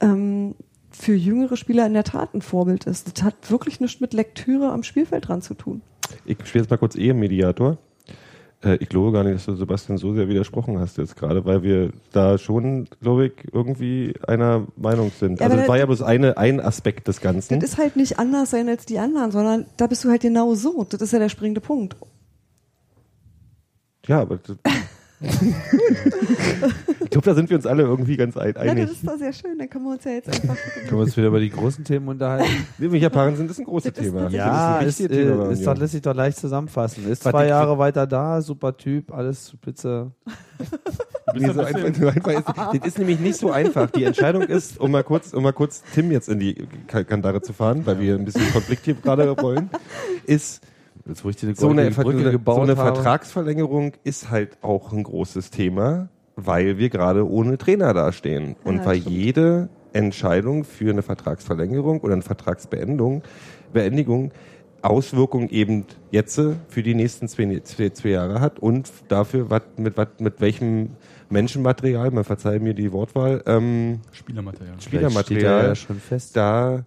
ähm, 0.00 0.54
für 0.90 1.14
jüngere 1.14 1.56
Spieler 1.56 1.86
in 1.86 1.94
der 1.94 2.04
Tat 2.04 2.34
ein 2.34 2.42
Vorbild 2.42 2.84
ist. 2.84 3.16
Das 3.16 3.22
hat 3.24 3.50
wirklich 3.50 3.80
nichts 3.80 4.00
mit 4.00 4.12
Lektüre 4.14 4.70
am 4.72 4.82
Spielfeld 4.82 5.28
dran 5.28 5.42
zu 5.42 5.54
tun. 5.54 5.82
Ich 6.24 6.36
spiele 6.44 6.62
jetzt 6.64 6.70
mal 6.70 6.76
kurz 6.76 6.94
Ehemediator. 6.96 7.78
Äh, 8.62 8.76
ich 8.76 8.88
glaube 8.88 9.12
gar 9.12 9.24
nicht, 9.24 9.34
dass 9.36 9.46
du 9.46 9.54
Sebastian 9.56 9.98
so 9.98 10.12
sehr 10.14 10.28
widersprochen 10.28 10.78
hast 10.78 10.98
jetzt 10.98 11.16
gerade, 11.16 11.44
weil 11.44 11.62
wir 11.62 11.90
da 12.12 12.38
schon, 12.38 12.86
glaube 13.00 13.26
ich, 13.26 13.32
irgendwie 13.52 14.14
einer 14.26 14.66
Meinung 14.76 15.10
sind. 15.18 15.40
Ja, 15.40 15.46
also 15.46 15.56
das- 15.58 15.68
war 15.68 15.78
ja 15.78 15.86
bloß 15.86 16.02
eine, 16.02 16.36
ein 16.36 16.60
Aspekt 16.60 17.08
des 17.08 17.20
Ganzen. 17.20 17.60
Das 17.60 17.70
ist 17.70 17.78
halt 17.78 17.96
nicht 17.96 18.18
anders 18.18 18.50
sein 18.50 18.68
als 18.68 18.84
die 18.86 18.98
anderen, 18.98 19.30
sondern 19.32 19.66
da 19.76 19.86
bist 19.86 20.04
du 20.04 20.10
halt 20.10 20.22
genau 20.22 20.54
so. 20.54 20.84
Das 20.88 21.00
ist 21.00 21.12
ja 21.12 21.18
der 21.18 21.28
springende 21.30 21.60
Punkt. 21.60 21.96
Ja, 24.06 24.20
aber 24.22 24.38
ich 25.20 27.10
glaube, 27.10 27.24
da 27.26 27.34
sind 27.34 27.48
wir 27.50 27.56
uns 27.56 27.66
alle 27.66 27.82
irgendwie 27.84 28.16
ganz 28.16 28.36
ein- 28.36 28.54
Ja, 28.56 28.60
einig. 28.62 28.86
das 28.88 28.96
ist 28.96 29.06
doch 29.06 29.16
sehr 29.16 29.32
schön. 29.32 29.56
Dann 29.58 29.70
können 29.70 29.84
wir 29.84 29.92
uns 29.92 30.04
ja 30.04 30.12
jetzt 30.12 30.28
einfach. 30.28 30.56
Können 30.74 30.90
wir 30.90 30.98
uns 30.98 31.16
wieder 31.16 31.28
über 31.28 31.38
die 31.40 31.50
großen 31.50 31.84
Themen 31.84 32.08
unterhalten? 32.08 32.50
Wir 32.78 32.90
mit 32.90 33.00
Japaner 33.02 33.36
sind 33.36 33.48
das 33.48 33.58
ein 33.58 33.64
großes 33.64 33.92
Das 33.92 34.04
Thema. 34.04 34.28
ja, 34.30 34.80
das 34.80 34.88
ist, 34.98 35.00
ist 35.00 35.08
Thema 35.10 35.48
äh, 35.48 35.52
ist 35.52 35.58
Union. 35.60 35.74
doch, 35.74 35.80
lässt 35.80 35.92
sich 35.92 36.02
doch 36.02 36.14
leicht 36.14 36.38
zusammenfassen. 36.38 37.08
Ist 37.08 37.24
Was 37.24 37.30
zwei 37.30 37.46
Jahre 37.46 37.78
weiter 37.78 38.06
da, 38.08 38.40
super 38.42 38.76
Typ, 38.76 39.12
alles 39.12 39.50
spitze. 39.50 40.10
Nee, 41.34 41.50
so 41.52 41.60
einfach, 41.62 41.94
so 41.98 42.08
einfach 42.08 42.32
ist, 42.32 42.80
das 42.82 42.88
ist 42.88 42.98
nämlich 42.98 43.20
nicht 43.20 43.36
so 43.36 43.50
einfach. 43.52 43.90
Die 43.90 44.04
Entscheidung 44.04 44.42
ist, 44.42 44.78
um 44.80 44.90
mal 44.90 45.02
kurz, 45.04 45.32
um 45.32 45.42
mal 45.42 45.52
kurz 45.52 45.82
Tim 45.94 46.10
jetzt 46.10 46.28
in 46.28 46.38
die 46.40 46.66
Ka- 46.88 47.04
Kandare 47.04 47.40
zu 47.42 47.52
fahren, 47.52 47.86
weil 47.86 48.00
wir 48.00 48.16
ein 48.16 48.24
bisschen 48.24 48.50
Konflikt 48.52 48.84
hier 48.84 48.94
gerade 48.94 49.34
wollen, 49.40 49.70
ist 50.26 50.60
Jetzt, 51.06 51.24
wo 51.24 51.30
ich 51.30 51.36
dir 51.36 51.48
eine 51.48 51.56
so 51.56 51.70
eine, 51.70 51.90
Brücke 51.90 52.24
so 52.24 52.30
gebaut 52.30 52.62
eine 52.62 52.76
habe. 52.76 52.94
Vertragsverlängerung 52.94 53.92
ist 54.04 54.30
halt 54.30 54.58
auch 54.62 54.92
ein 54.92 55.02
großes 55.02 55.50
Thema, 55.50 56.08
weil 56.36 56.78
wir 56.78 56.90
gerade 56.90 57.28
ohne 57.28 57.58
Trainer 57.58 57.92
dastehen. 57.92 58.56
Und 58.64 58.78
Ja, 58.78 58.86
weil 58.86 59.00
stimmt. 59.00 59.16
jede 59.16 59.68
Entscheidung 59.92 60.64
für 60.64 60.90
eine 60.90 61.02
Vertragsverlängerung 61.02 62.00
oder 62.00 62.14
eine 62.14 62.22
Vertragsbeendigung 62.22 63.22
Beendigung 63.72 64.32
Auswirkungen 64.82 65.48
eben 65.48 65.84
jetzt 66.10 66.40
für 66.68 66.82
die 66.82 66.94
nächsten 66.94 67.28
zwei, 67.28 67.60
zwei, 67.62 67.90
zwei 67.90 68.08
Jahre 68.10 68.40
hat 68.40 68.58
und 68.58 68.90
dafür, 69.08 69.48
wat, 69.48 69.78
mit, 69.78 69.96
wat, 69.96 70.20
mit 70.20 70.40
welchem 70.40 70.90
Menschenmaterial, 71.30 72.10
man 72.10 72.24
verzeihe 72.24 72.58
mir 72.60 72.74
die 72.74 72.92
Wortwahl, 72.92 73.42
ähm, 73.46 74.00
Spielermaterial. 74.10 74.74
Er 74.74 74.80
Spielermaterial 74.80 75.66
ja 75.68 75.74
schon 75.74 76.00
fest. 76.00 76.36
da 76.36 76.84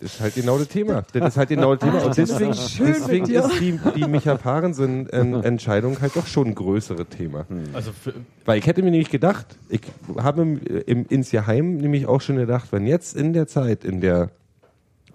Das 0.00 0.14
ist 0.14 0.20
halt 0.20 0.34
genau 0.34 0.58
das 0.58 0.68
Thema. 0.68 1.02
Das 1.12 1.28
ist 1.28 1.36
halt 1.36 1.48
genau 1.48 1.74
das 1.74 1.88
Thema. 1.88 2.04
Und 2.04 2.16
deswegen, 2.16 2.52
deswegen 2.52 3.30
ist 3.30 3.60
die, 3.60 3.78
die 3.96 4.08
Micha 4.08 4.36
Parensen-Entscheidung 4.36 6.00
halt 6.00 6.16
doch 6.16 6.26
schon 6.26 6.48
ein 6.48 6.54
größere 6.54 7.06
Thema. 7.06 7.46
Also 7.72 7.92
für, 7.92 8.14
Weil 8.44 8.58
ich 8.58 8.66
hätte 8.66 8.82
mir 8.82 8.90
nämlich 8.90 9.10
gedacht, 9.10 9.46
ich 9.68 9.82
habe 10.16 10.42
im, 10.42 10.58
im 10.58 11.06
Insjaheim 11.08 11.76
nämlich 11.76 12.06
auch 12.06 12.20
schon 12.20 12.36
gedacht, 12.36 12.72
wenn 12.72 12.86
jetzt 12.86 13.16
in 13.16 13.32
der 13.32 13.46
Zeit, 13.46 13.84
in 13.84 14.00
der 14.00 14.30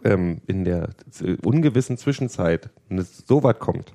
ähm, 0.03 0.41
in 0.47 0.63
der 0.63 0.89
ungewissen 1.43 1.97
Zwischenzeit 1.97 2.70
so 3.28 3.43
weit 3.43 3.59
kommt, 3.59 3.91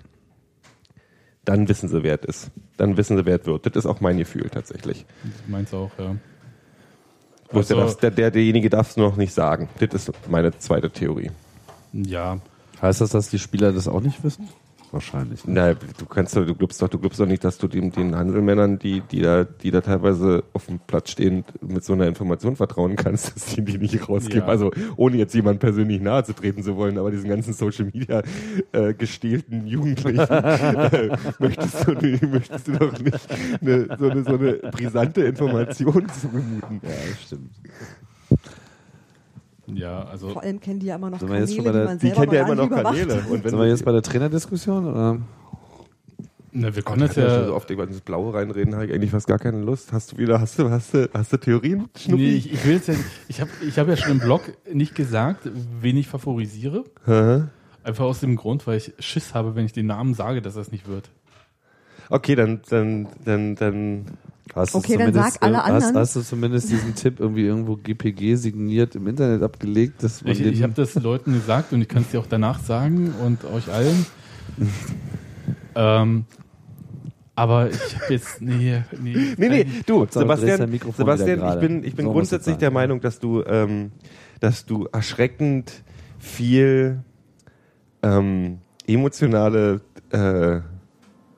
dann 1.44 1.68
wissen 1.68 1.88
sie, 1.88 2.02
wer 2.02 2.18
es 2.22 2.42
ist. 2.42 2.50
Dann 2.76 2.96
wissen 2.96 3.16
sie, 3.16 3.26
wer 3.26 3.40
es 3.40 3.46
wird. 3.46 3.66
Das 3.66 3.76
ist 3.76 3.86
auch 3.86 4.00
mein 4.00 4.18
Gefühl 4.18 4.48
tatsächlich. 4.50 5.04
meins 5.46 5.72
auch, 5.74 5.90
ja. 5.98 6.16
Der, 7.55 7.61
Also- 7.61 7.74
darf's- 7.76 7.96
der, 7.98 8.11
der, 8.11 8.30
derjenige 8.30 8.68
darf 8.70 8.90
es 8.90 8.96
nur 8.96 9.09
noch 9.11 9.16
nicht 9.16 9.32
sagen. 9.32 9.68
Das 9.80 9.94
ist 10.09 10.12
meine 10.28 10.57
zweite 10.59 10.90
Theorie. 10.90 11.30
Ja, 11.92 12.38
Heißt 12.82 13.00
das, 13.00 13.11
dass 13.11 13.30
die 13.30 13.38
Spieler 13.38 13.72
das 13.72 13.88
auch 13.88 14.00
nicht 14.00 14.22
wissen? 14.24 14.48
Wahrscheinlich. 14.93 15.45
Ne? 15.45 15.55
Na, 15.55 15.74
du 15.74 16.07
kannst 16.07 16.37
doch, 16.37 16.47
du 16.47 16.55
glaubst 16.55 16.80
doch, 16.80 16.89
du 16.89 16.99
glaubst 16.99 17.18
doch 17.20 17.26
nicht, 17.26 17.45
dass 17.45 17.59
du 17.59 17.68
dem, 17.68 17.91
den 17.91 18.16
Handelmännern, 18.16 18.78
die, 18.78 19.01
die 19.01 19.20
da, 19.20 19.45
die 19.45 19.70
da 19.70 19.80
teilweise 19.80 20.45
auf 20.53 20.66
dem 20.66 20.78
Platz 20.78 21.11
stehen, 21.11 21.45
mit 21.61 21.85
so 21.85 21.93
einer 21.93 22.07
Information 22.07 22.57
vertrauen 22.57 22.97
kannst, 22.97 23.35
dass 23.35 23.47
die 23.47 23.62
die 23.62 23.78
nicht 23.78 24.09
rausgeben. 24.09 24.41
Ja. 24.41 24.47
Also, 24.47 24.70
ohne 24.97 25.16
jetzt 25.16 25.35
jemand 25.35 25.61
persönlich 25.61 26.01
nahe 26.01 26.24
zu 26.24 26.32
treten 26.32 26.62
zu 26.62 26.76
wollen, 26.76 26.99
aber 26.99 27.11
diesen 27.11 27.28
ganzen 27.28 27.53
Social 27.53 27.87
Media, 27.87 28.22
äh, 28.72 28.95
gestählten 28.95 29.66
Jugendlichen, 29.66 30.18
äh, 30.18 31.16
möchtest 31.39 31.87
du, 31.87 32.26
möchtest 32.28 32.68
du 32.68 32.72
doch 32.72 32.99
nicht 32.99 33.28
eine, 33.61 33.97
so 33.99 34.09
eine, 34.09 34.22
so 34.24 34.35
eine 34.35 34.53
brisante 34.70 35.22
Information 35.22 36.09
zumuten. 36.09 36.80
Ja, 36.82 36.91
das 36.91 37.22
stimmt. 37.22 37.51
Ja, 39.76 40.04
also 40.04 40.30
Vor 40.30 40.42
allem 40.42 40.60
kennen 40.60 40.80
die 40.80 40.86
ja 40.86 40.96
immer 40.96 41.10
noch 41.10 41.20
Kanäle, 41.20 41.46
die 41.46 41.60
man 41.60 41.98
Die 41.98 42.06
selber 42.06 42.20
kennt 42.20 42.32
ja 42.32 42.42
immer 42.44 42.54
noch 42.54 42.70
Kanäle. 42.70 43.14
Und 43.28 43.44
wenn 43.44 43.50
Sind 43.50 43.58
wir 43.58 43.68
jetzt 43.68 43.84
bei 43.84 43.92
der 43.92 44.02
Trainerdiskussion? 44.02 44.86
Oder? 44.86 45.18
na, 46.56 46.74
wir 46.74 46.82
können 46.82 47.00
kann 47.00 47.08
ja 47.08 47.14
schon 47.14 47.22
ja. 47.24 47.46
so 47.46 47.54
oft 47.54 47.68
über 47.70 47.84
das 47.84 48.00
Blaue 48.00 48.32
reinreden, 48.32 48.74
habe 48.74 48.86
ich 48.86 48.92
eigentlich 48.92 49.10
fast 49.10 49.26
gar 49.26 49.40
keine 49.40 49.60
Lust. 49.60 49.92
Hast 49.92 50.12
du 50.12 50.18
wieder, 50.18 50.40
hast 50.40 50.56
du, 50.58 50.70
hast 50.70 50.94
du, 50.94 51.10
hast 51.12 51.32
du 51.32 51.36
Theorien, 51.36 51.88
Schnuppi? 51.96 52.22
Nee, 52.22 52.34
ich, 52.34 52.52
ich 52.52 52.64
will 52.64 52.74
jetzt 52.74 52.88
ja, 52.88 52.94
ich 53.28 53.40
habe 53.40 53.50
ich 53.66 53.78
hab 53.78 53.88
ja 53.88 53.96
schon 53.96 54.12
im 54.12 54.20
Blog 54.20 54.42
nicht 54.72 54.94
gesagt, 54.94 55.50
wen 55.80 55.96
ich 55.96 56.06
favorisiere. 56.06 56.84
Einfach 57.82 58.04
aus 58.04 58.20
dem 58.20 58.36
Grund, 58.36 58.66
weil 58.68 58.78
ich 58.78 58.92
Schiss 59.00 59.34
habe, 59.34 59.56
wenn 59.56 59.66
ich 59.66 59.72
den 59.72 59.86
Namen 59.86 60.14
sage, 60.14 60.42
dass 60.42 60.54
das 60.54 60.70
nicht 60.70 60.86
wird. 60.86 61.10
Okay, 62.08 62.36
dann, 62.36 62.60
dann, 62.68 63.08
dann, 63.24 63.56
dann. 63.56 64.04
Hast 64.55 64.74
du 64.74 64.78
Okay, 64.78 64.97
dann 64.97 65.09
zumindest, 65.12 65.34
sag 65.34 65.42
alle 65.42 65.55
äh, 65.57 65.61
hast, 65.61 65.70
anderen. 65.70 65.97
hast 65.97 66.16
du 66.16 66.20
zumindest 66.22 66.70
diesen 66.70 66.95
Tipp 66.97 67.18
irgendwie 67.20 67.42
irgendwo 67.47 67.76
GPG 67.76 68.34
signiert 68.36 68.95
im 68.95 69.07
Internet 69.07 69.42
abgelegt? 69.42 70.03
Dass 70.03 70.22
man 70.22 70.32
Ich, 70.32 70.40
ich 70.40 70.62
habe 70.62 70.74
das 70.74 70.95
Leuten 70.95 71.32
gesagt 71.32 71.72
und 71.72 71.80
ich 71.80 71.88
kann 71.88 72.03
es 72.03 72.11
dir 72.11 72.20
auch 72.20 72.26
danach 72.26 72.61
sagen 72.61 73.14
und 73.24 73.45
euch 73.45 73.72
allen. 73.72 74.07
ähm, 75.74 76.24
aber 77.36 77.70
ich 77.70 77.97
habe 77.97 78.12
jetzt, 78.12 78.40
nee, 78.40 78.82
nee. 79.01 79.34
Nee, 79.38 79.49
nee, 79.49 79.66
du, 79.86 80.07
Sebastian, 80.09 80.70
Sebastian, 80.97 81.49
ich 81.49 81.61
bin, 81.61 81.84
ich 81.84 81.95
bin 81.97 82.07
So 82.07 82.12
grundsätzlich 82.12 82.57
der. 82.57 82.70
Meinung, 82.70 83.01
dass 83.01 83.18
du, 83.18 83.42
ähm, 83.45 83.90
dass 84.40 84.66
du 84.66 84.86
erschreckend 84.92 85.72
viel 86.18 87.03
ähm, 88.03 88.59
emotionale 88.86 89.80
äh, 90.11 90.61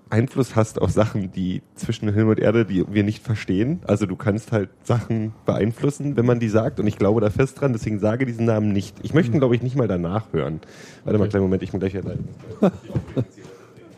Einfluss 0.08 0.54
hast 0.54 0.80
auf 0.80 0.90
Sachen, 0.90 1.32
die 1.32 1.62
zwischen 1.74 2.08
Himmel 2.12 2.30
und 2.36 2.38
Erde, 2.38 2.64
die 2.64 2.84
wir 2.88 3.02
nicht 3.02 3.24
verstehen. 3.24 3.80
Also 3.86 4.06
du 4.06 4.14
kannst 4.14 4.52
halt 4.52 4.70
Sachen 4.84 5.32
beeinflussen, 5.44 6.16
wenn 6.16 6.26
man 6.26 6.38
die 6.38 6.48
sagt. 6.48 6.78
Und 6.78 6.86
ich 6.86 6.96
glaube 6.96 7.20
da 7.20 7.30
fest 7.30 7.60
dran, 7.60 7.72
deswegen 7.72 7.98
sage 7.98 8.24
diesen 8.24 8.46
Namen 8.46 8.72
nicht. 8.72 8.96
Ich 9.02 9.14
möchte 9.14 9.32
ihn, 9.32 9.38
glaube 9.40 9.56
ich, 9.56 9.62
nicht 9.62 9.74
mal 9.76 9.88
danach 9.88 10.32
hören. 10.32 10.60
Warte 11.04 11.18
mal, 11.18 11.24
Okay. 11.24 11.30
kleinen 11.30 11.44
Moment, 11.44 11.62
ich 11.64 11.72
muss 11.72 11.80
gleich 11.80 11.94
wieder 11.94 12.14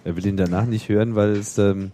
Er 0.05 0.17
will 0.17 0.25
ihn 0.27 0.39
danach 0.39 0.65
nicht 0.65 0.89
hören, 0.89 1.15
weil 1.15 1.33
es 1.33 1.59
ähm, 1.59 1.93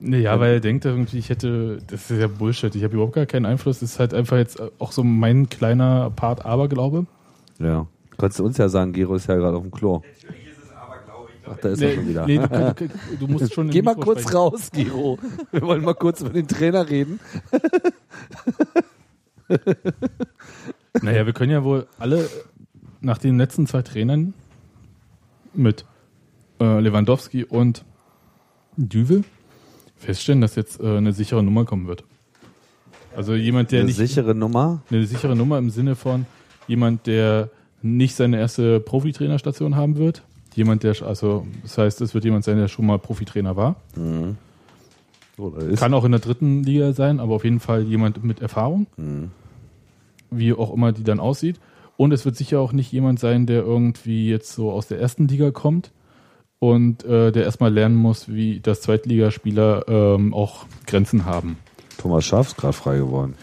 Nee, 0.00 0.20
ja, 0.20 0.38
weil 0.38 0.54
er 0.54 0.60
denkt 0.60 0.84
irgendwie, 0.84 1.18
ich 1.18 1.28
hätte, 1.28 1.78
das 1.88 2.10
ist 2.10 2.20
ja 2.20 2.28
Bullshit, 2.28 2.72
ich 2.76 2.84
habe 2.84 2.94
überhaupt 2.94 3.14
gar 3.14 3.26
keinen 3.26 3.46
Einfluss, 3.46 3.80
das 3.80 3.92
ist 3.92 3.98
halt 3.98 4.14
einfach 4.14 4.36
jetzt 4.36 4.62
auch 4.78 4.92
so 4.92 5.02
mein 5.02 5.48
kleiner 5.48 6.10
Part 6.10 6.44
Aberglaube. 6.44 7.06
ja. 7.58 7.86
Kannst 8.20 8.40
du 8.40 8.44
uns 8.44 8.58
ja 8.58 8.68
sagen, 8.68 8.92
Gero 8.92 9.14
ist 9.14 9.28
ja 9.28 9.36
gerade 9.36 9.56
auf 9.56 9.62
dem 9.62 9.70
Klo. 9.70 10.02
Ach, 11.50 11.56
da 11.60 11.68
ist 11.70 11.80
er 11.82 11.88
Nee, 11.88 11.94
schon 11.96 12.08
wieder. 12.08 12.26
nee, 12.26 12.38
du, 12.38 13.26
du, 13.26 13.26
musst 13.32 13.54
schon 13.54 13.70
Geh 13.70 13.82
mal 13.82 13.92
Mikro 13.94 14.04
kurz 14.04 14.20
sprechen. 14.22 14.36
raus, 14.36 14.70
Gero. 14.72 15.18
Wir 15.52 15.62
wollen 15.62 15.82
mal 15.84 15.94
kurz 15.94 16.20
über 16.20 16.30
den 16.30 16.48
Trainer 16.48 16.88
reden. 16.88 17.20
Naja, 21.02 21.26
wir 21.26 21.32
können 21.32 21.52
ja 21.52 21.64
wohl 21.64 21.86
alle 21.98 22.28
nach 23.00 23.18
den 23.18 23.38
letzten 23.38 23.66
zwei 23.66 23.82
Trainern 23.82 24.34
mit 25.54 25.84
äh, 26.60 26.80
Lewandowski 26.80 27.44
und 27.44 27.84
Düvel 28.76 29.24
feststellen, 29.96 30.40
dass 30.40 30.54
jetzt 30.56 30.80
äh, 30.80 30.96
eine 30.96 31.12
sichere 31.12 31.42
Nummer 31.42 31.64
kommen 31.64 31.86
wird. 31.86 32.04
Also 33.16 33.34
jemand, 33.34 33.72
der 33.72 33.80
Eine 33.80 33.88
nicht 33.88 33.96
sichere 33.96 34.34
Nummer. 34.34 34.82
eine 34.90 35.06
sichere 35.06 35.34
Nummer 35.36 35.58
im 35.58 35.70
Sinne 35.70 35.96
von 35.96 36.26
jemand, 36.66 37.06
der 37.06 37.50
nicht 37.80 38.14
seine 38.16 38.38
erste 38.38 38.80
Profitrainerstation 38.80 39.76
haben 39.76 39.96
wird. 39.96 40.22
Jemand, 40.58 40.82
der, 40.82 41.00
also 41.02 41.46
das 41.62 41.78
heißt, 41.78 42.00
es 42.00 42.14
wird 42.14 42.24
jemand 42.24 42.44
sein, 42.44 42.56
der 42.56 42.66
schon 42.66 42.84
mal 42.84 42.98
Profitrainer 42.98 43.54
war. 43.54 43.76
Ist 45.70 45.78
Kann 45.78 45.94
auch 45.94 46.04
in 46.04 46.10
der 46.10 46.20
dritten 46.20 46.64
Liga 46.64 46.92
sein, 46.92 47.20
aber 47.20 47.36
auf 47.36 47.44
jeden 47.44 47.60
Fall 47.60 47.84
jemand 47.84 48.24
mit 48.24 48.42
Erfahrung. 48.42 48.88
Wie 50.32 50.52
auch 50.52 50.74
immer 50.74 50.90
die 50.90 51.04
dann 51.04 51.20
aussieht. 51.20 51.60
Und 51.96 52.12
es 52.12 52.24
wird 52.24 52.34
sicher 52.34 52.58
auch 52.58 52.72
nicht 52.72 52.90
jemand 52.90 53.20
sein, 53.20 53.46
der 53.46 53.62
irgendwie 53.62 54.28
jetzt 54.28 54.52
so 54.52 54.72
aus 54.72 54.88
der 54.88 55.00
ersten 55.00 55.28
Liga 55.28 55.52
kommt 55.52 55.92
und 56.58 57.04
äh, 57.04 57.30
der 57.30 57.44
erstmal 57.44 57.72
lernen 57.72 57.94
muss, 57.94 58.28
wie 58.28 58.58
das 58.58 58.80
Zweitligaspieler 58.80 59.84
ähm, 59.86 60.34
auch 60.34 60.66
Grenzen 60.86 61.24
haben. 61.24 61.56
Thomas 61.98 62.24
Schaaf 62.24 62.48
ist 62.48 62.56
gerade 62.56 62.72
frei 62.72 62.98
geworden. 62.98 63.34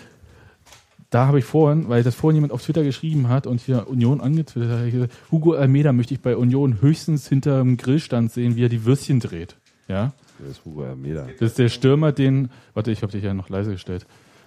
Da 1.15 1.27
habe 1.27 1.39
ich 1.39 1.45
vorhin, 1.45 1.87
weil 1.87 2.03
das 2.03 2.13
vorhin 2.13 2.35
jemand 2.35 2.51
auf 2.51 2.61
Twitter 2.61 2.83
geschrieben 2.83 3.29
hat 3.29 3.47
und 3.47 3.61
hier 3.61 3.87
Union 3.87 4.19
angetwittert 4.19 4.69
hat, 4.81 4.91
gesagt, 4.91 5.13
Hugo 5.31 5.53
Almeida 5.53 5.93
möchte 5.93 6.13
ich 6.13 6.19
bei 6.19 6.35
Union 6.35 6.81
höchstens 6.81 7.29
hinterm 7.29 7.77
Grillstand 7.77 8.33
sehen, 8.33 8.57
wie 8.57 8.65
er 8.65 8.67
die 8.67 8.83
Würstchen 8.83 9.21
dreht. 9.21 9.55
Ja, 9.87 10.11
Der 10.41 10.49
ist 10.51 10.65
Hugo 10.65 10.83
Almeida. 10.83 11.25
das 11.39 11.51
ist 11.51 11.57
der 11.57 11.69
Stürmer, 11.69 12.11
den, 12.11 12.49
warte, 12.73 12.91
ich 12.91 13.01
habe 13.01 13.13
dich 13.13 13.23
ja 13.23 13.33
noch 13.33 13.47
leise 13.47 13.71
gestellt. 13.71 14.05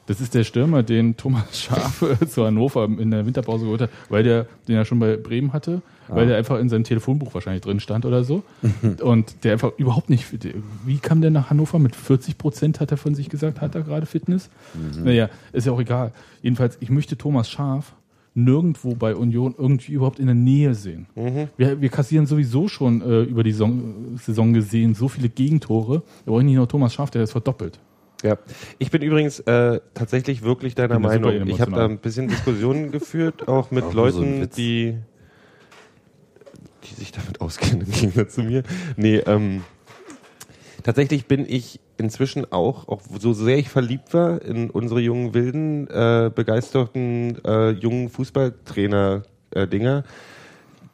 Das 0.09 0.23
ist 0.23 0.35
der 0.35 0.43
Stürmer, 0.43 0.83
den 0.83 1.19
Thomas 1.19 1.61
Schaaf 1.61 2.03
zu 2.29 2.45
Hannover 2.45 2.85
in 2.85 3.11
der 3.11 3.27
Winterpause 3.27 3.65
geholt 3.65 3.83
hat, 3.83 3.91
weil 4.09 4.23
der, 4.23 4.47
den 4.67 4.75
er 4.77 4.87
schon 4.87 4.99
bei 4.99 5.19
Bremen 5.19 5.53
hatte, 5.53 5.83
weil 6.09 6.27
der 6.27 6.39
einfach 6.39 6.59
in 6.59 6.71
seinem 6.71 6.85
Telefonbuch 6.85 7.35
wahrscheinlich 7.35 7.61
drin 7.63 7.79
stand 7.79 8.07
oder 8.07 8.25
so. 8.25 8.43
und 9.03 9.45
der 9.45 9.53
einfach 9.53 9.73
überhaupt 9.77 10.09
nicht, 10.09 10.25
wie 10.87 10.99
kam 10.99 11.21
der 11.21 11.31
nach 11.31 11.51
Hannover? 11.51 11.79
Mit 11.79 11.95
40 11.95 12.39
Prozent 12.39 12.81
hat 12.81 12.91
er 12.91 12.97
von 12.97 13.15
sich 13.15 13.29
gesagt, 13.29 13.61
hat 13.61 13.75
er 13.75 13.83
gerade 13.83 14.07
Fitness? 14.07 14.49
Naja, 15.05 15.29
ist 15.53 15.67
ja 15.67 15.73
auch 15.73 15.81
egal. 15.81 16.13
Jedenfalls, 16.41 16.79
ich 16.81 16.89
möchte 16.89 17.19
Thomas 17.19 17.51
Schaaf 17.51 17.95
nirgendwo 18.35 18.95
bei 18.95 19.15
Union 19.15 19.55
irgendwie 19.59 19.93
überhaupt 19.93 20.21
in 20.21 20.27
der 20.27 20.35
Nähe 20.35 20.75
sehen. 20.75 21.07
Wir, 21.59 21.83
wir 21.83 21.89
kassieren 21.91 22.25
sowieso 22.25 22.69
schon 22.69 23.03
äh, 23.03 23.23
über 23.23 23.43
die 23.43 23.53
Saison, 23.53 24.17
Saison 24.17 24.55
gesehen 24.55 24.95
so 24.95 25.09
viele 25.09 25.29
Gegentore. 25.29 26.03
Da 26.25 26.31
brauche 26.31 26.41
ich 26.41 26.47
nicht 26.47 26.57
noch 26.57 26.67
Thomas 26.67 26.95
Schaaf, 26.95 27.11
der 27.11 27.25
ist 27.25 27.33
verdoppelt. 27.33 27.79
Ja, 28.23 28.37
ich 28.79 28.91
bin 28.91 29.03
übrigens 29.03 29.39
äh, 29.41 29.81
tatsächlich 29.95 30.43
wirklich 30.43 30.75
deiner 30.75 30.99
Meinung. 30.99 31.47
Ich 31.47 31.61
habe 31.61 31.71
da 31.71 31.85
ein 31.85 31.99
bisschen 31.99 32.29
Diskussionen 32.29 32.91
geführt, 32.93 33.47
auch 33.47 33.71
mit 33.71 33.85
Auch 33.85 33.93
so 33.93 33.97
Leuten, 33.97 34.41
Witz. 34.43 34.57
die, 34.57 34.99
die 36.85 36.95
sich 36.95 37.13
damit 37.13 37.41
auskennen 37.41 37.83
im 37.83 37.93
Gegensatz 37.93 38.35
zu 38.35 38.43
mir. 38.43 38.65
Nee, 38.97 39.19
ähm, 39.19 39.63
tatsächlich 40.83 41.27
bin 41.27 41.47
ich 41.49 41.79
inzwischen 41.97 42.51
auch, 42.51 42.89
auch 42.89 43.03
so 43.21 43.33
sehr 43.33 43.59
ich 43.59 43.69
verliebt 43.69 44.13
war 44.15 44.43
in 44.43 44.71
unsere 44.71 45.01
jungen 45.01 45.35
wilden, 45.35 45.87
äh, 45.89 46.31
begeisterten 46.35 47.39
äh, 47.45 47.71
jungen 47.71 48.09
Fußballtrainer-Dinger, 48.09 50.03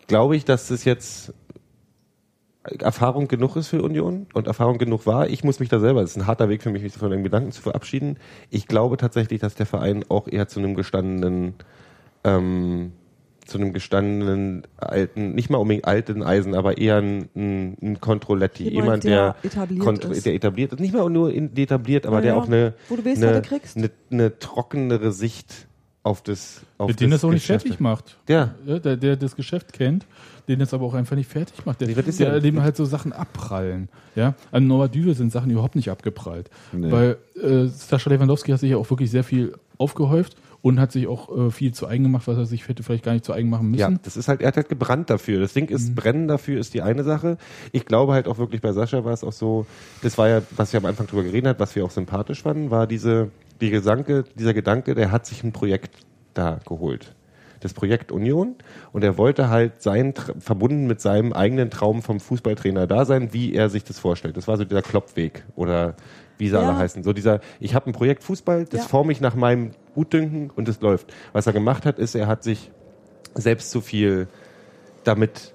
glaube 0.08 0.36
ich, 0.36 0.44
dass 0.44 0.70
es 0.70 0.84
jetzt 0.84 1.32
Erfahrung 2.78 3.28
genug 3.28 3.56
ist 3.56 3.68
für 3.68 3.82
Union 3.82 4.26
und 4.32 4.46
Erfahrung 4.46 4.78
genug 4.78 5.06
war. 5.06 5.28
Ich 5.28 5.44
muss 5.44 5.60
mich 5.60 5.68
da 5.68 5.80
selber, 5.80 6.00
das 6.00 6.10
ist 6.12 6.16
ein 6.16 6.26
harter 6.26 6.48
Weg 6.48 6.62
für 6.62 6.70
mich, 6.70 6.82
mich 6.82 6.94
von 6.94 7.10
dem 7.10 7.22
Gedanken 7.22 7.52
zu 7.52 7.60
verabschieden. 7.60 8.16
Ich 8.50 8.66
glaube 8.66 8.96
tatsächlich, 8.96 9.40
dass 9.40 9.54
der 9.54 9.66
Verein 9.66 10.04
auch 10.08 10.28
eher 10.28 10.48
zu 10.48 10.60
einem 10.60 10.74
gestandenen, 10.74 11.54
ähm, 12.24 12.92
zu 13.44 13.58
einem 13.58 13.74
gestandenen 13.74 14.62
alten, 14.78 15.34
nicht 15.34 15.50
mal 15.50 15.58
unbedingt 15.58 15.84
alten 15.84 16.22
Eisen, 16.22 16.54
aber 16.54 16.78
eher 16.78 16.96
ein, 16.96 17.28
ein, 17.36 17.76
ein 17.82 18.00
Controletti, 18.00 18.64
Jemand, 18.70 19.04
jemand, 19.04 19.04
der, 19.04 19.36
der 19.42 19.50
etabliert 19.50 19.82
kontro- 19.86 20.10
ist. 20.12 20.24
der 20.24 20.34
etabliert 20.34 20.72
ist, 20.72 20.80
nicht 20.80 20.94
mal 20.94 21.10
nur 21.10 21.30
in, 21.30 21.54
etabliert, 21.54 22.06
aber 22.06 22.16
Ja, 22.16 22.22
der 22.22 22.36
auch 22.38 22.46
eine, 22.46 22.72
eine, 23.28 23.42
eine, 23.76 23.90
eine 24.10 24.38
trockenere 24.38 25.12
Sicht 25.12 25.66
auf 26.04 26.22
das 26.22 26.60
auf 26.78 26.86
Mit 26.88 27.00
dem 27.00 27.10
das 27.10 27.24
auch 27.24 27.30
nicht 27.30 27.42
Geschäft. 27.42 27.62
fertig 27.64 27.80
macht. 27.80 28.16
Ja. 28.28 28.54
Ja, 28.66 28.78
der, 28.78 28.96
der 28.96 29.16
das 29.16 29.34
Geschäft 29.34 29.72
kennt, 29.72 30.06
den 30.48 30.58
das 30.60 30.72
aber 30.74 30.84
auch 30.84 30.94
einfach 30.94 31.16
nicht 31.16 31.28
fertig 31.30 31.64
macht. 31.66 31.80
Der, 31.80 31.88
Nee, 31.88 31.94
das 31.94 32.18
der, 32.18 32.34
ja- 32.34 32.40
dem 32.40 32.62
halt 32.62 32.76
so 32.76 32.84
Sachen 32.84 33.12
abprallen. 33.12 33.88
Ja, 34.14 34.34
an 34.52 34.66
Norbert 34.68 34.94
Düvel 34.94 35.14
sind 35.14 35.32
Sachen 35.32 35.50
überhaupt 35.50 35.74
nicht 35.74 35.90
abgeprallt. 35.90 36.50
Nee. 36.72 36.92
Weil 36.92 37.16
äh, 37.42 37.66
Sascha 37.66 38.10
Lewandowski 38.10 38.52
hat 38.52 38.60
sich 38.60 38.70
ja 38.70 38.76
auch 38.76 38.88
wirklich 38.90 39.10
sehr 39.10 39.24
viel 39.24 39.54
aufgehäuft 39.78 40.36
und 40.62 40.78
hat 40.80 40.92
sich 40.92 41.06
auch 41.08 41.34
äh, 41.36 41.50
viel 41.50 41.72
zu 41.72 41.86
eigen 41.86 42.04
gemacht, 42.04 42.26
was 42.26 42.36
er 42.38 42.46
sich 42.46 42.68
hätte 42.68 42.82
vielleicht 42.82 43.04
gar 43.04 43.12
nicht 43.12 43.24
zu 43.24 43.32
eigen 43.32 43.48
machen 43.50 43.70
müssen. 43.70 43.80
Ja, 43.80 43.98
das 44.02 44.16
ist 44.16 44.28
halt, 44.28 44.40
er 44.40 44.48
hat 44.48 44.56
halt 44.56 44.68
gebrannt 44.68 45.10
dafür. 45.10 45.40
Das 45.40 45.52
Ding 45.54 45.68
Mhm. 45.70 45.76
ist, 45.76 45.94
brennen 45.94 46.28
dafür 46.28 46.60
ist 46.60 46.74
die 46.74 46.82
eine 46.82 47.02
Sache. 47.04 47.38
Ich 47.72 47.86
glaube 47.86 48.12
halt 48.12 48.28
auch 48.28 48.38
wirklich 48.38 48.60
bei 48.60 48.72
Sascha 48.72 49.04
war 49.04 49.12
es 49.12 49.24
auch 49.24 49.32
so, 49.32 49.66
das 50.02 50.16
war 50.18 50.28
ja, 50.28 50.42
was 50.56 50.72
wir 50.74 50.80
am 50.80 50.86
Anfang 50.86 51.06
drüber 51.06 51.22
geredet 51.22 51.48
hat, 51.48 51.60
was 51.60 51.74
wir 51.74 51.84
auch 51.84 51.90
sympathisch 51.90 52.42
fanden, 52.42 52.70
war 52.70 52.86
diese, 52.86 53.30
die 53.60 53.70
Gedanke, 53.70 54.24
dieser 54.34 54.54
Gedanke, 54.54 54.94
der 54.94 55.10
hat 55.10 55.26
sich 55.26 55.42
ein 55.44 55.52
Projekt 55.52 55.94
da 56.34 56.58
geholt. 56.66 57.14
Das 57.60 57.72
Projekt 57.72 58.12
Union 58.12 58.56
und 58.92 59.04
er 59.04 59.16
wollte 59.16 59.48
halt 59.48 59.80
sein, 59.82 60.12
verbunden 60.38 60.86
mit 60.86 61.00
seinem 61.00 61.32
eigenen 61.32 61.70
Traum 61.70 62.02
vom 62.02 62.20
Fußballtrainer 62.20 62.86
da 62.86 63.06
sein, 63.06 63.32
wie 63.32 63.54
er 63.54 63.70
sich 63.70 63.84
das 63.84 63.98
vorstellt. 63.98 64.36
Das 64.36 64.46
war 64.48 64.58
so 64.58 64.64
dieser 64.64 64.82
Kloppweg 64.82 65.44
oder 65.56 65.94
wie 66.36 66.48
sie 66.48 66.56
Ja. 66.56 66.60
alle 66.62 66.76
heißen. 66.76 67.02
So 67.02 67.14
dieser, 67.14 67.40
ich 67.60 67.74
habe 67.74 67.86
ein 67.88 67.92
Projekt 67.94 68.22
Fußball, 68.22 68.66
das 68.66 68.82
Ja. 68.82 68.88
forme 68.88 69.12
ich 69.12 69.20
nach 69.22 69.34
meinem 69.34 69.70
Gutdünken 69.94 70.50
und 70.50 70.68
es 70.68 70.80
läuft. 70.82 71.14
Was 71.32 71.46
er 71.46 71.54
gemacht 71.54 71.86
hat, 71.86 71.98
ist, 71.98 72.14
er 72.14 72.26
hat 72.26 72.42
sich 72.42 72.70
selbst 73.34 73.70
zu 73.70 73.80
viel 73.80 74.28
damit 75.04 75.53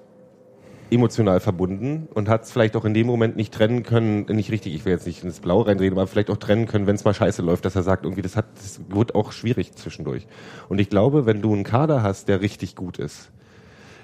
emotional 0.90 1.40
verbunden 1.40 2.08
und 2.12 2.28
hat 2.28 2.44
es 2.44 2.52
vielleicht 2.52 2.76
auch 2.76 2.84
in 2.84 2.94
dem 2.94 3.06
Moment 3.06 3.36
nicht 3.36 3.54
trennen 3.54 3.82
können, 3.82 4.26
nicht 4.26 4.50
richtig, 4.50 4.74
ich 4.74 4.84
will 4.84 4.92
jetzt 4.92 5.06
nicht 5.06 5.24
ins 5.24 5.40
Blau 5.40 5.62
reinreden, 5.62 5.98
aber 5.98 6.06
vielleicht 6.06 6.30
auch 6.30 6.36
trennen 6.36 6.66
können, 6.66 6.86
wenn 6.86 6.96
es 6.96 7.04
mal 7.04 7.14
scheiße 7.14 7.42
läuft, 7.42 7.64
dass 7.64 7.76
er 7.76 7.82
sagt, 7.82 8.04
irgendwie, 8.04 8.22
das 8.22 8.36
hat, 8.36 8.46
das 8.56 8.80
wird 8.88 9.14
auch 9.14 9.32
schwierig 9.32 9.74
zwischendurch. 9.74 10.26
Und 10.68 10.80
ich 10.80 10.90
glaube, 10.90 11.26
wenn 11.26 11.42
du 11.42 11.52
einen 11.52 11.64
Kader 11.64 12.02
hast, 12.02 12.28
der 12.28 12.40
richtig 12.40 12.76
gut 12.76 12.98
ist, 12.98 13.30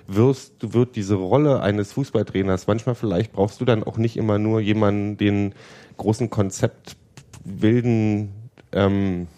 wirst, 0.07 0.73
wird 0.73 0.97
diese 0.97 1.17
Rolle 1.17 1.61
eines 1.61 1.93
Fußballtrainers, 1.93 2.67
manchmal 2.67 2.95
vielleicht 2.95 3.33
brauchst 3.33 3.61
du 3.61 3.65
dann 3.65 3.83
auch 3.83 3.99
nicht 3.99 4.17
immer 4.17 4.39
nur 4.39 4.61
jemanden, 4.61 5.17
den 5.17 5.55
großen 5.97 6.31
Konzept, 6.31 6.97
wilden 7.45 8.33
ähm, 8.73 9.29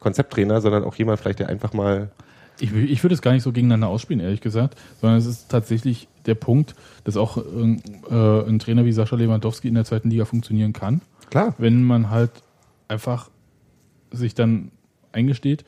Konzepttrainer, 0.00 0.60
sondern 0.60 0.84
auch 0.84 0.94
jemand 0.96 1.20
vielleicht, 1.20 1.38
der 1.38 1.48
einfach 1.48 1.72
mal 1.72 2.10
Ich, 2.58 2.72
ich 2.72 3.02
würde 3.02 3.14
es 3.14 3.22
gar 3.22 3.32
nicht 3.32 3.44
so 3.44 3.52
gegeneinander 3.52 3.88
ausspielen, 3.88 4.20
ehrlich 4.20 4.40
gesagt, 4.40 4.78
sondern 5.00 5.18
es 5.18 5.26
ist 5.26 5.48
tatsächlich 5.48 6.08
der 6.26 6.34
Punkt, 6.34 6.74
dass 7.04 7.16
auch 7.16 7.36
äh, 7.38 7.40
äh, 8.10 8.48
ein 8.48 8.58
Trainer 8.58 8.84
wie 8.84 8.92
Sascha 8.92 9.16
Lewandowski 9.16 9.68
in 9.68 9.74
der 9.74 9.84
zweiten 9.84 10.10
Liga 10.10 10.24
funktionieren 10.24 10.72
kann, 10.72 11.00
klar, 11.30 11.54
wenn 11.58 11.82
man 11.82 12.10
halt 12.10 12.30
einfach 12.88 13.30
sich 14.10 14.34
dann 14.34 14.70
eingesteht, 15.12 15.64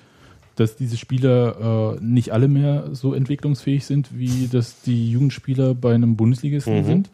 dass 0.56 0.76
diese 0.76 0.96
Spieler 0.96 1.96
äh, 1.98 2.04
nicht 2.04 2.32
alle 2.32 2.46
mehr 2.48 2.88
so 2.92 3.14
entwicklungsfähig 3.14 3.84
sind, 3.84 4.16
wie 4.16 4.46
das 4.46 4.82
die 4.82 5.10
Jugendspieler 5.10 5.74
bei 5.74 5.94
einem 5.94 6.16
Bundesligisten 6.16 6.80
Mhm. 6.80 6.84
sind. 6.84 7.10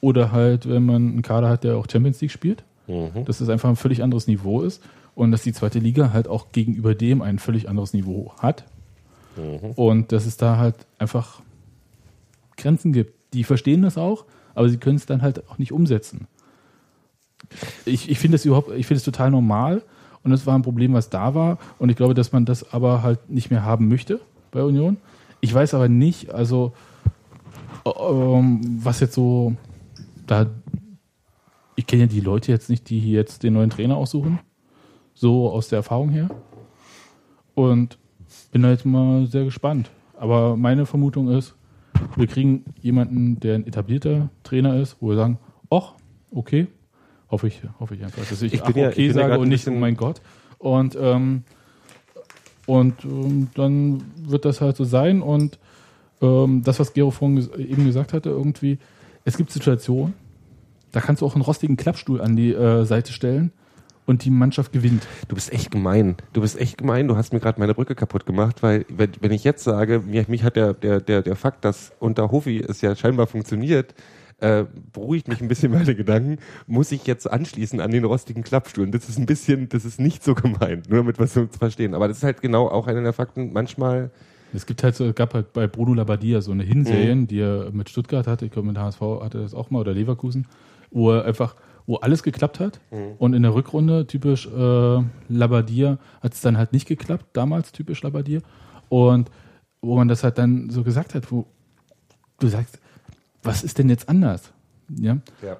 Oder 0.00 0.32
halt, 0.32 0.68
wenn 0.68 0.84
man 0.84 1.08
einen 1.10 1.22
Kader 1.22 1.48
hat, 1.48 1.64
der 1.64 1.76
auch 1.76 1.86
Champions 1.90 2.20
League 2.20 2.30
spielt, 2.30 2.62
Mhm. 2.86 3.24
dass 3.24 3.40
es 3.40 3.48
einfach 3.48 3.68
ein 3.68 3.76
völlig 3.76 4.02
anderes 4.02 4.26
Niveau 4.26 4.62
ist 4.62 4.82
und 5.14 5.32
dass 5.32 5.42
die 5.42 5.52
zweite 5.52 5.78
Liga 5.78 6.12
halt 6.12 6.28
auch 6.28 6.52
gegenüber 6.52 6.94
dem 6.94 7.22
ein 7.22 7.38
völlig 7.38 7.68
anderes 7.68 7.94
Niveau 7.94 8.32
hat. 8.38 8.64
Mhm. 9.36 9.70
Und 9.76 10.12
dass 10.12 10.26
es 10.26 10.36
da 10.36 10.58
halt 10.58 10.74
einfach 10.98 11.40
Grenzen 12.58 12.92
gibt. 12.92 13.14
Die 13.32 13.44
verstehen 13.44 13.82
das 13.82 13.96
auch, 13.96 14.24
aber 14.54 14.68
sie 14.68 14.76
können 14.76 14.96
es 14.96 15.06
dann 15.06 15.22
halt 15.22 15.48
auch 15.48 15.58
nicht 15.58 15.72
umsetzen. 15.72 16.26
Ich, 17.86 18.10
ich 18.10 18.18
finde 18.18 18.36
es 18.36 18.44
überhaupt, 18.44 18.70
ich 18.72 18.86
finde 18.86 18.98
es 18.98 19.04
total 19.04 19.30
normal 19.30 19.82
und 20.22 20.32
es 20.32 20.46
war 20.46 20.54
ein 20.54 20.62
Problem, 20.62 20.92
was 20.92 21.08
da 21.08 21.34
war. 21.34 21.58
Und 21.78 21.88
ich 21.88 21.96
glaube, 21.96 22.14
dass 22.14 22.32
man 22.32 22.44
das 22.44 22.72
aber 22.72 23.02
halt 23.02 23.30
nicht 23.30 23.50
mehr 23.50 23.64
haben 23.64 23.88
möchte 23.88 24.20
bei 24.50 24.62
Union. 24.62 24.98
Ich 25.40 25.54
weiß 25.54 25.74
aber 25.74 25.88
nicht, 25.88 26.30
also 26.30 26.72
ähm, 27.86 28.60
was 28.82 29.00
jetzt 29.00 29.14
so 29.14 29.54
da. 30.26 30.46
Ich 31.76 31.86
kenne 31.86 32.02
ja 32.02 32.08
die 32.08 32.20
Leute 32.20 32.50
jetzt 32.50 32.68
nicht, 32.68 32.90
die 32.90 33.12
jetzt 33.12 33.44
den 33.44 33.54
neuen 33.54 33.70
Trainer 33.70 33.96
aussuchen. 33.96 34.40
So 35.14 35.50
aus 35.50 35.68
der 35.68 35.78
Erfahrung 35.78 36.10
her. 36.10 36.28
Und 37.54 37.98
bin 38.50 38.62
da 38.62 38.70
jetzt 38.70 38.84
mal 38.84 39.26
sehr 39.26 39.44
gespannt. 39.44 39.90
Aber 40.16 40.56
meine 40.56 40.86
Vermutung 40.86 41.28
ist, 41.28 41.54
wir 42.16 42.26
kriegen 42.26 42.64
jemanden, 42.80 43.40
der 43.40 43.54
ein 43.56 43.66
etablierter 43.66 44.30
Trainer 44.42 44.76
ist, 44.80 44.96
wo 45.00 45.08
wir 45.10 45.16
sagen, 45.16 45.38
ach, 45.70 45.94
okay, 46.30 46.66
hoffe 47.30 47.48
ich, 47.48 47.62
hoffe 47.78 47.94
ich 47.94 48.04
einfach, 48.04 48.24
dass 48.28 48.42
ich, 48.42 48.54
Ich 48.54 48.62
ach, 48.62 48.66
bin 48.72 48.82
ja- 48.82 48.88
okay 48.88 49.00
ich 49.02 49.08
ja 49.08 49.14
sage 49.14 49.28
grad 49.28 49.38
und 49.40 49.48
nicht, 49.48 49.66
oh 49.68 49.72
mein 49.72 49.96
Gott. 49.96 50.20
Und, 50.58 50.96
ähm, 51.00 51.44
und 52.66 53.04
ähm, 53.04 53.48
dann 53.54 54.02
wird 54.16 54.44
das 54.44 54.60
halt 54.60 54.76
so 54.76 54.84
sein. 54.84 55.22
Und 55.22 55.58
ähm, 56.20 56.62
das, 56.64 56.80
was 56.80 56.92
Gero 56.92 57.10
vorhin 57.10 57.36
ges 57.36 57.48
eben 57.56 57.84
gesagt 57.86 58.12
hatte, 58.12 58.30
irgendwie, 58.30 58.78
es 59.24 59.36
gibt 59.36 59.50
Situationen, 59.50 60.14
da 60.92 61.00
kannst 61.00 61.22
du 61.22 61.26
auch 61.26 61.34
einen 61.34 61.42
rostigen 61.42 61.76
Klappstuhl 61.76 62.20
an 62.20 62.34
die 62.36 62.52
äh, 62.52 62.84
Seite 62.84 63.12
stellen 63.12 63.52
und 64.08 64.24
die 64.24 64.30
Mannschaft 64.30 64.72
gewinnt. 64.72 65.06
Du 65.28 65.34
bist 65.34 65.52
echt 65.52 65.70
gemein. 65.70 66.16
Du 66.32 66.40
bist 66.40 66.58
echt 66.58 66.78
gemein. 66.78 67.08
Du 67.08 67.16
hast 67.16 67.34
mir 67.34 67.40
gerade 67.40 67.60
meine 67.60 67.74
Brücke 67.74 67.94
kaputt 67.94 68.24
gemacht, 68.24 68.62
weil 68.62 68.86
wenn, 68.88 69.10
wenn 69.20 69.32
ich 69.32 69.44
jetzt 69.44 69.62
sage, 69.62 70.00
mir, 70.00 70.24
mich 70.28 70.44
hat 70.44 70.56
der, 70.56 70.72
der, 70.72 71.00
der, 71.02 71.20
der 71.20 71.36
Fakt, 71.36 71.62
dass 71.66 71.92
unter 71.98 72.32
Hofi 72.32 72.58
es 72.66 72.80
ja 72.80 72.96
scheinbar 72.96 73.26
funktioniert, 73.26 73.94
äh, 74.40 74.64
beruhigt 74.94 75.28
mich 75.28 75.42
ein 75.42 75.48
bisschen 75.48 75.72
meine 75.78 75.94
Gedanken, 75.94 76.38
muss 76.66 76.90
ich 76.90 77.06
jetzt 77.06 77.30
anschließen 77.30 77.80
an 77.80 77.90
den 77.90 78.04
rostigen 78.04 78.42
Klappstuhl. 78.42 78.84
Und 78.84 78.94
Das 78.94 79.10
ist 79.10 79.18
ein 79.18 79.26
bisschen, 79.26 79.68
das 79.68 79.84
ist 79.84 80.00
nicht 80.00 80.24
so 80.24 80.34
gemeint, 80.34 80.88
nur 80.88 81.00
damit 81.00 81.18
wir 81.18 81.24
es 81.24 81.38
verstehen. 81.58 81.92
Aber 81.92 82.08
das 82.08 82.16
ist 82.18 82.24
halt 82.24 82.40
genau 82.40 82.66
auch 82.66 82.86
einer 82.86 83.02
der 83.02 83.12
Fakten. 83.12 83.52
Manchmal, 83.52 84.10
Es 84.54 84.64
gibt 84.64 84.82
halt 84.82 84.96
so, 84.96 85.04
es 85.04 85.14
gab 85.14 85.34
halt 85.34 85.52
bei 85.52 85.66
Bruno 85.66 85.92
Labbadia 85.92 86.40
so 86.40 86.52
eine 86.52 86.62
Hinserien, 86.62 87.26
die 87.26 87.40
er 87.40 87.70
mit 87.72 87.90
Stuttgart 87.90 88.26
hatte, 88.26 88.46
ich 88.46 88.52
glaube 88.52 88.68
mit 88.68 88.78
HSV 88.78 89.02
hatte 89.20 89.36
er 89.38 89.42
das 89.42 89.52
auch 89.52 89.70
mal 89.70 89.80
oder 89.80 89.92
Leverkusen, 89.92 90.46
wo 90.90 91.10
er 91.10 91.26
einfach, 91.26 91.56
wo 91.88 91.96
alles 91.96 92.22
geklappt 92.22 92.60
hat 92.60 92.80
und 93.18 93.32
in 93.32 93.42
der 93.42 93.54
Rückrunde 93.54 94.06
typisch 94.06 94.46
äh, 94.46 95.02
Labbadia 95.28 95.98
hat 96.20 96.34
es 96.34 96.42
dann 96.42 96.58
halt 96.58 96.74
nicht 96.74 96.86
geklappt, 96.86 97.24
damals 97.32 97.72
typisch 97.72 98.02
Labbadia 98.02 98.40
und 98.90 99.30
wo 99.80 99.96
man 99.96 100.06
das 100.06 100.22
halt 100.22 100.36
dann 100.36 100.68
so 100.68 100.84
gesagt 100.84 101.14
hat, 101.14 101.32
wo 101.32 101.46
du 102.40 102.48
sagst, 102.48 102.78
was 103.42 103.64
ist 103.64 103.78
denn 103.78 103.88
jetzt 103.88 104.06
anders? 104.08 104.52
Ja, 104.90 105.16
ja. 105.42 105.56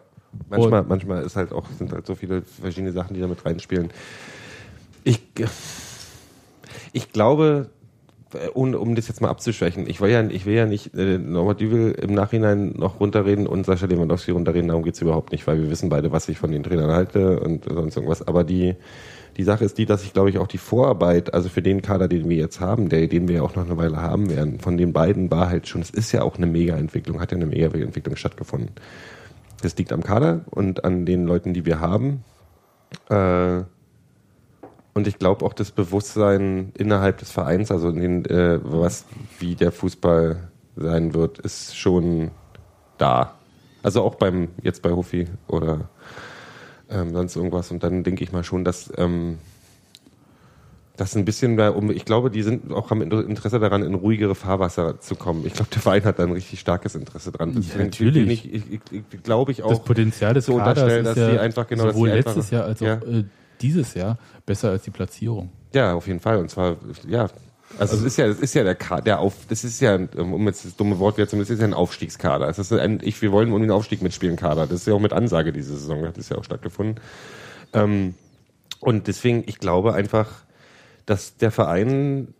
Manchmal, 0.51 0.83
manchmal 0.83 1.22
ist 1.22 1.35
halt 1.37 1.51
auch, 1.51 1.66
sind 1.70 1.93
halt 1.93 2.07
so 2.07 2.14
viele 2.14 2.43
verschiedene 2.43 2.93
Sachen, 2.93 3.14
die 3.14 3.20
da 3.20 3.26
mit 3.26 3.43
reinspielen. 3.47 3.91
Ich, 5.05 5.22
ich 6.93 7.11
glaube, 7.11 7.70
äh, 8.35 8.49
um, 8.49 8.95
das 8.95 9.09
jetzt 9.09 9.20
mal 9.20 9.29
abzuschwächen, 9.29 9.89
ich 9.89 10.01
will 10.01 10.11
ja, 10.11 10.22
ich 10.26 10.47
will 10.47 10.55
ja 10.55 10.66
nicht 10.66 10.95
äh, 10.95 11.18
Norbert 11.18 11.61
Düvel 11.61 11.93
im 11.93 12.14
Nachhinein 12.14 12.72
noch 12.76 13.01
runterreden 13.01 13.47
und 13.47 13.66
Sascha 13.66 13.87
Lewandowski 13.87 14.33
runterreden, 14.33 14.68
darum 14.68 14.83
geht's 14.83 15.01
überhaupt 15.01 15.33
nicht, 15.33 15.47
weil 15.47 15.61
wir 15.61 15.70
wissen 15.70 15.89
beide, 15.89 16.12
was 16.12 16.29
ich 16.29 16.39
von 16.39 16.51
den 16.51 16.62
Trainern 16.62 16.91
halte 16.91 17.41
und 17.41 17.64
sonst 17.64 17.97
irgendwas. 17.97 18.26
Aber 18.26 18.45
die, 18.45 18.74
die 19.37 19.45
Sache 19.45 19.64
ist 19.64 19.79
die, 19.79 19.87
dass 19.87 20.05
ich 20.05 20.12
glaube 20.12 20.31
ich 20.31 20.39
auch 20.39 20.47
die 20.47 20.59
Vorarbeit, 20.59 21.33
also 21.33 21.49
für 21.49 21.62
den 21.62 21.83
Kader, 21.83 22.09
den 22.09 22.29
wir 22.29 22.37
jetzt 22.37 22.61
haben, 22.61 22.89
der, 22.89 23.07
den 23.07 23.29
wir 23.29 23.37
ja 23.37 23.43
auch 23.43 23.57
noch 23.57 23.64
eine 23.64 23.76
Weile 23.76 24.03
haben 24.03 24.31
werden, 24.31 24.61
von 24.61 24.76
den 24.76 24.93
beiden 24.93 25.31
war 25.31 25.49
halt 25.49 25.68
schon, 25.68 25.81
es 25.81 25.91
ist 25.91 26.12
ja 26.12 26.22
auch 26.22 26.37
eine 26.37 26.47
Mega-Entwicklung, 26.47 27.20
hat 27.20 27.33
ja 27.33 27.37
eine 27.37 27.47
Mega-Entwicklung 27.47 28.16
stattgefunden. 28.16 28.70
Das 29.62 29.76
liegt 29.76 29.93
am 29.93 30.03
Kader 30.03 30.45
und 30.51 30.85
an 30.85 31.05
den 31.05 31.24
Leuten, 31.26 31.53
die 31.55 31.66
wir 31.66 31.81
haben. 31.81 32.24
Äh, 33.11 33.62
und 34.99 35.07
ich 35.07 35.19
glaube 35.19 35.45
auch 35.47 35.53
das 35.55 35.71
Bewusstsein 35.71 36.73
innerhalb 36.77 37.19
des 37.19 37.31
Vereins, 37.31 37.71
also 37.71 37.89
in 37.89 38.01
den, 38.01 38.25
äh, 38.27 38.59
was 38.63 39.05
wie 39.39 39.55
der 39.55 39.73
Fußball 39.73 40.49
sein 40.77 41.15
wird, 41.15 41.39
ist 41.39 41.77
schon 41.77 42.31
da. 42.99 43.35
Also 43.83 44.03
auch 44.03 44.17
beim 44.17 44.49
jetzt 44.63 44.83
bei 44.83 44.91
Hofi 44.91 45.29
oder 45.47 45.89
ähm, 46.91 47.13
sonst 47.13 47.37
irgendwas. 47.37 47.71
Und 47.71 47.83
dann 47.85 48.03
denke 48.03 48.25
ich 48.25 48.33
mal 48.33 48.45
schon, 48.45 48.65
dass 48.65 48.93
ähm, 48.97 49.39
das 50.97 51.15
ein 51.15 51.25
bisschen 51.25 51.55
mehr 51.55 51.77
um. 51.77 51.91
Ich 51.93 52.05
glaube, 52.05 52.29
die 52.31 52.43
sind 52.43 52.73
auch 52.73 52.91
haben 52.91 53.03
Interesse 53.03 53.61
daran, 53.61 53.85
in 53.85 53.95
ruhigere 53.95 54.35
Fahrwasser 54.35 54.99
zu 55.01 55.15
kommen. 55.15 55.47
Ich 55.47 55.55
glaube, 55.55 55.71
der 55.73 55.81
Verein 55.81 56.05
hat 56.05 56.19
da 56.19 56.25
ein 56.25 56.33
richtig 56.33 56.59
starkes 56.59 56.97
Interesse 56.97 57.31
dran. 57.31 57.55
Das 57.55 57.73
Ja, 57.73 57.85
natürlich. 57.85 58.45
Ich, 58.53 58.73
ich, 58.73 58.81
ich, 58.91 59.23
glaube 59.23 59.53
ich 59.53 59.63
auch. 59.63 59.71
das 59.71 59.85
Potenzial 59.85 60.35
des 60.35 60.47
zu 60.47 60.57
Kaders 60.57 60.83
unterstellen, 60.83 61.05
dass 61.05 61.15
die 61.15 61.39
einfach 61.39 61.69
genau, 61.69 61.89
sowohl 61.91 62.09
die 62.11 62.17
einfach- 62.17 62.35
letztes 62.35 62.51
Jahr 62.51 62.65
als 62.65 62.83
auch 62.83 62.87
Ja. 62.87 62.95
äh, 62.95 63.25
dieses 63.63 63.95
Jahr 63.95 64.19
besser 64.47 64.71
als 64.71 64.83
die 64.85 64.91
Platzierung. 64.91 65.51
Ja, 65.75 65.95
auf 65.95 66.07
jeden 66.07 66.21
Fall. 66.21 66.39
Und 66.39 66.51
zwar, 66.51 66.77
ja. 67.07 67.29
Also, 67.79 67.97
es 67.97 68.03
ist 68.03 68.17
ja, 68.17 68.27
es 68.27 68.41
ist 68.41 68.55
ja 68.55 68.65
der 68.65 68.75
Kader, 68.75 69.03
der 69.03 69.19
auf, 69.19 69.35
das 69.49 69.63
ist 69.63 69.81
ja, 69.81 69.99
um 70.17 70.47
jetzt 70.47 70.65
das 70.65 70.77
dumme 70.77 70.99
Wort 70.99 71.19
wieder 71.19 71.29
zu 71.29 71.37
das 71.37 71.51
ist 71.51 71.61
ja 71.61 71.67
ein 71.67 71.75
Aufstiegskader. 71.75 72.49
Es 72.49 72.59
ist 72.59 72.73
ein, 72.73 73.01
ich, 73.03 73.21
wir 73.21 73.31
wollen 73.31 73.53
um 73.53 73.61
den 73.61 73.71
Aufstieg 73.71 74.01
mitspielen 74.01 74.37
Kader. 74.37 74.67
Das 74.67 74.81
ist 74.81 74.87
ja 74.87 74.95
auch 74.95 75.01
mit 75.01 75.13
Ansage 75.13 75.53
diese 75.53 75.77
Saison, 75.77 76.07
hat 76.07 76.17
das 76.17 76.31
ja 76.31 76.39
auch 76.39 76.45
stattgefunden. 76.45 77.01
Ähm, 77.75 78.15
und 78.81 79.07
deswegen, 79.07 79.45
ich 79.47 79.59
glaube 79.59 79.93
einfach, 79.93 80.45
dass 81.05 81.37
der 81.37 81.51
Verein 81.51 82.35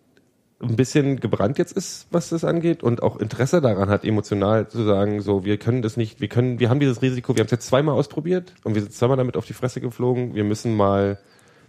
ein 0.61 0.77
bisschen 0.77 1.21
gebrannt 1.21 1.59
jetzt 1.59 1.73
ist, 1.73 2.09
was 2.11 2.31
das 2.31 2.45
angeht 2.45 2.83
und 2.83 3.03
auch 3.03 3.17
Interesse 3.17 3.61
daran 3.61 3.89
hat, 3.89 4.05
emotional 4.05 4.69
zu 4.69 4.83
sagen, 4.85 5.21
so, 5.21 5.45
wir 5.45 5.57
können 5.57 5.83
das 5.83 5.97
nicht, 5.97 6.21
wir 6.21 6.29
können, 6.29 6.59
wir 6.59 6.69
haben 6.69 6.81
dieses 6.81 7.01
Risiko, 7.01 7.35
wir 7.37 7.41
haben 7.41 7.47
es 7.47 7.53
jetzt 7.53 7.69
zweimal 7.69 7.95
ausprobiert 7.95 8.55
und 8.65 8.75
wir 8.75 8.83
sind 8.83 8.93
zweimal 8.93 9.17
damit 9.17 9.37
auf 9.37 9.47
die 9.47 9.53
Fresse 9.53 9.81
geflogen, 9.81 10.35
wir 10.35 10.45
müssen 10.45 10.75
mal, 10.75 11.19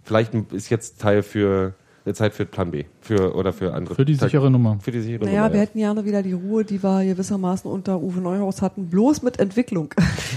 vielleicht 0.02 0.34
ist 0.52 0.70
jetzt 0.70 1.00
Teil 1.00 1.22
für, 1.22 1.74
Zeit 2.14 2.34
für 2.34 2.44
Plan 2.46 2.70
B. 2.70 2.84
Für, 3.02 3.34
oder 3.34 3.52
für 3.52 3.72
andere. 3.74 3.94
Für 3.94 4.04
die 4.04 4.14
sichere 4.14 4.50
Nummer. 4.50 4.78
Für 4.80 4.90
die 4.90 5.00
sichere 5.00 5.24
Naja, 5.24 5.42
Nummer. 5.42 5.52
wir 5.52 5.56
ja. 5.56 5.62
hätten 5.66 5.78
gerne 5.78 6.04
wieder 6.04 6.22
die 6.22 6.32
Ruhe, 6.32 6.64
die 6.64 6.82
wir 6.82 7.04
gewissermaßen 7.04 7.70
unter 7.70 8.00
Uwe 8.00 8.20
Neuhaus 8.20 8.62
hatten, 8.62 8.86
bloß 8.88 9.22
mit 9.22 9.38
Entwicklung. 9.38 9.92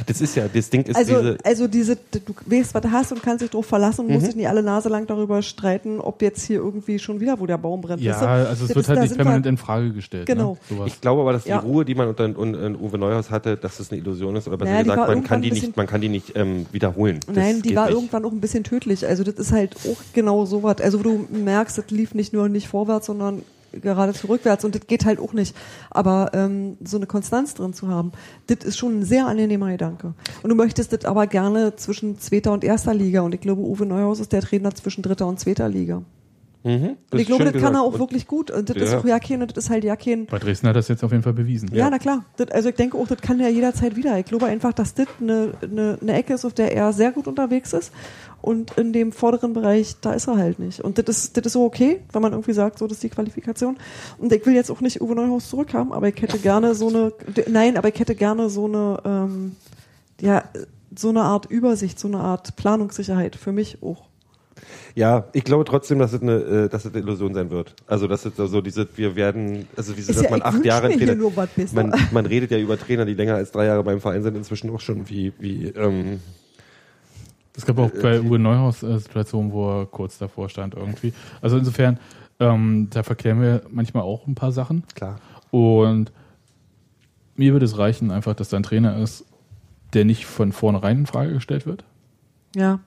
Das 0.08 0.22
ist 0.22 0.36
ja, 0.36 0.46
das 0.54 0.70
Ding 0.70 0.84
ist 0.84 0.96
Also, 0.96 1.20
diese. 1.22 1.38
also 1.44 1.68
diese, 1.68 1.96
du 1.96 2.34
weißt, 2.46 2.74
was 2.74 2.82
du 2.82 2.92
hast 2.92 3.12
und 3.12 3.22
kannst 3.24 3.42
dich 3.44 3.50
drauf 3.52 3.66
verlassen 3.66 4.02
und 4.02 4.08
Mhm. 4.08 4.14
musst 4.16 4.28
dich 4.28 4.36
nicht 4.36 4.48
alle 4.48 4.64
Nase 4.64 4.90
lang 4.90 5.08
darüber 5.08 5.42
streiten, 5.42 6.00
ob 6.00 6.22
jetzt 6.22 6.44
hier 6.46 6.58
irgendwie 6.58 7.00
schon 7.00 7.20
wieder, 7.20 7.40
wo 7.40 7.46
der 7.46 7.58
Baum 7.58 7.82
brennt. 7.82 8.02
Ja, 8.02 8.14
weißt 8.14 8.22
du? 8.24 8.28
also 8.28 8.52
es 8.66 8.68
Das 8.70 8.76
wird 8.76 8.88
halt 8.90 9.02
nicht 9.02 9.16
permanent 9.16 9.46
wir- 9.46 9.50
in 9.50 9.58
Frage 9.58 9.92
gestellt. 9.94 10.26
Genau. 10.26 10.52
Ne? 10.70 10.76
Sowas. 10.78 10.88
Ich 10.88 11.02
glaube 11.02 11.22
aber, 11.22 11.34
dass 11.34 11.46
Ja. 11.46 11.60
die 11.62 11.68
Ruhe, 11.68 11.86
die 11.86 11.96
man 11.96 12.08
unter, 12.10 12.26
unter, 12.26 12.40
unter 12.66 12.82
Uwe 12.82 12.98
Neuhaus 12.98 13.30
hatte, 13.32 13.56
dass 13.58 13.78
das 13.78 13.92
eine 13.92 14.02
Illusion 14.02 14.36
ist. 14.36 14.48
Oder 14.48 14.58
besser 14.58 14.72
Naja, 14.72 14.84
gesagt, 14.84 15.08
man 15.08 15.24
kann 15.24 15.42
die 15.42 15.52
nicht, 15.52 15.78
man 15.78 15.88
kann 15.88 16.02
die 16.02 16.10
nicht 16.10 16.34
ähm, 16.36 16.66
wiederholen. 16.72 17.20
Das 17.28 17.36
Nein, 17.36 17.62
die 17.62 17.76
war 17.76 17.86
nicht. 17.86 17.96
irgendwann 17.96 18.26
auch 18.26 18.32
ein 18.32 18.42
bisschen 18.42 18.64
tödlich. 18.64 19.06
Also 19.08 19.24
das 19.24 19.36
ist 19.36 19.52
halt 19.52 19.76
auch 19.90 19.98
genau 20.14 20.46
so 20.46 20.64
was. 20.64 20.82
Also 20.82 21.00
wo 21.00 21.04
du 21.04 21.28
merkst, 21.32 21.53
das 21.54 21.90
lief 21.90 22.14
nicht 22.14 22.34
nur 22.34 22.50
nicht 22.50 22.68
vorwärts, 22.68 23.08
sondern 23.08 23.44
geradezu 23.82 24.28
rückwärts 24.28 24.64
und 24.66 24.76
das 24.76 24.88
geht 24.88 25.06
halt 25.06 25.20
auch 25.20 25.34
nicht. 25.34 25.56
Aber 25.90 26.32
ähm, 26.34 26.78
so 26.84 26.98
eine 26.98 27.08
Konstanz 27.08 27.56
drin 27.56 27.74
zu 27.74 27.88
haben, 27.88 28.12
das 28.48 28.60
ist 28.64 28.78
schon 28.78 29.00
ein 29.00 29.04
sehr 29.04 29.26
angenehmer 29.26 29.72
Gedanke. 29.72 30.14
Und 30.44 30.50
du 30.50 30.56
möchtest 30.56 30.94
das 30.94 31.06
aber 31.06 31.28
gerne 31.28 31.76
zwischen 31.76 32.20
zweiter 32.20 32.52
und 32.52 32.64
erster 32.64 32.94
Liga. 32.94 33.22
Und 33.22 33.34
ich 33.34 33.42
glaube, 33.42 33.62
Uwe 33.62 33.86
Neuhaus 33.86 34.20
ist 34.20 34.32
der 34.32 34.42
Trainer 34.42 34.74
zwischen 34.76 35.02
dritter 35.02 35.28
und 35.28 35.40
zweiter 35.40 35.68
Liga. 35.70 36.04
Mhm, 36.66 36.96
Und 37.12 37.20
ich 37.20 37.28
glaube, 37.28 37.44
das 37.44 37.62
kann 37.62 37.76
er 37.76 37.82
auch 37.82 37.94
Und 37.94 38.00
wirklich 38.00 38.26
gut. 38.26 38.50
Und 38.50 38.70
das 38.70 38.78
Ja. 38.78 38.84
ist 38.84 38.94
auch 38.94 39.04
ja 39.06 39.20
kein, 39.20 39.42
das 39.46 39.58
ist 39.66 39.70
halt 39.70 39.84
ja 39.84 39.98
kein 39.98 40.28
Bei 40.28 40.40
Dresden 40.40 40.68
hat 40.70 40.76
das 40.78 40.88
jetzt 40.88 41.04
auf 41.04 41.12
jeden 41.12 41.24
Fall 41.24 41.34
bewiesen. 41.34 41.70
ja, 41.74 41.90
na 41.90 42.00
klar. 42.00 42.24
Das, 42.38 42.52
also 42.52 42.70
ich 42.70 42.76
denke 42.76 42.98
auch, 42.98 43.08
das 43.08 43.20
kann 43.22 43.40
er 43.42 43.50
jederzeit 43.50 43.96
wieder. 43.98 44.18
Ich 44.18 44.26
glaube 44.26 44.46
einfach, 44.46 44.72
dass 44.72 44.94
das 44.94 45.08
eine, 45.20 45.52
eine, 45.62 45.98
eine 46.02 46.14
Ecke 46.14 46.34
ist, 46.36 46.46
auf 46.46 46.54
der 46.54 46.74
er 46.74 46.94
sehr 46.94 47.12
gut 47.12 47.28
unterwegs 47.28 47.74
ist. 47.74 47.92
Und 48.42 48.78
in 48.78 48.94
dem 48.94 49.12
vorderen 49.12 49.54
Bereich, 49.54 49.96
da 50.02 50.14
ist 50.14 50.28
er 50.28 50.38
halt 50.38 50.60
nicht. 50.60 50.80
Und 50.82 50.98
das 50.98 51.08
ist, 51.18 51.38
das 51.38 51.46
ist 51.46 51.54
so 51.54 51.64
okay, 51.66 52.00
wenn 52.14 52.22
man 52.22 52.32
irgendwie 52.34 52.54
sagt, 52.54 52.80
so, 52.80 52.88
das 52.88 52.96
ist 52.98 53.04
die 53.04 53.10
Qualifikation. 53.10 53.78
Und 54.18 54.32
ich 54.32 54.46
will 54.46 54.54
jetzt 54.56 54.70
auch 54.72 54.82
nicht 54.82 55.02
Uwe 55.02 55.16
Neuhaus 55.16 55.50
zurückhaben, 55.50 55.92
aber 55.94 56.08
ich 56.10 56.22
hätte 56.22 56.38
gerne 56.40 56.76
so 56.76 56.88
eine, 56.90 57.12
nein, 57.50 57.78
aber 57.78 57.88
ich 57.90 58.00
hätte 58.00 58.16
gerne 58.16 58.50
so 58.50 58.66
eine, 58.66 59.00
ähm, 59.06 59.56
ja, 60.22 60.44
so 60.98 61.10
eine 61.10 61.22
Art 61.24 61.46
Übersicht, 61.50 62.00
so 62.00 62.08
eine 62.08 62.20
Art 62.20 62.56
Planungssicherheit 62.56 63.36
für 63.36 63.52
mich 63.52 63.80
auch. 63.82 64.04
Ja, 64.96 65.26
ich 65.34 65.44
glaube 65.44 65.66
trotzdem, 65.66 66.00
dass 66.00 66.14
es 66.14 66.22
eine, 66.22 66.34
äh, 66.34 66.70
dass 66.70 66.86
es 66.86 66.94
eine 66.94 67.02
Illusion 67.04 67.34
sein 67.34 67.50
wird. 67.50 67.76
Also, 67.88 68.08
dass 68.08 68.26
es 68.26 68.36
so 68.36 68.62
diese, 68.62 68.88
wir 68.96 69.16
werden, 69.16 69.68
also 69.76 69.94
diese, 69.94 70.14
dass 70.14 70.22
ja- 70.24 70.30
man 70.30 70.42
acht 70.42 70.64
Jahre 70.66 70.90
Trainer, 70.92 71.16
man, 71.74 71.94
man 72.12 72.26
redet 72.26 72.52
ja 72.52 72.58
über 72.58 72.78
Trainer, 72.78 73.06
die 73.06 73.14
länger 73.14 73.36
als 73.36 73.52
drei 73.52 73.66
Jahre 73.66 73.84
beim 73.84 74.00
Verein 74.02 74.24
sind, 74.24 74.36
inzwischen 74.36 74.70
auch 74.70 74.80
schon 74.80 75.10
wie, 75.10 75.34
wie, 75.40 75.68
ähm, 75.68 76.20
Es 77.56 77.66
gab 77.66 77.78
auch 77.80 77.92
bei 78.02 78.22
Uwe 78.22 78.40
Neuhaus 78.40 78.84
äh, 78.84 78.98
Situationen, 79.00 79.52
wo 79.52 79.82
er 79.82 79.86
kurz 79.86 80.18
davor 80.18 80.50
stand 80.50 80.76
irgendwie. 80.76 81.14
Also 81.42 81.58
insofern, 81.58 82.00
ähm, 82.40 82.88
da 82.92 83.04
verkehren 83.04 83.42
wir 83.42 83.62
manchmal 83.70 84.04
auch 84.04 84.28
ein 84.28 84.36
paar 84.36 84.52
Sachen. 84.52 84.84
klar. 84.96 85.20
Und 85.52 86.12
mir 87.36 87.54
würde 87.54 87.66
es 87.66 87.78
reichen, 87.78 88.12
einfach, 88.12 88.36
dass 88.36 88.50
da 88.50 88.58
ein 88.58 88.64
Trainer 88.64 88.98
ist, 88.98 89.26
der 89.94 90.06
nicht 90.06 90.26
von 90.26 90.52
vornherein 90.52 91.00
in 91.00 91.06
Frage 91.06 91.34
gestellt 91.34 91.66
wird. 91.66 91.84
Ja. 92.56 92.80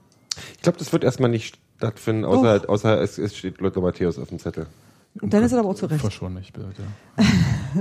Ich 0.57 0.63
glaube, 0.63 0.79
das 0.79 0.93
wird 0.93 1.05
erstmal 1.05 1.31
nicht 1.31 1.59
stattfinden, 1.77 2.25
außer, 2.25 2.69
außer 2.69 3.01
es, 3.01 3.19
es 3.19 3.37
steht 3.37 3.61
Lothar 3.61 3.83
Matthäus 3.83 4.19
auf 4.19 4.29
dem 4.29 4.39
Zettel. 4.39 4.67
Und 5.21 5.33
dann 5.33 5.43
ist 5.45 5.53
er 5.53 5.61
aber 5.61 5.71
auch 5.71 5.75
zu 5.75 5.87
Recht. 5.87 6.01
Verschon 6.03 6.35
nicht, 6.35 6.53
bitte. 6.53 6.69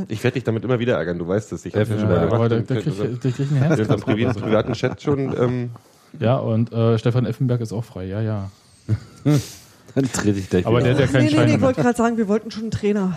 Ich 0.09 0.23
werde 0.23 0.33
dich 0.35 0.43
damit 0.43 0.63
immer 0.65 0.79
wieder 0.79 0.95
ärgern, 0.97 1.17
du 1.17 1.27
weißt 1.27 1.53
es. 1.53 1.65
Ich 1.65 1.73
habe 1.73 1.85
Ja, 1.85 1.93
ja 1.95 1.99
schon 1.99 2.09
mal 2.09 2.15
Ja, 2.15 2.25
gemacht. 2.25 2.35
aber 2.39 2.49
da, 2.49 2.55
da 2.59 2.75
krieg 2.75 2.87
ich, 2.87 2.99
also, 2.99 3.03
da 3.05 3.17
krieg 3.19 3.39
ich 3.39 3.47
einen 3.47 3.57
in 3.57 3.63
Herz. 3.63 3.79
unserem 3.79 3.99
privaten, 4.01 4.41
privaten 4.41 4.73
Chat 4.73 5.01
schon, 5.01 5.19
ähm, 5.37 5.69
Ja, 6.19 6.35
und 6.37 6.71
äh, 6.73 6.97
Stefan 6.97 7.25
Effenberg 7.25 7.61
ist 7.61 7.71
auch 7.71 7.83
frei, 7.83 8.05
ja, 8.05 8.21
ja. 8.21 8.49
Dann 9.95 10.11
trete 10.11 10.37
ich 10.39 10.49
gleich 10.49 10.65
Aber 10.65 10.79
wieder 10.79 10.93
der, 10.93 10.95
der 10.97 11.05
auf. 11.05 11.11
keinen 11.13 11.23
nee, 11.25 11.29
nee, 11.29 11.35
Schein 11.35 11.45
nee, 11.45 11.51
ich 11.53 11.57
mehr. 11.59 11.67
wollte 11.67 11.81
gerade 11.81 11.97
sagen, 11.97 12.17
wir 12.17 12.27
wollten 12.27 12.51
schon 12.51 12.63
einen 12.63 12.71
Trainer. 12.71 13.13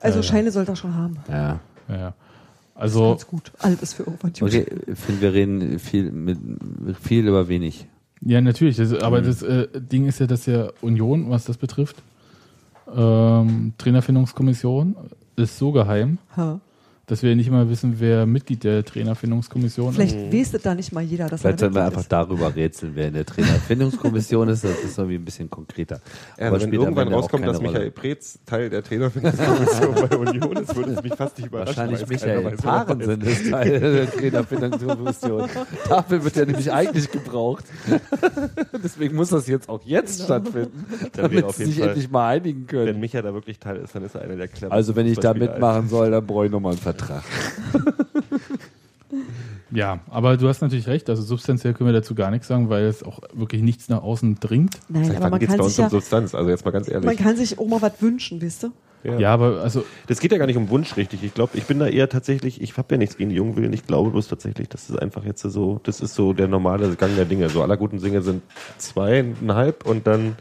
Also 0.00 0.18
Ja, 0.18 0.24
ja. 0.24 0.28
Scheine 0.30 0.50
sollte 0.50 0.72
er 0.72 0.76
schon 0.76 0.94
haben. 0.96 1.16
Ja. 1.28 1.60
Ja, 1.88 1.96
ja. 1.96 2.14
Also, 2.74 3.10
Ganz 3.10 3.26
gut. 3.26 3.52
Alles 3.58 3.82
ist 3.82 3.94
für 3.94 4.04
gut. 4.04 4.20
Okay, 4.42 4.66
ich 4.86 4.98
finde, 4.98 5.20
wir 5.20 5.32
reden 5.32 5.78
viel, 5.78 6.10
mit, 6.12 6.38
viel 7.02 7.26
über 7.28 7.48
wenig. 7.48 7.86
Ja, 8.20 8.40
natürlich. 8.40 8.76
Das, 8.76 8.90
Mhm. 8.90 8.98
aber 8.98 9.22
das 9.22 9.42
äh, 9.42 9.68
Ding 9.74 10.06
ist 10.06 10.18
ja, 10.20 10.26
dass 10.26 10.46
ja 10.46 10.68
Union, 10.80 11.30
was 11.30 11.44
das 11.44 11.56
betrifft, 11.56 11.96
ähm, 12.94 13.72
Trainerfindungskommission 13.78 14.96
ist 15.36 15.58
so 15.58 15.72
geheim, 15.72 16.18
Ha. 16.36 16.60
Dass 17.08 17.22
wir 17.22 17.34
nicht 17.34 17.50
mal 17.50 17.68
wissen, 17.70 17.96
wer 18.00 18.26
Mitglied 18.26 18.64
der 18.64 18.84
Trainerfindungskommission 18.84 19.94
Vielleicht 19.94 20.14
ist. 20.14 20.32
weiß 20.32 20.50
das 20.52 20.62
da 20.62 20.74
nicht 20.74 20.92
mal 20.92 21.02
jeder, 21.02 21.28
dass 21.28 21.40
Vielleicht 21.40 21.60
sollten 21.60 21.74
wir 21.74 21.84
einfach 21.86 22.04
darüber 22.04 22.54
rätseln, 22.54 22.92
wer 22.94 23.08
in 23.08 23.14
der 23.14 23.24
Trainerfindungskommission 23.24 24.48
ist. 24.50 24.62
Das 24.62 24.78
ist 24.84 24.98
irgendwie 24.98 25.16
ein 25.16 25.24
bisschen 25.24 25.48
konkreter. 25.48 26.00
Ja, 26.38 26.48
Aber 26.48 26.60
wenn 26.60 26.70
irgendwann 26.70 27.08
rauskommt, 27.08 27.46
dass 27.46 27.56
Rolle. 27.56 27.68
Michael 27.70 27.90
Preetz 27.92 28.38
Teil 28.44 28.68
der 28.68 28.82
Trainerfindungskommission 28.84 29.94
bei 29.94 30.16
Union 30.18 30.56
ist, 30.58 30.76
würde 30.76 30.92
es 30.92 31.02
mich 31.02 31.14
fast 31.14 31.38
nicht 31.38 31.46
überraschen. 31.46 31.76
Wahrscheinlich 31.76 32.02
es 32.02 32.08
Michael 32.08 32.52
ist. 32.52 32.62
Parensen 32.62 33.20
ist 33.22 33.50
Teil 33.50 33.80
der 33.80 34.10
Trainerfindungskommission. 34.12 35.48
Dafür 35.88 36.24
wird 36.24 36.36
er 36.36 36.44
nämlich 36.46 36.70
eigentlich 36.70 37.10
gebraucht. 37.10 37.64
Deswegen 38.84 39.16
muss 39.16 39.30
das 39.30 39.46
jetzt 39.46 39.70
auch 39.70 39.80
jetzt 39.82 40.24
stattfinden, 40.24 40.84
Dann 41.14 41.22
damit 41.22 41.52
sie 41.52 41.64
sich 41.64 41.78
Fall- 41.78 41.88
endlich 41.88 42.10
mal 42.10 42.28
einigen 42.28 42.60
Wenn 42.60 42.66
können. 42.66 43.00
Micha 43.00 43.22
da 43.22 43.32
wirklich 43.32 43.58
Teil 43.58 43.76
ist, 43.78 43.94
dann 43.94 44.04
ist 44.04 44.14
er 44.14 44.20
einer 44.22 44.36
der 44.36 44.48
clever. 44.48 44.72
Also 44.74 44.94
wenn 44.94 45.06
ich 45.06 45.18
da 45.18 45.32
mitmachen 45.32 45.88
soll, 45.88 46.10
dann 46.10 46.26
brauche 46.26 46.44
ich 46.44 46.52
nochmal 46.52 46.72
einen 46.72 46.80
Vertrag. 46.82 46.97
Ja, 49.70 50.00
aber 50.08 50.36
du 50.36 50.48
hast 50.48 50.62
natürlich 50.62 50.86
recht. 50.86 51.10
Also 51.10 51.22
substanziell 51.22 51.74
können 51.74 51.88
wir 51.88 51.94
dazu 51.94 52.14
gar 52.14 52.30
nichts 52.30 52.48
sagen, 52.48 52.70
weil 52.70 52.84
es 52.84 53.02
auch 53.02 53.20
wirklich 53.34 53.62
nichts 53.62 53.88
nach 53.88 54.02
außen 54.02 54.40
dringt. 54.40 54.78
Nein, 54.88 55.04
Seit 55.04 55.16
aber 55.16 55.30
man 55.30 55.40
geht's 55.40 55.52
kann, 55.52 55.58
bei 55.58 55.68
sich 55.68 55.78
uns 55.78 55.78
um 55.78 55.84
ja, 55.84 55.90
Substanz? 55.90 56.34
Also 56.34 56.50
jetzt 56.50 56.64
mal 56.64 56.70
ganz 56.70 56.88
ehrlich. 56.88 57.04
man 57.04 57.16
kann 57.16 57.36
sich 57.36 57.58
auch 57.58 57.66
mal 57.66 57.82
was 57.82 58.00
wünschen, 58.00 58.40
wisst 58.40 58.64
ihr? 58.64 58.72
Ja, 59.18 59.32
aber 59.32 59.60
also 59.60 59.84
Das 60.06 60.20
geht 60.20 60.32
ja 60.32 60.38
gar 60.38 60.46
nicht 60.46 60.56
um 60.56 60.70
Wunsch, 60.70 60.96
richtig. 60.96 61.22
Ich 61.22 61.32
glaube, 61.32 61.56
ich 61.56 61.64
bin 61.64 61.78
da 61.78 61.86
eher 61.86 62.08
tatsächlich, 62.08 62.60
ich 62.60 62.76
habe 62.76 62.94
ja 62.94 62.98
nichts 62.98 63.16
gegen 63.16 63.30
die 63.30 63.36
Jungwillen. 63.36 63.72
Ich 63.72 63.86
glaube 63.86 64.10
bloß 64.10 64.26
tatsächlich, 64.28 64.68
das 64.68 64.90
ist 64.90 64.98
einfach 64.98 65.24
jetzt 65.24 65.42
so, 65.42 65.80
das 65.84 66.00
ist 66.00 66.14
so 66.14 66.32
der 66.32 66.48
normale 66.48 66.96
Gang 66.96 67.14
der 67.14 67.24
Dinge. 67.24 67.48
So 67.48 67.62
aller 67.62 67.76
guten 67.76 68.00
Dinge 68.00 68.22
sind 68.22 68.42
zweieinhalb 68.78 69.86
und 69.86 70.06
dann 70.06 70.36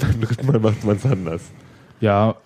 beim 0.00 0.20
dritten 0.20 0.46
Mal 0.46 0.60
macht 0.60 0.84
man 0.84 0.96
es 0.96 1.06
anders. 1.06 1.42
Ja, 2.00 2.36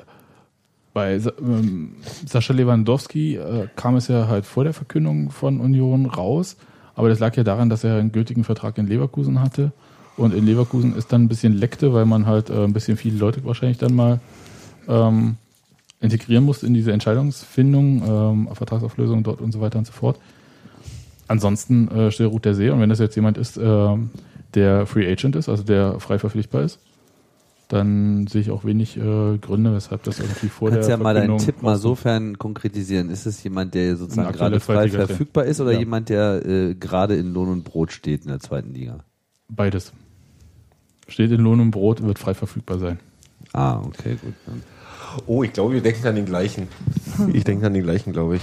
bei 0.95 1.21
ähm, 1.41 1.97
Sascha 2.25 2.55
Lewandowski 2.55 3.35
äh, 3.37 3.69
kam 3.77 3.97
es 3.97 4.09
ja 4.09 4.29
halt 4.29 4.47
vor 4.47 4.65
der 4.65 4.73
Verkündung 4.73 5.31
von 5.31 5.61
Union 5.61 6.07
raus, 6.07 6.57
aber 6.95 7.11
das 7.11 7.19
lag 7.19 7.37
ja 7.37 7.43
daran, 7.43 7.69
dass 7.69 7.85
er 7.85 7.97
einen 7.99 8.13
gültigen 8.13 8.45
Vertrag 8.45 8.79
in 8.79 8.87
Leverkusen 8.87 9.43
hatte 9.43 9.73
und 10.17 10.33
in 10.33 10.47
Leverkusen 10.47 10.97
ist 10.97 11.13
dann 11.13 11.25
ein 11.25 11.29
bisschen 11.29 11.53
leckte, 11.53 11.93
weil 11.93 12.07
man 12.07 12.27
halt 12.27 12.49
äh, 12.49 12.65
ein 12.65 12.73
bisschen 12.73 12.97
viele 12.97 13.19
Leute 13.19 13.45
wahrscheinlich 13.45 13.79
dann 13.79 13.95
mal 13.95 14.21
ähm, 14.89 15.37
integrieren 16.01 16.45
musste 16.45 16.67
in 16.67 16.75
diese 16.75 16.93
Entscheidungsfindung, 16.93 18.03
ähm, 18.07 18.49
Vertragsauflösung 18.55 19.25
dort 19.25 19.41
und 19.41 19.51
so 19.53 19.61
weiter 19.61 19.79
und 19.79 19.87
so 19.87 19.93
fort. 19.93 20.19
Ansonsten 21.27 21.89
äh, 21.89 22.11
still 22.13 22.27
ruht 22.27 22.45
der 22.45 22.55
See 22.55 22.71
und 22.71 22.81
wenn 22.81 22.91
das 22.91 23.01
jetzt 23.01 23.17
jemand 23.17 23.37
ist, 23.37 23.57
ähm, 23.57 24.11
der 24.55 24.87
Free 24.87 25.11
Agent 25.11 25.35
ist, 25.35 25.49
also 25.49 25.65
der 25.65 25.99
frei 25.99 26.21
verpflichtbar 26.21 26.63
ist, 26.63 26.79
dann 27.69 28.27
sehe 28.27 28.41
ich 28.43 28.51
auch 28.51 28.65
wenig 28.65 28.97
äh, 28.97 29.39
Gründe, 29.39 29.73
weshalb 29.75 30.03
das 30.05 30.21
irgendwie 30.21 30.49
vor 30.49 30.71
Kannst 30.71 30.89
der 30.89 30.97
ja 30.99 31.03
mal 31.03 31.15
deinen 31.15 31.39
Tipp 31.39 31.63
mal 31.63 31.77
sofern 31.77 32.39
konkretisieren. 32.39 33.11
Ist 33.11 33.27
es 33.27 33.43
jemand, 33.43 33.75
der 33.75 33.97
sozusagen 33.97 34.33
gerade 34.33 34.61
frei 34.61 34.89
verfügbar 34.89 35.45
ist 35.45 35.61
oder 35.61 35.73
Ja. 35.73 35.79
jemand, 35.81 36.09
der 36.09 36.45
äh, 36.47 36.75
gerade 36.75 37.17
in 37.17 37.33
Lohn 37.33 37.49
und 37.49 37.65
Brot 37.65 37.93
steht 37.93 38.23
in 38.23 38.29
der 38.29 38.41
zweiten 38.41 38.75
Liga? 38.75 38.99
Beides. 39.49 39.93
Steht 41.09 41.31
in 41.33 41.41
Lohn 41.41 41.61
und 41.61 41.71
Brot, 41.71 42.03
wird 42.03 42.19
frei 42.19 42.35
verfügbar 42.35 42.79
sein. 42.79 42.99
Ah, 43.53 43.79
okay, 43.81 44.17
gut. 44.23 44.35
Dann. 44.47 44.63
Oh, 45.27 45.43
ich 45.43 45.53
glaube, 45.53 45.75
wir 45.75 45.81
denken 45.83 46.07
an 46.07 46.17
den 46.17 46.25
gleichen. 46.27 46.69
Ich 47.33 47.45
denke 47.45 47.67
an 47.67 47.75
den 47.75 47.83
gleichen, 47.85 48.13
glaube 48.13 48.37
ich. 48.37 48.43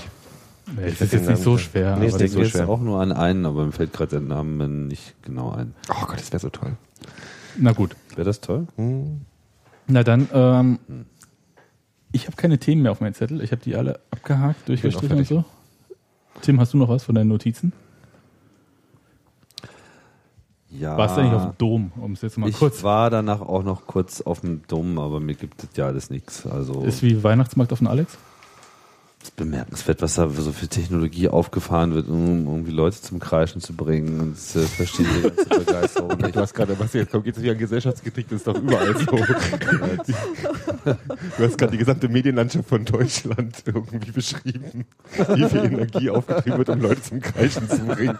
Nee, 0.77 0.87
Ich 0.87 0.99
das 0.99 1.07
ist 1.07 1.13
jetzt 1.13 1.27
nicht 1.29 1.41
so 1.43 1.57
schwer. 1.57 1.97
Nee, 1.97 2.05
Ich 2.05 2.11
das, 2.13 2.13
so 2.13 2.17
denke 2.19 2.39
jetzt 2.43 2.51
schwer. 2.51 2.69
auch 2.69 2.79
nur 2.79 3.01
an 3.01 3.11
einen, 3.11 3.45
aber 3.45 3.65
mir 3.65 3.71
fällt 3.71 3.91
gerade 3.93 4.11
der 4.11 4.21
Name 4.21 4.69
nicht 4.69 5.15
genau 5.23 5.51
ein. 5.51 5.73
Oh 5.89 6.05
Gott, 6.07 6.19
das 6.19 6.31
wäre 6.31 6.39
so 6.39 6.49
toll. 6.49 6.73
na 7.57 7.73
gut. 7.73 7.95
Wäre 8.15 8.25
das 8.25 8.41
toll? 8.41 8.67
Na 9.87 10.03
dann, 10.03 10.27
ähm, 10.33 10.79
ich 12.11 12.27
habe 12.27 12.35
keine 12.35 12.57
Themen 12.59 12.81
mehr 12.81 12.91
auf 12.91 13.01
meinem 13.01 13.13
Zettel. 13.13 13.41
Ich 13.41 13.51
habe 13.51 13.61
die 13.61 13.75
alle 13.75 13.99
abgehakt, 14.11 14.67
durchgestrichen 14.67 15.17
und 15.17 15.27
so. 15.27 15.45
Tim, 16.41 16.59
hast 16.59 16.73
du 16.73 16.77
noch 16.77 16.89
was 16.89 17.03
von 17.03 17.15
deinen 17.15 17.27
Notizen? 17.27 17.73
Ja. 20.69 20.97
Warst 20.97 21.17
du 21.17 21.21
eigentlich 21.21 21.33
auf 21.33 21.43
dem 21.43 21.57
Dom, 21.57 21.91
um 21.97 22.13
es 22.13 22.21
jetzt 22.21 22.37
mal 22.37 22.49
ich 22.49 22.57
kurz. 22.57 22.81
war 22.81 23.09
danach 23.09 23.41
auch 23.41 23.63
noch 23.63 23.87
kurz 23.87 24.21
auf 24.21 24.39
dem 24.39 24.61
Dom, 24.67 24.99
aber 24.99 25.19
mir 25.19 25.35
gibt 25.35 25.63
es 25.63 25.69
ja 25.75 25.85
alles 25.85 26.09
nichts. 26.09 26.47
Also 26.47 26.81
Ist 26.83 27.03
wie 27.03 27.23
Weihnachtsmarkt 27.23 27.73
auf 27.73 27.79
dem 27.79 27.87
Alex? 27.87 28.17
Es 29.21 29.29
ist 29.29 29.35
bemerkenswert, 29.35 30.01
was 30.01 30.15
da 30.15 30.27
so 30.29 30.51
viel 30.51 30.67
Technologie 30.67 31.27
aufgefahren 31.29 31.93
wird, 31.93 32.09
um 32.09 32.47
irgendwie 32.47 32.71
Leute 32.71 32.99
zum 33.01 33.19
Kreischen 33.19 33.61
zu 33.61 33.73
bringen. 33.73 34.19
Und 34.19 34.35
ich 34.35 34.55
äh, 34.55 34.65
verstehe 34.65 35.05
die 35.05 35.21
ganze 35.21 35.45
Begeisterung 35.45 36.17
nicht. 36.17 36.35
Du 36.35 36.39
hast 36.39 36.53
gerade, 36.53 36.79
was 36.79 36.93
jetzt 36.93 37.11
kommt, 37.11 37.25
geht 37.25 37.35
es 37.35 37.43
wieder 37.43 37.51
an 37.51 37.57
Gesellschaftskritik, 37.59 38.29
das 38.29 38.37
ist 38.37 38.47
doch 38.47 38.55
überall 38.55 38.95
so. 38.97 39.05
du 40.85 41.43
hast 41.43 41.57
gerade 41.57 41.71
die 41.71 41.77
gesamte 41.77 42.09
Medienlandschaft 42.09 42.67
von 42.67 42.83
Deutschland 42.85 43.61
irgendwie 43.65 44.11
beschrieben, 44.11 44.85
wie 45.35 45.45
viel 45.45 45.65
Energie 45.65 46.09
aufgetrieben 46.09 46.57
wird, 46.57 46.69
um 46.69 46.81
Leute 46.81 47.01
zum 47.01 47.19
Kreischen 47.21 47.69
zu 47.69 47.79
bringen. 47.79 48.17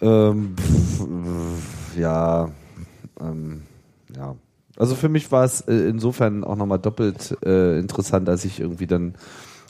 Ähm, 0.00 0.56
pff, 0.56 1.98
ja, 1.98 2.48
ähm, 3.20 3.62
ja. 4.16 4.34
Also 4.76 4.94
für 4.94 5.08
mich 5.08 5.30
war 5.30 5.44
es 5.44 5.60
äh, 5.62 5.88
insofern 5.88 6.44
auch 6.44 6.56
nochmal 6.56 6.78
doppelt 6.78 7.36
äh, 7.44 7.78
interessant, 7.78 8.28
als 8.28 8.44
ich 8.44 8.60
irgendwie 8.60 8.86
dann 8.86 9.14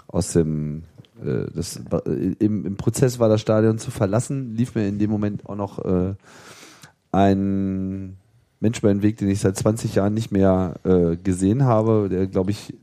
aus 0.06 0.32
dem 0.32 0.85
äh, 1.22 1.47
das, 1.55 1.81
äh, 2.06 2.35
im, 2.39 2.66
im 2.66 2.76
Prozess 2.76 3.18
war, 3.18 3.28
das 3.28 3.40
Stadion 3.40 3.78
zu 3.78 3.90
verlassen, 3.90 4.55
lief 4.56 4.74
mir 4.74 4.86
in 4.86 4.98
dem 4.98 5.10
Moment 5.10 5.47
auch 5.47 5.56
noch 5.56 5.85
äh, 5.85 6.14
ein 7.12 8.16
Mensch 8.60 8.78
über 8.78 8.89
den 8.89 9.02
Weg, 9.02 9.18
den 9.18 9.28
ich 9.28 9.40
seit 9.40 9.56
20 9.56 9.94
Jahren 9.94 10.14
nicht 10.14 10.32
mehr 10.32 10.76
äh, 10.85 11.16
gesehen 11.16 11.64
habe, 11.64 12.09
der, 12.10 12.26
glaube 12.26 12.51
ich, 12.51 12.74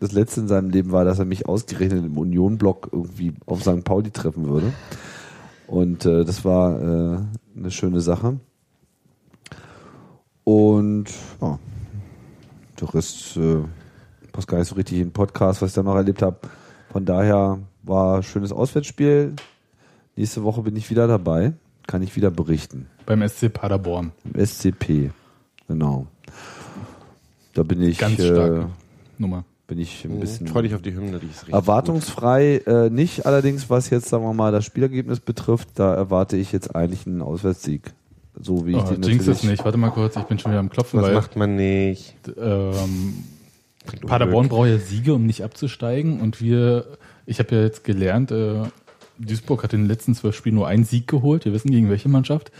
das 0.00 0.12
letzte 0.12 0.40
in 0.40 0.48
seinem 0.48 0.70
Leben 0.70 0.92
war, 0.92 1.04
dass 1.04 1.18
er 1.18 1.24
mich 1.24 1.46
ausgerechnet 1.46 2.04
im 2.04 2.18
Union-Block 2.18 2.90
irgendwie 2.92 3.32
auf 3.46 3.62
St. 3.62 3.84
Pauli 3.84 4.10
treffen 4.10 4.48
würde. 4.48 4.72
Und 5.66 6.04
das 6.04 6.44
war 6.44 6.76
eine 6.76 7.70
schöne 7.70 8.00
Sache. 8.00 8.38
Und 10.44 11.06
ja, 11.40 11.58
der 12.80 12.94
Rest 12.94 13.36
äh, 13.36 13.56
passt 14.32 14.46
gar 14.46 14.58
nicht 14.58 14.68
so 14.68 14.74
richtig 14.74 14.98
in 14.98 15.08
den 15.08 15.12
Podcast, 15.12 15.62
was 15.62 15.70
ich 15.70 15.74
da 15.74 15.82
noch 15.82 15.96
erlebt 15.96 16.22
habe. 16.22 16.36
Von 16.92 17.04
daher 17.04 17.58
war 17.82 18.18
ein 18.18 18.22
schönes 18.22 18.52
Auswärtsspiel. 18.52 19.34
Nächste 20.16 20.42
Woche 20.44 20.62
bin 20.62 20.76
ich 20.76 20.90
wieder 20.90 21.06
dabei. 21.08 21.54
Kann 21.86 22.02
ich 22.02 22.14
wieder 22.16 22.30
berichten. 22.30 22.86
Beim 23.04 23.26
SC 23.26 23.52
Paderborn. 23.52 24.12
Im 24.24 24.46
SCP. 24.46 25.10
Genau. 25.68 26.06
Da 27.52 27.62
bin 27.62 27.82
ich, 27.82 27.98
Ganz 27.98 28.18
äh, 28.18 28.26
starke 28.26 28.68
Nummer. 29.18 29.44
bin 29.66 29.78
ich 29.78 30.04
ein 30.04 30.18
bisschen 30.18 30.46
Freu 30.46 30.62
dich 30.62 30.74
auf 30.74 30.82
die 30.82 30.94
Hymne, 30.94 31.18
die 31.18 31.26
ist 31.26 31.42
richtig 31.42 31.54
erwartungsfrei 31.54 32.56
äh, 32.66 32.90
nicht. 32.90 33.26
Allerdings, 33.26 33.70
was 33.70 33.90
jetzt, 33.90 34.08
sagen 34.08 34.24
wir 34.24 34.32
mal, 34.32 34.52
das 34.52 34.64
Spielergebnis 34.64 35.20
betrifft, 35.20 35.68
da 35.74 35.94
erwarte 35.94 36.36
ich 36.36 36.52
jetzt 36.52 36.74
eigentlich 36.74 37.06
einen 37.06 37.22
Auswärtssieg. 37.22 37.92
So 38.40 38.66
wie 38.66 38.72
ich 38.72 38.76
Oh, 38.76 38.90
den 38.90 39.02
jinx 39.02 39.26
es 39.26 39.44
nicht. 39.44 39.64
Warte 39.64 39.78
mal 39.78 39.90
kurz, 39.90 40.16
ich 40.16 40.24
bin 40.24 40.38
schon 40.38 40.50
wieder 40.52 40.60
am 40.60 40.70
Klopfen. 40.70 40.98
Das 40.98 41.08
weil 41.08 41.14
macht 41.14 41.36
man 41.36 41.56
nicht. 41.56 42.14
ähm, 42.36 43.24
Paderborn 44.06 44.48
braucht 44.48 44.68
ja 44.68 44.78
Siege, 44.78 45.14
um 45.14 45.26
nicht 45.26 45.42
abzusteigen. 45.42 46.20
Und 46.20 46.40
wir, 46.40 46.86
ich 47.26 47.38
habe 47.38 47.54
ja 47.54 47.62
jetzt 47.62 47.84
gelernt, 47.84 48.30
äh, 48.30 48.62
Duisburg 49.18 49.62
hat 49.62 49.72
in 49.72 49.82
den 49.82 49.88
letzten 49.88 50.14
zwölf 50.14 50.34
Spielen 50.34 50.56
nur 50.56 50.66
einen 50.66 50.84
Sieg 50.84 51.06
geholt. 51.06 51.44
Wir 51.44 51.52
wissen 51.52 51.70
gegen 51.70 51.88
welche 51.90 52.08
Mannschaft. 52.08 52.50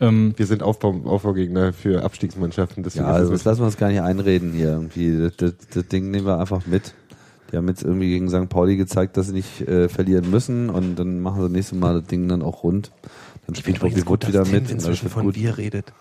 Ähm, 0.00 0.32
Wir 0.36 0.46
sind 0.46 0.62
Aufbau, 0.62 1.00
Aufbaugegner 1.04 1.72
für 1.72 2.02
Abstiegsmannschaften. 2.04 2.82
Deswegen 2.82 3.04
Ja, 3.04 3.12
also 3.12 3.32
das 3.32 3.44
lassen 3.44 3.60
wir 3.60 3.66
uns 3.66 3.76
gar 3.76 3.88
nicht 3.88 4.00
einreden 4.00 4.52
hier 4.52 4.68
irgendwie. 4.70 5.18
Das, 5.18 5.36
das, 5.36 5.52
das 5.74 5.88
Ding 5.88 6.10
nehmen 6.10 6.26
wir 6.26 6.38
einfach 6.38 6.66
mit. 6.66 6.94
Die 7.52 7.56
haben 7.58 7.68
jetzt 7.68 7.82
irgendwie 7.84 8.08
gegen 8.08 8.30
St. 8.30 8.48
Pauli 8.48 8.76
gezeigt, 8.76 9.16
dass 9.18 9.26
sie 9.26 9.34
nicht 9.34 9.60
äh, 9.68 9.90
verlieren 9.90 10.30
müssen 10.30 10.70
und 10.70 10.96
dann 10.96 11.20
machen 11.20 11.36
sie 11.36 11.42
das 11.48 11.52
nächste 11.52 11.76
Mal 11.76 12.00
das 12.00 12.08
Ding 12.08 12.26
dann 12.26 12.40
auch 12.40 12.62
rund. 12.62 12.90
Dann 13.46 13.54
spielt 13.56 13.80
Bobby 13.80 14.06
Wood 14.06 14.28
wieder 14.28 14.44
mit. 14.46 14.70
inzwischen 14.70 15.08
von 15.08 15.24
gut. 15.24 15.34
wir 15.34 15.58
redet. 15.58 15.92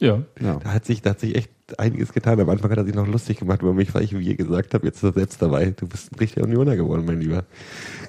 ja, 0.00 0.22
Ja. 0.40 0.56
Da 0.62 0.72
hat 0.72 0.84
sich, 0.84 1.00
da 1.02 1.10
hat 1.10 1.20
sich 1.20 1.34
echt 1.36 1.50
einiges 1.78 2.12
getan. 2.12 2.38
Am 2.40 2.48
Anfang 2.50 2.70
hat 2.70 2.78
er 2.78 2.84
sich 2.84 2.94
noch 2.94 3.06
lustig 3.06 3.38
gemacht 3.38 3.62
über 3.62 3.72
mich, 3.72 3.94
weil 3.94 4.02
ich 4.02 4.18
wir 4.18 4.34
gesagt 4.34 4.74
habe. 4.74 4.86
Jetzt 4.86 4.96
ist 4.96 5.04
er 5.04 5.12
selbst 5.12 5.40
dabei. 5.40 5.72
Du 5.76 5.86
bist 5.86 6.12
ein 6.12 6.16
richtiger 6.18 6.44
Unioner 6.44 6.76
geworden, 6.76 7.04
mein 7.06 7.20
Lieber. 7.20 7.44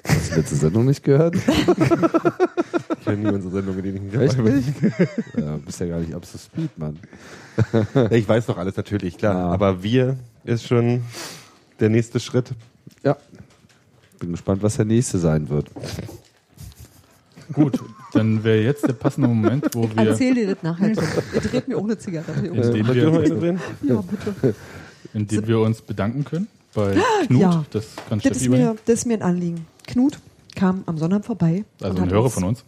Hast 0.04 0.26
du 0.30 0.34
die 0.34 0.40
letzte 0.40 0.56
Sendung 0.56 0.86
nicht 0.86 1.02
gehört? 1.04 1.36
Ich 3.00 3.12
höre 3.12 3.18
nie 3.18 3.28
unsere 3.28 3.52
Sendung, 3.54 3.76
mit 3.76 3.84
denen 3.84 3.96
ich 3.98 4.02
nicht 4.02 4.36
dabei 4.36 4.50
bin. 4.50 4.56
nicht? 4.56 4.68
ja, 5.38 5.56
bist 5.58 5.78
ja 5.78 5.86
gar 5.86 6.00
nicht 6.00 6.12
up 6.12 6.22
to 6.22 6.36
speed, 6.38 6.76
Mann. 6.76 6.98
Ja, 7.94 8.10
Ich 8.10 8.28
weiß 8.28 8.46
doch 8.46 8.58
alles 8.58 8.76
natürlich, 8.76 9.16
klar. 9.16 9.34
Ja. 9.36 9.48
Aber 9.50 9.80
wir 9.84 10.16
ist 10.42 10.66
schon 10.66 11.02
der 11.78 11.88
nächste 11.88 12.18
Schritt. 12.18 12.50
Ja. 13.04 13.16
Bin 14.18 14.32
gespannt, 14.32 14.60
was 14.64 14.74
der 14.76 14.86
nächste 14.86 15.18
sein 15.18 15.48
wird. 15.48 15.70
Gut. 17.52 17.78
Dann 18.12 18.42
wäre 18.44 18.62
jetzt 18.62 18.86
der 18.86 18.92
passende 18.94 19.28
Moment, 19.28 19.66
wo 19.74 19.82
wir, 19.94 20.08
Erzähl 20.08 20.34
dir 20.34 20.54
das 20.54 20.62
nachher. 20.62 20.88
Ihr 20.90 21.40
dreht 21.40 21.68
mir 21.68 21.76
auch 21.78 21.84
eine 21.84 21.98
Zigarette. 21.98 22.46
Indem 22.46 22.86
wir, 22.86 23.28
drehen? 23.28 23.60
Ja, 23.82 24.02
bitte. 24.02 24.54
indem 25.14 25.46
wir 25.46 25.60
uns 25.60 25.82
bedanken 25.82 26.24
können 26.24 26.48
bei 26.74 26.96
Knut. 27.26 27.40
Ja. 27.40 27.64
Das 27.70 27.86
kann 28.08 28.20
Das 28.20 28.36
ist, 28.36 28.48
mir, 28.48 28.76
das 28.84 28.94
ist 29.00 29.06
mir 29.06 29.14
ein 29.14 29.22
Anliegen. 29.22 29.66
Knut 29.86 30.18
kam 30.54 30.82
am 30.86 30.98
Sonntag 30.98 31.24
vorbei. 31.24 31.64
Also 31.80 32.02
ein 32.02 32.10
Hörer 32.10 32.24
uns- 32.24 32.34
von 32.34 32.44
uns. 32.44 32.64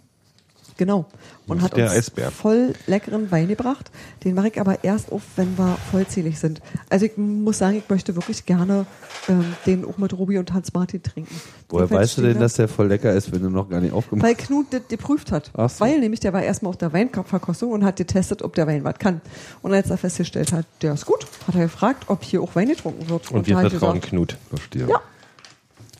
Genau. 0.78 1.04
Und 1.48 1.60
hat 1.60 1.76
Der 1.76 1.86
uns 1.86 1.94
Eisbär. 1.94 2.30
voll 2.30 2.72
leckeren 2.86 3.30
Wein 3.30 3.48
gebracht. 3.48 3.90
Den 4.24 4.34
mache 4.34 4.48
ich 4.48 4.60
aber 4.60 4.84
erst 4.84 5.10
auf, 5.12 5.22
wenn 5.36 5.58
wir 5.58 5.76
vollzählig 5.90 6.38
sind. 6.38 6.60
Also 6.88 7.04
ich 7.06 7.16
muss 7.18 7.58
sagen, 7.58 7.76
ich 7.78 7.88
möchte 7.90 8.14
wirklich 8.14 8.46
gerne 8.46 8.86
ähm, 9.28 9.44
den 9.66 9.84
auch 9.84 9.98
mit 9.98 10.16
Robi 10.16 10.38
und 10.38 10.52
Hans 10.52 10.72
Martin 10.72 11.02
trinken. 11.02 11.34
Woher 11.68 11.90
weißt 11.90 12.18
du 12.18 12.22
denn, 12.22 12.34
da- 12.34 12.40
dass 12.40 12.54
der 12.54 12.68
voll 12.68 12.86
lecker 12.86 13.12
ist, 13.12 13.32
wenn 13.32 13.42
du 13.42 13.50
noch 13.50 13.68
gar 13.68 13.80
nicht 13.80 13.92
aufgemacht 13.92 14.24
Weil 14.26 14.36
Knut 14.36 14.66
das 14.70 14.82
geprüft 14.88 15.32
hat. 15.32 15.50
Ach 15.56 15.68
so. 15.68 15.80
Weil 15.84 15.98
nämlich 15.98 16.20
der 16.20 16.32
war 16.32 16.42
erstmal 16.42 16.70
auf 16.70 16.76
der 16.76 16.92
Weinverkostung 16.92 17.72
und 17.72 17.84
hat 17.84 17.96
getestet, 17.96 18.42
ob 18.42 18.54
der 18.54 18.66
Wein 18.68 18.84
was 18.84 18.98
kann. 18.98 19.20
Und 19.62 19.72
als 19.74 19.90
er 19.90 19.98
festgestellt 19.98 20.52
hat, 20.52 20.64
der 20.82 20.94
ist 20.94 21.06
gut, 21.06 21.26
hat 21.48 21.56
er 21.56 21.62
gefragt, 21.62 22.04
ob 22.06 22.22
hier 22.22 22.40
auch 22.40 22.54
Wein 22.54 22.68
getrunken 22.68 23.08
wird. 23.08 23.30
Und 23.32 23.46
wir 23.48 23.56
da 23.56 23.62
hat 23.62 23.70
vertrauen 23.72 23.94
gesagt, 23.94 24.10
Knut. 24.10 24.36
Verstehe. 24.48 24.86
Ja. 24.88 25.00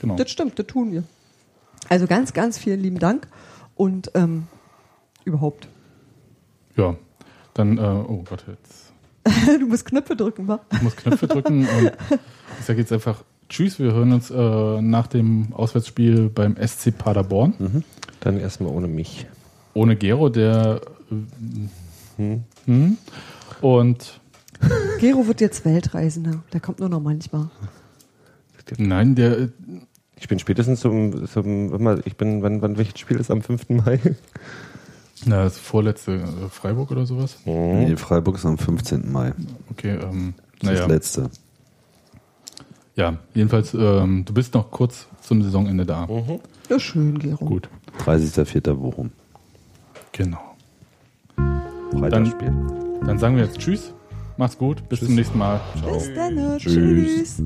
Genau. 0.00 0.14
Das 0.14 0.30
stimmt, 0.30 0.56
das 0.56 0.66
tun 0.68 0.92
wir. 0.92 1.02
Also 1.88 2.06
ganz, 2.06 2.32
ganz 2.32 2.58
vielen 2.58 2.80
lieben 2.80 3.00
Dank 3.00 3.26
und 3.74 4.12
ähm, 4.14 4.46
überhaupt. 5.24 5.68
Ja. 6.76 6.96
Dann, 7.54 7.78
äh, 7.78 7.80
oh 7.80 8.24
Gott, 8.28 8.44
jetzt. 8.46 8.92
du 9.60 9.66
musst 9.66 9.84
Knöpfe 9.84 10.14
drücken, 10.16 10.46
wa? 10.48 10.60
Ich 10.72 10.82
muss 10.82 10.96
Knöpfe 10.96 11.26
drücken 11.26 11.66
und 11.78 11.92
ich 12.60 12.64
sage 12.64 12.78
jetzt 12.80 12.92
einfach 12.92 13.24
Tschüss. 13.48 13.78
Wir 13.78 13.92
hören 13.92 14.12
uns 14.12 14.30
äh, 14.30 14.80
nach 14.82 15.06
dem 15.06 15.52
Auswärtsspiel 15.52 16.28
beim 16.28 16.56
SC 16.56 16.96
Paderborn. 16.96 17.84
Dann 18.20 18.38
erstmal 18.38 18.72
ohne 18.72 18.88
mich. 18.88 19.26
Ohne 19.74 19.96
Gero, 19.96 20.28
der. 20.28 20.80
Äh, 22.18 22.38
hm. 22.66 22.98
Und 23.60 24.20
Gero 25.00 25.26
wird 25.26 25.40
jetzt 25.40 25.64
Weltreisender. 25.64 26.42
Der 26.52 26.60
kommt 26.60 26.80
nur 26.80 26.88
noch 26.88 27.00
manchmal. 27.00 27.48
nein, 28.76 29.14
der. 29.14 29.38
äh, 29.38 29.48
Ich 30.20 30.28
bin 30.28 30.38
spätestens 30.38 30.80
zum, 30.80 31.26
zum 31.28 31.70
warte 31.70 31.82
mal, 31.84 32.02
ich 32.04 32.16
bin, 32.16 32.42
wann, 32.42 32.60
wann 32.60 32.76
welches 32.76 32.98
Spiel 32.98 33.18
ist 33.18 33.30
am 33.30 33.42
5. 33.42 33.68
Mai? 33.70 34.00
Na, 35.26 35.44
das 35.44 35.58
vorletzte 35.58 36.14
äh, 36.14 36.48
Freiburg 36.50 36.90
oder 36.90 37.06
sowas. 37.06 37.36
Nee, 37.44 37.96
Freiburg 37.96 38.36
ist 38.36 38.46
am 38.46 38.58
15. 38.58 39.10
Mai. 39.10 39.32
Okay, 39.70 39.98
ähm, 40.02 40.34
Das 40.60 40.78
das 40.78 40.88
letzte. 40.88 41.30
Ja, 42.96 43.16
jedenfalls, 43.34 43.74
ähm, 43.74 44.24
du 44.24 44.32
bist 44.34 44.54
noch 44.54 44.70
kurz 44.70 45.06
zum 45.22 45.42
Saisonende 45.42 45.86
da. 45.86 46.08
Ja, 46.68 46.78
schön, 46.80 47.18
Gero. 47.18 47.44
Gut, 47.44 47.68
30.04. 48.04 48.74
Bochum. 48.74 49.10
genau. 50.12 50.38
Freitagsspiel. 51.92 52.52
Dann 53.06 53.18
sagen 53.18 53.36
wir 53.36 53.44
jetzt 53.44 53.58
Tschüss. 53.58 53.92
Macht's 54.36 54.58
gut. 54.58 54.88
Bis 54.88 55.00
zum 55.00 55.14
nächsten 55.14 55.38
Mal. 55.38 55.60
Ciao. 55.80 55.94
Bis 55.94 56.14
dann. 56.14 56.58
Tschüss. 56.58 57.36
Tschüss. 57.36 57.42